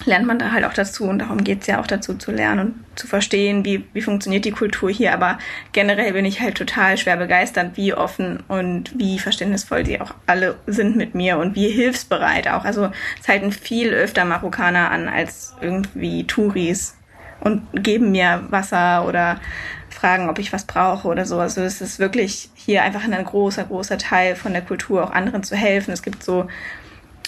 lernt 0.07 0.27
man 0.27 0.39
da 0.39 0.53
halt 0.53 0.65
auch 0.65 0.73
dazu 0.73 1.05
und 1.05 1.21
darum 1.21 1.45
geht's 1.45 1.67
ja 1.67 1.81
auch 1.81 1.87
dazu 1.87 2.15
zu 2.15 2.31
lernen 2.31 2.61
und 2.61 2.99
zu 2.99 3.07
verstehen, 3.07 3.65
wie, 3.65 3.85
wie 3.93 4.03
funktioniert 4.03 4.45
die 4.45 4.51
Kultur 4.51 4.91
hier. 4.91 5.13
Aber 5.13 5.39
generell 5.73 6.13
bin 6.13 6.25
ich 6.25 6.41
halt 6.41 6.57
total 6.57 6.97
schwer 6.97 7.17
begeistert, 7.17 7.77
wie 7.77 7.95
offen 7.95 8.43
und 8.49 8.99
wie 8.99 9.19
verständnisvoll 9.19 9.83
die 9.83 10.01
auch 10.01 10.15
alle 10.27 10.57
sind 10.67 10.97
mit 10.97 11.15
mir 11.15 11.39
und 11.39 11.55
wie 11.55 11.69
hilfsbereit 11.69 12.49
auch. 12.49 12.65
Also 12.65 12.91
es 13.21 13.29
halten 13.29 13.53
viel 13.53 13.91
öfter 13.91 14.25
Marokkaner 14.25 14.91
an 14.91 15.09
als 15.09 15.55
irgendwie 15.61 16.27
Touris 16.27 16.97
und 17.41 17.63
geben 17.75 18.11
mir 18.11 18.45
Wasser 18.51 19.07
oder 19.07 19.41
fragen, 19.91 20.29
ob 20.29 20.39
ich 20.39 20.53
was 20.53 20.65
brauche 20.65 21.09
oder 21.09 21.25
so. 21.25 21.39
Also 21.39 21.63
es 21.63 21.81
ist 21.81 21.99
wirklich 21.99 22.51
hier 22.55 22.83
einfach 22.83 23.05
ein 23.05 23.25
großer, 23.25 23.65
großer 23.65 23.99
Teil 23.99 24.37
von 24.37 24.53
der 24.53 24.63
Kultur, 24.63 25.05
auch 25.05 25.11
anderen 25.13 25.43
zu 25.43 25.57
helfen. 25.57 25.93
Es 25.93 26.03
gibt 26.03 26.23
so 26.23 26.49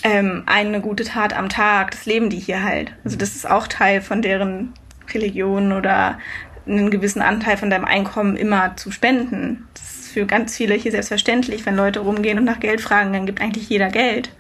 ähm, 0.07 0.45
eine 0.47 0.81
gute 0.81 1.03
Tat 1.03 1.37
am 1.37 1.49
Tag, 1.49 1.91
das 1.91 2.07
leben 2.07 2.31
die 2.31 2.39
hier 2.39 2.63
halt. 2.63 2.93
Also 3.03 3.17
das 3.17 3.35
ist 3.35 3.51
auch 3.51 3.67
Teil 3.67 4.01
von 4.01 4.23
deren 4.23 4.73
Religion 5.13 5.73
oder 5.73 6.21
einen 6.65 6.93
gewissen 6.93 7.23
Anteil 7.23 7.57
von 7.57 7.71
deinem 7.71 7.85
Einkommen 7.85 8.37
immer 8.37 8.77
zu 8.77 8.93
spenden. 8.93 9.67
Das 9.75 9.83
ist 9.83 10.13
für 10.13 10.25
ganz 10.25 10.57
viele 10.57 10.75
hier 10.75 10.93
selbstverständlich, 10.93 11.67
wenn 11.67 11.75
Leute 11.75 12.01
rumgehen 12.01 12.39
und 12.39 12.45
nach 12.45 12.61
Geld 12.61 12.81
fragen, 12.81 13.13
dann 13.13 13.27
gibt 13.27 13.41
eigentlich 13.41 13.69
jeder 13.69 13.89
Geld. 13.89 14.31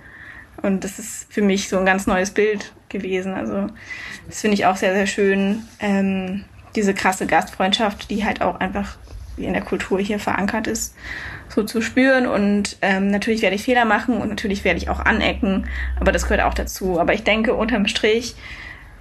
Und 0.63 0.85
das 0.85 1.01
ist 1.01 1.33
für 1.33 1.43
mich 1.43 1.69
so 1.69 1.79
ein 1.79 1.85
ganz 1.87 2.07
neues 2.07 2.31
Bild 2.31 2.73
gewesen. 2.89 3.35
Also 3.35 3.67
das 4.29 4.41
finde 4.41 4.55
ich 4.55 4.67
auch 4.67 4.77
sehr, 4.77 4.95
sehr 4.95 5.09
schön. 5.09 5.65
Ähm, 5.81 6.45
diese 6.77 6.95
krasse 6.95 7.27
Gastfreundschaft, 7.27 8.09
die 8.09 8.25
halt 8.25 8.41
auch 8.41 8.61
einfach 8.61 8.99
in 9.45 9.53
der 9.53 9.63
Kultur 9.63 10.01
hier 10.01 10.19
verankert 10.19 10.67
ist, 10.67 10.95
so 11.49 11.63
zu 11.63 11.81
spüren. 11.81 12.27
Und 12.27 12.77
ähm, 12.83 13.11
natürlich 13.11 13.43
werde 13.43 13.57
ich 13.57 13.63
Fehler 13.63 13.85
machen 13.85 14.19
und 14.19 14.29
natürlich 14.29 14.65
werde 14.65 14.79
ich 14.79 14.89
auch 14.89 15.01
anecken, 15.01 15.67
aber 16.01 16.13
das 16.13 16.25
gehört 16.25 16.43
auch 16.43 16.55
dazu. 16.55 16.99
Aber 16.99 17.13
ich 17.15 17.25
denke, 17.25 17.55
unterm 17.55 17.87
Strich 17.87 18.35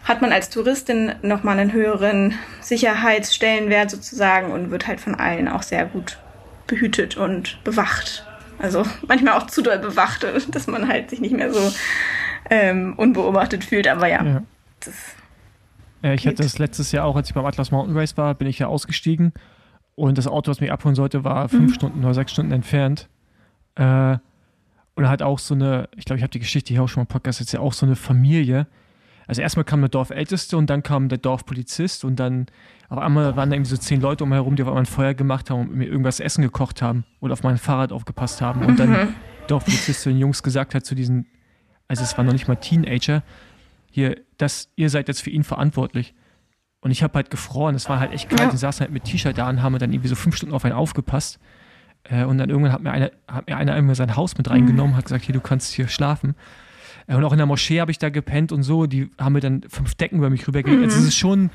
hat 0.03 0.21
man 0.21 0.31
als 0.31 0.49
Touristin 0.49 1.13
nochmal 1.23 1.59
einen 1.59 1.73
höheren 1.73 2.35
Sicherheitsstellenwert 2.61 3.89
sozusagen 3.89 4.51
und 4.51 4.69
wird 4.69 4.87
halt 4.87 4.99
von 4.99 5.15
allen 5.15 5.47
auch 5.47 5.63
sehr 5.63 5.85
gut 5.85 6.19
behütet 6.67 7.17
und 7.17 7.63
bewacht. 7.63 8.25
Also 8.59 8.85
manchmal 9.07 9.33
auch 9.33 9.47
zu 9.47 9.61
doll 9.61 9.79
bewacht, 9.79 10.25
dass 10.51 10.67
man 10.67 10.87
halt 10.87 11.09
sich 11.09 11.21
nicht 11.21 11.35
mehr 11.35 11.51
so 11.51 11.71
ähm, 12.49 12.93
unbeobachtet 12.97 13.63
fühlt. 13.63 13.87
Aber 13.87 14.07
ja, 14.07 14.23
ja. 14.23 14.43
das 14.79 14.93
ich 16.13 16.27
hatte 16.27 16.43
das 16.43 16.59
letztes 16.59 16.91
Jahr 16.91 17.05
auch, 17.05 17.15
als 17.15 17.29
ich 17.29 17.33
beim 17.33 17.45
Atlas 17.45 17.71
Mountain 17.71 17.97
Race 17.97 18.15
war, 18.15 18.35
bin 18.35 18.47
ich 18.47 18.59
ja 18.59 18.67
ausgestiegen 18.67 19.33
und 19.95 20.17
das 20.17 20.27
Auto, 20.27 20.51
was 20.51 20.59
mich 20.59 20.71
abholen 20.71 20.95
sollte, 20.95 21.23
war 21.23 21.49
fünf 21.49 21.71
mhm. 21.71 21.75
Stunden 21.75 22.03
oder 22.03 22.13
sechs 22.13 22.31
Stunden 22.31 22.51
entfernt. 22.51 23.09
Äh, 23.75 24.17
und 24.95 25.09
hat 25.09 25.21
auch 25.21 25.39
so 25.39 25.53
eine, 25.53 25.89
ich 25.95 26.05
glaube, 26.05 26.17
ich 26.17 26.23
habe 26.23 26.31
die 26.31 26.39
Geschichte 26.39 26.73
hier 26.73 26.83
auch 26.83 26.87
schon 26.87 27.01
mal 27.01 27.05
im 27.05 27.07
Podcast 27.07 27.39
jetzt 27.41 27.51
ja 27.51 27.59
auch 27.59 27.73
so 27.73 27.85
eine 27.85 27.95
Familie. 27.95 28.67
Also 29.27 29.41
erstmal 29.41 29.65
kam 29.65 29.81
der 29.81 29.89
Dorfälteste 29.89 30.55
und 30.55 30.69
dann 30.69 30.83
kam 30.83 31.09
der 31.09 31.17
Dorfpolizist 31.17 32.05
und 32.05 32.17
dann 32.17 32.45
auf 32.89 32.99
einmal 32.99 33.35
waren 33.35 33.49
da 33.49 33.55
irgendwie 33.55 33.71
so 33.71 33.77
zehn 33.77 33.99
Leute 33.99 34.23
um 34.23 34.29
mich 34.29 34.37
herum, 34.37 34.55
die 34.55 34.63
auf 34.63 34.69
einmal 34.69 34.83
ein 34.83 34.87
Feuer 34.87 35.13
gemacht 35.13 35.49
haben 35.49 35.61
und 35.61 35.75
mir 35.75 35.85
irgendwas 35.85 36.19
Essen 36.19 36.43
gekocht 36.43 36.81
haben 36.81 37.03
oder 37.19 37.33
auf 37.33 37.43
mein 37.43 37.57
Fahrrad 37.57 37.91
aufgepasst 37.91 38.41
haben. 38.41 38.63
Und 38.63 38.79
dann 38.79 38.89
mhm. 38.89 38.93
der 38.93 39.07
Dorfpolizist 39.47 40.01
zu 40.01 40.09
den 40.09 40.19
Jungs 40.19 40.43
gesagt 40.43 40.75
hat, 40.75 40.85
zu 40.85 40.95
diesen, 40.95 41.25
also 41.87 42.03
es 42.03 42.17
waren 42.17 42.25
noch 42.25 42.33
nicht 42.33 42.47
mal 42.47 42.55
Teenager, 42.55 43.23
hier, 43.91 44.17
dass 44.37 44.69
ihr 44.75 44.89
seid 44.89 45.07
jetzt 45.07 45.21
für 45.21 45.29
ihn 45.29 45.43
verantwortlich. 45.43 46.13
Und 46.85 46.91
ich 46.91 47.01
habe 47.01 47.15
halt 47.15 47.31
gefroren, 47.31 47.73
es 47.73 47.89
war 47.89 47.99
halt 47.99 48.11
echt 48.11 48.29
kalt, 48.29 48.41
ja. 48.41 48.49
und 48.51 48.57
saßen 48.57 48.81
halt 48.81 48.91
mit 48.91 49.05
T-Shirt 49.05 49.35
da 49.35 49.49
und 49.49 49.63
haben 49.63 49.75
dann 49.79 49.91
irgendwie 49.91 50.07
so 50.07 50.13
fünf 50.13 50.35
Stunden 50.35 50.53
auf 50.53 50.65
einen 50.65 50.75
aufgepasst. 50.75 51.39
Äh, 52.03 52.25
und 52.25 52.37
dann 52.37 52.51
irgendwann 52.51 52.71
hat 52.73 52.83
mir 52.83 52.91
einer, 52.91 53.09
hat 53.27 53.47
mir 53.47 53.57
einer 53.57 53.75
irgendwie 53.75 53.95
sein 53.95 54.15
Haus 54.15 54.37
mit 54.37 54.51
reingenommen, 54.51 54.91
mhm. 54.91 54.97
hat 54.97 55.05
gesagt, 55.05 55.25
hier, 55.25 55.33
du 55.33 55.41
kannst 55.41 55.73
hier 55.73 55.87
schlafen. 55.87 56.35
Äh, 57.07 57.15
und 57.15 57.23
auch 57.23 57.31
in 57.31 57.39
der 57.39 57.47
Moschee 57.47 57.81
habe 57.81 57.89
ich 57.89 57.97
da 57.97 58.09
gepennt 58.09 58.51
und 58.51 58.61
so, 58.61 58.85
die 58.85 59.09
haben 59.17 59.33
mir 59.33 59.39
dann 59.39 59.63
fünf 59.67 59.95
Decken 59.95 60.19
über 60.19 60.29
mich 60.29 60.47
rübergelegt. 60.47 60.79
Mhm. 60.79 60.85
Also 60.85 60.99
es 60.99 61.05
ist 61.05 61.17
schon, 61.17 61.49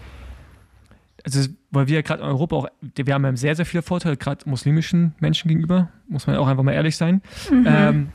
also 1.25 1.49
weil 1.71 1.87
wir 1.87 1.95
ja 1.95 2.03
gerade 2.03 2.25
in 2.25 2.29
Europa 2.29 2.57
auch, 2.57 2.67
wir 2.81 3.15
haben 3.15 3.25
ja 3.25 3.37
sehr, 3.37 3.55
sehr 3.55 3.67
viele 3.67 3.83
Vorteile, 3.85 4.17
gerade 4.17 4.51
muslimischen 4.51 5.15
Menschen 5.21 5.47
gegenüber, 5.47 5.91
muss 6.09 6.27
man 6.27 6.35
auch 6.39 6.49
einfach 6.49 6.65
mal 6.65 6.73
ehrlich 6.73 6.97
sein. 6.97 7.23
Mhm. 7.49 7.67
Ähm, 7.69 8.09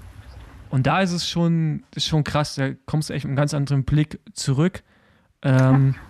und 0.69 0.85
da 0.85 0.99
ist 0.99 1.13
es 1.13 1.29
schon, 1.29 1.83
ist 1.95 2.07
schon 2.07 2.25
krass, 2.25 2.55
da 2.55 2.71
kommst 2.85 3.09
du 3.09 3.13
echt 3.13 3.23
mit 3.23 3.29
einem 3.29 3.37
ganz 3.37 3.53
anderen 3.53 3.85
Blick 3.85 4.19
zurück. 4.33 4.83
Ähm, 5.43 5.95
ja. 5.95 6.01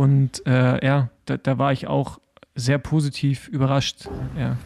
Und 0.00 0.46
äh, 0.46 0.82
ja, 0.82 1.10
da, 1.26 1.36
da, 1.36 1.58
war 1.58 1.74
ich 1.74 1.86
auch 1.86 2.20
sehr 2.54 2.78
positiv 2.78 3.48
überrascht. 3.48 4.08
Ja, 4.34 4.56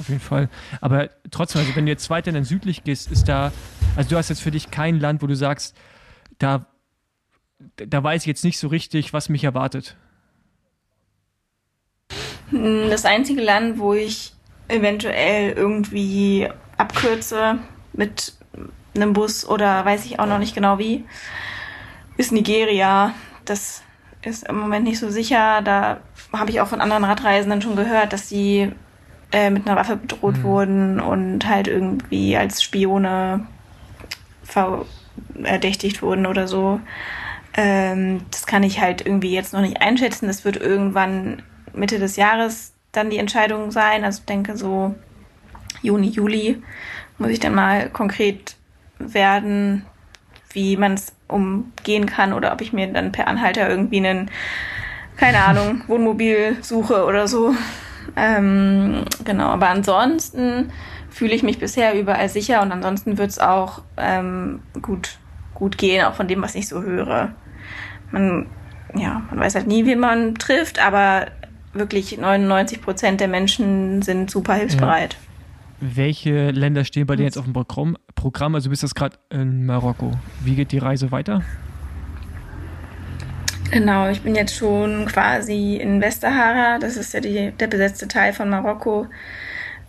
auf 0.00 0.08
jeden 0.08 0.20
Fall. 0.20 0.48
Aber 0.80 1.08
trotzdem, 1.30 1.60
also 1.60 1.76
wenn 1.76 1.86
du 1.86 1.92
jetzt 1.92 2.10
weiter 2.10 2.32
dann 2.32 2.42
südlich 2.42 2.82
gehst, 2.82 3.12
ist 3.12 3.28
da, 3.28 3.52
also 3.94 4.10
du 4.10 4.16
hast 4.16 4.28
jetzt 4.28 4.42
für 4.42 4.50
dich 4.50 4.72
kein 4.72 4.98
Land, 4.98 5.22
wo 5.22 5.28
du 5.28 5.36
sagst, 5.36 5.76
da, 6.40 6.66
da 7.76 8.02
weiß 8.02 8.22
ich 8.22 8.26
jetzt 8.26 8.42
nicht 8.42 8.58
so 8.58 8.66
richtig, 8.66 9.12
was 9.12 9.28
mich 9.28 9.44
erwartet. 9.44 9.96
Das 12.50 13.04
einzige 13.04 13.42
Land, 13.42 13.78
wo 13.78 13.94
ich 13.94 14.32
eventuell 14.66 15.52
irgendwie 15.52 16.48
abkürze 16.76 17.60
mit 17.92 18.32
einem 18.96 19.12
Bus 19.12 19.46
oder 19.46 19.84
weiß 19.84 20.06
ich 20.06 20.18
auch 20.18 20.26
noch 20.26 20.40
nicht 20.40 20.56
genau 20.56 20.80
wie, 20.80 21.04
ist 22.16 22.32
Nigeria. 22.32 23.14
Das 23.44 23.84
ist 24.26 24.48
im 24.48 24.58
Moment 24.58 24.84
nicht 24.84 24.98
so 24.98 25.10
sicher. 25.10 25.62
Da 25.62 25.98
habe 26.32 26.50
ich 26.50 26.60
auch 26.60 26.68
von 26.68 26.80
anderen 26.80 27.04
Radreisenden 27.04 27.62
schon 27.62 27.76
gehört, 27.76 28.12
dass 28.12 28.28
sie 28.28 28.72
äh, 29.32 29.50
mit 29.50 29.66
einer 29.66 29.76
Waffe 29.76 29.96
bedroht 29.96 30.38
mhm. 30.38 30.42
wurden 30.42 31.00
und 31.00 31.48
halt 31.48 31.68
irgendwie 31.68 32.36
als 32.36 32.62
Spione 32.62 33.46
verdächtigt 34.44 36.02
wurden 36.02 36.26
oder 36.26 36.46
so. 36.46 36.80
Ähm, 37.54 38.22
das 38.30 38.46
kann 38.46 38.62
ich 38.62 38.80
halt 38.80 39.04
irgendwie 39.04 39.32
jetzt 39.32 39.52
noch 39.52 39.62
nicht 39.62 39.80
einschätzen. 39.80 40.26
Das 40.26 40.44
wird 40.44 40.56
irgendwann 40.56 41.42
Mitte 41.72 41.98
des 41.98 42.16
Jahres 42.16 42.72
dann 42.92 43.10
die 43.10 43.18
Entscheidung 43.18 43.70
sein. 43.70 44.04
Also 44.04 44.20
ich 44.20 44.26
denke 44.26 44.56
so 44.56 44.94
Juni, 45.82 46.08
Juli 46.08 46.62
muss 47.18 47.30
ich 47.30 47.40
dann 47.40 47.54
mal 47.54 47.88
konkret 47.90 48.56
werden, 48.98 49.84
wie 50.50 50.76
man 50.76 50.94
es 50.94 51.12
umgehen 51.28 52.06
kann 52.06 52.32
oder 52.32 52.52
ob 52.52 52.60
ich 52.60 52.72
mir 52.72 52.86
dann 52.92 53.12
per 53.12 53.28
Anhalter 53.28 53.68
irgendwie 53.68 53.98
einen, 53.98 54.30
keine 55.16 55.44
Ahnung, 55.44 55.82
Wohnmobil 55.88 56.58
suche 56.62 57.04
oder 57.04 57.28
so. 57.28 57.54
Ähm, 58.16 59.04
genau, 59.24 59.48
aber 59.48 59.68
ansonsten 59.68 60.70
fühle 61.10 61.34
ich 61.34 61.42
mich 61.42 61.58
bisher 61.58 61.98
überall 61.98 62.28
sicher 62.28 62.62
und 62.62 62.72
ansonsten 62.72 63.18
wird 63.18 63.30
es 63.30 63.38
auch 63.38 63.82
ähm, 63.96 64.60
gut, 64.82 65.18
gut 65.54 65.78
gehen, 65.78 66.04
auch 66.04 66.14
von 66.14 66.28
dem, 66.28 66.42
was 66.42 66.54
ich 66.54 66.68
so 66.68 66.82
höre. 66.82 67.32
Man, 68.12 68.46
ja, 68.94 69.22
man 69.30 69.40
weiß 69.40 69.54
halt 69.54 69.66
nie, 69.66 69.86
wen 69.86 69.98
man 69.98 70.34
trifft, 70.36 70.84
aber 70.84 71.26
wirklich 71.72 72.16
99 72.16 72.82
Prozent 72.82 73.20
der 73.20 73.28
Menschen 73.28 74.02
sind 74.02 74.30
super 74.30 74.54
hilfsbereit. 74.54 75.14
Ja. 75.14 75.18
Welche 75.80 76.50
Länder 76.50 76.84
stehen 76.84 77.06
bei 77.06 77.16
dir 77.16 77.24
jetzt 77.24 77.36
auf 77.36 77.44
dem 77.44 77.52
Programm? 77.52 77.96
Programm? 78.14 78.54
Also 78.54 78.66
du 78.66 78.70
bist 78.70 78.82
jetzt 78.82 78.94
gerade 78.94 79.18
in 79.30 79.66
Marokko. 79.66 80.12
Wie 80.42 80.54
geht 80.54 80.72
die 80.72 80.78
Reise 80.78 81.12
weiter? 81.12 81.42
Genau, 83.70 84.08
ich 84.08 84.22
bin 84.22 84.34
jetzt 84.34 84.56
schon 84.56 85.06
quasi 85.06 85.76
in 85.76 86.00
Westsahara. 86.00 86.78
Das 86.78 86.96
ist 86.96 87.12
ja 87.12 87.20
die, 87.20 87.50
der 87.50 87.66
besetzte 87.66 88.08
Teil 88.08 88.32
von 88.32 88.48
Marokko, 88.48 89.06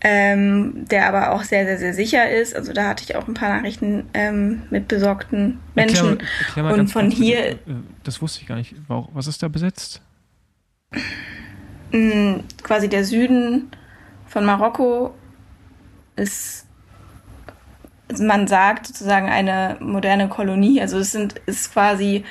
ähm, 0.01 0.85
der 0.89 1.07
aber 1.07 1.31
auch 1.31 1.43
sehr, 1.43 1.65
sehr, 1.65 1.77
sehr 1.77 1.93
sicher 1.93 2.29
ist. 2.29 2.55
Also 2.55 2.73
da 2.73 2.89
hatte 2.89 3.03
ich 3.03 3.15
auch 3.15 3.27
ein 3.27 3.33
paar 3.33 3.55
Nachrichten 3.55 4.09
ähm, 4.13 4.63
mit 4.69 4.87
besorgten 4.87 5.59
Menschen. 5.75 6.19
Erklär, 6.19 6.29
erklär 6.47 6.63
mal 6.63 6.79
Und 6.79 6.87
von 6.87 7.11
hier. 7.11 7.51
Äh, 7.51 7.57
das 8.03 8.21
wusste 8.21 8.41
ich 8.41 8.47
gar 8.47 8.55
nicht. 8.55 8.75
Was 8.87 9.27
ist 9.27 9.41
da 9.41 9.47
besetzt? 9.47 10.01
Mm, 11.91 12.39
quasi 12.63 12.89
der 12.89 13.05
Süden 13.05 13.69
von 14.25 14.43
Marokko 14.43 15.13
ist, 16.17 16.65
man 18.19 18.47
sagt 18.47 18.87
sozusagen 18.87 19.29
eine 19.29 19.77
moderne 19.79 20.27
Kolonie. 20.27 20.81
Also 20.81 20.97
es 20.97 21.11
sind, 21.11 21.35
ist 21.45 21.71
quasi, 21.73 22.23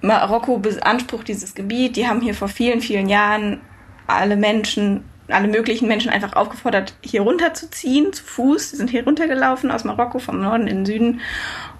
Marokko 0.00 0.58
beansprucht 0.58 1.28
dieses 1.28 1.54
Gebiet. 1.54 1.96
Die 1.96 2.06
haben 2.06 2.20
hier 2.20 2.34
vor 2.34 2.48
vielen, 2.48 2.80
vielen 2.80 3.08
Jahren 3.08 3.60
alle 4.06 4.36
Menschen, 4.36 5.04
alle 5.28 5.48
möglichen 5.48 5.88
Menschen 5.88 6.10
einfach 6.10 6.34
aufgefordert, 6.34 6.94
hier 7.02 7.22
runterzuziehen, 7.22 8.12
zu 8.12 8.24
Fuß. 8.24 8.70
Sie 8.70 8.76
sind 8.76 8.90
hier 8.90 9.04
runtergelaufen 9.04 9.70
aus 9.70 9.84
Marokko 9.84 10.18
vom 10.18 10.40
Norden 10.40 10.66
in 10.66 10.78
den 10.78 10.86
Süden 10.86 11.20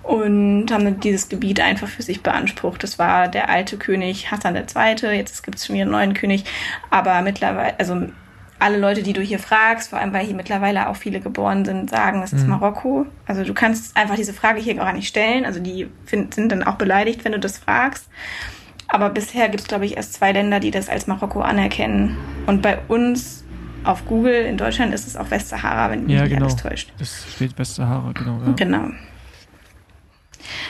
und 0.02 0.70
haben 0.70 1.00
dieses 1.00 1.28
Gebiet 1.28 1.60
einfach 1.60 1.88
für 1.88 2.02
sich 2.02 2.22
beansprucht. 2.22 2.82
Das 2.82 2.98
war 2.98 3.28
der 3.28 3.48
alte 3.48 3.78
König 3.78 4.30
Hassan 4.30 4.56
II. 4.56 5.16
Jetzt 5.16 5.42
gibt 5.42 5.58
es 5.58 5.66
schon 5.66 5.74
wieder 5.74 5.84
einen 5.84 5.92
neuen 5.92 6.14
König. 6.14 6.44
Aber 6.90 7.22
mittlerweile, 7.22 7.78
also 7.78 8.08
alle 8.60 8.78
Leute, 8.78 9.02
die 9.02 9.12
du 9.12 9.20
hier 9.20 9.38
fragst, 9.38 9.90
vor 9.90 9.98
allem 9.98 10.12
weil 10.12 10.26
hier 10.26 10.34
mittlerweile 10.34 10.88
auch 10.88 10.96
viele 10.96 11.20
geboren 11.20 11.64
sind, 11.64 11.90
sagen, 11.90 12.22
es 12.22 12.32
ist 12.32 12.42
Mhm. 12.44 12.50
Marokko. 12.50 13.06
Also 13.26 13.44
du 13.44 13.54
kannst 13.54 13.96
einfach 13.96 14.16
diese 14.16 14.32
Frage 14.32 14.60
hier 14.60 14.74
gar 14.74 14.92
nicht 14.92 15.06
stellen. 15.08 15.44
Also 15.44 15.60
die 15.60 15.88
find, 16.04 16.34
sind 16.34 16.50
dann 16.50 16.62
auch 16.64 16.74
beleidigt, 16.74 17.24
wenn 17.24 17.32
du 17.32 17.38
das 17.38 17.58
fragst. 17.58 18.08
Aber 18.88 19.10
bisher 19.10 19.48
gibt 19.48 19.60
es, 19.62 19.66
glaube 19.68 19.84
ich, 19.86 19.96
erst 19.96 20.14
zwei 20.14 20.32
Länder, 20.32 20.60
die 20.60 20.70
das 20.70 20.88
als 20.88 21.06
Marokko 21.06 21.40
anerkennen. 21.40 22.16
Und 22.46 22.62
bei 22.62 22.78
uns 22.88 23.44
auf 23.84 24.04
Google 24.06 24.44
in 24.46 24.56
Deutschland 24.56 24.92
ist 24.92 25.06
es 25.06 25.16
auch 25.16 25.30
Westsahara, 25.30 25.90
wenn 25.90 26.04
mich 26.06 26.14
Ja, 26.16 26.22
nicht 26.22 26.30
genau. 26.30 26.46
alles 26.46 26.56
täuscht. 26.56 26.92
Das 26.98 27.26
steht 27.34 27.56
Westsahara, 27.58 28.12
genau. 28.12 28.40
Ja. 28.46 28.52
Genau. 28.56 28.88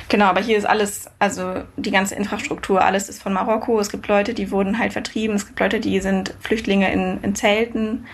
Genau, 0.09 0.27
aber 0.27 0.41
hier 0.41 0.59
ist 0.59 0.65
alles, 0.65 1.11
also 1.19 1.63
die 1.77 1.91
ganze 1.91 2.15
Infrastruktur, 2.15 2.85
alles 2.85 3.09
ist 3.09 3.23
von 3.23 3.33
Marokko. 3.33 3.79
Es 3.81 3.91
gibt 3.91 4.09
Leute, 4.09 4.35
die 4.35 4.51
wurden 4.51 4.79
halt 4.79 4.93
vertrieben. 4.93 5.37
Es 5.37 5.47
gibt 5.47 5.61
Leute, 5.61 5.81
die 5.81 6.01
sind 6.01 6.35
Flüchtlinge 6.41 6.93
in, 6.93 7.21
in 7.23 7.35
Zelten. 7.35 8.07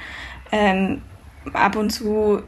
Ähm, 0.53 1.03
ab 1.53 1.77
und 1.77 1.91
zu 1.91 2.43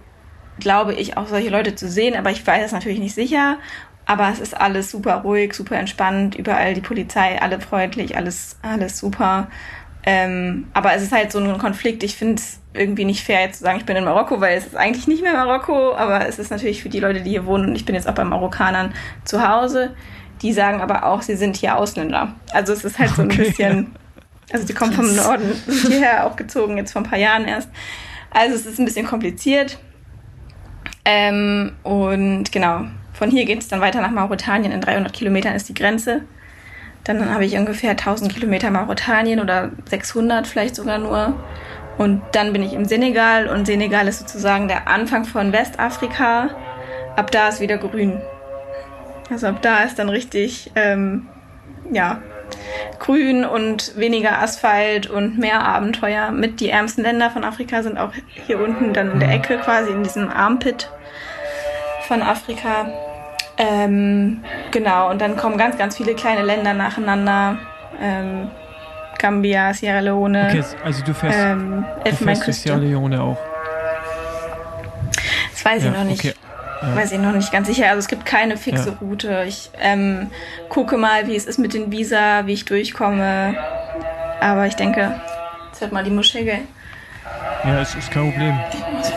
glaube 0.59 0.95
ich 0.95 1.17
auch 1.17 1.27
solche 1.27 1.51
Leute 1.51 1.75
zu 1.75 1.89
sehen, 1.89 2.17
aber 2.17 2.31
ich 2.31 2.47
weiß 2.47 2.67
es 2.67 2.73
natürlich 2.73 2.99
nicht 2.99 3.14
sicher. 3.14 3.59
Aber 4.07 4.29
es 4.31 4.39
ist 4.39 4.59
alles 4.59 4.91
super 4.91 5.17
ruhig, 5.17 5.53
super 5.53 5.77
entspannt, 5.77 6.37
überall 6.37 6.75
die 6.75 6.81
Polizei, 6.81 7.41
alle 7.43 7.61
freundlich, 7.61 8.17
alles, 8.17 8.57
alles 8.62 8.99
super. 8.99 9.49
Ähm, 10.09 10.69
aber 10.73 10.95
es 10.95 11.03
ist 11.03 11.11
halt 11.11 11.33
so 11.33 11.41
ein 11.41 11.59
Konflikt. 11.59 12.05
Ich 12.05 12.17
finde 12.17 12.37
es 12.37 12.61
irgendwie 12.73 13.05
nicht 13.05 13.25
fair, 13.25 13.41
jetzt 13.41 13.59
zu 13.59 13.65
sagen, 13.65 13.79
ich 13.79 13.87
bin 13.87 13.97
in 13.97 14.05
Marokko, 14.05 14.41
weil 14.41 14.57
es 14.57 14.67
ist 14.67 14.77
eigentlich 14.77 15.09
nicht 15.09 15.23
mehr 15.23 15.33
Marokko, 15.33 15.95
aber 15.95 16.29
es 16.29 16.39
ist 16.39 16.51
natürlich 16.51 16.81
für 16.83 16.89
die 16.89 17.01
Leute, 17.01 17.23
die 17.23 17.31
hier 17.31 17.45
wohnen, 17.45 17.71
und 17.71 17.77
ich 17.77 17.85
bin 17.85 17.95
jetzt 17.97 18.09
auch 18.09 18.15
bei 18.15 18.23
Marokkanern 18.25 18.95
zu 19.25 19.47
Hause, 19.47 19.97
die 20.43 20.53
sagen 20.53 20.81
aber 20.81 21.05
auch, 21.05 21.23
sie 21.23 21.35
sind 21.35 21.57
hier 21.57 21.77
Ausländer. 21.77 22.33
Also 22.53 22.73
es 22.73 22.85
ist 22.85 22.99
halt 22.99 23.11
so 23.11 23.23
ein 23.23 23.31
Okay. 23.33 23.45
bisschen, 23.45 23.97
also 24.53 24.65
die 24.65 24.75
kommen 24.75 24.93
vom. 24.93 25.17
Norden, 25.17 25.51
hierher 25.89 26.27
auch 26.27 26.37
gezogen, 26.37 26.77
jetzt 26.77 26.93
vor 26.93 27.03
ein 27.03 27.09
paar 27.11 27.19
Jahren 27.19 27.47
erst. 27.47 27.69
Also 28.31 28.55
es 28.55 28.65
ist 28.67 28.79
ein 28.79 28.85
bisschen 28.85 29.07
kompliziert. 29.07 29.79
Ähm, 31.05 31.73
und 31.83 32.53
genau, 32.53 32.83
von 33.13 33.31
hier 33.31 33.45
geht 33.45 33.61
es 33.61 33.69
dann 33.69 33.81
weiter 33.81 34.01
nach 34.03 34.11
Mauretanien. 34.11 34.73
In 34.73 34.81
300 34.81 35.13
Kilometern 35.13 35.55
ist 35.55 35.69
die 35.69 35.75
Grenze. 35.75 36.23
Dann 37.07 37.33
habe 37.33 37.45
ich 37.45 37.57
ungefähr 37.57 37.91
1000 37.91 38.35
Kilometer 38.35 38.71
Mauretanien 38.71 39.39
oder 39.41 39.71
600 39.89 40.47
vielleicht 40.47 40.75
sogar 40.75 40.99
nur. 40.99 41.35
Und 41.99 42.23
dann 42.33 42.53
bin 42.53 42.63
ich 42.63 42.73
im 42.73 42.85
Senegal 42.85 43.47
und 43.49 43.67
Senegal 43.67 44.09
ist 44.09 44.19
sozusagen 44.19 44.69
der 44.69 44.89
Anfang 44.89 45.25
von 45.25 45.53
Westafrika. 45.53 46.51
Ab 47.15 47.31
da 47.31 47.49
ist 47.49 47.61
wieder 47.61 47.79
grün. 47.79 48.21
Also 49.31 49.47
ab 49.47 49.63
da 49.63 49.85
ist 49.85 49.99
dann 49.99 50.09
richtig, 50.09 50.73
ähm, 50.75 51.27
ja, 51.91 52.21
grün 52.99 53.45
und 53.45 53.97
weniger 53.97 54.41
Asphalt 54.43 55.09
und 55.09 55.39
mehr 55.39 55.63
Abenteuer. 55.63 56.33
Mit 56.33 56.61
die 56.61 56.71
ärmsten 56.71 57.03
Länder 57.03 57.31
von 57.31 57.45
Afrika 57.45 57.83
sind 57.83 57.99
auch 57.99 58.13
hier 58.47 58.61
unten 58.61 58.93
dann 58.93 59.13
in 59.13 59.21
der 59.21 59.31
Ecke 59.31 59.59
quasi 59.59 59.91
in 59.91 60.03
diesem 60.03 60.29
Armpit 60.29 60.91
von 62.09 62.23
Afrika. 62.23 63.06
Ähm, 63.59 64.43
genau, 64.71 65.11
und 65.11 65.21
dann 65.21 65.37
kommen 65.37 65.57
ganz, 65.57 65.79
ganz 65.79 65.97
viele 65.97 66.15
kleine 66.15 66.43
Länder 66.43 66.75
nacheinander. 66.75 67.57
Ähm, 68.01 68.51
Gambia, 69.19 69.73
Sierra 69.73 70.01
Leone, 70.01 70.49
Okay, 70.51 70.63
also 70.85 71.03
du 71.03 71.15
fährst, 71.15 71.39
ähm, 71.39 71.71
du 71.71 71.83
fährst 71.95 72.07
Elfenbeinküste. 72.07 72.53
Sierra 72.53 72.77
Leone 72.77 73.23
auch. 73.23 73.39
Das 75.53 75.65
weiß 75.65 75.79
ich 75.85 75.91
Ja, 75.93 75.99
noch 75.99 76.05
nicht. 76.05 76.21
okay. 76.25 76.35
Ja. 76.83 76.95
Weiß 76.95 77.13
ich 77.13 77.19
noch 77.19 77.33
nicht 77.33 77.51
ganz 77.51 77.69
sicher. 77.69 77.87
Also 77.87 78.01
es 78.01 78.09
gibt 78.09 78.27
keine 78.27 78.59
fixe 78.59 78.91
Ja. 78.91 78.97
Route. 79.01 79.45
Ich 79.49 79.71
ähm, 79.81 80.31
gucke 80.69 80.99
mal, 80.99 81.27
wie 81.27 81.35
es 81.35 81.47
ist 81.47 81.59
mit 81.59 81.73
den 81.73 81.91
Visa, 81.91 82.47
wie 82.47 82.53
ich 82.53 82.67
durchkomme. 82.67 83.57
Aber 84.41 84.67
ich 84.67 84.77
denke, 84.77 85.19
jetzt 85.71 85.81
hört 85.81 85.93
mal 85.93 86.05
die 86.05 86.11
Moschee, 86.11 86.45
gell? 86.45 86.59
Ja, 87.65 87.81
es 87.81 87.95
ist 87.95 88.11
kein 88.11 88.31
Problem. 88.31 88.59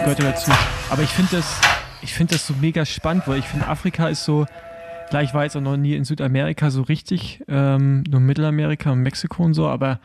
Gehört 0.03 0.19
ja 0.23 0.31
dazu. 0.31 0.51
Aber 0.89 1.01
ich 1.01 1.09
finde 1.09 1.35
das, 1.35 1.59
ich 2.01 2.13
finde 2.13 2.33
das 2.33 2.47
so 2.47 2.53
mega 2.59 2.85
spannend, 2.85 3.27
weil 3.27 3.39
ich 3.39 3.45
finde, 3.45 3.67
Afrika 3.67 4.07
ist 4.07 4.23
so, 4.23 4.45
klar, 5.09 5.23
ich 5.23 5.33
war 5.33 5.43
jetzt 5.43 5.55
auch 5.55 5.61
noch 5.61 5.77
nie 5.77 5.95
in 5.95 6.05
Südamerika 6.05 6.69
so 6.69 6.81
richtig, 6.81 7.43
ähm, 7.47 8.03
nur 8.09 8.21
Mittelamerika 8.21 8.91
und 8.91 9.01
Mexiko 9.01 9.43
und 9.43 9.53
so, 9.53 9.67
aber 9.67 9.99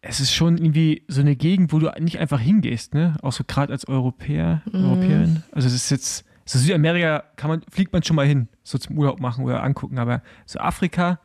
es 0.00 0.20
ist 0.20 0.32
schon 0.32 0.58
irgendwie 0.58 1.02
so 1.08 1.20
eine 1.20 1.34
Gegend, 1.34 1.72
wo 1.72 1.78
du 1.80 1.90
nicht 1.98 2.18
einfach 2.18 2.40
hingehst, 2.40 2.94
ne? 2.94 3.16
Auch 3.22 3.32
so 3.32 3.42
gerade 3.44 3.72
als 3.72 3.88
Europäer, 3.88 4.62
Europäerin. 4.72 5.42
Also 5.50 5.66
es 5.66 5.74
ist 5.74 5.90
jetzt, 5.90 6.24
so 6.44 6.58
Südamerika 6.58 7.24
kann 7.36 7.50
man, 7.50 7.62
fliegt 7.68 7.92
man 7.92 8.02
schon 8.04 8.14
mal 8.14 8.26
hin, 8.26 8.48
so 8.62 8.78
zum 8.78 8.96
Urlaub 8.96 9.20
machen 9.20 9.44
oder 9.44 9.62
angucken, 9.62 9.98
aber 9.98 10.22
so 10.46 10.60
Afrika, 10.60 11.18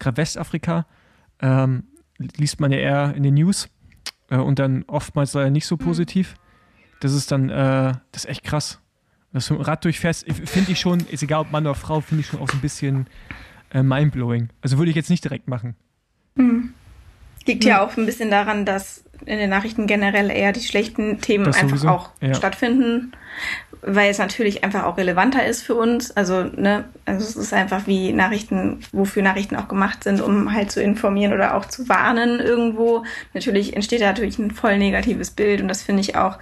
gerade 0.00 0.16
Westafrika, 0.16 0.86
ähm, 1.40 1.84
liest 2.18 2.60
man 2.60 2.72
ja 2.72 2.78
eher 2.78 3.14
in 3.14 3.22
den 3.22 3.34
News 3.34 3.68
äh, 4.30 4.36
und 4.36 4.58
dann 4.58 4.84
oftmals 4.88 5.34
leider 5.34 5.50
nicht 5.50 5.66
so 5.66 5.76
positiv. 5.76 6.34
Das 7.00 7.12
ist 7.12 7.30
dann, 7.30 7.50
äh, 7.50 7.92
das 8.10 8.24
ist 8.24 8.28
echt 8.28 8.42
krass. 8.42 8.80
Dass 9.32 9.48
du 9.48 9.54
Rad 9.54 9.84
durchfährst, 9.84 10.26
finde 10.46 10.72
ich 10.72 10.80
schon, 10.80 11.00
ist 11.10 11.22
egal 11.22 11.42
ob 11.42 11.52
Mann 11.52 11.66
oder 11.66 11.74
Frau, 11.74 12.00
finde 12.00 12.22
ich 12.22 12.28
schon 12.28 12.40
auch 12.40 12.48
so 12.48 12.56
ein 12.56 12.60
bisschen 12.62 13.06
äh, 13.72 13.82
mindblowing. 13.82 14.48
Also 14.62 14.78
würde 14.78 14.90
ich 14.90 14.96
jetzt 14.96 15.10
nicht 15.10 15.22
direkt 15.24 15.48
machen. 15.48 15.76
Liegt 17.46 17.64
ja 17.64 17.84
auch 17.84 17.96
ein 17.96 18.06
bisschen 18.06 18.30
daran, 18.30 18.64
dass 18.64 19.04
in 19.26 19.38
den 19.38 19.50
Nachrichten 19.50 19.86
generell 19.86 20.30
eher 20.30 20.52
die 20.52 20.60
schlechten 20.60 21.20
Themen 21.20 21.44
Das 21.44 21.56
einfach 21.56 21.76
sowieso, 21.76 21.88
auch 21.88 22.10
ja. 22.20 22.34
stattfinden, 22.34 23.12
weil 23.82 24.10
es 24.10 24.18
natürlich 24.18 24.64
einfach 24.64 24.84
auch 24.84 24.96
relevanter 24.96 25.44
ist 25.44 25.62
für 25.62 25.74
uns. 25.74 26.10
Also, 26.12 26.44
ne, 26.44 26.84
also 27.04 27.26
es 27.26 27.36
ist 27.36 27.52
einfach 27.52 27.86
wie 27.86 28.12
Nachrichten, 28.12 28.80
wofür 28.92 29.22
Nachrichten 29.22 29.56
auch 29.56 29.68
gemacht 29.68 30.04
sind, 30.04 30.20
um 30.20 30.52
halt 30.52 30.70
zu 30.70 30.82
informieren 30.82 31.32
oder 31.32 31.54
auch 31.54 31.66
zu 31.66 31.88
warnen 31.88 32.38
irgendwo. 32.38 33.04
Natürlich 33.34 33.74
entsteht 33.74 34.02
da 34.02 34.06
natürlich 34.06 34.38
ein 34.38 34.50
voll 34.50 34.78
negatives 34.78 35.30
Bild 35.30 35.60
und 35.60 35.68
das 35.68 35.82
finde 35.82 36.00
ich 36.02 36.16
auch, 36.16 36.38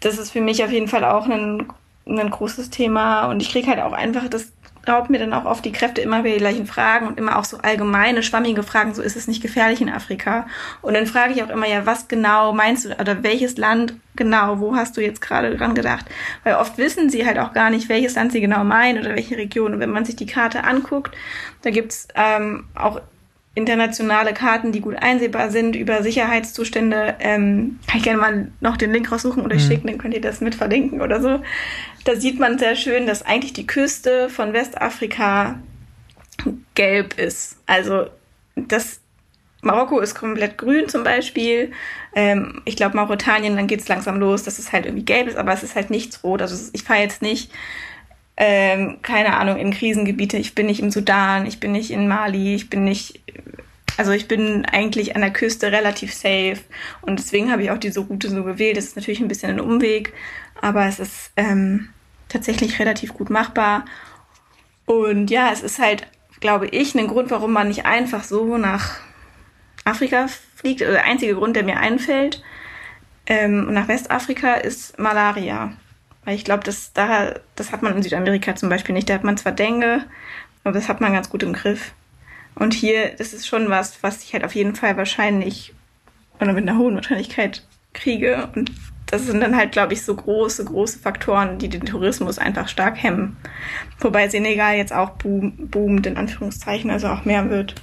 das 0.00 0.18
ist 0.18 0.32
für 0.32 0.40
mich 0.40 0.64
auf 0.64 0.70
jeden 0.70 0.88
Fall 0.88 1.04
auch 1.04 1.28
ein, 1.28 1.66
ein 2.06 2.30
großes 2.30 2.70
Thema 2.70 3.26
und 3.26 3.40
ich 3.40 3.50
kriege 3.50 3.68
halt 3.68 3.80
auch 3.80 3.92
einfach 3.92 4.28
das 4.28 4.52
raubt 4.88 5.10
mir 5.10 5.18
dann 5.18 5.32
auch 5.32 5.44
oft 5.44 5.64
die 5.64 5.72
Kräfte, 5.72 6.00
immer 6.00 6.24
wieder 6.24 6.34
die 6.34 6.40
gleichen 6.40 6.66
Fragen 6.66 7.06
und 7.06 7.18
immer 7.18 7.38
auch 7.38 7.44
so 7.44 7.58
allgemeine, 7.58 8.22
schwammige 8.22 8.62
Fragen, 8.62 8.94
so 8.94 9.02
ist 9.02 9.16
es 9.16 9.26
nicht 9.26 9.42
gefährlich 9.42 9.80
in 9.80 9.88
Afrika. 9.88 10.46
Und 10.82 10.94
dann 10.94 11.06
frage 11.06 11.32
ich 11.32 11.42
auch 11.42 11.48
immer, 11.48 11.66
ja, 11.66 11.86
was 11.86 12.08
genau 12.08 12.52
meinst 12.52 12.84
du 12.84 12.94
oder 13.00 13.22
welches 13.22 13.56
Land 13.56 13.94
genau, 14.16 14.60
wo 14.60 14.76
hast 14.76 14.96
du 14.96 15.00
jetzt 15.00 15.20
gerade 15.20 15.56
dran 15.56 15.74
gedacht? 15.74 16.06
Weil 16.42 16.56
oft 16.56 16.78
wissen 16.78 17.10
sie 17.10 17.26
halt 17.26 17.38
auch 17.38 17.52
gar 17.52 17.70
nicht, 17.70 17.88
welches 17.88 18.14
Land 18.14 18.32
sie 18.32 18.40
genau 18.40 18.64
meinen 18.64 18.98
oder 18.98 19.14
welche 19.14 19.36
Region. 19.36 19.74
Und 19.74 19.80
wenn 19.80 19.90
man 19.90 20.04
sich 20.04 20.16
die 20.16 20.26
Karte 20.26 20.64
anguckt, 20.64 21.14
da 21.62 21.70
gibt's 21.70 22.08
ähm, 22.14 22.66
auch 22.74 23.00
internationale 23.54 24.34
Karten, 24.34 24.72
die 24.72 24.80
gut 24.80 24.96
einsehbar 24.96 25.50
sind 25.50 25.76
über 25.76 26.02
Sicherheitszustände. 26.02 27.14
Ähm, 27.20 27.78
kann 27.86 27.98
ich 27.98 28.02
gerne 28.04 28.18
mal 28.20 28.48
noch 28.60 28.76
den 28.76 28.92
Link 28.92 29.10
raussuchen 29.12 29.44
oder 29.44 29.54
ich 29.54 29.62
Mhm. 29.64 29.68
schicken, 29.68 29.86
dann 29.86 29.98
könnt 29.98 30.14
ihr 30.14 30.20
das 30.20 30.40
mit 30.40 30.54
verlinken 30.56 31.00
oder 31.00 31.20
so. 31.20 31.40
Da 32.04 32.16
sieht 32.16 32.40
man 32.40 32.58
sehr 32.58 32.74
schön, 32.74 33.06
dass 33.06 33.22
eigentlich 33.22 33.52
die 33.52 33.66
Küste 33.66 34.28
von 34.28 34.52
Westafrika 34.52 35.60
gelb 36.74 37.18
ist. 37.18 37.56
Also 37.66 38.06
das 38.56 39.00
Marokko 39.62 40.00
ist 40.00 40.14
komplett 40.14 40.58
grün 40.58 40.88
zum 40.88 41.04
Beispiel. 41.04 41.72
Ähm, 42.14 42.60
ich 42.64 42.76
glaube 42.76 42.96
Mauretanien, 42.96 43.56
dann 43.56 43.66
geht's 43.66 43.88
langsam 43.88 44.18
los, 44.18 44.42
dass 44.42 44.58
es 44.58 44.72
halt 44.72 44.84
irgendwie 44.84 45.04
gelb 45.04 45.28
ist, 45.28 45.36
aber 45.36 45.52
es 45.52 45.62
ist 45.62 45.74
halt 45.74 45.90
nichts 45.90 46.22
rot. 46.22 46.42
Also 46.42 46.54
es 46.54 46.70
ich 46.72 46.82
fahre 46.82 47.00
jetzt 47.00 47.22
nicht, 47.22 47.50
ähm, 48.36 48.98
keine 49.02 49.36
Ahnung, 49.36 49.56
in 49.56 49.72
Krisengebiete. 49.72 50.36
Ich 50.36 50.54
bin 50.54 50.66
nicht 50.66 50.80
im 50.80 50.90
Sudan, 50.90 51.46
ich 51.46 51.60
bin 51.60 51.72
nicht 51.72 51.90
in 51.90 52.08
Mali, 52.08 52.54
ich 52.54 52.68
bin 52.68 52.84
nicht, 52.84 53.20
also 53.96 54.12
ich 54.12 54.26
bin 54.26 54.64
eigentlich 54.64 55.14
an 55.14 55.22
der 55.22 55.32
Küste 55.32 55.70
relativ 55.70 56.12
safe 56.12 56.58
und 57.02 57.18
deswegen 57.18 57.52
habe 57.52 57.62
ich 57.62 57.70
auch 57.70 57.78
diese 57.78 58.00
Route 58.00 58.28
so 58.30 58.42
gewählt. 58.42 58.76
Es 58.76 58.86
ist 58.86 58.96
natürlich 58.96 59.20
ein 59.20 59.28
bisschen 59.28 59.50
ein 59.50 59.60
Umweg, 59.60 60.12
aber 60.60 60.86
es 60.86 60.98
ist 60.98 61.32
ähm, 61.36 61.90
tatsächlich 62.28 62.78
relativ 62.80 63.14
gut 63.14 63.30
machbar. 63.30 63.84
Und 64.86 65.30
ja, 65.30 65.50
es 65.52 65.62
ist 65.62 65.78
halt, 65.78 66.06
glaube 66.40 66.66
ich, 66.66 66.94
ein 66.94 67.06
Grund, 67.06 67.30
warum 67.30 67.52
man 67.52 67.68
nicht 67.68 67.86
einfach 67.86 68.24
so 68.24 68.58
nach 68.58 68.98
Afrika 69.84 70.26
fliegt. 70.56 70.82
Also 70.82 70.92
der 70.92 71.04
einzige 71.04 71.34
Grund, 71.36 71.56
der 71.56 71.62
mir 71.62 71.78
einfällt, 71.78 72.42
ähm, 73.26 73.72
nach 73.72 73.88
Westafrika 73.88 74.54
ist 74.54 74.98
Malaria. 74.98 75.72
Weil 76.24 76.36
ich 76.36 76.44
glaube, 76.44 76.64
das, 76.64 76.92
da, 76.92 77.34
das 77.54 77.72
hat 77.72 77.82
man 77.82 77.96
in 77.96 78.02
Südamerika 78.02 78.56
zum 78.56 78.68
Beispiel 78.68 78.94
nicht. 78.94 79.08
Da 79.08 79.14
hat 79.14 79.24
man 79.24 79.36
zwar 79.36 79.52
Dengue, 79.52 80.04
aber 80.62 80.72
das 80.72 80.88
hat 80.88 81.00
man 81.00 81.12
ganz 81.12 81.28
gut 81.28 81.42
im 81.42 81.52
Griff. 81.52 81.92
Und 82.54 82.72
hier, 82.72 83.10
das 83.16 83.32
ist 83.32 83.46
schon 83.46 83.68
was, 83.68 84.02
was 84.02 84.22
ich 84.22 84.32
halt 84.32 84.44
auf 84.44 84.54
jeden 84.54 84.74
Fall 84.74 84.96
wahrscheinlich 84.96 85.74
oder 86.40 86.52
mit 86.52 86.68
einer 86.68 86.78
hohen 86.78 86.94
Wahrscheinlichkeit 86.94 87.66
kriege. 87.92 88.48
Und 88.54 88.70
das 89.06 89.26
sind 89.26 89.40
dann 89.40 89.56
halt, 89.56 89.72
glaube 89.72 89.92
ich, 89.92 90.02
so 90.02 90.14
große, 90.14 90.64
große 90.64 90.98
Faktoren, 90.98 91.58
die 91.58 91.68
den 91.68 91.84
Tourismus 91.84 92.38
einfach 92.38 92.68
stark 92.68 93.02
hemmen. 93.02 93.36
Wobei 94.00 94.28
Senegal 94.28 94.76
jetzt 94.76 94.92
auch 94.92 95.10
boom, 95.10 95.52
boomt, 95.68 96.06
in 96.06 96.16
Anführungszeichen, 96.16 96.90
also 96.90 97.08
auch 97.08 97.24
mehr 97.24 97.50
wird 97.50 97.74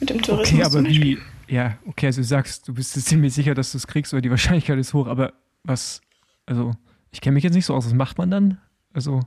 mit 0.00 0.10
dem 0.10 0.22
Tourismus. 0.22 0.60
Okay, 0.60 0.64
aber 0.64 0.84
wie, 0.84 1.18
ja, 1.48 1.78
okay, 1.86 2.06
also 2.06 2.20
du 2.20 2.26
sagst, 2.26 2.68
du 2.68 2.74
bist 2.74 2.92
ziemlich 2.92 3.34
sicher, 3.34 3.54
dass 3.54 3.72
du 3.72 3.78
es 3.78 3.86
kriegst 3.86 4.12
oder 4.12 4.20
die 4.20 4.30
Wahrscheinlichkeit 4.30 4.78
ist 4.78 4.94
hoch, 4.94 5.06
aber 5.06 5.32
was, 5.64 6.00
also 6.46 6.72
ich 7.10 7.20
kenne 7.20 7.34
mich 7.34 7.44
jetzt 7.44 7.54
nicht 7.54 7.66
so 7.66 7.74
aus, 7.74 7.86
was 7.86 7.94
macht 7.94 8.18
man 8.18 8.30
dann? 8.30 8.58
Also, 8.92 9.20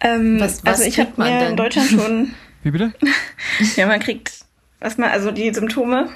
Ähm, 0.00 0.40
Was- 0.40 0.64
was 0.64 0.80
also 0.80 0.84
ich 0.84 0.98
habe 0.98 1.12
mir 1.16 1.38
denn? 1.38 1.50
in 1.50 1.56
Deutschland 1.56 1.90
schon, 1.90 2.34
wie 2.62 2.70
bitte? 2.70 2.92
ja, 3.76 3.86
man 3.86 4.00
kriegt, 4.00 4.44
was 4.80 4.96
man, 4.98 5.10
also 5.10 5.30
die 5.30 5.52
Symptome 5.52 6.08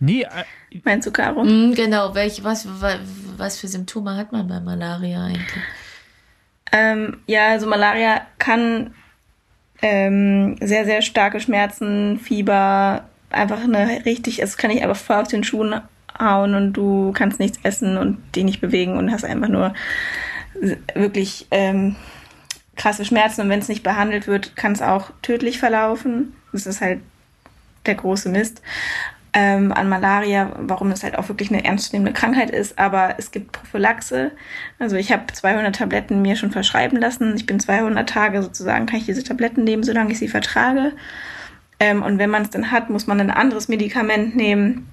Nee, 0.00 0.22
äh, 0.22 0.44
Meinst 0.84 1.06
du, 1.08 1.10
Caro? 1.10 1.42
Mm, 1.44 1.74
genau, 1.74 2.14
welche, 2.14 2.44
was, 2.44 2.66
was, 2.80 3.58
für 3.58 3.66
Symptome 3.68 4.14
hat 4.16 4.30
man 4.32 4.46
bei 4.46 4.60
Malaria 4.60 5.24
eigentlich? 5.24 5.62
Ähm, 6.70 7.18
ja, 7.26 7.48
also 7.48 7.66
Malaria 7.66 8.22
kann 8.38 8.94
ähm, 9.82 10.56
sehr, 10.60 10.84
sehr 10.84 11.02
starke 11.02 11.40
Schmerzen, 11.40 12.18
Fieber, 12.20 13.08
einfach 13.30 13.62
eine 13.64 14.04
richtig, 14.04 14.40
es 14.42 14.56
kann 14.56 14.70
ich 14.70 14.82
einfach 14.82 14.96
voll 14.96 15.16
auf 15.16 15.28
den 15.28 15.44
Schuhen 15.44 15.80
hauen 16.18 16.54
und 16.54 16.72
du 16.72 17.12
kannst 17.12 17.38
nichts 17.38 17.58
essen 17.62 17.96
und 17.96 18.18
dich 18.34 18.44
nicht 18.44 18.60
bewegen 18.60 18.96
und 18.96 19.10
hast 19.10 19.24
einfach 19.24 19.48
nur 19.48 19.74
wirklich 20.94 21.46
ähm, 21.50 21.96
krasse 22.76 23.04
Schmerzen 23.04 23.42
und 23.42 23.48
wenn 23.48 23.60
es 23.60 23.68
nicht 23.68 23.82
behandelt 23.82 24.26
wird, 24.26 24.56
kann 24.56 24.72
es 24.72 24.82
auch 24.82 25.10
tödlich 25.22 25.58
verlaufen. 25.58 26.34
Das 26.52 26.66
ist 26.66 26.80
halt 26.80 27.00
der 27.86 27.94
große 27.94 28.28
Mist 28.28 28.62
ähm, 29.32 29.72
an 29.72 29.88
Malaria, 29.88 30.52
warum 30.56 30.90
es 30.90 31.02
halt 31.02 31.18
auch 31.18 31.28
wirklich 31.28 31.50
eine 31.50 31.64
ernstzunehmende 31.64 32.12
Krankheit 32.12 32.50
ist. 32.50 32.78
Aber 32.78 33.16
es 33.18 33.30
gibt 33.30 33.52
Prophylaxe. 33.52 34.32
Also 34.78 34.96
ich 34.96 35.12
habe 35.12 35.32
200 35.32 35.74
Tabletten 35.76 36.22
mir 36.22 36.36
schon 36.36 36.50
verschreiben 36.50 36.98
lassen. 36.98 37.36
Ich 37.36 37.46
bin 37.46 37.60
200 37.60 38.08
Tage 38.08 38.42
sozusagen, 38.42 38.86
kann 38.86 38.98
ich 38.98 39.06
diese 39.06 39.24
Tabletten 39.24 39.64
nehmen, 39.64 39.82
solange 39.82 40.12
ich 40.12 40.18
sie 40.18 40.28
vertrage. 40.28 40.92
Ähm, 41.80 42.02
und 42.02 42.18
wenn 42.18 42.30
man 42.30 42.42
es 42.42 42.50
dann 42.50 42.70
hat, 42.70 42.90
muss 42.90 43.06
man 43.06 43.20
ein 43.20 43.30
anderes 43.30 43.68
Medikament 43.68 44.34
nehmen, 44.34 44.88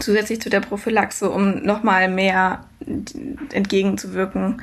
zusätzlich 0.00 0.40
zu 0.40 0.50
der 0.50 0.60
Prophylaxe, 0.60 1.30
um 1.30 1.62
nochmal 1.62 2.08
mehr 2.08 2.64
entgegenzuwirken. 3.52 4.62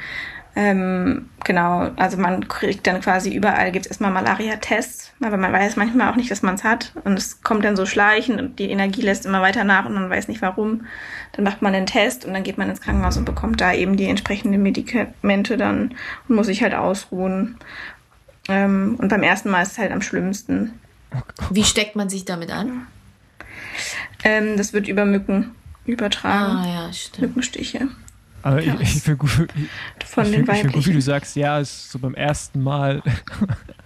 Ähm, 0.55 1.29
genau, 1.45 1.91
also 1.95 2.17
man 2.17 2.47
kriegt 2.47 2.85
dann 2.85 2.99
quasi 3.01 3.33
überall, 3.33 3.71
gibt 3.71 3.85
es 3.85 3.91
erstmal 3.91 4.11
Malaria-Tests, 4.11 5.13
aber 5.21 5.37
man 5.37 5.53
weiß 5.53 5.75
manchmal 5.75 6.11
auch 6.11 6.15
nicht, 6.15 6.29
dass 6.31 6.41
man 6.41 6.55
es 6.55 6.63
hat. 6.63 6.91
Und 7.05 7.17
es 7.17 7.41
kommt 7.43 7.63
dann 7.63 7.75
so 7.75 7.85
schleichend 7.85 8.41
und 8.41 8.59
die 8.59 8.69
Energie 8.69 9.01
lässt 9.01 9.25
immer 9.25 9.41
weiter 9.41 9.63
nach 9.63 9.85
und 9.85 9.93
man 9.93 10.09
weiß 10.09 10.27
nicht 10.27 10.41
warum. 10.41 10.85
Dann 11.33 11.45
macht 11.45 11.61
man 11.61 11.73
den 11.73 11.85
Test 11.85 12.25
und 12.25 12.33
dann 12.33 12.43
geht 12.43 12.57
man 12.57 12.69
ins 12.69 12.81
Krankenhaus 12.81 13.15
und 13.15 13.25
bekommt 13.25 13.61
da 13.61 13.73
eben 13.73 13.95
die 13.95 14.07
entsprechenden 14.07 14.61
Medikamente 14.61 15.55
dann 15.55 15.95
und 16.27 16.35
muss 16.35 16.47
sich 16.47 16.63
halt 16.63 16.73
ausruhen. 16.73 17.57
Ähm, 18.49 18.95
und 18.99 19.07
beim 19.07 19.23
ersten 19.23 19.51
Mal 19.51 19.61
ist 19.61 19.73
es 19.73 19.77
halt 19.77 19.91
am 19.91 20.01
schlimmsten. 20.01 20.73
Wie 21.51 21.63
steckt 21.63 21.95
man 21.95 22.09
sich 22.09 22.25
damit 22.25 22.51
an? 22.51 22.87
Ähm, 24.23 24.57
das 24.57 24.73
wird 24.73 24.87
über 24.87 25.05
Mücken 25.05 25.51
übertragen. 25.85 26.57
Ah, 26.57 26.67
ja, 26.67 26.93
stimmt. 26.93 27.29
Mückenstiche. 27.29 27.87
Aber 28.41 28.61
Ja, 28.61 28.75
ich, 28.75 28.95
ich 28.95 29.03
finde 29.03 29.17
gut, 29.17 29.47
ich, 29.55 30.05
Von 30.05 30.25
ich 30.25 30.31
den 30.31 30.45
find, 30.45 30.57
ich 30.57 30.61
find 30.61 30.73
gut, 30.73 30.87
wie 30.87 30.93
du 30.93 31.01
sagst, 31.01 31.35
ja, 31.35 31.59
es 31.59 31.69
ist 31.69 31.91
so 31.91 31.99
beim 31.99 32.13
ersten 32.13 32.61
Mal. 32.61 33.01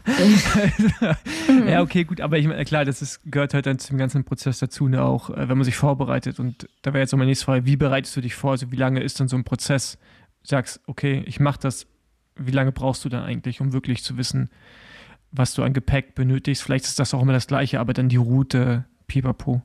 ja, 1.67 1.81
okay, 1.81 2.03
gut, 2.03 2.21
aber 2.21 2.37
ich 2.37 2.47
meine, 2.47 2.63
klar, 2.65 2.85
das 2.85 3.01
ist, 3.01 3.21
gehört 3.25 3.53
halt 3.53 3.65
dann 3.65 3.79
zum 3.79 3.97
ganzen 3.97 4.23
Prozess 4.23 4.59
dazu, 4.59 4.87
ne, 4.87 5.01
auch 5.01 5.29
äh, 5.29 5.49
wenn 5.49 5.57
man 5.57 5.63
sich 5.63 5.75
vorbereitet. 5.75 6.39
Und 6.39 6.67
da 6.81 6.93
wäre 6.93 7.01
jetzt 7.01 7.13
auch 7.13 7.17
meine 7.17 7.29
nächste 7.29 7.45
Frage, 7.45 7.65
wie 7.65 7.77
bereitest 7.77 8.15
du 8.15 8.21
dich 8.21 8.35
vor? 8.35 8.51
Also 8.51 8.71
wie 8.71 8.75
lange 8.75 9.01
ist 9.01 9.19
dann 9.19 9.27
so 9.27 9.35
ein 9.35 9.43
Prozess? 9.43 9.97
Du 10.43 10.49
sagst, 10.49 10.81
okay, 10.87 11.23
ich 11.25 11.39
mache 11.39 11.59
das, 11.61 11.87
wie 12.35 12.51
lange 12.51 12.71
brauchst 12.71 13.05
du 13.05 13.09
dann 13.09 13.23
eigentlich, 13.23 13.61
um 13.61 13.73
wirklich 13.73 14.03
zu 14.03 14.17
wissen, 14.17 14.49
was 15.31 15.53
du 15.53 15.63
an 15.63 15.73
Gepäck 15.73 16.15
benötigst? 16.15 16.61
Vielleicht 16.61 16.85
ist 16.85 16.99
das 16.99 17.13
auch 17.13 17.21
immer 17.21 17.33
das 17.33 17.47
Gleiche, 17.47 17.79
aber 17.79 17.93
dann 17.93 18.09
die 18.09 18.17
Route, 18.17 18.85
pipapo. 19.07 19.63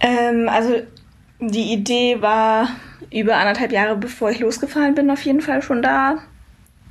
Ähm, 0.00 0.48
also 0.48 0.82
die 1.40 1.72
Idee 1.72 2.20
war 2.20 2.68
über 3.10 3.36
anderthalb 3.36 3.72
Jahre 3.72 3.96
bevor 3.96 4.30
ich 4.30 4.40
losgefahren 4.40 4.94
bin, 4.94 5.10
auf 5.10 5.22
jeden 5.22 5.40
Fall 5.40 5.62
schon 5.62 5.82
da. 5.82 6.18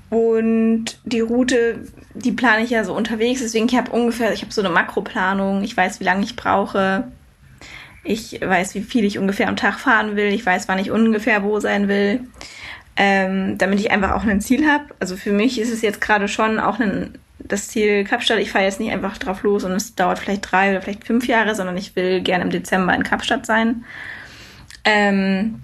Und 0.09 0.99
die 1.05 1.21
Route, 1.21 1.87
die 2.13 2.33
plane 2.33 2.63
ich 2.63 2.69
ja 2.69 2.83
so 2.83 2.93
unterwegs. 2.93 3.41
Deswegen, 3.41 3.65
ich 3.65 3.75
habe 3.75 3.91
ungefähr, 3.91 4.31
ich 4.31 4.43
habe 4.43 4.53
so 4.53 4.61
eine 4.61 4.69
Makroplanung. 4.69 5.63
Ich 5.63 5.75
weiß, 5.75 5.99
wie 5.99 6.03
lange 6.03 6.23
ich 6.23 6.35
brauche. 6.35 7.05
Ich 8.03 8.39
weiß, 8.39 8.75
wie 8.75 8.81
viel 8.81 9.05
ich 9.05 9.17
ungefähr 9.17 9.47
am 9.47 9.55
Tag 9.55 9.79
fahren 9.79 10.15
will. 10.15 10.27
Ich 10.27 10.45
weiß, 10.45 10.67
wann 10.67 10.77
ich 10.77 10.91
ungefähr 10.91 11.41
wo 11.41 11.59
sein 11.59 11.87
will. 11.87 12.19
Ähm, 12.95 13.57
damit 13.57 13.79
ich 13.79 13.89
einfach 13.89 14.11
auch 14.11 14.23
ein 14.23 14.39
Ziel 14.39 14.69
habe. 14.69 14.85
Also 14.99 15.17
für 15.17 15.31
mich 15.31 15.59
ist 15.59 15.71
es 15.73 15.81
jetzt 15.81 15.99
gerade 15.99 16.27
schon 16.27 16.59
auch 16.59 16.79
ein, 16.79 17.17
das 17.47 17.67
Ziel 17.67 18.03
Kapstadt. 18.03 18.39
Ich 18.39 18.51
fahre 18.51 18.65
jetzt 18.65 18.79
nicht 18.79 18.91
einfach 18.91 19.17
drauf 19.17 19.43
los 19.43 19.63
und 19.63 19.71
es 19.71 19.95
dauert 19.95 20.19
vielleicht 20.19 20.51
drei 20.51 20.71
oder 20.71 20.81
vielleicht 20.81 21.05
fünf 21.05 21.27
Jahre, 21.27 21.55
sondern 21.55 21.77
ich 21.77 21.95
will 21.95 22.21
gerne 22.21 22.43
im 22.43 22.49
Dezember 22.49 22.93
in 22.93 23.03
Kapstadt 23.03 23.45
sein. 23.45 23.85
Ähm, 24.85 25.61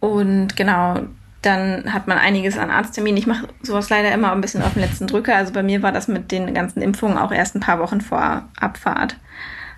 und 0.00 0.56
genau, 0.56 1.00
dann 1.42 1.92
hat 1.92 2.08
man 2.08 2.18
einiges 2.18 2.58
an 2.58 2.70
Arztterminen. 2.70 3.18
Ich 3.18 3.26
mache 3.26 3.48
sowas 3.62 3.88
leider 3.88 4.12
immer 4.12 4.32
ein 4.32 4.40
bisschen 4.40 4.62
auf 4.62 4.74
den 4.74 4.82
letzten 4.82 5.06
Drücker. 5.06 5.36
Also 5.36 5.52
bei 5.52 5.62
mir 5.62 5.82
war 5.82 5.92
das 5.92 6.08
mit 6.08 6.32
den 6.32 6.52
ganzen 6.54 6.82
Impfungen 6.82 7.18
auch 7.18 7.32
erst 7.32 7.54
ein 7.54 7.60
paar 7.60 7.78
Wochen 7.78 8.00
vor 8.00 8.48
Abfahrt. 8.58 9.16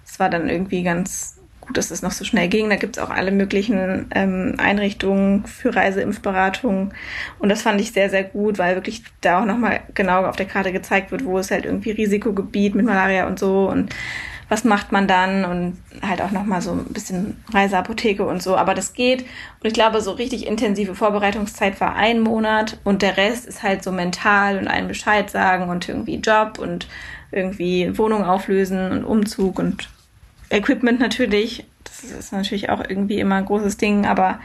Es 0.04 0.18
war 0.18 0.30
dann 0.30 0.48
irgendwie 0.48 0.82
ganz 0.82 1.37
gut, 1.68 1.76
dass 1.76 1.92
es 1.92 2.02
noch 2.02 2.10
so 2.10 2.24
schnell 2.24 2.48
ging. 2.48 2.68
Da 2.68 2.76
gibt 2.76 2.96
es 2.96 3.02
auch 3.02 3.10
alle 3.10 3.30
möglichen 3.30 4.06
ähm, 4.14 4.54
Einrichtungen 4.58 5.46
für 5.46 5.74
Reiseimpfberatung. 5.74 6.92
Und 7.38 7.48
das 7.48 7.62
fand 7.62 7.80
ich 7.80 7.92
sehr, 7.92 8.10
sehr 8.10 8.24
gut, 8.24 8.58
weil 8.58 8.74
wirklich 8.74 9.04
da 9.20 9.40
auch 9.40 9.44
nochmal 9.44 9.80
genau 9.94 10.24
auf 10.24 10.36
der 10.36 10.46
Karte 10.46 10.72
gezeigt 10.72 11.12
wird, 11.12 11.24
wo 11.24 11.38
ist 11.38 11.52
halt 11.52 11.64
irgendwie 11.64 11.92
Risikogebiet 11.92 12.74
mit 12.74 12.86
Malaria 12.86 13.28
und 13.28 13.38
so 13.38 13.68
und 13.70 13.94
was 14.50 14.64
macht 14.64 14.92
man 14.92 15.06
dann 15.06 15.44
und 15.44 15.76
halt 16.00 16.22
auch 16.22 16.30
nochmal 16.30 16.62
so 16.62 16.72
ein 16.72 16.86
bisschen 16.86 17.44
Reiseapotheke 17.52 18.24
und 18.24 18.42
so. 18.42 18.56
Aber 18.56 18.72
das 18.72 18.94
geht. 18.94 19.20
Und 19.20 19.66
ich 19.66 19.74
glaube, 19.74 20.00
so 20.00 20.12
richtig 20.12 20.46
intensive 20.46 20.94
Vorbereitungszeit 20.94 21.78
war 21.82 21.96
ein 21.96 22.20
Monat 22.20 22.78
und 22.82 23.02
der 23.02 23.18
Rest 23.18 23.46
ist 23.46 23.62
halt 23.62 23.84
so 23.84 23.92
mental 23.92 24.56
und 24.58 24.66
einen 24.66 24.88
Bescheid 24.88 25.28
sagen 25.28 25.68
und 25.68 25.86
irgendwie 25.86 26.16
Job 26.16 26.58
und 26.58 26.88
irgendwie 27.30 27.98
Wohnung 27.98 28.24
auflösen 28.24 28.90
und 28.90 29.04
Umzug 29.04 29.58
und 29.58 29.90
Equipment 30.50 31.00
natürlich. 31.00 31.66
Das 31.84 32.04
ist 32.04 32.32
natürlich 32.32 32.70
auch 32.70 32.80
irgendwie 32.80 33.18
immer 33.18 33.36
ein 33.36 33.44
großes 33.44 33.76
Ding, 33.76 34.06
aber 34.06 34.40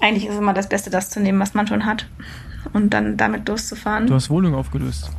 eigentlich 0.00 0.26
ist 0.26 0.36
immer 0.36 0.54
das 0.54 0.68
Beste, 0.68 0.90
das 0.90 1.10
zu 1.10 1.20
nehmen, 1.20 1.40
was 1.40 1.54
man 1.54 1.66
schon 1.66 1.86
hat 1.86 2.06
und 2.72 2.90
dann 2.90 3.16
damit 3.16 3.48
loszufahren. 3.48 4.06
Du 4.06 4.14
hast 4.14 4.30
Wohnung 4.30 4.54
aufgelöst. 4.54 5.10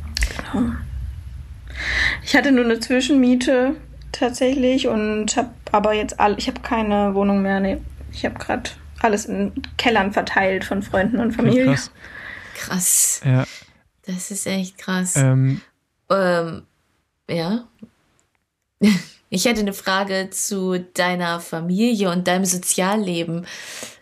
Ich 2.22 2.36
hatte 2.36 2.52
nur 2.52 2.64
eine 2.64 2.80
Zwischenmiete 2.80 3.76
tatsächlich 4.12 4.88
und 4.88 5.36
habe 5.36 5.50
aber 5.72 5.92
jetzt 5.92 6.18
all, 6.18 6.38
ich 6.38 6.48
habe 6.48 6.60
keine 6.60 7.14
Wohnung 7.14 7.42
mehr. 7.42 7.60
Nee, 7.60 7.78
ich 8.12 8.24
habe 8.24 8.38
gerade 8.38 8.70
alles 9.00 9.26
in 9.26 9.52
Kellern 9.76 10.12
verteilt 10.12 10.64
von 10.64 10.82
Freunden 10.82 11.18
und 11.18 11.32
Familie. 11.32 11.66
Krass. 11.66 11.90
Krass. 12.54 13.20
Ja. 13.24 13.44
Das 14.06 14.30
ist 14.30 14.46
echt 14.46 14.78
krass. 14.78 15.16
Ähm, 15.16 15.60
Ähm, 16.10 16.62
ja. 17.28 17.64
Ich 19.30 19.44
hätte 19.44 19.60
eine 19.60 19.72
Frage 19.72 20.28
zu 20.30 20.78
deiner 20.94 21.40
Familie 21.40 22.10
und 22.10 22.26
deinem 22.26 22.44
Sozialleben, 22.44 23.46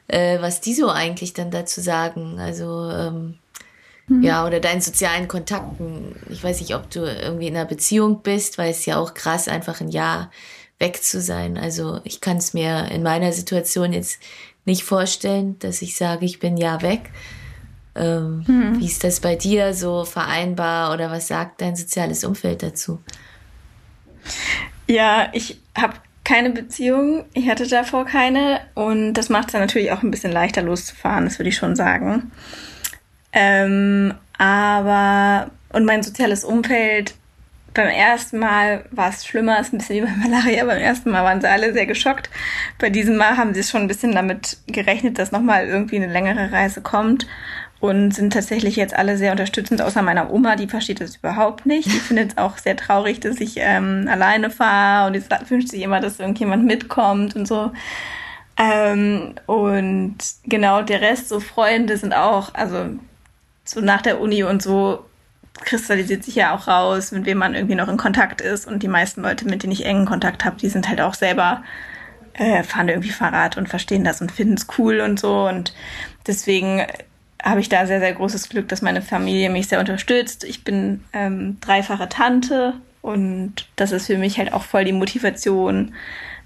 äh, 0.09 0.41
was 0.41 0.61
die 0.61 0.75
so 0.75 0.89
eigentlich 0.89 1.33
dann 1.33 1.51
dazu 1.51 1.81
sagen. 1.81 2.39
Also, 2.39 2.91
ähm, 2.91 3.39
ja, 4.23 4.47
oder 4.47 4.61
deinen 4.61 4.81
sozialen 4.81 5.27
Kontakten. 5.27 6.15
Ich 6.31 6.45
weiß 6.45 6.61
nicht, 6.61 6.77
ob 6.77 6.89
du 6.91 7.01
irgendwie 7.01 7.49
in 7.49 7.57
einer 7.57 7.65
Beziehung 7.65 8.23
bist, 8.23 8.57
weil 8.57 8.71
es 8.71 8.87
ja 8.87 8.99
auch 8.99 9.15
krass, 9.15 9.49
einfach 9.49 9.81
ein 9.81 9.89
Jahr 9.89 10.31
weg 10.79 11.03
zu 11.03 11.21
sein. 11.21 11.59
Also, 11.59 12.01
ich 12.05 12.21
kann 12.21 12.37
es 12.37 12.55
mir 12.55 12.89
in 12.93 13.03
meiner 13.03 13.33
Situation 13.33 13.93
jetzt 13.93 14.21
nicht 14.65 14.85
vorstellen, 14.85 15.59
dass 15.59 15.83
ich 15.83 15.97
sage, 15.97 16.25
ich 16.25 16.39
bin 16.39 16.57
Jahr 16.57 16.83
weg. 16.83 17.11
Ähm, 17.97 18.45
Wie 18.79 18.87
ist 18.87 19.03
das 19.03 19.21
bei 19.21 19.35
dir 19.35 19.75
so 19.75 20.05
vereinbar 20.05 20.93
oder 20.93 21.11
was 21.11 21.29
sagt 21.29 21.61
dein 21.63 21.75
soziales 21.75 22.25
Umfeld 22.25 22.63
dazu? 22.63 23.01
Ja, 24.87 25.29
ich 25.33 25.61
habe 25.77 25.95
keine 26.25 26.51
Beziehung. 26.51 27.25
Ich 27.35 27.49
hatte 27.49 27.67
davor 27.69 28.05
keine. 28.05 28.61
Und 28.75 29.15
das 29.15 29.29
macht 29.29 29.49
es 29.49 29.53
dann 29.53 29.63
natürlich 29.63 29.93
auch 29.93 30.03
ein 30.03 30.11
bisschen 30.11 30.33
leichter 30.33 30.63
loszufahren, 30.63 31.25
das 31.25 31.39
würde 31.39 31.49
ich 31.49 31.57
schon 31.57 31.77
sagen. 31.77 32.33
Ähm, 33.33 34.15
aber, 34.39 35.51
und 35.73 35.85
mein 35.85 36.03
soziales 36.03 36.45
Umfeld, 36.45 37.15
beim 37.75 37.89
ersten 37.89 38.39
Mal 38.39 38.87
war 38.91 39.11
es 39.11 39.27
schlimmer, 39.27 39.61
ist 39.61 39.73
ein 39.73 39.79
bisschen 39.79 39.97
wie 39.97 40.09
bei 40.09 40.29
Malaria. 40.29 40.65
Beim 40.65 40.79
ersten 40.79 41.11
Mal 41.11 41.23
waren 41.23 41.41
sie 41.41 41.49
alle 41.49 41.73
sehr 41.73 41.87
geschockt. 41.87 42.31
Bei 42.79 42.91
diesem 42.91 43.17
Mal 43.17 43.37
haben 43.37 43.55
sie 43.55 43.63
schon 43.63 43.83
ein 43.83 43.89
bisschen 43.89 44.13
damit 44.13 44.59
gerechnet, 44.67 45.19
dass 45.19 45.31
nochmal 45.31 45.67
irgendwie 45.67 45.97
eine 45.97 46.13
längere 46.13 46.51
Reise 46.51 46.81
kommt 46.81 47.27
und 47.81 48.13
sind 48.13 48.33
tatsächlich 48.33 48.77
jetzt 48.77 48.95
alle 48.95 49.17
sehr 49.19 49.33
unterstützend, 49.33 49.83
außer 49.83 50.03
meiner 50.03 50.31
Oma, 50.33 50.57
die 50.57 50.67
versteht 50.67 51.01
das 51.01 51.17
überhaupt 51.17 51.67
nicht. 51.67 51.87
Die 51.87 51.91
findet 52.01 52.33
es 52.33 52.39
auch 52.39 52.59
sehr 52.59 52.77
traurig, 52.77 53.21
dass 53.21 53.41
ich 53.41 53.57
ähm, 53.59 54.09
alleine 54.11 54.51
fahre 54.51 55.09
und 55.09 55.23
sagt- 55.23 55.51
wünscht 55.51 55.69
sich 55.69 55.83
immer, 55.83 56.01
dass 56.01 56.21
irgendjemand 56.21 56.65
mitkommt 56.65 57.37
und 57.37 57.47
so. 57.47 57.73
Ähm, 58.57 59.35
und 59.47 60.17
genau, 60.45 60.83
der 60.83 61.03
Rest, 61.03 61.29
so 61.29 61.41
Freunde 61.41 61.99
sind 61.99 62.15
auch, 62.15 62.55
also 62.55 62.87
so 63.65 63.81
nach 63.81 64.01
der 64.01 64.21
Uni 64.21 64.45
und 64.45 64.63
so 64.63 65.05
kristallisiert 65.65 66.25
sich 66.25 66.37
ja 66.37 66.55
auch 66.55 66.69
raus, 66.69 67.13
mit 67.13 67.27
wem 67.27 67.39
man 67.39 67.55
irgendwie 67.55 67.75
noch 67.75 67.89
in 67.89 67.97
Kontakt 67.97 68.41
ist. 68.41 68.67
Und 68.67 68.83
die 68.83 68.89
meisten 68.89 69.23
Leute, 69.23 69.47
mit 69.47 69.63
denen 69.63 69.73
ich 69.73 69.85
engen 69.85 70.07
Kontakt 70.07 70.45
habe, 70.45 70.57
die 70.57 70.69
sind 70.69 70.89
halt 70.89 71.01
auch 71.01 71.15
selber, 71.15 71.63
äh, 72.35 72.63
fahren 72.63 72.89
irgendwie 72.89 73.11
Fahrrad 73.11 73.57
und 73.57 73.69
verstehen 73.69 74.05
das 74.05 74.21
und 74.21 74.33
finden 74.33 74.55
es 74.55 74.67
cool 74.79 75.01
und 75.01 75.19
so. 75.19 75.47
Und 75.49 75.75
deswegen 76.27 76.87
habe 77.43 77.61
ich 77.61 77.69
da 77.69 77.87
sehr, 77.87 78.01
sehr 78.01 78.13
großes 78.15 78.49
Glück, 78.49 78.69
dass 78.69 78.83
meine 78.83 79.03
Familie 79.03 79.51
mich 79.51 79.69
sehr 79.69 79.81
unterstützt. 79.81 80.45
Ich 80.45 80.65
bin 80.65 81.05
ähm, 81.13 81.59
dreifache 81.61 82.09
Tante 82.09 82.75
Und 83.03 83.69
das 83.77 83.93
ist 83.93 84.07
für 84.07 84.19
mich 84.19 84.39
halt 84.39 84.53
auch 84.53 84.63
voll 84.63 84.85
die 84.85 84.93
Motivation, 84.93 85.93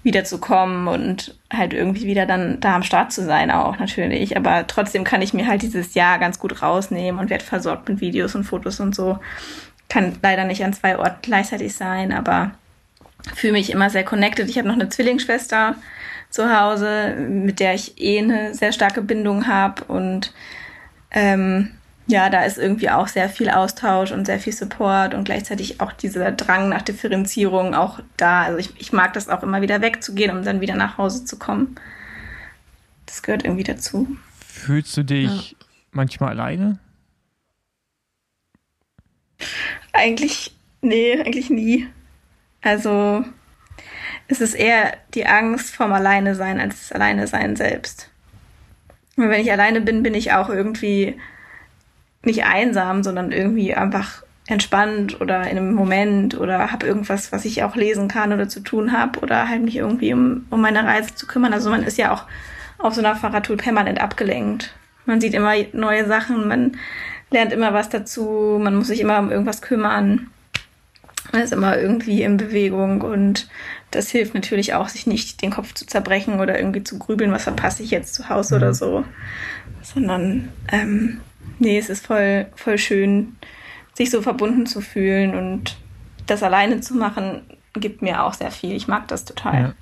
wiederzukommen 0.03 0.87
und 0.87 1.35
halt 1.53 1.73
irgendwie 1.73 2.05
wieder 2.05 2.25
dann 2.25 2.59
da 2.59 2.75
am 2.75 2.83
Start 2.83 3.11
zu 3.11 3.23
sein 3.23 3.51
auch 3.51 3.77
natürlich. 3.77 4.35
Aber 4.35 4.65
trotzdem 4.67 5.03
kann 5.03 5.21
ich 5.21 5.33
mir 5.33 5.47
halt 5.47 5.61
dieses 5.61 5.93
Jahr 5.93 6.17
ganz 6.17 6.39
gut 6.39 6.61
rausnehmen 6.61 7.19
und 7.19 7.29
werde 7.29 7.43
versorgt 7.43 7.87
mit 7.87 8.01
Videos 8.01 8.35
und 8.35 8.43
Fotos 8.43 8.79
und 8.79 8.95
so. 8.95 9.19
Kann 9.89 10.17
leider 10.21 10.45
nicht 10.45 10.63
an 10.63 10.73
zwei 10.73 10.97
Orten 10.97 11.19
gleichzeitig 11.21 11.75
sein, 11.75 12.11
aber 12.11 12.51
fühle 13.35 13.53
mich 13.53 13.71
immer 13.71 13.89
sehr 13.89 14.03
connected. 14.03 14.49
Ich 14.49 14.57
habe 14.57 14.67
noch 14.67 14.75
eine 14.75 14.89
Zwillingsschwester 14.89 15.75
zu 16.29 16.57
Hause, 16.57 17.15
mit 17.29 17.59
der 17.59 17.75
ich 17.75 18.01
eh 18.01 18.19
eine 18.19 18.55
sehr 18.55 18.71
starke 18.71 19.01
Bindung 19.01 19.47
habe 19.47 19.83
und 19.83 20.33
ähm, 21.11 21.71
ja, 22.07 22.29
da 22.29 22.43
ist 22.43 22.57
irgendwie 22.57 22.89
auch 22.89 23.07
sehr 23.07 23.29
viel 23.29 23.49
Austausch 23.49 24.11
und 24.11 24.25
sehr 24.25 24.39
viel 24.39 24.53
Support 24.53 25.13
und 25.13 25.23
gleichzeitig 25.23 25.79
auch 25.79 25.93
dieser 25.93 26.31
Drang 26.31 26.69
nach 26.69 26.81
Differenzierung 26.81 27.73
auch 27.73 27.99
da. 28.17 28.43
Also 28.43 28.57
ich, 28.57 28.79
ich 28.79 28.91
mag 28.91 29.13
das 29.13 29.29
auch 29.29 29.43
immer 29.43 29.61
wieder 29.61 29.81
wegzugehen, 29.81 30.35
um 30.35 30.43
dann 30.43 30.61
wieder 30.61 30.75
nach 30.75 30.97
Hause 30.97 31.25
zu 31.25 31.39
kommen. 31.39 31.75
Das 33.05 33.21
gehört 33.23 33.45
irgendwie 33.45 33.63
dazu. 33.63 34.17
Fühlst 34.45 34.95
du 34.97 35.03
dich 35.03 35.51
ja. 35.51 35.57
manchmal 35.91 36.31
alleine? 36.31 36.79
Eigentlich, 39.93 40.53
nee, 40.81 41.19
eigentlich 41.19 41.49
nie. 41.49 41.87
Also 42.61 43.25
es 44.27 44.41
ist 44.41 44.53
eher 44.53 44.97
die 45.13 45.25
Angst 45.25 45.75
vom 45.75 45.91
Alleine 45.93 46.35
sein 46.35 46.59
als 46.59 46.79
das 46.79 46.91
Alleine 46.91 47.27
sein 47.27 47.55
selbst. 47.55 48.10
Und 49.17 49.29
wenn 49.29 49.41
ich 49.41 49.51
alleine 49.51 49.81
bin, 49.81 50.03
bin 50.03 50.13
ich 50.13 50.33
auch 50.33 50.49
irgendwie 50.49 51.15
nicht 52.23 52.45
einsam, 52.45 53.03
sondern 53.03 53.31
irgendwie 53.31 53.73
einfach 53.73 54.23
entspannt 54.47 55.21
oder 55.21 55.43
in 55.43 55.57
einem 55.57 55.73
Moment 55.73 56.37
oder 56.39 56.71
habe 56.71 56.85
irgendwas, 56.85 57.31
was 57.31 57.45
ich 57.45 57.63
auch 57.63 57.75
lesen 57.75 58.07
kann 58.07 58.33
oder 58.33 58.49
zu 58.49 58.59
tun 58.59 58.91
habe 58.91 59.19
oder 59.19 59.47
halt 59.47 59.63
mich 59.63 59.77
irgendwie 59.77 60.13
um, 60.13 60.45
um 60.49 60.61
meine 60.61 60.83
Reise 60.83 61.15
zu 61.15 61.27
kümmern. 61.27 61.53
Also 61.53 61.69
man 61.69 61.83
ist 61.83 61.97
ja 61.97 62.11
auch 62.11 62.25
auf 62.77 62.93
so 62.93 63.01
einer 63.01 63.15
Fahrradtour 63.15 63.57
permanent 63.57 64.01
abgelenkt. 64.01 64.73
Man 65.05 65.21
sieht 65.21 65.33
immer 65.33 65.53
neue 65.73 66.05
Sachen, 66.05 66.47
man 66.47 66.77
lernt 67.29 67.53
immer 67.53 67.73
was 67.73 67.89
dazu, 67.89 68.59
man 68.61 68.75
muss 68.75 68.87
sich 68.87 68.99
immer 68.99 69.19
um 69.19 69.31
irgendwas 69.31 69.61
kümmern. 69.61 70.29
Man 71.31 71.41
ist 71.41 71.53
immer 71.53 71.77
irgendwie 71.77 72.23
in 72.23 72.37
Bewegung 72.37 73.01
und 73.01 73.47
das 73.91 74.09
hilft 74.09 74.33
natürlich 74.33 74.73
auch, 74.73 74.89
sich 74.89 75.05
nicht 75.05 75.41
den 75.41 75.51
Kopf 75.51 75.73
zu 75.73 75.85
zerbrechen 75.85 76.39
oder 76.39 76.57
irgendwie 76.57 76.83
zu 76.83 76.97
grübeln, 76.97 77.31
was 77.31 77.43
verpasse 77.43 77.83
ich 77.83 77.91
jetzt 77.91 78.13
zu 78.13 78.29
Hause 78.29 78.55
mhm. 78.55 78.61
oder 78.61 78.73
so, 78.73 79.05
sondern 79.81 80.49
ähm, 80.71 81.21
nee, 81.59 81.77
es 81.77 81.89
ist 81.89 82.05
voll, 82.05 82.47
voll 82.55 82.77
schön, 82.77 83.35
sich 83.93 84.09
so 84.09 84.21
verbunden 84.21 84.65
zu 84.65 84.81
fühlen 84.81 85.35
und 85.35 85.77
das 86.25 86.43
alleine 86.43 86.79
zu 86.79 86.95
machen, 86.95 87.41
gibt 87.73 88.01
mir 88.01 88.23
auch 88.23 88.33
sehr 88.33 88.51
viel. 88.51 88.75
Ich 88.75 88.87
mag 88.87 89.07
das 89.09 89.25
total. 89.25 89.75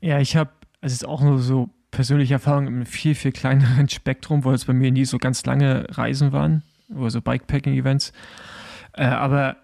Ja, 0.00 0.08
ja 0.14 0.20
ich 0.20 0.36
habe, 0.36 0.50
es 0.80 0.92
ist 0.92 1.04
auch 1.04 1.20
nur 1.20 1.40
so 1.40 1.70
persönliche 1.90 2.34
Erfahrung 2.34 2.66
im 2.66 2.86
viel, 2.86 3.14
viel 3.14 3.32
kleineren 3.32 3.88
Spektrum, 3.90 4.44
wo 4.44 4.52
es 4.52 4.64
bei 4.64 4.72
mir 4.72 4.92
nie 4.92 5.04
so 5.04 5.18
ganz 5.18 5.44
lange 5.44 5.86
Reisen 5.90 6.32
waren, 6.32 6.62
oder 6.94 7.10
so 7.10 7.20
Bikepacking-Events. 7.20 8.12
Äh, 8.92 9.04
aber 9.04 9.56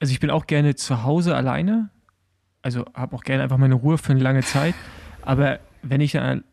also 0.00 0.12
ich 0.12 0.20
bin 0.20 0.30
auch 0.30 0.46
gerne 0.46 0.74
zu 0.74 1.02
Hause 1.04 1.34
alleine, 1.34 1.90
also 2.64 2.86
habe 2.94 3.14
auch 3.14 3.22
gerne 3.22 3.42
einfach 3.42 3.58
meine 3.58 3.74
Ruhe 3.74 3.98
für 3.98 4.12
eine 4.12 4.22
lange 4.22 4.42
Zeit. 4.42 4.74
Aber 5.20 5.60
wenn 5.82 6.00
ich 6.00 6.12
dann 6.12 6.44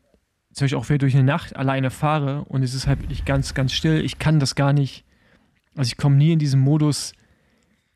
zum 0.51 0.65
Beispiel 0.65 0.77
auch 0.77 0.89
wieder 0.89 0.97
durch 0.99 1.15
eine 1.15 1.23
Nacht 1.23 1.55
alleine 1.55 1.89
fahre 1.89 2.43
und 2.43 2.63
es 2.63 2.73
ist 2.73 2.85
halt 2.85 2.99
wirklich 2.99 3.23
ganz, 3.23 3.53
ganz 3.53 3.71
still, 3.71 4.03
ich 4.03 4.19
kann 4.19 4.39
das 4.39 4.55
gar 4.55 4.73
nicht, 4.73 5.05
also 5.75 5.87
ich 5.87 5.95
komme 5.95 6.17
nie 6.17 6.33
in 6.33 6.39
diesen 6.39 6.59
Modus, 6.59 7.13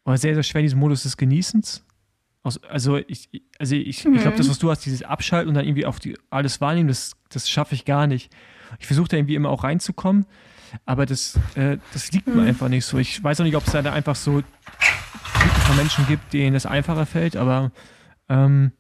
oder 0.06 0.18
sehr, 0.18 0.34
sehr 0.34 0.44
schwer 0.44 0.62
in 0.62 0.66
diesen 0.66 0.80
Modus 0.80 1.04
des 1.04 1.18
Genießens. 1.18 1.84
Also 2.70 2.98
ich, 2.98 3.28
also 3.60 3.76
ich, 3.76 4.06
mhm. 4.06 4.16
ich 4.16 4.22
glaube, 4.22 4.38
das, 4.38 4.50
was 4.50 4.60
du 4.60 4.72
hast, 4.72 4.86
dieses 4.86 5.04
Abschalten 5.04 5.50
und 5.50 5.56
dann 5.56 5.66
irgendwie 5.66 5.86
auf 5.86 6.00
die, 6.00 6.18
alles 6.30 6.62
wahrnehmen, 6.62 6.88
das, 6.88 7.18
das 7.30 7.50
schaffe 7.50 7.76
ich 7.76 7.84
gar 7.84 8.08
nicht. 8.08 8.32
Ich 8.80 8.86
versuche 8.86 9.10
da 9.10 9.18
irgendwie 9.18 9.36
immer 9.36 9.50
auch 9.50 9.66
reinzukommen, 9.66 10.26
aber 10.86 11.06
das, 11.06 11.38
äh, 11.56 11.80
das 11.92 12.14
liegt 12.14 12.28
mhm. 12.28 12.38
mir 12.38 12.44
einfach 12.44 12.70
nicht 12.70 12.86
so. 12.86 12.98
Ich 12.98 13.22
weiß 13.22 13.42
auch 13.42 13.46
nicht, 13.46 13.58
ob 13.58 13.66
es 13.66 13.74
da 13.74 13.82
einfach 13.92 14.16
so 14.16 14.42
Menschen 15.76 16.08
gibt, 16.08 16.32
denen 16.32 16.54
das 16.54 16.66
einfacher 16.66 17.06
fällt, 17.06 17.36
aber 17.36 17.72
ähm, 18.30 18.72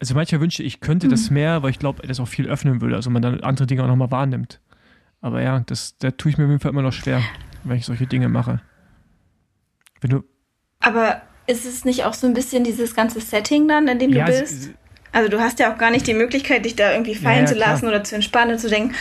also 0.00 0.14
manchmal 0.14 0.40
wünschte 0.40 0.62
ich, 0.62 0.80
könnte 0.80 1.06
mhm. 1.06 1.10
das 1.10 1.30
mehr, 1.30 1.62
weil 1.62 1.70
ich 1.70 1.78
glaube, 1.78 2.06
das 2.06 2.20
auch 2.20 2.28
viel 2.28 2.46
öffnen 2.46 2.80
würde, 2.80 2.96
also 2.96 3.10
man 3.10 3.22
dann 3.22 3.40
andere 3.40 3.66
Dinge 3.66 3.82
auch 3.82 3.88
nochmal 3.88 4.10
wahrnimmt. 4.10 4.60
Aber 5.20 5.40
ja, 5.40 5.60
das, 5.60 5.96
da 5.98 6.10
tue 6.10 6.30
ich 6.30 6.38
mir 6.38 6.44
auf 6.44 6.50
jeden 6.50 6.60
Fall 6.60 6.72
immer 6.72 6.82
noch 6.82 6.92
schwer, 6.92 7.22
wenn 7.62 7.78
ich 7.78 7.86
solche 7.86 8.06
Dinge 8.06 8.28
mache. 8.28 8.60
Wenn 10.00 10.10
du. 10.10 10.24
Aber 10.80 11.22
ist 11.46 11.64
es 11.64 11.84
nicht 11.84 12.04
auch 12.04 12.14
so 12.14 12.26
ein 12.26 12.34
bisschen 12.34 12.64
dieses 12.64 12.94
ganze 12.94 13.20
Setting 13.20 13.66
dann, 13.66 13.88
in 13.88 13.98
dem 13.98 14.12
ja, 14.12 14.26
du 14.26 14.32
bist? 14.32 14.74
Also 15.14 15.30
du 15.30 15.40
hast 15.40 15.60
ja 15.60 15.72
auch 15.72 15.78
gar 15.78 15.90
nicht 15.90 16.06
die 16.06 16.14
Möglichkeit, 16.14 16.64
dich 16.64 16.74
da 16.74 16.90
irgendwie 16.92 17.14
fallen 17.14 17.36
ja, 17.36 17.42
ja, 17.42 17.46
zu 17.46 17.54
lassen 17.54 17.80
klar. 17.82 17.92
oder 17.92 18.04
zu 18.04 18.16
entspannen 18.16 18.54
und 18.54 18.58
zu 18.58 18.68
denken, 18.68 18.94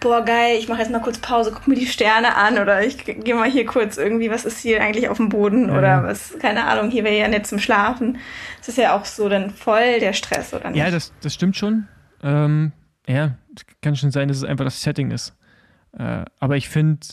boah 0.00 0.24
geil, 0.24 0.56
ich 0.58 0.68
mache 0.68 0.80
jetzt 0.80 0.90
mal 0.90 1.00
kurz 1.00 1.18
Pause, 1.18 1.52
guck 1.54 1.68
mir 1.68 1.76
die 1.76 1.86
Sterne 1.86 2.34
an 2.34 2.58
oder 2.58 2.84
ich 2.84 3.04
gehe 3.04 3.34
mal 3.36 3.48
hier 3.48 3.64
kurz 3.66 3.96
irgendwie, 3.96 4.30
was 4.30 4.44
ist 4.44 4.58
hier 4.58 4.82
eigentlich 4.82 5.08
auf 5.08 5.18
dem 5.18 5.28
Boden 5.28 5.68
ja, 5.68 5.78
oder 5.78 6.02
was, 6.02 6.36
keine 6.40 6.64
Ahnung, 6.64 6.90
hier 6.90 7.04
wäre 7.04 7.16
ja 7.16 7.28
nett 7.28 7.46
zum 7.46 7.60
Schlafen. 7.60 8.18
Das 8.58 8.68
ist 8.68 8.78
ja 8.78 8.96
auch 8.96 9.04
so 9.04 9.28
dann 9.28 9.50
voll 9.50 10.00
der 10.00 10.12
Stress, 10.12 10.52
oder 10.52 10.70
nicht? 10.70 10.78
Ja, 10.78 10.90
das, 10.90 11.12
das 11.20 11.34
stimmt 11.34 11.56
schon. 11.56 11.86
Ähm, 12.22 12.72
ja, 13.06 13.36
kann 13.80 13.94
schon 13.94 14.10
sein, 14.10 14.26
dass 14.26 14.38
es 14.38 14.44
einfach 14.44 14.64
das 14.64 14.82
Setting 14.82 15.12
ist. 15.12 15.36
Äh, 15.96 16.24
aber 16.40 16.56
ich 16.56 16.68
finde. 16.68 17.06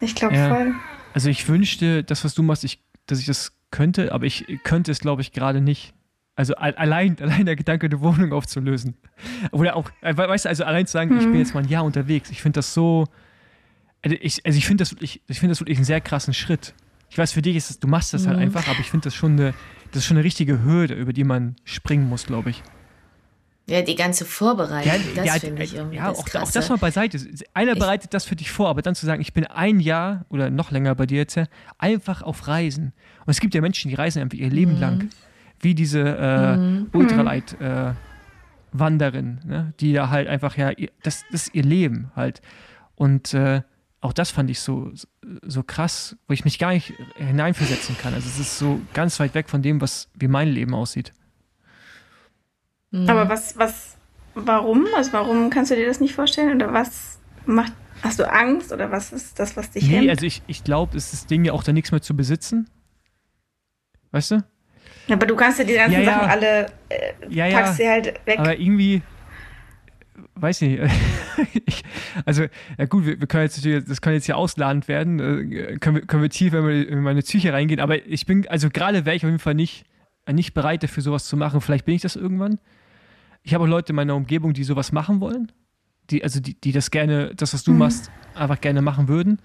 Ich 0.00 0.14
glaube 0.14 0.36
voll. 0.36 0.72
Also 1.14 1.30
ich 1.30 1.48
wünschte, 1.48 2.04
das, 2.04 2.24
was 2.24 2.34
du 2.34 2.42
machst, 2.42 2.64
ich, 2.64 2.82
dass 3.06 3.18
ich 3.18 3.26
das 3.26 3.52
könnte, 3.70 4.12
aber 4.12 4.24
ich 4.24 4.46
könnte 4.64 4.92
es, 4.92 5.00
glaube 5.00 5.22
ich, 5.22 5.32
gerade 5.32 5.60
nicht. 5.60 5.94
Also 6.36 6.54
allein, 6.54 7.16
allein 7.20 7.46
der 7.46 7.56
Gedanke, 7.56 7.86
eine 7.86 8.00
Wohnung 8.00 8.32
aufzulösen. 8.32 8.94
Oder 9.52 9.76
auch, 9.76 9.90
äh, 10.00 10.16
weißt 10.16 10.44
du, 10.44 10.48
also 10.48 10.64
allein 10.64 10.86
zu 10.86 10.92
sagen, 10.92 11.10
hm. 11.10 11.18
ich 11.18 11.24
bin 11.24 11.32
mhm. 11.32 11.38
jetzt 11.38 11.54
mal 11.54 11.62
ein 11.62 11.68
Jahr 11.68 11.84
unterwegs. 11.84 12.30
Ich 12.30 12.42
finde 12.42 12.58
das 12.58 12.74
so. 12.74 13.06
Also 14.02 14.16
ich, 14.20 14.44
also 14.44 14.58
ich 14.58 14.66
finde 14.66 14.82
das 14.82 14.92
wirklich, 14.92 15.22
ich 15.28 15.40
finde 15.40 15.52
das 15.52 15.60
wirklich 15.60 15.78
einen 15.78 15.86
sehr 15.86 16.00
krassen 16.00 16.34
Schritt. 16.34 16.74
Ich 17.08 17.16
weiß, 17.16 17.32
für 17.32 17.42
dich 17.42 17.56
ist 17.56 17.70
es, 17.70 17.78
du 17.78 17.86
machst 17.86 18.12
das 18.12 18.24
mhm. 18.24 18.30
halt 18.30 18.38
einfach, 18.40 18.68
aber 18.68 18.80
ich 18.80 18.90
finde 18.90 19.04
das 19.04 19.14
schon 19.14 19.32
eine, 19.32 19.54
das 19.92 20.02
ist 20.02 20.06
schon 20.06 20.16
eine 20.16 20.24
richtige 20.24 20.62
Hürde, 20.62 20.94
über 20.94 21.12
die 21.12 21.24
man 21.24 21.56
springen 21.64 22.08
muss, 22.08 22.26
glaube 22.26 22.50
ich. 22.50 22.62
Ja, 23.66 23.80
die 23.80 23.94
ganze 23.94 24.26
Vorbereitung, 24.26 24.92
ja, 25.14 25.22
das 25.22 25.26
ja, 25.26 25.32
finde 25.34 25.62
ich 25.62 25.74
irgendwie 25.74 25.96
Ja, 25.96 26.10
das 26.10 26.18
auch, 26.18 26.42
auch, 26.42 26.50
das 26.50 26.68
mal 26.68 26.76
beiseite. 26.76 27.18
Einer 27.54 27.72
ich, 27.72 27.78
bereitet 27.78 28.12
das 28.12 28.26
für 28.26 28.36
dich 28.36 28.50
vor, 28.50 28.68
aber 28.68 28.82
dann 28.82 28.94
zu 28.94 29.06
sagen, 29.06 29.22
ich 29.22 29.32
bin 29.32 29.46
ein 29.46 29.80
Jahr 29.80 30.26
oder 30.28 30.50
noch 30.50 30.70
länger 30.70 30.94
bei 30.94 31.06
dir 31.06 31.16
jetzt, 31.16 31.40
einfach 31.78 32.20
auf 32.20 32.46
Reisen. 32.46 32.92
Und 33.24 33.30
es 33.30 33.40
gibt 33.40 33.54
ja 33.54 33.62
Menschen, 33.62 33.88
die 33.88 33.94
reisen 33.94 34.20
einfach 34.20 34.36
ihr 34.36 34.50
Leben 34.50 34.74
mhm. 34.74 34.80
lang 34.80 35.10
wie 35.60 35.74
diese 35.74 36.00
äh, 36.00 36.56
mhm. 36.56 36.86
Ultralight-Wanderin, 36.92 39.40
äh, 39.44 39.46
ne? 39.46 39.74
die 39.80 39.92
da 39.92 40.10
halt 40.10 40.28
einfach, 40.28 40.56
ja, 40.56 40.70
das, 41.02 41.24
das 41.30 41.46
ist 41.46 41.54
ihr 41.54 41.64
Leben 41.64 42.12
halt. 42.14 42.40
Und 42.94 43.34
äh, 43.34 43.62
auch 44.00 44.12
das 44.12 44.30
fand 44.30 44.50
ich 44.50 44.60
so, 44.60 44.92
so 45.42 45.62
krass, 45.62 46.16
wo 46.28 46.34
ich 46.34 46.44
mich 46.44 46.58
gar 46.58 46.72
nicht 46.72 46.92
hineinversetzen 47.16 47.96
kann. 47.96 48.12
Also 48.12 48.28
es 48.28 48.38
ist 48.38 48.58
so 48.58 48.82
ganz 48.92 49.18
weit 49.18 49.34
weg 49.34 49.48
von 49.48 49.62
dem, 49.62 49.80
was 49.80 50.10
wie 50.14 50.28
mein 50.28 50.48
Leben 50.48 50.74
aussieht. 50.74 51.14
Mhm. 52.90 53.08
Aber 53.08 53.30
was, 53.30 53.56
was, 53.56 53.96
warum? 54.34 54.86
Also 54.94 55.14
warum 55.14 55.48
kannst 55.48 55.70
du 55.70 55.76
dir 55.76 55.86
das 55.86 56.00
nicht 56.00 56.14
vorstellen? 56.14 56.54
Oder 56.54 56.70
was 56.72 57.18
macht, 57.46 57.72
hast 58.02 58.18
du 58.18 58.30
Angst 58.30 58.72
oder 58.72 58.90
was 58.90 59.10
ist 59.12 59.38
das, 59.38 59.56
was 59.56 59.70
dich 59.70 59.88
nee, 59.88 59.96
hemmt? 59.96 60.10
also 60.10 60.26
ich, 60.26 60.42
ich 60.46 60.64
glaube, 60.64 60.98
es 60.98 61.06
ist 61.06 61.14
das 61.14 61.26
Ding 61.26 61.42
ja 61.44 61.54
auch 61.54 61.64
da 61.64 61.72
nichts 61.72 61.90
mehr 61.90 62.02
zu 62.02 62.14
besitzen. 62.14 62.68
Weißt 64.12 64.32
du? 64.32 64.44
Aber 65.08 65.26
du 65.26 65.36
kannst 65.36 65.58
ja 65.58 65.64
die 65.64 65.74
ganzen 65.74 66.02
ja, 66.02 66.04
Sachen 66.04 66.30
alle, 66.30 66.66
äh, 66.88 67.12
ja, 67.28 67.48
packst 67.50 67.76
sie 67.76 67.88
halt 67.88 68.14
weg. 68.24 68.38
Aber 68.38 68.58
irgendwie, 68.58 69.02
weiß 70.34 70.62
nicht, 70.62 70.80
ich, 71.66 71.82
also, 72.24 72.44
ja 72.78 72.84
gut, 72.86 73.06
wir, 73.06 73.20
wir, 73.20 73.26
können 73.26 73.44
jetzt 73.44 73.66
das 73.88 74.00
kann 74.00 74.14
jetzt 74.14 74.26
hier 74.26 74.36
ausladend 74.36 74.88
werden, 74.88 75.20
äh, 75.20 75.76
können, 75.78 75.96
wir, 75.96 76.06
können 76.06 76.22
wir 76.22 76.30
tiefer 76.30 76.68
in 76.68 77.00
meine 77.00 77.22
Psyche 77.22 77.52
reingehen, 77.52 77.80
aber 77.80 78.06
ich 78.06 78.26
bin, 78.26 78.48
also 78.48 78.70
gerade 78.70 79.04
wäre 79.04 79.16
ich 79.16 79.24
auf 79.24 79.30
jeden 79.30 79.38
Fall 79.38 79.54
nicht, 79.54 79.84
nicht 80.30 80.54
bereit 80.54 80.82
dafür, 80.82 81.02
sowas 81.02 81.26
zu 81.26 81.36
machen. 81.36 81.60
Vielleicht 81.60 81.84
bin 81.84 81.94
ich 81.94 82.02
das 82.02 82.16
irgendwann. 82.16 82.58
Ich 83.42 83.52
habe 83.52 83.64
auch 83.64 83.68
Leute 83.68 83.90
in 83.90 83.96
meiner 83.96 84.14
Umgebung, 84.14 84.54
die 84.54 84.64
sowas 84.64 84.90
machen 84.90 85.20
wollen, 85.20 85.52
die, 86.10 86.22
also 86.24 86.40
die, 86.40 86.58
die 86.58 86.72
das 86.72 86.90
gerne, 86.90 87.34
das, 87.34 87.52
was 87.52 87.62
du 87.62 87.72
mhm. 87.72 87.78
machst, 87.78 88.10
einfach 88.34 88.60
gerne 88.60 88.80
machen 88.80 89.08
würden. 89.08 89.38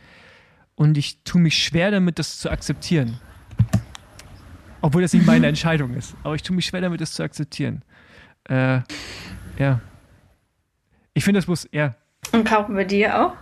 Und 0.76 0.98
ich 0.98 1.23
tue 1.23 1.41
mich 1.41 1.61
schwer 1.61 1.91
damit, 1.91 2.19
das 2.19 2.40
zu 2.40 2.49
akzeptieren. 2.49 3.19
Obwohl 4.82 5.02
das 5.02 5.14
nicht 5.14 5.26
meine 5.26 5.48
Entscheidung 5.48 5.94
ist. 5.94 6.16
Aber 6.24 6.36
ich 6.36 6.44
tue 6.44 6.56
mich 6.56 6.66
schwer 6.66 6.82
damit, 6.82 7.02
das 7.02 7.14
zu 7.14 7.24
akzeptieren. 7.24 7.84
Äh, 8.46 8.80
ja. 9.58 9.82
Ich 11.14 11.24
finde, 11.24 11.40
das 11.40 11.48
muss, 11.48 11.68
ja. 11.72 11.96
Und 12.32 12.46
kaufen 12.46 12.78
wir 12.78 12.86
dir 12.86 13.22
auch? 13.22 13.34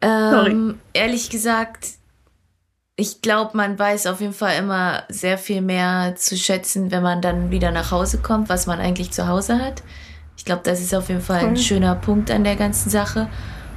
Ähm, 0.00 0.30
Sorry. 0.30 0.74
Ehrlich 0.92 1.30
gesagt, 1.30 1.88
ich 2.96 3.22
glaube, 3.22 3.56
man 3.56 3.78
weiß 3.78 4.06
auf 4.06 4.20
jeden 4.20 4.32
Fall 4.32 4.56
immer 4.58 5.02
sehr 5.08 5.36
viel 5.36 5.60
mehr 5.60 6.14
zu 6.16 6.36
schätzen, 6.36 6.90
wenn 6.90 7.02
man 7.02 7.20
dann 7.20 7.50
wieder 7.50 7.70
nach 7.70 7.90
Hause 7.90 8.18
kommt, 8.18 8.48
was 8.48 8.66
man 8.66 8.78
eigentlich 8.78 9.10
zu 9.10 9.26
Hause 9.26 9.58
hat. 9.58 9.82
Ich 10.36 10.44
glaube, 10.44 10.62
das 10.64 10.80
ist 10.80 10.94
auf 10.94 11.08
jeden 11.08 11.20
Fall 11.20 11.44
ein 11.44 11.56
schöner 11.56 11.94
Punkt 11.94 12.30
an 12.30 12.44
der 12.44 12.56
ganzen 12.56 12.90
Sache. 12.90 13.28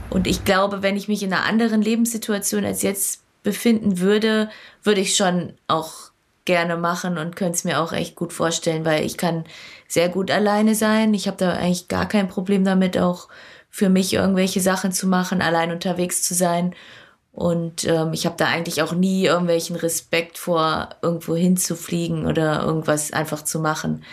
Und 0.10 0.28
ich 0.28 0.44
glaube, 0.44 0.82
wenn 0.82 0.96
ich 0.96 1.08
mich 1.08 1.24
in 1.24 1.34
einer 1.34 1.46
anderen 1.46 1.82
Lebenssituation 1.82 2.64
als 2.64 2.82
jetzt 2.82 3.22
befinden 3.48 4.00
würde, 4.00 4.50
würde 4.84 5.00
ich 5.00 5.16
schon 5.16 5.54
auch 5.68 6.12
gerne 6.44 6.76
machen 6.76 7.18
und 7.18 7.38
könnte 7.38 7.54
es 7.54 7.64
mir 7.64 7.80
auch 7.80 7.94
echt 7.94 8.14
gut 8.18 8.34
vorstellen, 8.34 8.84
weil 8.84 9.06
ich 9.06 9.16
kann 9.16 9.46
sehr 9.88 10.10
gut 10.10 10.32
alleine 10.32 10.76
sein. 10.76 11.14
Ich 11.14 11.28
habe 11.28 11.38
da 11.38 11.54
eigentlich 11.54 11.88
gar 11.88 12.10
kein 12.10 12.28
Problem 12.28 12.66
damit, 12.66 12.98
auch 12.98 13.30
für 13.70 13.88
mich 13.88 14.14
irgendwelche 14.14 14.60
Sachen 14.60 14.92
zu 14.92 15.08
machen, 15.08 15.42
allein 15.42 15.72
unterwegs 15.72 16.24
zu 16.24 16.34
sein. 16.34 16.76
Und 17.32 17.86
ähm, 17.86 18.12
ich 18.12 18.26
habe 18.26 18.36
da 18.38 18.48
eigentlich 18.48 18.82
auch 18.82 18.92
nie 18.92 19.24
irgendwelchen 19.24 19.78
Respekt 19.78 20.38
vor, 20.38 20.90
irgendwo 21.02 21.34
hinzufliegen 21.34 22.26
oder 22.26 22.64
irgendwas 22.64 23.14
einfach 23.14 23.46
zu 23.46 23.62
machen. 23.62 24.04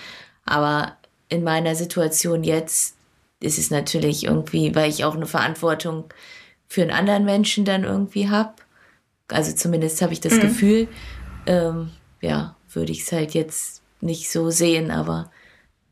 Aber 0.46 0.92
in 1.28 1.42
meiner 1.42 1.74
Situation 1.74 2.44
jetzt 2.44 2.94
ist 3.40 3.58
es 3.58 3.72
natürlich 3.72 4.26
irgendwie, 4.26 4.76
weil 4.76 4.90
ich 4.90 5.04
auch 5.04 5.16
eine 5.16 5.26
Verantwortung 5.26 6.04
für 6.68 6.82
einen 6.82 6.92
anderen 6.92 7.24
Menschen 7.24 7.64
dann 7.64 7.82
irgendwie 7.82 8.30
habe. 8.30 8.54
Also 9.28 9.52
zumindest 9.52 10.02
habe 10.02 10.12
ich 10.12 10.20
das 10.20 10.34
mhm. 10.34 10.40
Gefühl. 10.40 10.88
Ähm, 11.46 11.90
ja, 12.20 12.56
würde 12.72 12.92
ich 12.92 13.02
es 13.02 13.12
halt 13.12 13.34
jetzt 13.34 13.82
nicht 14.00 14.30
so 14.30 14.50
sehen, 14.50 14.90
aber 14.90 15.30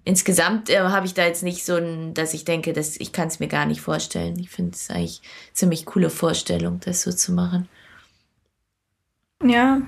insgesamt 0.05 0.71
äh, 0.71 0.79
habe 0.81 1.07
ich 1.07 1.15
da 1.15 1.25
jetzt 1.25 1.43
nicht 1.43 1.65
so 1.65 1.77
ein, 1.77 2.15
dass 2.15 2.35
ich 2.35 2.45
denke, 2.45 2.73
dass 2.73 2.97
ich 2.97 3.13
kann 3.13 3.29
es 3.29 3.41
mir 3.41 3.49
gar 3.49 3.67
nicht 3.67 3.81
vorstellen. 3.81 4.39
Ich 4.39 4.51
finde 4.51 4.73
es 4.73 4.91
eigentlich 4.91 5.23
ziemlich 5.53 5.87
coole 5.87 6.11
Vorstellung, 6.11 6.81
das 6.85 7.03
so 7.03 7.13
zu 7.13 7.33
machen. 7.33 7.69
Ja. 9.43 9.83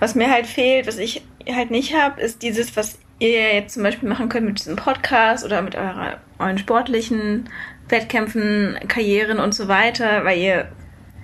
Was 0.00 0.14
mir 0.14 0.30
halt 0.30 0.46
fehlt, 0.46 0.86
was 0.86 0.98
ich 0.98 1.22
halt 1.48 1.70
nicht 1.70 1.94
habe, 1.94 2.20
ist 2.20 2.42
dieses, 2.42 2.76
was 2.76 2.98
ihr 3.18 3.54
jetzt 3.54 3.74
zum 3.74 3.84
Beispiel 3.84 4.08
machen 4.08 4.28
könnt 4.28 4.46
mit 4.46 4.58
diesem 4.58 4.76
Podcast 4.76 5.44
oder 5.44 5.62
mit 5.62 5.76
eurer, 5.76 6.18
euren 6.38 6.58
sportlichen 6.58 7.48
Wettkämpfen, 7.88 8.78
Karrieren 8.88 9.38
und 9.38 9.54
so 9.54 9.68
weiter, 9.68 10.24
weil 10.24 10.38
ihr 10.38 10.72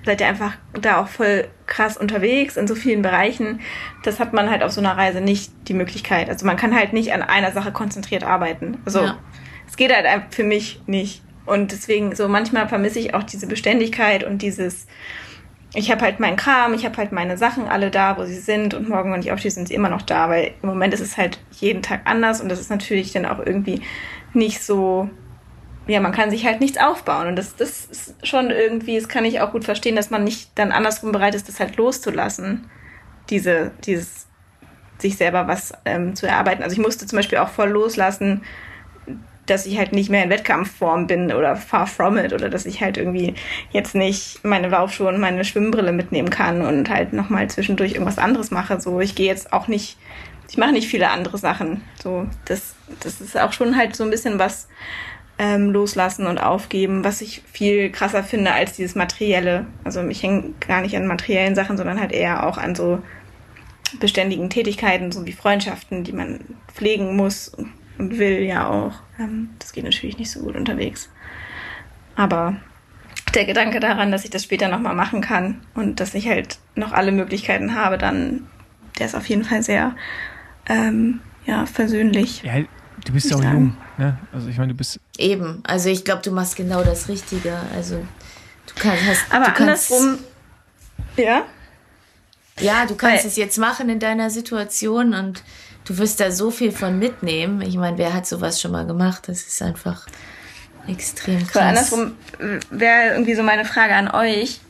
seid 0.08 0.22
ihr 0.22 0.26
einfach 0.26 0.54
da 0.72 1.02
auch 1.02 1.08
voll 1.08 1.48
krass 1.66 1.98
unterwegs 1.98 2.56
in 2.56 2.66
so 2.66 2.74
vielen 2.74 3.02
Bereichen. 3.02 3.60
Das 4.04 4.18
hat 4.18 4.32
man 4.32 4.48
halt 4.48 4.62
auf 4.62 4.72
so 4.72 4.80
einer 4.80 4.96
Reise 4.96 5.20
nicht 5.20 5.52
die 5.68 5.74
Möglichkeit. 5.74 6.30
Also 6.30 6.46
man 6.46 6.56
kann 6.56 6.74
halt 6.74 6.94
nicht 6.94 7.12
an 7.12 7.20
einer 7.20 7.52
Sache 7.52 7.72
konzentriert 7.72 8.24
arbeiten. 8.24 8.78
Also 8.86 9.02
ja. 9.02 9.18
es 9.68 9.76
geht 9.76 9.94
halt 9.94 10.06
für 10.30 10.44
mich 10.44 10.80
nicht. 10.86 11.22
Und 11.44 11.72
deswegen 11.72 12.16
so 12.16 12.26
manchmal 12.26 12.68
vermisse 12.68 12.98
ich 13.00 13.12
auch 13.12 13.22
diese 13.22 13.46
Beständigkeit 13.46 14.24
und 14.24 14.40
dieses, 14.40 14.86
ich 15.74 15.90
habe 15.90 16.00
halt 16.00 16.20
meinen 16.20 16.36
Kram, 16.36 16.72
ich 16.72 16.86
habe 16.86 16.96
halt 16.96 17.12
meine 17.12 17.36
Sachen 17.36 17.68
alle 17.68 17.90
da, 17.90 18.16
wo 18.16 18.24
sie 18.24 18.40
sind 18.40 18.72
und 18.72 18.88
morgen, 18.88 19.12
wenn 19.12 19.20
ich 19.20 19.30
aufstehe, 19.30 19.50
sind 19.50 19.68
sie 19.68 19.74
immer 19.74 19.90
noch 19.90 20.02
da, 20.02 20.30
weil 20.30 20.52
im 20.62 20.70
Moment 20.70 20.94
ist 20.94 21.00
es 21.00 21.18
halt 21.18 21.38
jeden 21.52 21.82
Tag 21.82 22.00
anders 22.06 22.40
und 22.40 22.48
das 22.48 22.60
ist 22.60 22.70
natürlich 22.70 23.12
dann 23.12 23.26
auch 23.26 23.44
irgendwie 23.44 23.82
nicht 24.32 24.62
so 24.62 25.10
ja, 25.88 26.00
man 26.00 26.12
kann 26.12 26.30
sich 26.30 26.46
halt 26.46 26.60
nichts 26.60 26.78
aufbauen. 26.78 27.26
Und 27.28 27.36
das, 27.36 27.56
das 27.56 27.86
ist 27.86 28.14
schon 28.22 28.50
irgendwie, 28.50 28.96
das 28.96 29.08
kann 29.08 29.24
ich 29.24 29.40
auch 29.40 29.52
gut 29.52 29.64
verstehen, 29.64 29.96
dass 29.96 30.10
man 30.10 30.22
nicht 30.22 30.50
dann 30.54 30.70
andersrum 30.70 31.12
bereit 31.12 31.34
ist, 31.34 31.48
das 31.48 31.58
halt 31.58 31.76
loszulassen. 31.76 32.70
Diese, 33.30 33.72
dieses, 33.84 34.28
sich 34.98 35.16
selber 35.16 35.48
was 35.48 35.72
ähm, 35.84 36.14
zu 36.14 36.26
erarbeiten. 36.26 36.62
Also 36.62 36.74
ich 36.74 36.82
musste 36.82 37.06
zum 37.06 37.16
Beispiel 37.16 37.38
auch 37.38 37.48
voll 37.48 37.70
loslassen, 37.70 38.42
dass 39.46 39.64
ich 39.64 39.78
halt 39.78 39.92
nicht 39.92 40.10
mehr 40.10 40.24
in 40.24 40.30
Wettkampfform 40.30 41.06
bin 41.06 41.32
oder 41.32 41.56
far 41.56 41.86
from 41.86 42.18
it 42.18 42.34
oder 42.34 42.50
dass 42.50 42.66
ich 42.66 42.82
halt 42.82 42.98
irgendwie 42.98 43.34
jetzt 43.70 43.94
nicht 43.94 44.44
meine 44.44 44.68
Laufschuhe 44.68 45.08
und 45.08 45.20
meine 45.20 45.44
Schwimmbrille 45.44 45.92
mitnehmen 45.92 46.28
kann 46.28 46.60
und 46.60 46.90
halt 46.90 47.14
nochmal 47.14 47.48
zwischendurch 47.48 47.92
irgendwas 47.92 48.18
anderes 48.18 48.50
mache. 48.50 48.78
So, 48.80 49.00
ich 49.00 49.14
gehe 49.14 49.26
jetzt 49.26 49.52
auch 49.52 49.68
nicht, 49.68 49.96
ich 50.50 50.58
mache 50.58 50.72
nicht 50.72 50.88
viele 50.88 51.10
andere 51.10 51.38
Sachen. 51.38 51.82
So, 52.02 52.26
das, 52.44 52.74
das 53.00 53.22
ist 53.22 53.38
auch 53.38 53.52
schon 53.52 53.76
halt 53.76 53.96
so 53.96 54.04
ein 54.04 54.10
bisschen 54.10 54.38
was, 54.38 54.68
ähm, 55.38 55.70
loslassen 55.70 56.26
und 56.26 56.38
aufgeben, 56.38 57.04
was 57.04 57.20
ich 57.20 57.42
viel 57.50 57.90
krasser 57.90 58.24
finde 58.24 58.52
als 58.52 58.72
dieses 58.72 58.94
materielle. 58.94 59.66
Also 59.84 60.06
ich 60.08 60.22
hänge 60.22 60.54
gar 60.66 60.80
nicht 60.80 60.96
an 60.96 61.06
materiellen 61.06 61.54
Sachen, 61.54 61.76
sondern 61.76 62.00
halt 62.00 62.12
eher 62.12 62.46
auch 62.46 62.58
an 62.58 62.74
so 62.74 63.00
beständigen 64.00 64.50
Tätigkeiten, 64.50 65.12
so 65.12 65.26
wie 65.26 65.32
Freundschaften, 65.32 66.04
die 66.04 66.12
man 66.12 66.40
pflegen 66.74 67.16
muss 67.16 67.48
und 67.48 68.18
will 68.18 68.40
ja 68.42 68.68
auch. 68.68 68.94
Ähm, 69.18 69.50
das 69.58 69.72
geht 69.72 69.84
natürlich 69.84 70.18
nicht 70.18 70.30
so 70.30 70.40
gut 70.40 70.56
unterwegs. 70.56 71.08
Aber 72.16 72.56
der 73.34 73.44
Gedanke 73.44 73.80
daran, 73.80 74.10
dass 74.10 74.24
ich 74.24 74.30
das 74.30 74.44
später 74.44 74.68
nochmal 74.68 74.94
machen 74.94 75.20
kann 75.20 75.60
und 75.74 76.00
dass 76.00 76.14
ich 76.14 76.28
halt 76.28 76.58
noch 76.74 76.92
alle 76.92 77.12
Möglichkeiten 77.12 77.74
habe, 77.74 77.98
dann, 77.98 78.46
der 78.98 79.06
ist 79.06 79.14
auf 79.14 79.28
jeden 79.28 79.44
Fall 79.44 79.62
sehr 79.62 79.94
ähm, 80.68 81.20
ja, 81.46 81.64
versöhnlich. 81.66 82.42
Ja, 82.42 82.64
Du 83.04 83.12
bist 83.12 83.30
ja 83.30 83.36
auch 83.36 83.42
jung, 83.42 83.76
ne? 83.96 84.18
Also 84.32 84.48
ich 84.48 84.58
meine, 84.58 84.72
du 84.72 84.76
bist. 84.76 85.00
Eben, 85.16 85.62
also 85.66 85.88
ich 85.88 86.04
glaube, 86.04 86.22
du 86.22 86.30
machst 86.30 86.56
genau 86.56 86.82
das 86.82 87.08
Richtige. 87.08 87.56
Also 87.74 87.96
du 87.96 88.74
kannst. 88.80 89.06
Hast, 89.06 89.32
Aber 89.32 89.46
du 89.46 89.60
andersrum, 89.60 90.18
ja? 91.16 91.42
Ja, 92.60 92.86
du 92.86 92.94
kannst 92.96 93.24
Weil, 93.24 93.30
es 93.30 93.36
jetzt 93.36 93.58
machen 93.58 93.88
in 93.88 94.00
deiner 94.00 94.30
Situation 94.30 95.14
und 95.14 95.42
du 95.84 95.96
wirst 95.98 96.20
da 96.20 96.30
so 96.30 96.50
viel 96.50 96.72
von 96.72 96.98
mitnehmen. 96.98 97.62
Ich 97.62 97.76
meine, 97.76 97.98
wer 97.98 98.12
hat 98.12 98.26
sowas 98.26 98.60
schon 98.60 98.72
mal 98.72 98.86
gemacht? 98.86 99.28
Das 99.28 99.42
ist 99.42 99.62
einfach 99.62 100.06
extrem 100.86 101.46
krass. 101.46 101.54
Weil 101.54 101.62
andersrum 101.62 102.12
wäre 102.70 103.12
irgendwie 103.12 103.34
so 103.34 103.42
meine 103.42 103.64
Frage 103.64 103.94
an 103.94 104.08
euch. 104.10 104.60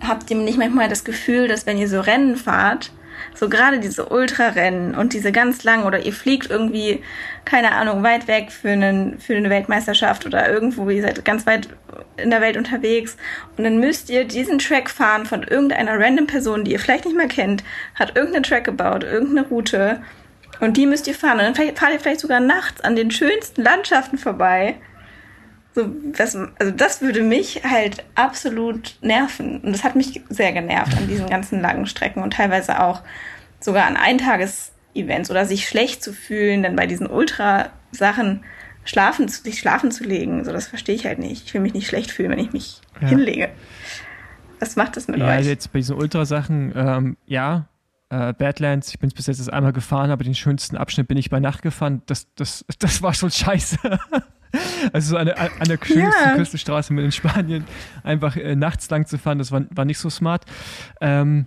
Habt 0.00 0.30
ihr 0.30 0.36
nicht 0.36 0.58
manchmal 0.58 0.88
das 0.88 1.04
Gefühl, 1.04 1.48
dass 1.48 1.66
wenn 1.66 1.78
ihr 1.78 1.88
so 1.88 2.00
Rennen 2.00 2.36
fahrt, 2.36 2.90
so 3.34 3.48
gerade 3.48 3.80
diese 3.80 4.06
Ultrarennen 4.06 4.94
und 4.94 5.12
diese 5.12 5.32
ganz 5.32 5.64
langen 5.64 5.84
oder 5.84 6.04
ihr 6.04 6.12
fliegt 6.12 6.50
irgendwie, 6.50 7.02
keine 7.44 7.72
Ahnung, 7.72 8.02
weit 8.02 8.28
weg 8.28 8.50
für, 8.50 8.70
einen, 8.70 9.18
für 9.18 9.34
eine 9.34 9.50
Weltmeisterschaft 9.50 10.26
oder 10.26 10.48
irgendwo, 10.50 10.88
ihr 10.90 11.02
seid 11.02 11.24
ganz 11.24 11.46
weit 11.46 11.68
in 12.16 12.30
der 12.30 12.40
Welt 12.40 12.56
unterwegs 12.56 13.16
und 13.56 13.64
dann 13.64 13.78
müsst 13.78 14.10
ihr 14.10 14.24
diesen 14.24 14.58
Track 14.58 14.90
fahren 14.90 15.26
von 15.26 15.42
irgendeiner 15.42 15.98
random 15.98 16.26
Person, 16.26 16.64
die 16.64 16.72
ihr 16.72 16.80
vielleicht 16.80 17.04
nicht 17.04 17.16
mehr 17.16 17.28
kennt, 17.28 17.64
hat 17.94 18.16
irgendeinen 18.16 18.44
Track 18.44 18.64
gebaut, 18.64 19.04
irgendeine 19.04 19.48
Route 19.48 20.02
und 20.60 20.76
die 20.76 20.86
müsst 20.86 21.06
ihr 21.08 21.14
fahren 21.14 21.40
und 21.40 21.58
dann 21.58 21.74
fahrt 21.74 21.92
ihr 21.92 22.00
vielleicht 22.00 22.20
sogar 22.20 22.40
nachts 22.40 22.80
an 22.82 22.96
den 22.96 23.10
schönsten 23.10 23.62
Landschaften 23.62 24.18
vorbei 24.18 24.76
so, 25.74 25.90
was, 26.16 26.36
also 26.58 26.72
das 26.74 27.00
würde 27.00 27.22
mich 27.22 27.62
halt 27.64 28.04
absolut 28.14 28.96
nerven. 29.00 29.60
Und 29.60 29.72
das 29.72 29.84
hat 29.84 29.96
mich 29.96 30.20
sehr 30.28 30.52
genervt 30.52 30.96
an 30.96 31.08
diesen 31.08 31.28
ganzen 31.28 31.60
langen 31.60 31.86
Strecken 31.86 32.22
und 32.22 32.34
teilweise 32.34 32.80
auch 32.80 33.02
sogar 33.58 33.86
an 33.86 33.96
Eintages-Events 33.96 35.30
oder 35.30 35.46
sich 35.46 35.66
schlecht 35.66 36.02
zu 36.02 36.12
fühlen, 36.12 36.62
dann 36.62 36.76
bei 36.76 36.86
diesen 36.86 37.06
Ultra-Sachen 37.06 38.44
schlafen, 38.84 39.28
sich 39.28 39.58
schlafen 39.58 39.90
zu 39.90 40.04
legen. 40.04 40.44
So, 40.44 40.52
das 40.52 40.66
verstehe 40.66 40.94
ich 40.94 41.06
halt 41.06 41.18
nicht. 41.18 41.46
Ich 41.46 41.54
will 41.54 41.60
mich 41.62 41.74
nicht 41.74 41.86
schlecht 41.86 42.10
fühlen, 42.10 42.30
wenn 42.30 42.38
ich 42.38 42.52
mich 42.52 42.80
ja. 43.00 43.08
hinlege. 43.08 43.48
Was 44.58 44.76
macht 44.76 44.96
das 44.96 45.08
mit 45.08 45.20
ja, 45.20 45.26
euch? 45.26 45.32
Also 45.32 45.50
jetzt 45.50 45.72
bei 45.72 45.78
diesen 45.78 45.96
Ultrasachen, 45.96 46.72
ähm, 46.76 47.16
ja, 47.26 47.68
äh, 48.10 48.34
Badlands, 48.34 48.90
ich 48.90 48.98
bin 48.98 49.08
bis 49.10 49.26
jetzt 49.26 49.38
erst 49.38 49.52
einmal 49.52 49.72
gefahren, 49.72 50.10
aber 50.10 50.22
den 50.22 50.34
schönsten 50.34 50.76
Abschnitt 50.76 51.08
bin 51.08 51.16
ich 51.16 51.30
bei 51.30 51.40
Nacht 51.40 51.62
gefahren. 51.62 52.02
Das, 52.06 52.26
das, 52.34 52.64
das 52.78 53.00
war 53.00 53.14
schon 53.14 53.30
scheiße. 53.30 53.78
Also 54.92 55.10
so 55.10 55.16
an 55.16 55.26
der, 55.26 55.38
an 55.40 55.68
der 55.68 55.78
schönsten 55.82 56.00
ja. 56.00 56.34
Küstenstraße 56.36 56.92
mit 56.92 57.04
in 57.04 57.12
Spanien 57.12 57.64
einfach 58.02 58.36
äh, 58.36 58.54
nachts 58.56 58.90
lang 58.90 59.06
zu 59.06 59.18
fahren, 59.18 59.38
das 59.38 59.52
war, 59.52 59.64
war 59.70 59.84
nicht 59.84 59.98
so 59.98 60.10
smart. 60.10 60.44
Ähm, 61.00 61.46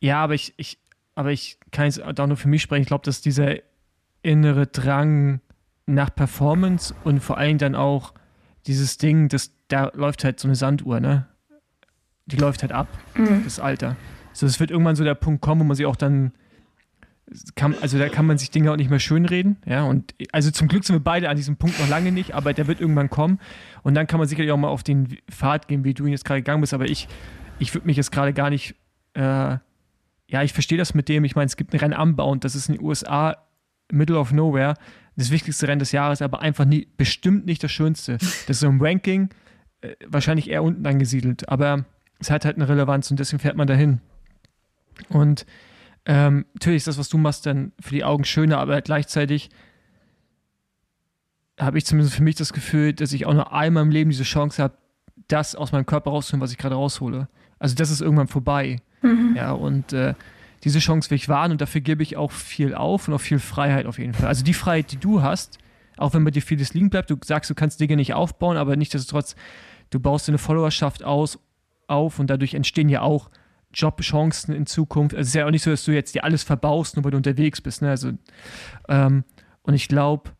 ja, 0.00 0.22
aber 0.22 0.34
ich, 0.34 0.52
ich, 0.56 0.78
aber 1.14 1.32
ich 1.32 1.58
kann 1.70 1.86
jetzt 1.86 2.02
auch 2.02 2.26
nur 2.26 2.36
für 2.36 2.48
mich 2.48 2.62
sprechen. 2.62 2.82
Ich 2.82 2.88
glaube, 2.88 3.04
dass 3.04 3.20
dieser 3.20 3.54
innere 4.22 4.66
Drang 4.66 5.40
nach 5.86 6.14
Performance 6.14 6.94
und 7.04 7.20
vor 7.20 7.38
allem 7.38 7.58
dann 7.58 7.74
auch 7.74 8.14
dieses 8.66 8.98
Ding, 8.98 9.28
das, 9.28 9.52
da 9.68 9.90
läuft 9.94 10.24
halt 10.24 10.40
so 10.40 10.48
eine 10.48 10.54
Sanduhr, 10.54 11.00
ne? 11.00 11.26
Die 12.26 12.36
läuft 12.36 12.62
halt 12.62 12.72
ab, 12.72 12.88
mhm. 13.14 13.44
das 13.44 13.60
Alter. 13.60 13.96
So, 14.32 14.46
es 14.46 14.58
wird 14.58 14.70
irgendwann 14.70 14.96
so 14.96 15.04
der 15.04 15.14
Punkt 15.14 15.42
kommen, 15.42 15.60
wo 15.60 15.64
man 15.64 15.76
sich 15.76 15.84
auch 15.86 15.96
dann 15.96 16.32
kann, 17.54 17.74
also 17.80 17.98
da 17.98 18.08
kann 18.08 18.26
man 18.26 18.38
sich 18.38 18.50
Dinge 18.50 18.70
auch 18.70 18.76
nicht 18.76 18.90
mehr 18.90 18.98
schönreden, 18.98 19.56
ja, 19.66 19.84
und 19.84 20.14
also 20.32 20.50
zum 20.50 20.68
Glück 20.68 20.84
sind 20.84 20.94
wir 20.94 21.00
beide 21.00 21.28
an 21.28 21.36
diesem 21.36 21.56
Punkt 21.56 21.78
noch 21.80 21.88
lange 21.88 22.12
nicht, 22.12 22.34
aber 22.34 22.52
der 22.52 22.66
wird 22.66 22.80
irgendwann 22.80 23.10
kommen 23.10 23.40
und 23.82 23.94
dann 23.94 24.06
kann 24.06 24.18
man 24.18 24.28
sicherlich 24.28 24.52
auch 24.52 24.56
mal 24.56 24.68
auf 24.68 24.82
den 24.82 25.16
Pfad 25.30 25.68
gehen, 25.68 25.84
wie 25.84 25.94
du 25.94 26.04
ihn 26.04 26.12
jetzt 26.12 26.24
gerade 26.24 26.40
gegangen 26.40 26.60
bist, 26.60 26.74
aber 26.74 26.84
ich, 26.84 27.08
ich 27.58 27.74
würde 27.74 27.86
mich 27.86 27.96
jetzt 27.96 28.12
gerade 28.12 28.32
gar 28.32 28.50
nicht, 28.50 28.74
äh, 29.14 29.56
ja, 30.26 30.42
ich 30.42 30.52
verstehe 30.52 30.78
das 30.78 30.94
mit 30.94 31.08
dem, 31.08 31.24
ich 31.24 31.34
meine, 31.34 31.46
es 31.46 31.56
gibt 31.56 31.72
ein 31.72 31.80
Rennen 31.80 31.94
am 31.94 32.14
und 32.14 32.44
das 32.44 32.54
ist 32.54 32.68
in 32.68 32.76
den 32.76 32.84
USA, 32.84 33.36
Middle 33.90 34.18
of 34.18 34.32
Nowhere, 34.32 34.74
das 35.16 35.30
wichtigste 35.30 35.68
Rennen 35.68 35.78
des 35.78 35.92
Jahres, 35.92 36.22
aber 36.22 36.42
einfach 36.42 36.64
nie, 36.64 36.88
bestimmt 36.96 37.46
nicht 37.46 37.62
das 37.62 37.70
Schönste. 37.70 38.18
Das 38.18 38.48
ist 38.48 38.60
so 38.60 38.66
im 38.66 38.80
Ranking 38.80 39.28
äh, 39.80 39.94
wahrscheinlich 40.06 40.50
eher 40.50 40.62
unten 40.62 40.86
angesiedelt, 40.86 41.48
aber 41.48 41.84
es 42.18 42.30
hat 42.30 42.44
halt 42.44 42.56
eine 42.56 42.68
Relevanz 42.68 43.10
und 43.10 43.20
deswegen 43.20 43.40
fährt 43.40 43.56
man 43.56 43.66
dahin. 43.66 44.00
Und 45.08 45.46
ähm, 46.06 46.44
natürlich 46.54 46.78
ist 46.78 46.86
das, 46.86 46.98
was 46.98 47.08
du 47.08 47.18
machst, 47.18 47.46
dann 47.46 47.72
für 47.80 47.94
die 47.94 48.04
Augen 48.04 48.24
schöner, 48.24 48.58
aber 48.58 48.80
gleichzeitig 48.82 49.50
habe 51.58 51.78
ich 51.78 51.86
zumindest 51.86 52.16
für 52.16 52.22
mich 52.22 52.34
das 52.34 52.52
Gefühl, 52.52 52.92
dass 52.92 53.12
ich 53.12 53.26
auch 53.26 53.32
nur 53.32 53.52
einmal 53.52 53.82
im 53.84 53.90
Leben 53.90 54.10
diese 54.10 54.24
Chance 54.24 54.62
habe, 54.62 54.74
das 55.28 55.54
aus 55.54 55.72
meinem 55.72 55.86
Körper 55.86 56.10
rauszuholen, 56.10 56.42
was 56.42 56.52
ich 56.52 56.58
gerade 56.58 56.74
raushole. 56.74 57.28
Also 57.58 57.74
das 57.74 57.90
ist 57.90 58.00
irgendwann 58.00 58.28
vorbei. 58.28 58.80
Mhm. 59.02 59.34
Ja, 59.36 59.52
und 59.52 59.92
äh, 59.92 60.14
diese 60.64 60.78
Chance 60.80 61.10
will 61.10 61.16
ich 61.16 61.28
wahren 61.28 61.52
und 61.52 61.60
dafür 61.60 61.80
gebe 61.80 62.02
ich 62.02 62.16
auch 62.16 62.32
viel 62.32 62.74
auf 62.74 63.08
und 63.08 63.14
auch 63.14 63.20
viel 63.20 63.38
Freiheit 63.38 63.86
auf 63.86 63.98
jeden 63.98 64.14
Fall. 64.14 64.26
Also 64.26 64.44
die 64.44 64.54
Freiheit, 64.54 64.92
die 64.92 64.96
du 64.96 65.22
hast, 65.22 65.58
auch 65.96 66.12
wenn 66.14 66.24
bei 66.24 66.30
dir 66.30 66.42
vieles 66.42 66.74
liegen 66.74 66.90
bleibt, 66.90 67.10
du 67.10 67.16
sagst, 67.24 67.48
du 67.50 67.54
kannst 67.54 67.80
Dinge 67.80 67.96
nicht 67.96 68.14
aufbauen, 68.14 68.56
aber 68.56 68.76
nichtsdestotrotz, 68.76 69.36
du 69.90 70.00
baust 70.00 70.28
eine 70.28 70.38
Followerschaft 70.38 71.04
aus, 71.04 71.38
auf 71.86 72.18
und 72.18 72.28
dadurch 72.28 72.54
entstehen 72.54 72.88
ja 72.88 73.02
auch 73.02 73.30
Jobchancen 73.74 74.54
in 74.54 74.66
Zukunft. 74.66 75.14
Also 75.14 75.22
es 75.22 75.28
ist 75.28 75.34
ja 75.34 75.46
auch 75.46 75.50
nicht 75.50 75.62
so, 75.62 75.70
dass 75.70 75.84
du 75.84 75.92
jetzt 75.92 76.14
dir 76.14 76.24
alles 76.24 76.42
verbaust, 76.42 76.96
nur 76.96 77.04
weil 77.04 77.10
du 77.10 77.16
unterwegs 77.16 77.60
bist. 77.60 77.82
Ne? 77.82 77.90
Also, 77.90 78.12
ähm, 78.88 79.24
und 79.62 79.74
ich 79.74 79.88
glaube, 79.88 80.30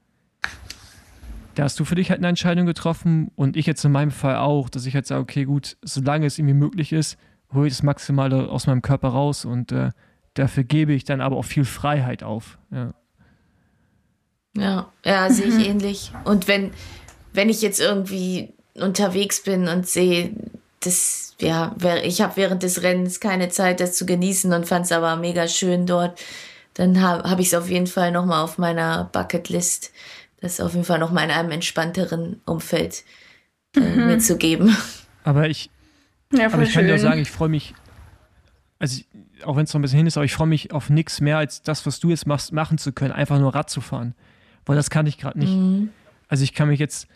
da 1.54 1.64
hast 1.64 1.78
du 1.78 1.84
für 1.84 1.94
dich 1.94 2.10
halt 2.10 2.20
eine 2.20 2.28
Entscheidung 2.28 2.66
getroffen 2.66 3.30
und 3.36 3.56
ich 3.56 3.66
jetzt 3.66 3.84
in 3.84 3.92
meinem 3.92 4.10
Fall 4.10 4.36
auch, 4.36 4.68
dass 4.68 4.86
ich 4.86 4.94
halt 4.94 5.06
sage, 5.06 5.20
okay, 5.20 5.44
gut, 5.44 5.76
solange 5.82 6.26
es 6.26 6.38
irgendwie 6.38 6.54
möglich 6.54 6.92
ist, 6.92 7.16
hole 7.52 7.68
ich 7.68 7.74
das 7.74 7.82
Maximale 7.82 8.48
aus 8.48 8.66
meinem 8.66 8.82
Körper 8.82 9.08
raus 9.08 9.44
und 9.44 9.70
äh, 9.72 9.90
dafür 10.34 10.64
gebe 10.64 10.92
ich 10.92 11.04
dann 11.04 11.20
aber 11.20 11.36
auch 11.36 11.44
viel 11.44 11.64
Freiheit 11.64 12.22
auf. 12.22 12.58
Ja, 12.70 12.94
ja, 14.56 14.92
ja 15.04 15.30
sehe 15.30 15.46
ich 15.46 15.68
ähnlich. 15.68 16.12
Und 16.24 16.48
wenn, 16.48 16.72
wenn 17.32 17.48
ich 17.48 17.62
jetzt 17.62 17.80
irgendwie 17.80 18.54
unterwegs 18.74 19.42
bin 19.42 19.68
und 19.68 19.86
sehe, 19.86 20.32
das, 20.80 21.23
ja, 21.40 21.74
ich 22.02 22.20
habe 22.20 22.36
während 22.36 22.62
des 22.62 22.82
Rennens 22.82 23.20
keine 23.20 23.48
Zeit, 23.48 23.80
das 23.80 23.96
zu 23.96 24.06
genießen 24.06 24.52
und 24.52 24.66
fand 24.66 24.86
es 24.86 24.92
aber 24.92 25.16
mega 25.16 25.48
schön 25.48 25.86
dort, 25.86 26.20
dann 26.74 27.00
habe 27.00 27.28
hab 27.28 27.38
ich 27.38 27.48
es 27.48 27.54
auf 27.54 27.68
jeden 27.68 27.86
Fall 27.86 28.12
nochmal 28.12 28.42
auf 28.42 28.58
meiner 28.58 29.10
Bucketlist, 29.12 29.92
das 30.40 30.60
auf 30.60 30.72
jeden 30.72 30.84
Fall 30.84 30.98
nochmal 30.98 31.24
in 31.24 31.30
einem 31.30 31.50
entspannteren 31.50 32.40
Umfeld 32.44 33.04
äh, 33.76 33.80
mhm. 33.80 34.06
mitzugeben. 34.06 34.76
Aber 35.24 35.48
ich, 35.48 35.70
ja, 36.32 36.46
aber 36.46 36.62
ich 36.62 36.72
kann 36.72 36.86
dir 36.86 36.94
auch 36.94 36.98
sagen, 36.98 37.20
ich 37.20 37.30
freue 37.30 37.48
mich, 37.48 37.74
also 38.78 39.02
auch 39.44 39.56
wenn 39.56 39.64
es 39.64 39.72
noch 39.72 39.78
ein 39.78 39.82
bisschen 39.82 39.98
hin 39.98 40.06
ist, 40.06 40.16
aber 40.16 40.24
ich 40.24 40.34
freue 40.34 40.48
mich 40.48 40.72
auf 40.72 40.90
nichts 40.90 41.20
mehr, 41.20 41.38
als 41.38 41.62
das, 41.62 41.86
was 41.86 42.00
du 42.00 42.10
jetzt 42.10 42.26
machst, 42.26 42.52
machen 42.52 42.78
zu 42.78 42.92
können, 42.92 43.12
einfach 43.12 43.38
nur 43.38 43.54
Rad 43.54 43.70
zu 43.70 43.80
fahren. 43.80 44.14
Weil 44.66 44.76
das 44.76 44.90
kann 44.90 45.06
ich 45.06 45.18
gerade 45.18 45.38
nicht. 45.38 45.52
Mhm. 45.52 45.90
Also 46.28 46.44
ich 46.44 46.54
kann 46.54 46.68
mich 46.68 46.80
jetzt, 46.80 47.06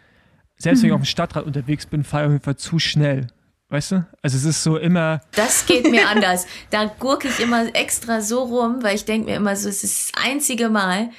selbst 0.57 0.83
wenn 0.83 0.89
ich 0.89 0.93
mhm. 0.93 0.97
auf 0.97 1.03
dem 1.03 1.07
Stadtrad 1.07 1.45
unterwegs 1.45 1.87
bin, 1.87 2.05
fahre 2.05 2.25
ich 2.25 2.27
auf 2.27 2.33
jeden 2.33 2.45
Fall 2.45 2.57
zu 2.57 2.79
schnell. 2.79 3.29
Weißt 3.71 3.93
du? 3.93 4.07
Also 4.23 4.37
es 4.39 4.45
ist 4.45 4.63
so 4.63 4.79
immer. 4.79 5.21
Das 5.33 5.67
geht 5.67 5.91
mir 5.91 6.09
anders. 6.09 6.47
Da 6.71 6.87
gurke 6.87 7.29
ich 7.29 7.39
immer 7.41 7.67
extra 7.75 8.23
so 8.23 8.43
rum, 8.45 8.83
weil 8.83 8.95
ich 8.95 9.05
denke 9.05 9.31
mir 9.31 9.37
immer 9.37 9.57
so, 9.57 9.69
es 9.69 9.85
ist 9.85 10.15
das 10.15 10.25
einzige 10.25 10.71
Mal, 10.71 11.11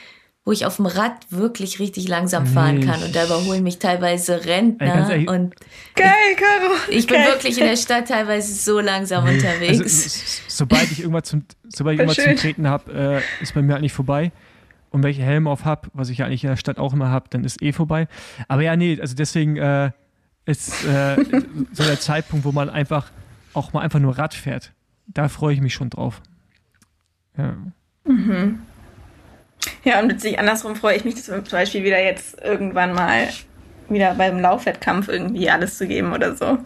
wo 0.45 0.51
ich 0.51 0.65
auf 0.65 0.77
dem 0.77 0.88
Rad 0.88 1.13
wirklich 1.30 1.77
richtig 1.77 2.07
langsam 2.07 2.47
fahren 2.47 2.84
kann. 2.84 3.03
Und 3.03 3.15
da 3.15 3.26
überholen 3.26 3.61
mich 3.61 3.77
teilweise 3.77 4.45
Rentner. 4.45 5.07
Ey, 5.11 5.30
und 5.30 5.53
Geil, 5.95 6.09
Caro. 6.38 6.73
Ich, 6.89 6.97
ich 6.97 7.07
bin 7.07 7.23
wirklich 7.23 7.59
in 7.59 7.67
der 7.67 7.77
Stadt 7.77 8.07
teilweise 8.07 8.51
so 8.51 8.80
langsam 8.80 9.26
also, 9.26 9.35
unterwegs. 9.35 9.80
Also, 9.80 10.41
sobald 10.47 10.91
ich 10.91 11.01
irgendwas 11.01 11.26
zum, 11.26 11.43
sobald 11.67 11.95
ich 11.95 11.99
irgendwas 11.99 12.26
zum 12.26 12.35
Treten 12.35 12.67
habe, 12.67 13.21
äh, 13.39 13.43
ist 13.43 13.53
bei 13.53 13.61
mir 13.61 13.76
eigentlich 13.76 13.93
vorbei. 13.93 14.31
Und 14.89 15.03
wenn 15.03 15.11
ich 15.11 15.19
Helm 15.19 15.47
auf 15.47 15.65
habe, 15.65 15.89
was 15.93 16.09
ich 16.09 16.17
ja 16.17 16.26
eigentlich 16.26 16.43
in 16.43 16.49
der 16.49 16.57
Stadt 16.57 16.80
auch 16.80 16.93
immer 16.93 17.09
habe, 17.09 17.27
dann 17.30 17.43
ist 17.43 17.61
eh 17.61 17.71
vorbei. 17.71 18.07
Aber 18.47 18.63
ja, 18.63 18.76
nee, 18.76 18.97
also 18.99 19.13
deswegen 19.13 19.55
äh, 19.57 19.91
ist 20.49 20.85
äh, 20.85 21.15
so 21.73 21.84
der 21.84 21.99
Zeitpunkt, 21.99 22.45
wo 22.45 22.51
man 22.51 22.69
einfach 22.69 23.11
auch 23.53 23.73
mal 23.73 23.81
einfach 23.81 23.99
nur 23.99 24.17
Rad 24.17 24.34
fährt. 24.34 24.73
Da 25.07 25.27
freue 25.27 25.53
ich 25.53 25.61
mich 25.61 25.73
schon 25.73 25.89
drauf. 25.89 26.21
Ja. 27.38 27.55
Mhm. 28.05 28.59
Ja, 29.84 29.99
und 29.99 30.09
witzig, 30.09 30.39
andersrum 30.39 30.76
freue 30.76 30.95
ich 30.95 31.05
mich 31.05 31.15
dass 31.15 31.26
zum 31.26 31.43
Beispiel 31.51 31.84
wieder 31.84 32.01
jetzt 32.01 32.41
irgendwann 32.41 32.93
mal 32.93 33.27
wieder 33.89 34.13
beim 34.15 34.39
Laufwettkampf 34.39 35.07
irgendwie 35.07 35.49
alles 35.49 35.77
zu 35.77 35.88
geben 35.88 36.13
oder 36.13 36.35
so. 36.35 36.57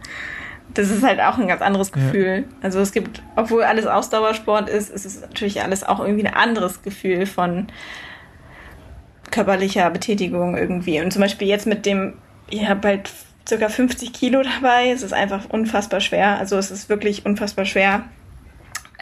Das 0.73 0.89
ist 0.89 1.03
halt 1.03 1.19
auch 1.19 1.37
ein 1.37 1.47
ganz 1.47 1.61
anderes 1.61 1.91
Gefühl. 1.91 2.45
Ja. 2.47 2.57
Also 2.61 2.79
es 2.79 2.91
gibt, 2.91 3.21
obwohl 3.35 3.63
alles 3.63 3.85
Ausdauersport 3.85 4.69
ist, 4.69 4.89
ist 4.89 5.05
es 5.05 5.21
natürlich 5.21 5.61
alles 5.61 5.83
auch 5.83 5.99
irgendwie 5.99 6.25
ein 6.25 6.33
anderes 6.33 6.81
Gefühl 6.81 7.25
von 7.25 7.67
körperlicher 9.31 9.89
Betätigung 9.89 10.57
irgendwie. 10.57 11.01
Und 11.01 11.11
zum 11.11 11.21
Beispiel 11.21 11.47
jetzt 11.47 11.67
mit 11.67 11.85
dem, 11.85 12.15
ich 12.49 12.67
habe 12.67 12.87
halt 12.87 13.11
circa 13.47 13.69
50 13.69 14.13
Kilo 14.13 14.41
dabei. 14.43 14.89
Es 14.91 15.01
ist 15.01 15.13
einfach 15.13 15.49
unfassbar 15.49 15.99
schwer. 15.99 16.37
Also 16.37 16.57
es 16.57 16.71
ist 16.71 16.89
wirklich 16.89 17.25
unfassbar 17.25 17.65
schwer. 17.65 18.03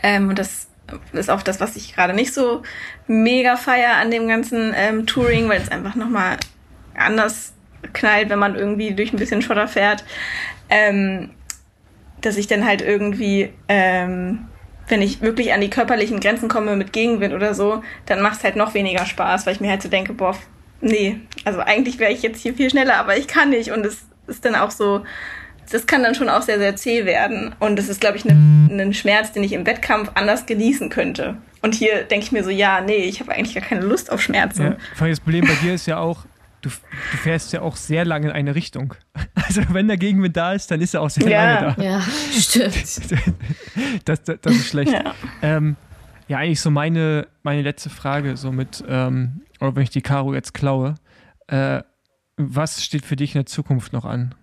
Ähm, 0.04 0.30
und 0.30 0.40
das 0.40 0.68
ist 1.14 1.30
auch 1.30 1.42
das, 1.42 1.60
was 1.60 1.76
ich 1.76 1.96
gerade 1.96 2.14
nicht 2.14 2.34
so 2.34 2.64
mega 3.08 3.56
feier 3.56 3.96
an 3.96 4.12
dem 4.12 4.28
ganzen 4.28 4.74
ähm, 4.76 5.06
Touring, 5.06 5.48
weil 5.48 5.62
es 5.62 5.70
einfach 5.70 5.96
nochmal 5.96 6.38
anders 6.96 7.54
knallt, 7.94 8.30
wenn 8.30 8.40
man 8.40 8.56
irgendwie 8.56 8.94
durch 8.94 9.14
ein 9.14 9.18
bisschen 9.18 9.42
Schotter 9.42 9.68
fährt. 9.68 10.04
Ähm, 10.70 11.32
dass 12.22 12.38
ich 12.38 12.48
dann 12.48 12.66
halt 12.66 12.82
irgendwie, 12.82 13.52
ähm, 13.68 14.48
wenn 14.88 15.02
ich 15.02 15.22
wirklich 15.22 15.54
an 15.54 15.62
die 15.62 15.70
körperlichen 15.70 16.20
Grenzen 16.20 16.50
komme 16.50 16.76
mit 16.76 16.94
Gegenwind 16.94 17.34
oder 17.34 17.54
so, 17.54 17.84
dann 18.06 18.22
macht 18.22 18.38
es 18.38 18.44
halt 18.44 18.56
noch 18.56 18.74
weniger 18.74 19.06
Spaß, 19.06 19.46
weil 19.46 19.56
ich 19.56 19.62
mir 19.62 19.72
halt 19.72 19.82
so 19.82 19.90
denke, 19.90 20.14
boah, 20.14 20.36
nee, 20.82 21.20
also 21.46 21.60
eigentlich 21.60 21.98
wäre 22.00 22.12
ich 22.12 22.22
jetzt 22.22 22.42
hier 22.42 22.54
viel 22.54 22.70
schneller, 22.70 22.98
aber 22.98 23.18
ich 23.18 23.28
kann 23.28 23.50
nicht 23.50 23.72
und 23.72 23.86
es 23.86 24.06
ist 24.28 24.46
dann 24.46 24.56
auch 24.56 24.72
so, 24.72 25.04
das 25.72 25.86
kann 25.86 26.04
dann 26.04 26.16
schon 26.16 26.30
auch 26.30 26.42
sehr, 26.42 26.60
sehr 26.60 26.76
zäh 26.76 27.06
werden. 27.06 27.56
Und 27.60 27.78
das 27.78 27.90
ist, 27.90 28.02
glaube 28.02 28.18
ich, 28.18 28.26
ein 28.26 28.68
ne, 28.68 28.94
Schmerz, 28.94 29.32
den 29.32 29.44
ich 29.44 29.54
im 29.54 29.66
Wettkampf 29.66 30.12
anders 30.16 30.46
genießen 30.46 30.90
könnte. 30.90 31.38
Und 31.62 31.76
hier 31.76 32.04
denke 32.04 32.26
ich 32.26 32.32
mir 32.32 32.44
so, 32.44 32.50
ja, 32.50 32.82
nee, 32.82 33.06
ich 33.06 33.20
habe 33.20 33.32
eigentlich 33.32 33.56
gar 33.56 33.64
keine 33.64 33.82
Lust 33.82 34.12
auf 34.12 34.22
Schmerzen. 34.22 34.78
Ja, 35.00 35.08
das 35.08 35.20
Problem 35.20 35.46
bei 35.46 35.54
dir 35.64 35.76
ist 35.76 35.86
ja 35.86 36.00
auch, 36.00 36.26
du, 36.62 36.70
du, 36.70 37.18
fährst 37.18 37.54
ja 37.54 37.62
auch 37.62 37.76
sehr 37.76 38.04
lange 38.04 38.28
in 38.28 38.34
eine 38.34 38.56
Richtung. 38.56 38.96
Also 39.44 39.64
wenn 39.74 39.90
der 39.90 39.98
Gegenwind 39.98 40.38
da 40.38 40.54
ist, 40.54 40.72
dann 40.72 40.80
ist 40.80 40.94
er 40.94 41.02
auch 41.02 41.10
sehr 41.10 41.28
ja. 41.28 41.60
lange 41.60 41.76
da. 41.76 41.84
Ja, 41.84 42.02
stimmt. 42.32 42.74
Das, 44.06 44.24
das, 44.24 44.38
das 44.42 44.56
ist 44.56 44.70
schlecht. 44.70 44.94
Ja. 44.94 45.14
Ähm, 45.42 45.76
ja, 46.30 46.38
eigentlich 46.38 46.62
so 46.62 46.72
meine, 46.72 47.28
meine 47.44 47.62
letzte 47.62 47.90
Frage, 47.90 48.38
so 48.38 48.54
mit, 48.54 48.82
ähm, 48.88 49.42
oder 49.60 49.76
wenn 49.76 49.84
ich 49.84 49.90
die 49.90 50.02
Karo 50.02 50.34
jetzt 50.34 50.54
klaue, 50.54 50.96
äh, 51.48 51.82
was 52.38 52.84
steht 52.84 53.06
für 53.06 53.16
dich 53.16 53.36
in 53.36 53.40
der 53.40 53.46
Zukunft 53.46 53.94
noch 53.94 54.06
an? 54.06 54.36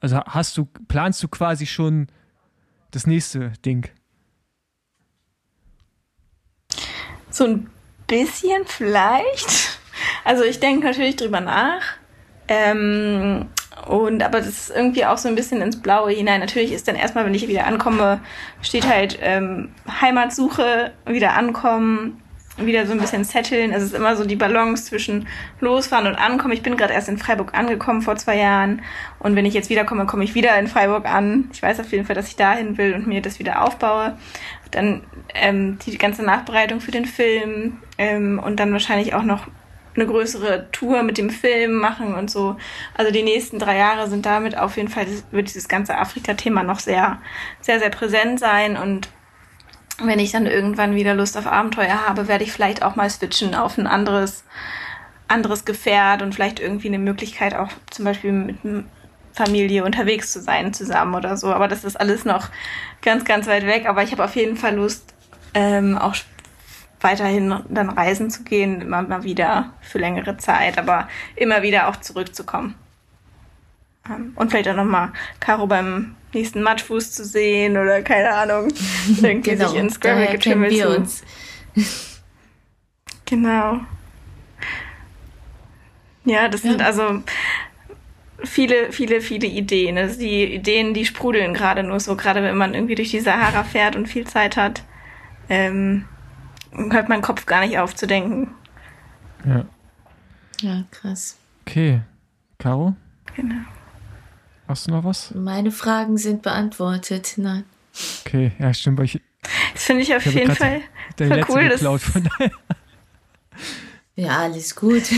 Also 0.00 0.20
hast 0.20 0.56
du, 0.56 0.66
planst 0.88 1.22
du 1.22 1.28
quasi 1.28 1.66
schon 1.66 2.08
das 2.90 3.06
nächste 3.06 3.52
Ding? 3.64 3.88
So 7.30 7.44
ein 7.44 7.70
bisschen 8.06 8.64
vielleicht. 8.66 9.78
Also 10.24 10.44
ich 10.44 10.60
denke 10.60 10.86
natürlich 10.86 11.16
drüber 11.16 11.40
nach. 11.40 11.82
Ähm, 12.48 13.48
und 13.86 14.22
aber 14.22 14.38
das 14.38 14.48
ist 14.48 14.70
irgendwie 14.70 15.04
auch 15.04 15.18
so 15.18 15.28
ein 15.28 15.34
bisschen 15.34 15.60
ins 15.60 15.80
Blaue 15.80 16.12
hinein. 16.12 16.40
Natürlich 16.40 16.72
ist 16.72 16.88
dann 16.88 16.96
erstmal, 16.96 17.24
wenn 17.24 17.34
ich 17.34 17.48
wieder 17.48 17.66
ankomme, 17.66 18.20
steht 18.62 18.86
halt 18.86 19.18
ähm, 19.20 19.72
Heimatsuche, 20.00 20.92
wieder 21.06 21.34
ankommen, 21.34 22.22
wieder 22.56 22.86
so 22.86 22.92
ein 22.92 23.00
bisschen 23.00 23.24
setteln. 23.24 23.72
Es 23.72 23.82
ist 23.82 23.94
immer 23.94 24.16
so 24.16 24.24
die 24.24 24.36
Balance 24.36 24.84
zwischen 24.84 25.26
losfahren 25.60 26.06
und 26.06 26.14
ankommen. 26.14 26.54
Ich 26.54 26.62
bin 26.62 26.76
gerade 26.76 26.92
erst 26.92 27.08
in 27.08 27.18
Freiburg 27.18 27.54
angekommen 27.54 28.02
vor 28.02 28.16
zwei 28.16 28.36
Jahren. 28.36 28.82
Und 29.18 29.36
wenn 29.36 29.46
ich 29.46 29.54
jetzt 29.54 29.70
wiederkomme, 29.70 30.06
komme 30.06 30.24
ich 30.24 30.34
wieder 30.34 30.56
in 30.58 30.68
Freiburg 30.68 31.06
an. 31.06 31.50
Ich 31.52 31.62
weiß 31.62 31.80
auf 31.80 31.90
jeden 31.92 32.06
Fall, 32.06 32.14
dass 32.14 32.28
ich 32.28 32.36
dahin 32.36 32.78
will 32.78 32.94
und 32.94 33.06
mir 33.06 33.22
das 33.22 33.38
wieder 33.38 33.62
aufbaue. 33.62 34.16
Dann 34.70 35.02
ähm, 35.34 35.78
die 35.84 35.98
ganze 35.98 36.22
Nachbereitung 36.22 36.80
für 36.80 36.90
den 36.90 37.06
Film 37.06 37.78
ähm, 37.98 38.40
und 38.44 38.60
dann 38.60 38.72
wahrscheinlich 38.72 39.14
auch 39.14 39.22
noch 39.22 39.46
eine 39.96 40.06
größere 40.06 40.70
Tour 40.72 41.02
mit 41.02 41.18
dem 41.18 41.30
Film 41.30 41.74
machen 41.74 42.14
und 42.14 42.30
so. 42.30 42.56
Also 42.94 43.12
die 43.12 43.22
nächsten 43.22 43.58
drei 43.58 43.76
Jahre 43.76 44.08
sind 44.08 44.26
damit 44.26 44.58
auf 44.58 44.76
jeden 44.76 44.88
Fall, 44.88 45.06
wird 45.30 45.48
dieses 45.48 45.68
ganze 45.68 45.96
Afrika-Thema 45.96 46.62
noch 46.62 46.80
sehr, 46.80 47.18
sehr, 47.60 47.78
sehr 47.78 47.90
präsent 47.90 48.40
sein 48.40 48.76
und 48.76 49.08
wenn 50.02 50.18
ich 50.18 50.32
dann 50.32 50.46
irgendwann 50.46 50.94
wieder 50.94 51.14
Lust 51.14 51.36
auf 51.36 51.46
Abenteuer 51.46 52.06
habe, 52.06 52.28
werde 52.28 52.44
ich 52.44 52.52
vielleicht 52.52 52.82
auch 52.82 52.96
mal 52.96 53.08
switchen 53.08 53.54
auf 53.54 53.78
ein 53.78 53.86
anderes, 53.86 54.44
anderes 55.28 55.64
Gefährt 55.64 56.22
und 56.22 56.34
vielleicht 56.34 56.60
irgendwie 56.60 56.88
eine 56.88 56.98
Möglichkeit 56.98 57.54
auch 57.54 57.68
zum 57.90 58.04
Beispiel 58.04 58.32
mit 58.32 58.58
Familie 59.32 59.84
unterwegs 59.84 60.32
zu 60.32 60.40
sein 60.40 60.72
zusammen 60.72 61.14
oder 61.14 61.36
so. 61.36 61.52
Aber 61.52 61.68
das 61.68 61.84
ist 61.84 61.98
alles 62.00 62.24
noch 62.24 62.48
ganz, 63.02 63.24
ganz 63.24 63.46
weit 63.46 63.66
weg. 63.66 63.86
Aber 63.86 64.02
ich 64.02 64.12
habe 64.12 64.24
auf 64.24 64.36
jeden 64.36 64.56
Fall 64.56 64.76
Lust, 64.76 65.14
ähm, 65.54 65.98
auch 65.98 66.14
weiterhin 67.00 67.62
dann 67.68 67.90
reisen 67.90 68.30
zu 68.30 68.44
gehen, 68.44 68.80
immer 68.80 69.02
mal 69.02 69.24
wieder 69.24 69.74
für 69.82 69.98
längere 69.98 70.36
Zeit, 70.38 70.78
aber 70.78 71.08
immer 71.36 71.62
wieder 71.62 71.88
auch 71.88 71.96
zurückzukommen. 71.96 72.74
Ähm, 74.08 74.32
und 74.36 74.50
vielleicht 74.50 74.68
auch 74.68 74.76
nochmal 74.76 75.12
Caro 75.40 75.66
beim 75.66 76.16
nächsten 76.34 76.62
Matschfuß 76.62 77.12
zu 77.12 77.24
sehen 77.24 77.76
oder 77.76 78.02
keine 78.02 78.34
Ahnung, 78.34 78.72
irgendwie 79.22 79.50
genau, 79.50 79.68
sich 79.68 79.78
ins 79.78 79.94
Scramble 79.94 80.28
getümmelt 80.32 80.72
wir 80.72 80.86
zu. 80.86 80.96
uns. 80.96 81.22
genau. 83.24 83.80
Ja, 86.24 86.48
das 86.48 86.62
ja. 86.62 86.70
sind 86.70 86.82
also 86.82 87.22
viele, 88.42 88.92
viele, 88.92 89.20
viele 89.20 89.46
Ideen. 89.46 89.98
Also 89.98 90.18
die 90.18 90.54
Ideen, 90.54 90.94
die 90.94 91.04
sprudeln 91.04 91.54
gerade 91.54 91.82
nur 91.82 92.00
so, 92.00 92.16
gerade 92.16 92.42
wenn 92.42 92.56
man 92.56 92.74
irgendwie 92.74 92.94
durch 92.94 93.10
die 93.10 93.20
Sahara 93.20 93.64
fährt 93.64 93.96
und 93.96 94.08
viel 94.08 94.26
Zeit 94.26 94.56
hat, 94.56 94.82
ähm, 95.48 96.06
hört 96.72 97.08
mein 97.08 97.22
Kopf 97.22 97.46
gar 97.46 97.60
nicht 97.60 97.78
auf 97.78 97.94
zu 97.94 98.06
denken. 98.06 98.54
Ja. 99.44 99.64
Ja, 100.60 100.84
krass. 100.90 101.36
Okay. 101.66 102.00
Caro? 102.58 102.94
Genau. 103.36 103.60
Hast 104.66 104.86
du 104.86 104.92
noch 104.92 105.04
was? 105.04 105.32
Meine 105.34 105.70
Fragen 105.70 106.16
sind 106.16 106.42
beantwortet. 106.42 107.34
Nein. 107.36 107.64
Okay, 108.24 108.52
ja, 108.58 108.72
stimmt. 108.72 109.00
Ich, 109.00 109.20
das 109.72 109.84
finde 109.84 110.02
ich 110.02 110.14
auf 110.14 110.24
ich 110.26 110.34
jeden 110.34 110.54
Fall 110.54 110.80
voll 111.16 111.44
cool. 111.48 111.68
Geklaut, 111.68 112.00
von 112.00 112.28
ja, 114.16 114.38
alles 114.38 114.74
gut. 114.74 115.02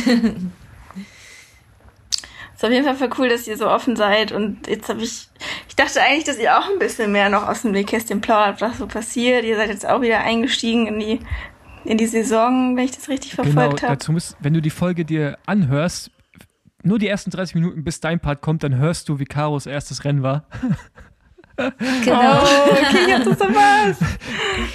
So, 2.58 2.68
auf 2.68 2.72
jeden 2.72 2.86
Fall 2.86 2.96
voll 2.96 3.10
cool, 3.18 3.28
dass 3.28 3.46
ihr 3.46 3.58
so 3.58 3.68
offen 3.68 3.96
seid. 3.96 4.32
Und 4.32 4.66
jetzt 4.66 4.88
habe 4.88 5.02
ich, 5.02 5.28
ich 5.68 5.76
dachte 5.76 6.00
eigentlich, 6.00 6.24
dass 6.24 6.38
ihr 6.38 6.58
auch 6.58 6.70
ein 6.70 6.78
bisschen 6.78 7.12
mehr 7.12 7.28
noch 7.28 7.46
aus 7.46 7.62
dem 7.62 7.72
Nähkästchen 7.72 8.22
plaudert, 8.22 8.62
was 8.62 8.78
so 8.78 8.86
passiert. 8.86 9.44
Ihr 9.44 9.56
seid 9.56 9.68
jetzt 9.68 9.86
auch 9.86 10.00
wieder 10.00 10.20
eingestiegen 10.20 10.86
in 10.86 10.98
die, 10.98 11.20
in 11.84 11.98
die 11.98 12.06
Saison, 12.06 12.74
wenn 12.74 12.86
ich 12.86 12.92
das 12.92 13.10
richtig 13.10 13.34
verfolgt 13.34 13.80
genau, 13.80 13.82
habe. 13.82 13.98
Dazu 13.98 14.12
musst, 14.12 14.38
wenn 14.40 14.54
du 14.54 14.62
die 14.62 14.70
Folge 14.70 15.04
dir 15.04 15.36
anhörst, 15.44 16.10
nur 16.86 16.98
die 16.98 17.08
ersten 17.08 17.30
30 17.30 17.54
Minuten, 17.56 17.84
bis 17.84 18.00
dein 18.00 18.20
Part 18.20 18.40
kommt, 18.40 18.62
dann 18.62 18.76
hörst 18.76 19.08
du, 19.08 19.18
wie 19.18 19.24
Karos 19.24 19.66
erstes 19.66 20.04
Rennen 20.04 20.22
war. 20.22 20.46
Genau. 21.58 22.42
Oh, 22.42 22.70
okay, 22.70 23.24
das 23.24 23.40
was. 23.40 24.00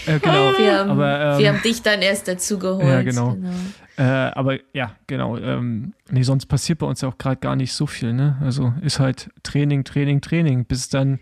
äh, 0.07 0.19
genau. 0.19 0.57
Wir 0.57 0.79
haben, 0.79 0.89
aber, 0.89 1.33
ähm, 1.33 1.37
wir 1.37 1.53
haben 1.53 1.61
dich 1.61 1.83
dann 1.83 2.01
erst 2.01 2.27
dazu 2.27 2.57
geholt. 2.57 2.87
Ja, 2.87 3.03
genau. 3.03 3.33
genau. 3.35 3.51
Äh, 3.97 4.03
aber 4.03 4.57
ja, 4.73 4.95
genau. 5.05 5.37
Ähm, 5.37 5.93
nee, 6.09 6.23
sonst 6.23 6.47
passiert 6.47 6.79
bei 6.79 6.87
uns 6.87 7.01
ja 7.01 7.09
auch 7.09 7.19
gerade 7.19 7.35
gar 7.35 7.55
nicht 7.55 7.73
so 7.73 7.85
viel, 7.85 8.13
ne? 8.13 8.35
Also 8.41 8.73
ist 8.81 8.99
halt 8.99 9.29
Training, 9.43 9.83
Training, 9.83 10.21
Training, 10.21 10.65
bis 10.65 10.89
dann 10.89 11.19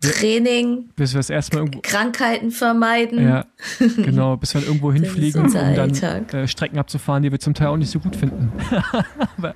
Training, 0.00 0.90
bis 0.94 1.14
wir 1.14 1.18
das 1.18 1.30
erstmal 1.30 1.62
irgendwo 1.62 1.80
Krankheiten 1.82 2.50
vermeiden. 2.50 3.22
Ja, 3.22 3.46
genau, 3.96 4.36
bis 4.36 4.54
wir 4.54 4.62
irgendwo 4.62 4.92
hinfliegen, 4.92 5.46
um 5.46 5.52
dann 5.52 5.90
äh, 5.90 6.46
Strecken 6.46 6.78
abzufahren, 6.78 7.22
die 7.22 7.32
wir 7.32 7.40
zum 7.40 7.54
Teil 7.54 7.68
auch 7.68 7.76
nicht 7.76 7.90
so 7.90 7.98
gut 7.98 8.14
finden. 8.14 8.52
aber, 9.38 9.54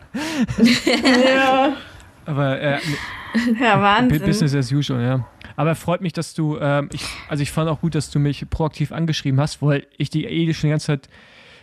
ja. 1.34 1.76
aber 2.24 2.60
äh, 2.60 2.78
ja, 3.60 3.80
Wahnsinn. 3.80 4.20
Business 4.24 4.54
as 4.54 4.72
usual, 4.72 5.02
ja. 5.02 5.26
Aber 5.56 5.74
freut 5.74 6.00
mich, 6.00 6.14
dass 6.14 6.32
du, 6.34 6.56
ähm, 6.58 6.88
ich, 6.92 7.04
also 7.28 7.42
ich 7.42 7.52
fand 7.52 7.68
auch 7.68 7.80
gut, 7.80 7.94
dass 7.94 8.10
du 8.10 8.18
mich 8.18 8.48
proaktiv 8.48 8.92
angeschrieben 8.92 9.38
hast, 9.40 9.60
weil 9.60 9.86
ich 9.98 10.10
die 10.10 10.24
eh 10.24 10.52
schon 10.54 10.68
die 10.68 10.72
ganze 10.72 10.86
Zeit 10.86 11.08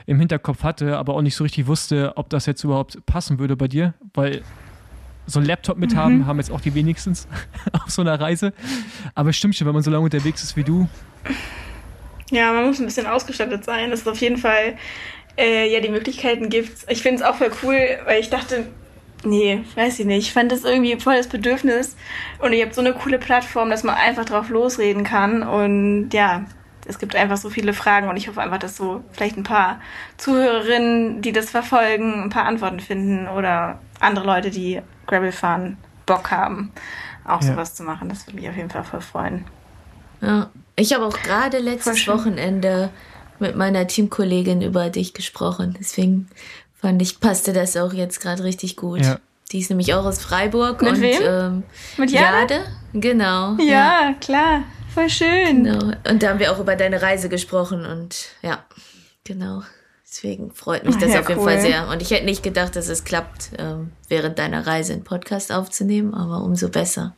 im 0.06 0.20
Hinterkopf 0.20 0.64
hatte, 0.64 0.98
aber 0.98 1.16
auch 1.16 1.22
nicht 1.22 1.36
so 1.36 1.44
richtig 1.44 1.68
wusste, 1.68 2.14
ob 2.16 2.30
das 2.30 2.46
jetzt 2.46 2.64
überhaupt 2.64 3.06
passen 3.06 3.40
würde 3.40 3.56
bei 3.56 3.68
dir, 3.68 3.94
weil 4.14 4.42
so 5.28 5.40
einen 5.40 5.48
Laptop 5.48 5.78
mit 5.78 5.96
haben, 5.96 6.20
mhm. 6.20 6.26
haben 6.26 6.38
jetzt 6.38 6.52
auch 6.52 6.62
die 6.62 6.74
wenigstens 6.74 7.28
auf 7.74 7.90
so 7.90 8.02
einer 8.02 8.20
Reise. 8.20 8.54
Aber 9.14 9.34
stimmt 9.34 9.56
schon, 9.56 9.68
wenn 9.68 9.74
man 9.74 9.84
so 9.84 9.92
lange 9.92 10.04
unterwegs 10.04 10.42
ist 10.42 10.56
wie 10.56 10.64
du. 10.64 10.88
Ja, 12.32 12.52
man 12.52 12.66
muss 12.66 12.80
ein 12.80 12.86
bisschen 12.86 13.06
ausgestattet 13.06 13.64
sein, 13.64 13.92
dass 13.92 14.02
es 14.02 14.08
auf 14.08 14.20
jeden 14.20 14.38
Fall 14.38 14.78
äh, 15.38 15.72
ja 15.72 15.80
die 15.80 15.90
Möglichkeiten 15.90 16.50
gibt. 16.50 16.72
Ich 16.90 17.02
finde 17.02 17.22
es 17.22 17.28
auch 17.28 17.36
voll 17.36 17.52
cool, 17.64 17.78
weil 18.06 18.20
ich 18.20 18.30
dachte, 18.30 18.66
nee, 19.24 19.64
weiß 19.76 20.00
ich 20.00 20.06
nicht. 20.06 20.28
Ich 20.28 20.34
fand 20.34 20.52
das 20.52 20.64
irgendwie 20.64 21.00
voll 21.00 21.16
das 21.16 21.28
Bedürfnis. 21.28 21.96
Und 22.40 22.54
ihr 22.54 22.66
habt 22.66 22.76
so 22.76 22.82
eine 22.82 22.94
coole 22.94 23.20
Plattform, 23.20 23.70
dass 23.70 23.84
man 23.84 23.96
einfach 23.96 24.26
drauf 24.26 24.50
losreden 24.50 25.04
kann. 25.04 25.44
Und 25.44 26.10
ja, 26.14 26.46
es 26.86 27.00
gibt 27.00 27.16
einfach 27.16 27.38
so 27.38 27.50
viele 27.50 27.74
Fragen 27.74 28.08
und 28.08 28.18
ich 28.18 28.28
hoffe 28.28 28.42
einfach, 28.42 28.60
dass 28.60 28.78
so 28.78 29.04
vielleicht 29.12 29.38
ein 29.38 29.44
paar 29.44 29.82
Zuhörerinnen, 30.18 31.22
die 31.22 31.34
das 31.34 31.50
verfolgen, 31.50 32.24
ein 32.24 32.30
paar 32.30 32.46
Antworten 32.46 32.80
finden 32.80 33.28
oder 33.28 33.80
andere 34.00 34.26
Leute, 34.26 34.52
die 34.52 34.82
Gravel 35.08 35.32
fahren, 35.32 35.78
Bock 36.06 36.32
haben, 36.32 36.72
auch 37.26 37.42
ja. 37.42 37.48
sowas 37.48 37.76
zu 37.76 37.84
machen. 37.84 38.10
Das 38.10 38.28
würde 38.28 38.40
mich 38.40 38.50
auf 38.50 38.56
jeden 38.56 38.70
Fall 38.70 38.84
voll 38.84 39.02
freuen. 39.02 39.46
Ja, 40.22 40.50
ich 40.76 40.94
habe 40.94 41.06
auch 41.06 41.18
gerade 41.22 41.60
letztes 41.60 42.08
Wochenende 42.08 42.90
mit 43.40 43.56
meiner 43.56 43.88
Teamkollegin 43.88 44.62
über 44.62 44.90
dich 44.90 45.14
gesprochen. 45.14 45.76
Deswegen 45.80 46.28
fand 46.76 47.02
ich, 47.02 47.20
passte 47.20 47.54
das 47.54 47.78
auch 47.78 47.94
jetzt 47.94 48.22
gerade 48.22 48.44
richtig 48.44 48.76
gut. 48.78 49.02
Ja. 49.02 49.20
Die 49.52 49.60
ist 49.60 49.70
nämlich 49.70 49.94
auch 49.94 50.06
aus 50.06 50.20
Freiburg. 50.20 50.82
Mit 50.82 50.94
und, 50.94 51.02
wem? 51.02 51.22
Ähm, 51.24 51.64
mit 51.98 52.12
Jade? 52.12 52.56
Jade? 52.56 52.66
Genau. 52.94 53.56
Ja, 53.60 53.64
ja, 54.10 54.14
klar. 54.20 54.64
Voll 54.94 55.10
schön. 55.10 55.64
Genau. 55.64 55.94
Und 56.10 56.24
da 56.24 56.30
haben 56.30 56.40
wir 56.40 56.52
auch 56.52 56.60
über 56.60 56.76
deine 56.76 57.02
Reise 57.02 57.30
gesprochen 57.30 57.86
und 57.86 58.30
ja, 58.42 58.64
genau. 59.24 59.62
Deswegen 60.18 60.50
freut 60.50 60.84
mich 60.84 60.98
das 60.98 61.14
ja, 61.14 61.20
auf 61.20 61.30
jeden 61.30 61.42
cool. 61.42 61.52
Fall 61.52 61.62
sehr. 61.62 61.90
Und 61.90 62.02
ich 62.02 62.10
hätte 62.10 62.26
nicht 62.26 62.42
gedacht, 62.42 62.76
dass 62.76 62.90
es 62.90 63.04
klappt, 63.04 63.52
ähm, 63.60 63.92
während 64.10 64.40
deiner 64.40 64.66
Reise 64.66 64.94
einen 64.94 65.04
Podcast 65.04 65.52
aufzunehmen, 65.52 66.16
aber 66.16 66.42
umso 66.42 66.70
besser. 66.70 67.16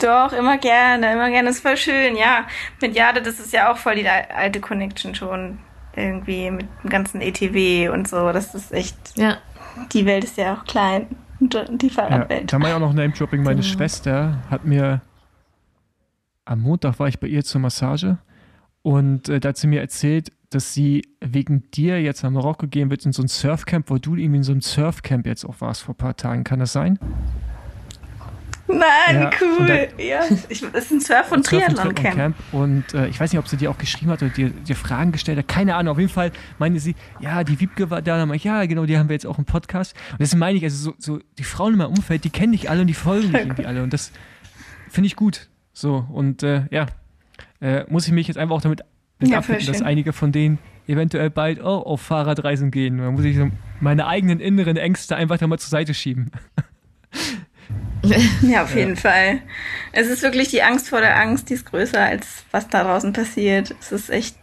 Doch, 0.00 0.32
immer 0.32 0.56
gerne, 0.56 1.12
immer 1.12 1.28
gerne. 1.28 1.48
Das 1.48 1.56
ist 1.56 1.62
voll 1.62 1.76
schön, 1.76 2.16
ja. 2.16 2.46
Mit 2.80 2.96
Jade, 2.96 3.20
das 3.20 3.38
ist 3.38 3.52
ja 3.52 3.70
auch 3.70 3.76
voll 3.76 3.96
die 3.96 4.08
alte 4.08 4.60
Connection 4.60 5.14
schon. 5.14 5.58
Irgendwie 5.94 6.50
mit 6.50 6.66
dem 6.82 6.88
ganzen 6.88 7.20
ETW 7.20 7.90
und 7.90 8.08
so. 8.08 8.32
Das 8.32 8.54
ist 8.54 8.72
echt. 8.72 8.96
Ja. 9.16 9.36
Die 9.92 10.06
Welt 10.06 10.24
ist 10.24 10.38
ja 10.38 10.54
auch 10.54 10.64
klein. 10.64 11.08
Die 11.40 11.90
Fahrradwelt. 11.90 12.40
Ja, 12.40 12.46
da 12.46 12.58
mal 12.58 12.72
auch 12.72 12.80
noch 12.80 12.94
Name-Dropping. 12.94 13.42
Meine 13.42 13.60
genau. 13.60 13.74
Schwester 13.74 14.38
hat 14.50 14.64
mir 14.64 15.02
am 16.46 16.62
Montag 16.62 16.98
war 16.98 17.08
ich 17.08 17.20
bei 17.20 17.26
ihr 17.26 17.44
zur 17.44 17.60
Massage 17.60 18.16
und 18.80 19.28
äh, 19.28 19.40
da 19.40 19.50
hat 19.50 19.58
sie 19.58 19.66
mir 19.66 19.80
erzählt, 19.80 20.32
dass 20.50 20.74
sie 20.74 21.02
wegen 21.20 21.70
dir 21.70 22.02
jetzt 22.02 22.22
nach 22.22 22.30
Marokko 22.30 22.66
gehen 22.66 22.90
wird 22.90 23.06
in 23.06 23.12
so 23.12 23.22
ein 23.22 23.28
Surfcamp, 23.28 23.88
wo 23.88 23.98
du 23.98 24.16
irgendwie 24.16 24.38
in 24.38 24.42
so 24.42 24.52
einem 24.52 24.60
Surfcamp 24.60 25.26
jetzt 25.26 25.44
auch 25.44 25.60
warst 25.60 25.82
vor 25.82 25.94
ein 25.94 25.98
paar 25.98 26.16
Tagen. 26.16 26.44
Kann 26.44 26.58
das 26.58 26.72
sein? 26.72 26.98
Nein, 28.66 29.22
ja, 29.22 29.30
cool. 29.40 29.66
Da, 29.66 30.02
ja, 30.02 30.20
ich, 30.48 30.60
das 30.72 30.84
ist 30.84 30.90
ein 30.92 31.00
Surf- 31.00 31.32
und 31.32 31.44
Triathlon-Camp. 31.46 32.36
Und 32.52 32.94
äh, 32.94 33.08
ich 33.08 33.18
weiß 33.18 33.32
nicht, 33.32 33.38
ob 33.38 33.48
sie 33.48 33.56
dir 33.56 33.70
auch 33.70 33.78
geschrieben 33.78 34.10
hat 34.10 34.22
oder 34.22 34.30
dir, 34.30 34.50
dir 34.50 34.76
Fragen 34.76 35.12
gestellt 35.12 35.38
hat. 35.38 35.48
Keine 35.48 35.74
Ahnung. 35.74 35.92
Auf 35.92 35.98
jeden 35.98 36.10
Fall 36.10 36.32
meinte 36.58 36.80
sie, 36.80 36.94
ja, 37.20 37.42
die 37.44 37.58
Wiebke 37.60 37.90
war 37.90 38.02
da. 38.02 38.18
Dann 38.18 38.32
ich, 38.34 38.44
ja, 38.44 38.64
genau, 38.66 38.86
die 38.86 38.96
haben 38.98 39.08
wir 39.08 39.14
jetzt 39.14 39.26
auch 39.26 39.38
im 39.38 39.44
Podcast. 39.44 39.94
Und 40.12 40.20
das 40.20 40.34
meine 40.34 40.58
ich, 40.58 40.64
also 40.64 40.90
so, 40.90 40.94
so 40.98 41.20
die 41.38 41.44
Frauen 41.44 41.72
in 41.72 41.78
meinem 41.78 41.90
Umfeld, 41.90 42.24
die 42.24 42.30
kennen 42.30 42.52
dich 42.52 42.70
alle 42.70 42.82
und 42.82 42.86
die 42.86 42.94
folgen 42.94 43.32
dich 43.32 43.40
irgendwie 43.40 43.66
alle. 43.66 43.82
Und 43.82 43.92
das 43.92 44.12
finde 44.88 45.06
ich 45.06 45.16
gut. 45.16 45.48
So, 45.72 46.06
und 46.12 46.42
äh, 46.42 46.64
ja, 46.70 46.86
äh, 47.60 47.84
muss 47.88 48.06
ich 48.06 48.12
mich 48.12 48.28
jetzt 48.28 48.36
einfach 48.36 48.56
auch 48.56 48.62
damit 48.62 48.82
ja, 49.28 49.38
abfinden, 49.38 49.66
dass 49.66 49.82
einige 49.82 50.12
von 50.12 50.32
denen 50.32 50.58
eventuell 50.86 51.30
bald 51.30 51.60
auch 51.60 51.86
auf 51.86 52.00
Fahrradreisen 52.00 52.70
gehen. 52.70 52.98
Da 52.98 53.10
muss 53.10 53.24
ich 53.24 53.36
so 53.36 53.50
meine 53.80 54.06
eigenen 54.06 54.40
inneren 54.40 54.76
Ängste 54.76 55.16
einfach 55.16 55.38
da 55.38 55.46
mal 55.46 55.58
zur 55.58 55.70
Seite 55.70 55.94
schieben. 55.94 56.30
Ja, 58.40 58.62
auf 58.62 58.74
jeden 58.74 58.96
Fall. 58.96 59.42
Es 59.92 60.08
ist 60.08 60.22
wirklich 60.22 60.48
die 60.48 60.62
Angst 60.62 60.88
vor 60.88 61.02
der 61.02 61.20
Angst, 61.20 61.50
die 61.50 61.54
ist 61.54 61.66
größer 61.66 62.00
als 62.00 62.44
was 62.50 62.66
da 62.66 62.82
draußen 62.82 63.12
passiert. 63.12 63.74
Es 63.78 63.92
ist 63.92 64.08
echt, 64.08 64.36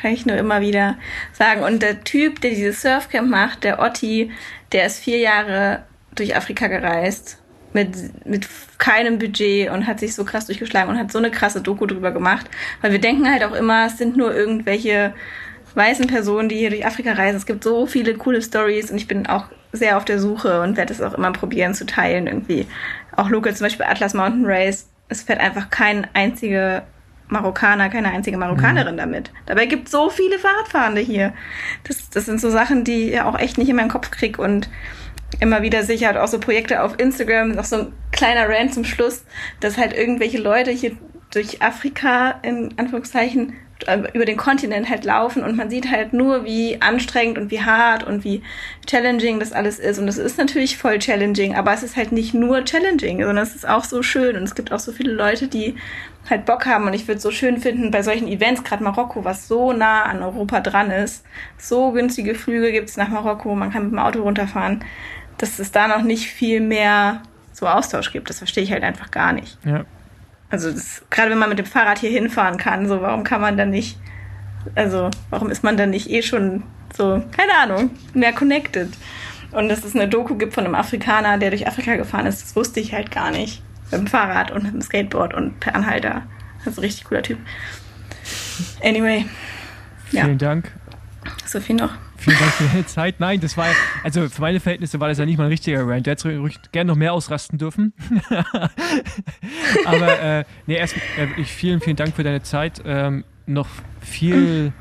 kann 0.00 0.12
ich 0.12 0.26
nur 0.26 0.36
immer 0.36 0.60
wieder 0.60 0.96
sagen. 1.32 1.64
Und 1.64 1.82
der 1.82 2.04
Typ, 2.04 2.40
der 2.40 2.50
dieses 2.50 2.82
Surfcamp 2.82 3.28
macht, 3.28 3.64
der 3.64 3.80
Otti, 3.80 4.30
der 4.70 4.86
ist 4.86 5.00
vier 5.00 5.18
Jahre 5.18 5.84
durch 6.14 6.36
Afrika 6.36 6.68
gereist 6.68 7.40
mit, 7.72 8.26
mit 8.26 8.48
keinem 8.78 9.18
Budget 9.18 9.70
und 9.70 9.86
hat 9.86 10.00
sich 10.00 10.14
so 10.14 10.24
krass 10.24 10.46
durchgeschlagen 10.46 10.90
und 10.90 10.98
hat 10.98 11.12
so 11.12 11.18
eine 11.18 11.30
krasse 11.30 11.60
Doku 11.60 11.86
drüber 11.86 12.10
gemacht. 12.10 12.46
Weil 12.80 12.92
wir 12.92 13.00
denken 13.00 13.30
halt 13.30 13.44
auch 13.44 13.54
immer, 13.54 13.86
es 13.86 13.98
sind 13.98 14.16
nur 14.16 14.34
irgendwelche 14.34 15.14
weißen 15.74 16.06
Personen, 16.06 16.48
die 16.48 16.56
hier 16.56 16.70
durch 16.70 16.84
Afrika 16.84 17.12
reisen. 17.12 17.36
Es 17.36 17.46
gibt 17.46 17.62
so 17.64 17.86
viele 17.86 18.14
coole 18.14 18.42
Stories 18.42 18.90
und 18.90 18.96
ich 18.96 19.06
bin 19.06 19.26
auch 19.26 19.46
sehr 19.72 19.96
auf 19.96 20.04
der 20.04 20.18
Suche 20.18 20.62
und 20.62 20.76
werde 20.76 20.92
es 20.92 21.00
auch 21.00 21.14
immer 21.14 21.32
probieren 21.32 21.74
zu 21.74 21.86
teilen 21.86 22.26
irgendwie. 22.26 22.66
Auch 23.16 23.28
Local, 23.28 23.54
zum 23.54 23.66
Beispiel 23.66 23.86
Atlas 23.86 24.14
Mountain 24.14 24.46
Race. 24.46 24.88
Es 25.08 25.22
fährt 25.22 25.40
einfach 25.40 25.70
kein 25.70 26.08
einziger 26.14 26.84
Marokkaner, 27.28 27.88
keine 27.88 28.10
einzige 28.10 28.36
Marokkanerin 28.36 28.94
mhm. 28.94 28.98
damit. 28.98 29.32
Dabei 29.46 29.66
gibt 29.66 29.86
es 29.86 29.92
so 29.92 30.10
viele 30.10 30.38
Fahrradfahrende 30.38 31.00
hier. 31.00 31.32
Das, 31.84 32.10
das 32.10 32.26
sind 32.26 32.40
so 32.40 32.50
Sachen, 32.50 32.84
die 32.84 33.12
ich 33.12 33.20
auch 33.20 33.38
echt 33.38 33.58
nicht 33.58 33.68
in 33.68 33.76
meinen 33.76 33.90
Kopf 33.90 34.10
krieg 34.10 34.38
und 34.38 34.68
immer 35.38 35.62
wieder 35.62 35.84
sicher 35.84 36.08
hat 36.08 36.16
auch 36.16 36.28
so 36.28 36.40
Projekte 36.40 36.82
auf 36.82 36.98
Instagram, 36.98 37.52
noch 37.52 37.64
so 37.64 37.76
ein 37.76 37.92
kleiner 38.12 38.48
Rant 38.48 38.74
zum 38.74 38.84
Schluss, 38.84 39.24
dass 39.60 39.78
halt 39.78 39.92
irgendwelche 39.92 40.38
Leute 40.38 40.70
hier 40.70 40.92
durch 41.30 41.62
Afrika 41.62 42.40
in 42.42 42.74
Anführungszeichen 42.76 43.54
äh, 43.86 44.02
über 44.12 44.24
den 44.24 44.36
Kontinent 44.36 44.90
halt 44.90 45.04
laufen 45.04 45.42
und 45.42 45.56
man 45.56 45.70
sieht 45.70 45.90
halt 45.90 46.12
nur, 46.12 46.44
wie 46.44 46.80
anstrengend 46.82 47.38
und 47.38 47.50
wie 47.50 47.62
hart 47.62 48.04
und 48.04 48.24
wie 48.24 48.42
challenging 48.86 49.38
das 49.40 49.52
alles 49.52 49.78
ist. 49.78 49.98
Und 49.98 50.08
es 50.08 50.18
ist 50.18 50.38
natürlich 50.38 50.76
voll 50.76 50.98
challenging, 50.98 51.54
aber 51.54 51.72
es 51.72 51.82
ist 51.82 51.96
halt 51.96 52.12
nicht 52.12 52.34
nur 52.34 52.64
challenging, 52.64 53.18
sondern 53.22 53.44
es 53.44 53.54
ist 53.54 53.68
auch 53.68 53.84
so 53.84 54.02
schön 54.02 54.36
und 54.36 54.42
es 54.42 54.54
gibt 54.54 54.72
auch 54.72 54.80
so 54.80 54.92
viele 54.92 55.12
Leute, 55.12 55.48
die 55.48 55.76
halt 56.28 56.44
Bock 56.44 56.66
haben 56.66 56.86
und 56.86 56.92
ich 56.92 57.08
würde 57.08 57.16
es 57.16 57.22
so 57.22 57.30
schön 57.30 57.58
finden 57.58 57.90
bei 57.90 58.02
solchen 58.02 58.28
Events, 58.28 58.62
gerade 58.62 58.84
Marokko, 58.84 59.24
was 59.24 59.48
so 59.48 59.72
nah 59.72 60.02
an 60.02 60.22
Europa 60.22 60.60
dran 60.60 60.90
ist, 60.90 61.24
so 61.56 61.92
günstige 61.92 62.34
Flüge 62.34 62.72
gibt 62.72 62.90
es 62.90 62.96
nach 62.96 63.08
Marokko, 63.08 63.54
man 63.54 63.72
kann 63.72 63.84
mit 63.84 63.92
dem 63.92 63.98
Auto 63.98 64.22
runterfahren 64.22 64.84
dass 65.40 65.58
es 65.58 65.72
da 65.72 65.88
noch 65.88 66.02
nicht 66.02 66.26
viel 66.26 66.60
mehr 66.60 67.22
so 67.52 67.66
Austausch 67.66 68.12
gibt. 68.12 68.28
Das 68.28 68.38
verstehe 68.38 68.62
ich 68.62 68.72
halt 68.72 68.82
einfach 68.82 69.10
gar 69.10 69.32
nicht. 69.32 69.58
Ja. 69.64 69.84
Also 70.50 70.70
das, 70.70 71.02
gerade 71.10 71.30
wenn 71.30 71.38
man 71.38 71.48
mit 71.48 71.58
dem 71.58 71.66
Fahrrad 71.66 71.98
hier 71.98 72.10
hinfahren 72.10 72.58
kann, 72.58 72.88
so 72.88 73.00
warum 73.00 73.24
kann 73.24 73.40
man 73.40 73.56
dann 73.56 73.70
nicht, 73.70 73.98
also 74.74 75.10
warum 75.30 75.50
ist 75.50 75.64
man 75.64 75.76
dann 75.76 75.90
nicht 75.90 76.10
eh 76.10 76.22
schon 76.22 76.64
so, 76.94 77.22
keine 77.34 77.54
Ahnung, 77.54 77.90
mehr 78.12 78.32
connected? 78.32 78.90
Und 79.52 79.68
dass 79.68 79.84
es 79.84 79.94
eine 79.94 80.08
Doku 80.08 80.36
gibt 80.36 80.54
von 80.54 80.64
einem 80.64 80.74
Afrikaner, 80.74 81.38
der 81.38 81.50
durch 81.50 81.66
Afrika 81.66 81.96
gefahren 81.96 82.26
ist, 82.26 82.42
das 82.42 82.54
wusste 82.54 82.80
ich 82.80 82.92
halt 82.92 83.10
gar 83.10 83.30
nicht. 83.30 83.62
Mit 83.90 84.00
dem 84.00 84.06
Fahrrad 84.06 84.50
und 84.50 84.64
mit 84.64 84.74
dem 84.74 84.82
Skateboard 84.82 85.34
und 85.34 85.58
per 85.58 85.74
Anhalter. 85.74 86.22
Also 86.64 86.80
richtig 86.80 87.04
cooler 87.04 87.22
Typ. 87.22 87.38
Anyway. 88.82 89.24
Vielen 90.06 90.30
ja. 90.30 90.34
Dank. 90.34 90.70
Sophie 91.46 91.74
noch. 91.74 91.92
Vielen 92.20 92.38
Dank 92.38 92.52
für 92.52 92.64
deine 92.64 92.86
Zeit. 92.86 93.18
Nein, 93.18 93.40
das 93.40 93.56
war, 93.56 93.66
also 94.04 94.28
für 94.28 94.40
meine 94.42 94.60
Verhältnisse 94.60 95.00
war 95.00 95.08
das 95.08 95.16
ja 95.18 95.24
nicht 95.24 95.38
mal 95.38 95.44
ein 95.44 95.50
richtiger 95.50 95.86
Rant. 95.88 96.06
Der 96.06 96.12
hätte 96.12 96.50
gerne 96.70 96.88
noch 96.88 96.96
mehr 96.96 97.14
ausrasten 97.14 97.58
dürfen. 97.58 97.94
Aber, 99.86 100.20
äh, 100.20 100.44
nee, 100.66 100.76
erst, 100.76 100.96
äh, 101.16 101.44
vielen, 101.44 101.80
vielen 101.80 101.96
Dank 101.96 102.14
für 102.14 102.22
deine 102.22 102.42
Zeit. 102.42 102.82
Ähm, 102.84 103.24
noch 103.46 103.68
viel, 104.00 104.72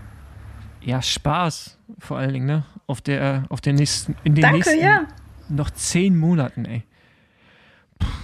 ja, 0.81 1.01
Spaß 1.01 1.77
vor 1.99 2.17
allen 2.17 2.33
Dingen, 2.33 2.45
ne? 2.45 2.65
Auf 2.87 3.01
der, 3.01 3.45
auf 3.49 3.61
der 3.61 3.73
nächsten, 3.73 4.15
in 4.23 4.35
den 4.35 4.41
Danke, 4.41 4.57
nächsten 4.57 4.79
ja. 4.83 5.01
noch 5.47 5.69
zehn 5.71 6.17
Monaten, 6.17 6.65
ey. 6.65 6.83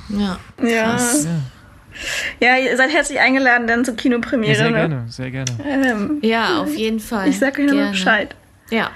Ja. 0.09 0.37
Ja. 0.61 0.83
Krass. 0.91 1.25
Ja, 1.25 2.55
Ja, 2.55 2.57
ihr 2.57 2.75
seid 2.75 2.91
herzlich 2.91 3.19
eingeladen 3.19 3.67
dann 3.67 3.85
zur 3.85 3.95
Kinopremiere. 3.95 4.51
ja 4.51 4.57
sehr 4.57 4.71
ne? 4.71 4.77
gerne, 4.77 5.03
sehr 5.07 5.31
gerne. 5.31 5.51
Ähm, 5.63 6.19
Ja, 6.21 6.59
auf 6.61 6.75
jeden 6.75 6.99
Fall. 6.99 7.29
ich 7.29 7.39
sag 7.39 7.53
euch 7.57 7.65
nochmal 7.65 7.75
Gerne. 7.75 7.91
Bescheid. 7.91 8.35
Ja. 8.69 8.89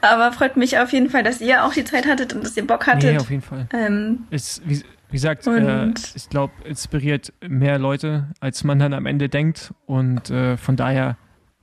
Aber 0.00 0.32
freut 0.32 0.56
mich 0.56 0.78
auf 0.78 0.92
jeden 0.92 1.10
Fall, 1.10 1.22
dass 1.22 1.40
ihr 1.40 1.64
auch 1.64 1.72
die 1.72 1.84
Zeit 1.84 2.06
hattet 2.06 2.34
und 2.34 2.44
dass 2.44 2.56
ihr 2.56 2.66
Bock 2.66 2.86
hattet. 2.86 3.12
Nee, 3.12 3.18
auf 3.18 3.30
jeden 3.30 3.42
Fall. 3.42 3.66
ähm, 3.72 4.26
Es, 4.30 4.60
wie, 4.64 4.82
wie 5.08 5.12
gesagt, 5.12 5.46
äh, 5.46 5.92
ich 6.14 6.28
glaube, 6.28 6.52
inspiriert 6.64 7.32
mehr 7.46 7.78
Leute, 7.78 8.28
als 8.40 8.64
man 8.64 8.78
dann 8.78 8.92
am 8.92 9.06
Ende 9.06 9.28
denkt. 9.28 9.72
Und 9.86 10.30
äh, 10.30 10.56
von 10.56 10.76
daher 10.76 11.16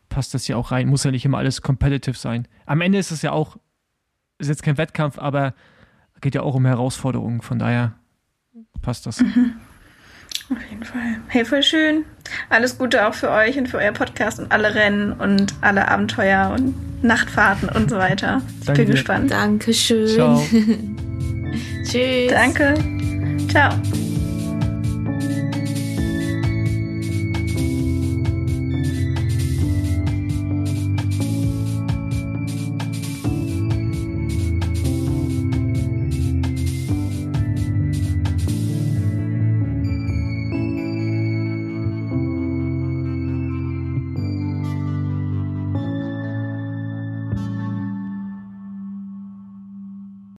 passt 0.10 0.34
das 0.34 0.48
ja 0.48 0.56
auch 0.56 0.72
rein. 0.72 0.88
Muss 0.88 1.04
ja 1.04 1.12
nicht 1.12 1.26
immer 1.26 1.38
alles 1.38 1.62
competitive 1.62 2.18
sein. 2.18 2.48
Am 2.66 2.82
Ende 2.82 2.98
ist 2.98 3.12
es 3.12 3.22
ja 3.22 3.32
auch, 3.32 3.58
ist 4.40 4.48
jetzt 4.48 4.64
kein 4.64 4.78
Wettkampf, 4.78 5.18
aber 5.20 5.54
geht 6.22 6.36
ja 6.36 6.42
auch 6.42 6.56
um 6.56 6.66
Herausforderungen. 6.66 7.42
Von 7.42 7.60
daher 7.60 7.94
passt 8.82 9.06
das. 9.06 9.24
Auf 10.52 10.70
jeden 10.70 10.84
Fall. 10.84 11.20
Hey, 11.28 11.46
voll 11.46 11.64
schön. 11.64 12.06
Alles 12.50 12.78
Gute 12.78 13.08
auch 13.08 13.14
für 13.14 13.30
euch 13.30 13.58
und 13.58 13.68
für 13.68 13.78
euer 13.78 13.92
Podcast 13.92 14.40
und 14.40 14.52
alle 14.52 14.76
Rennen 14.76 15.14
und 15.14 15.54
alle 15.62 15.88
Abenteuer 15.88 16.52
und 16.54 17.04
Nachtfahrten 17.04 17.70
und 17.70 17.90
so 17.90 17.98
weiter. 17.98 18.42
Ich 18.60 18.66
Danke 18.66 18.84
bin 18.84 18.92
gespannt. 18.92 19.32
Dankeschön. 19.32 20.08
Ciao. 20.08 20.44
Tschüss. 21.84 22.32
Danke. 22.32 22.74
Ciao. 23.50 23.72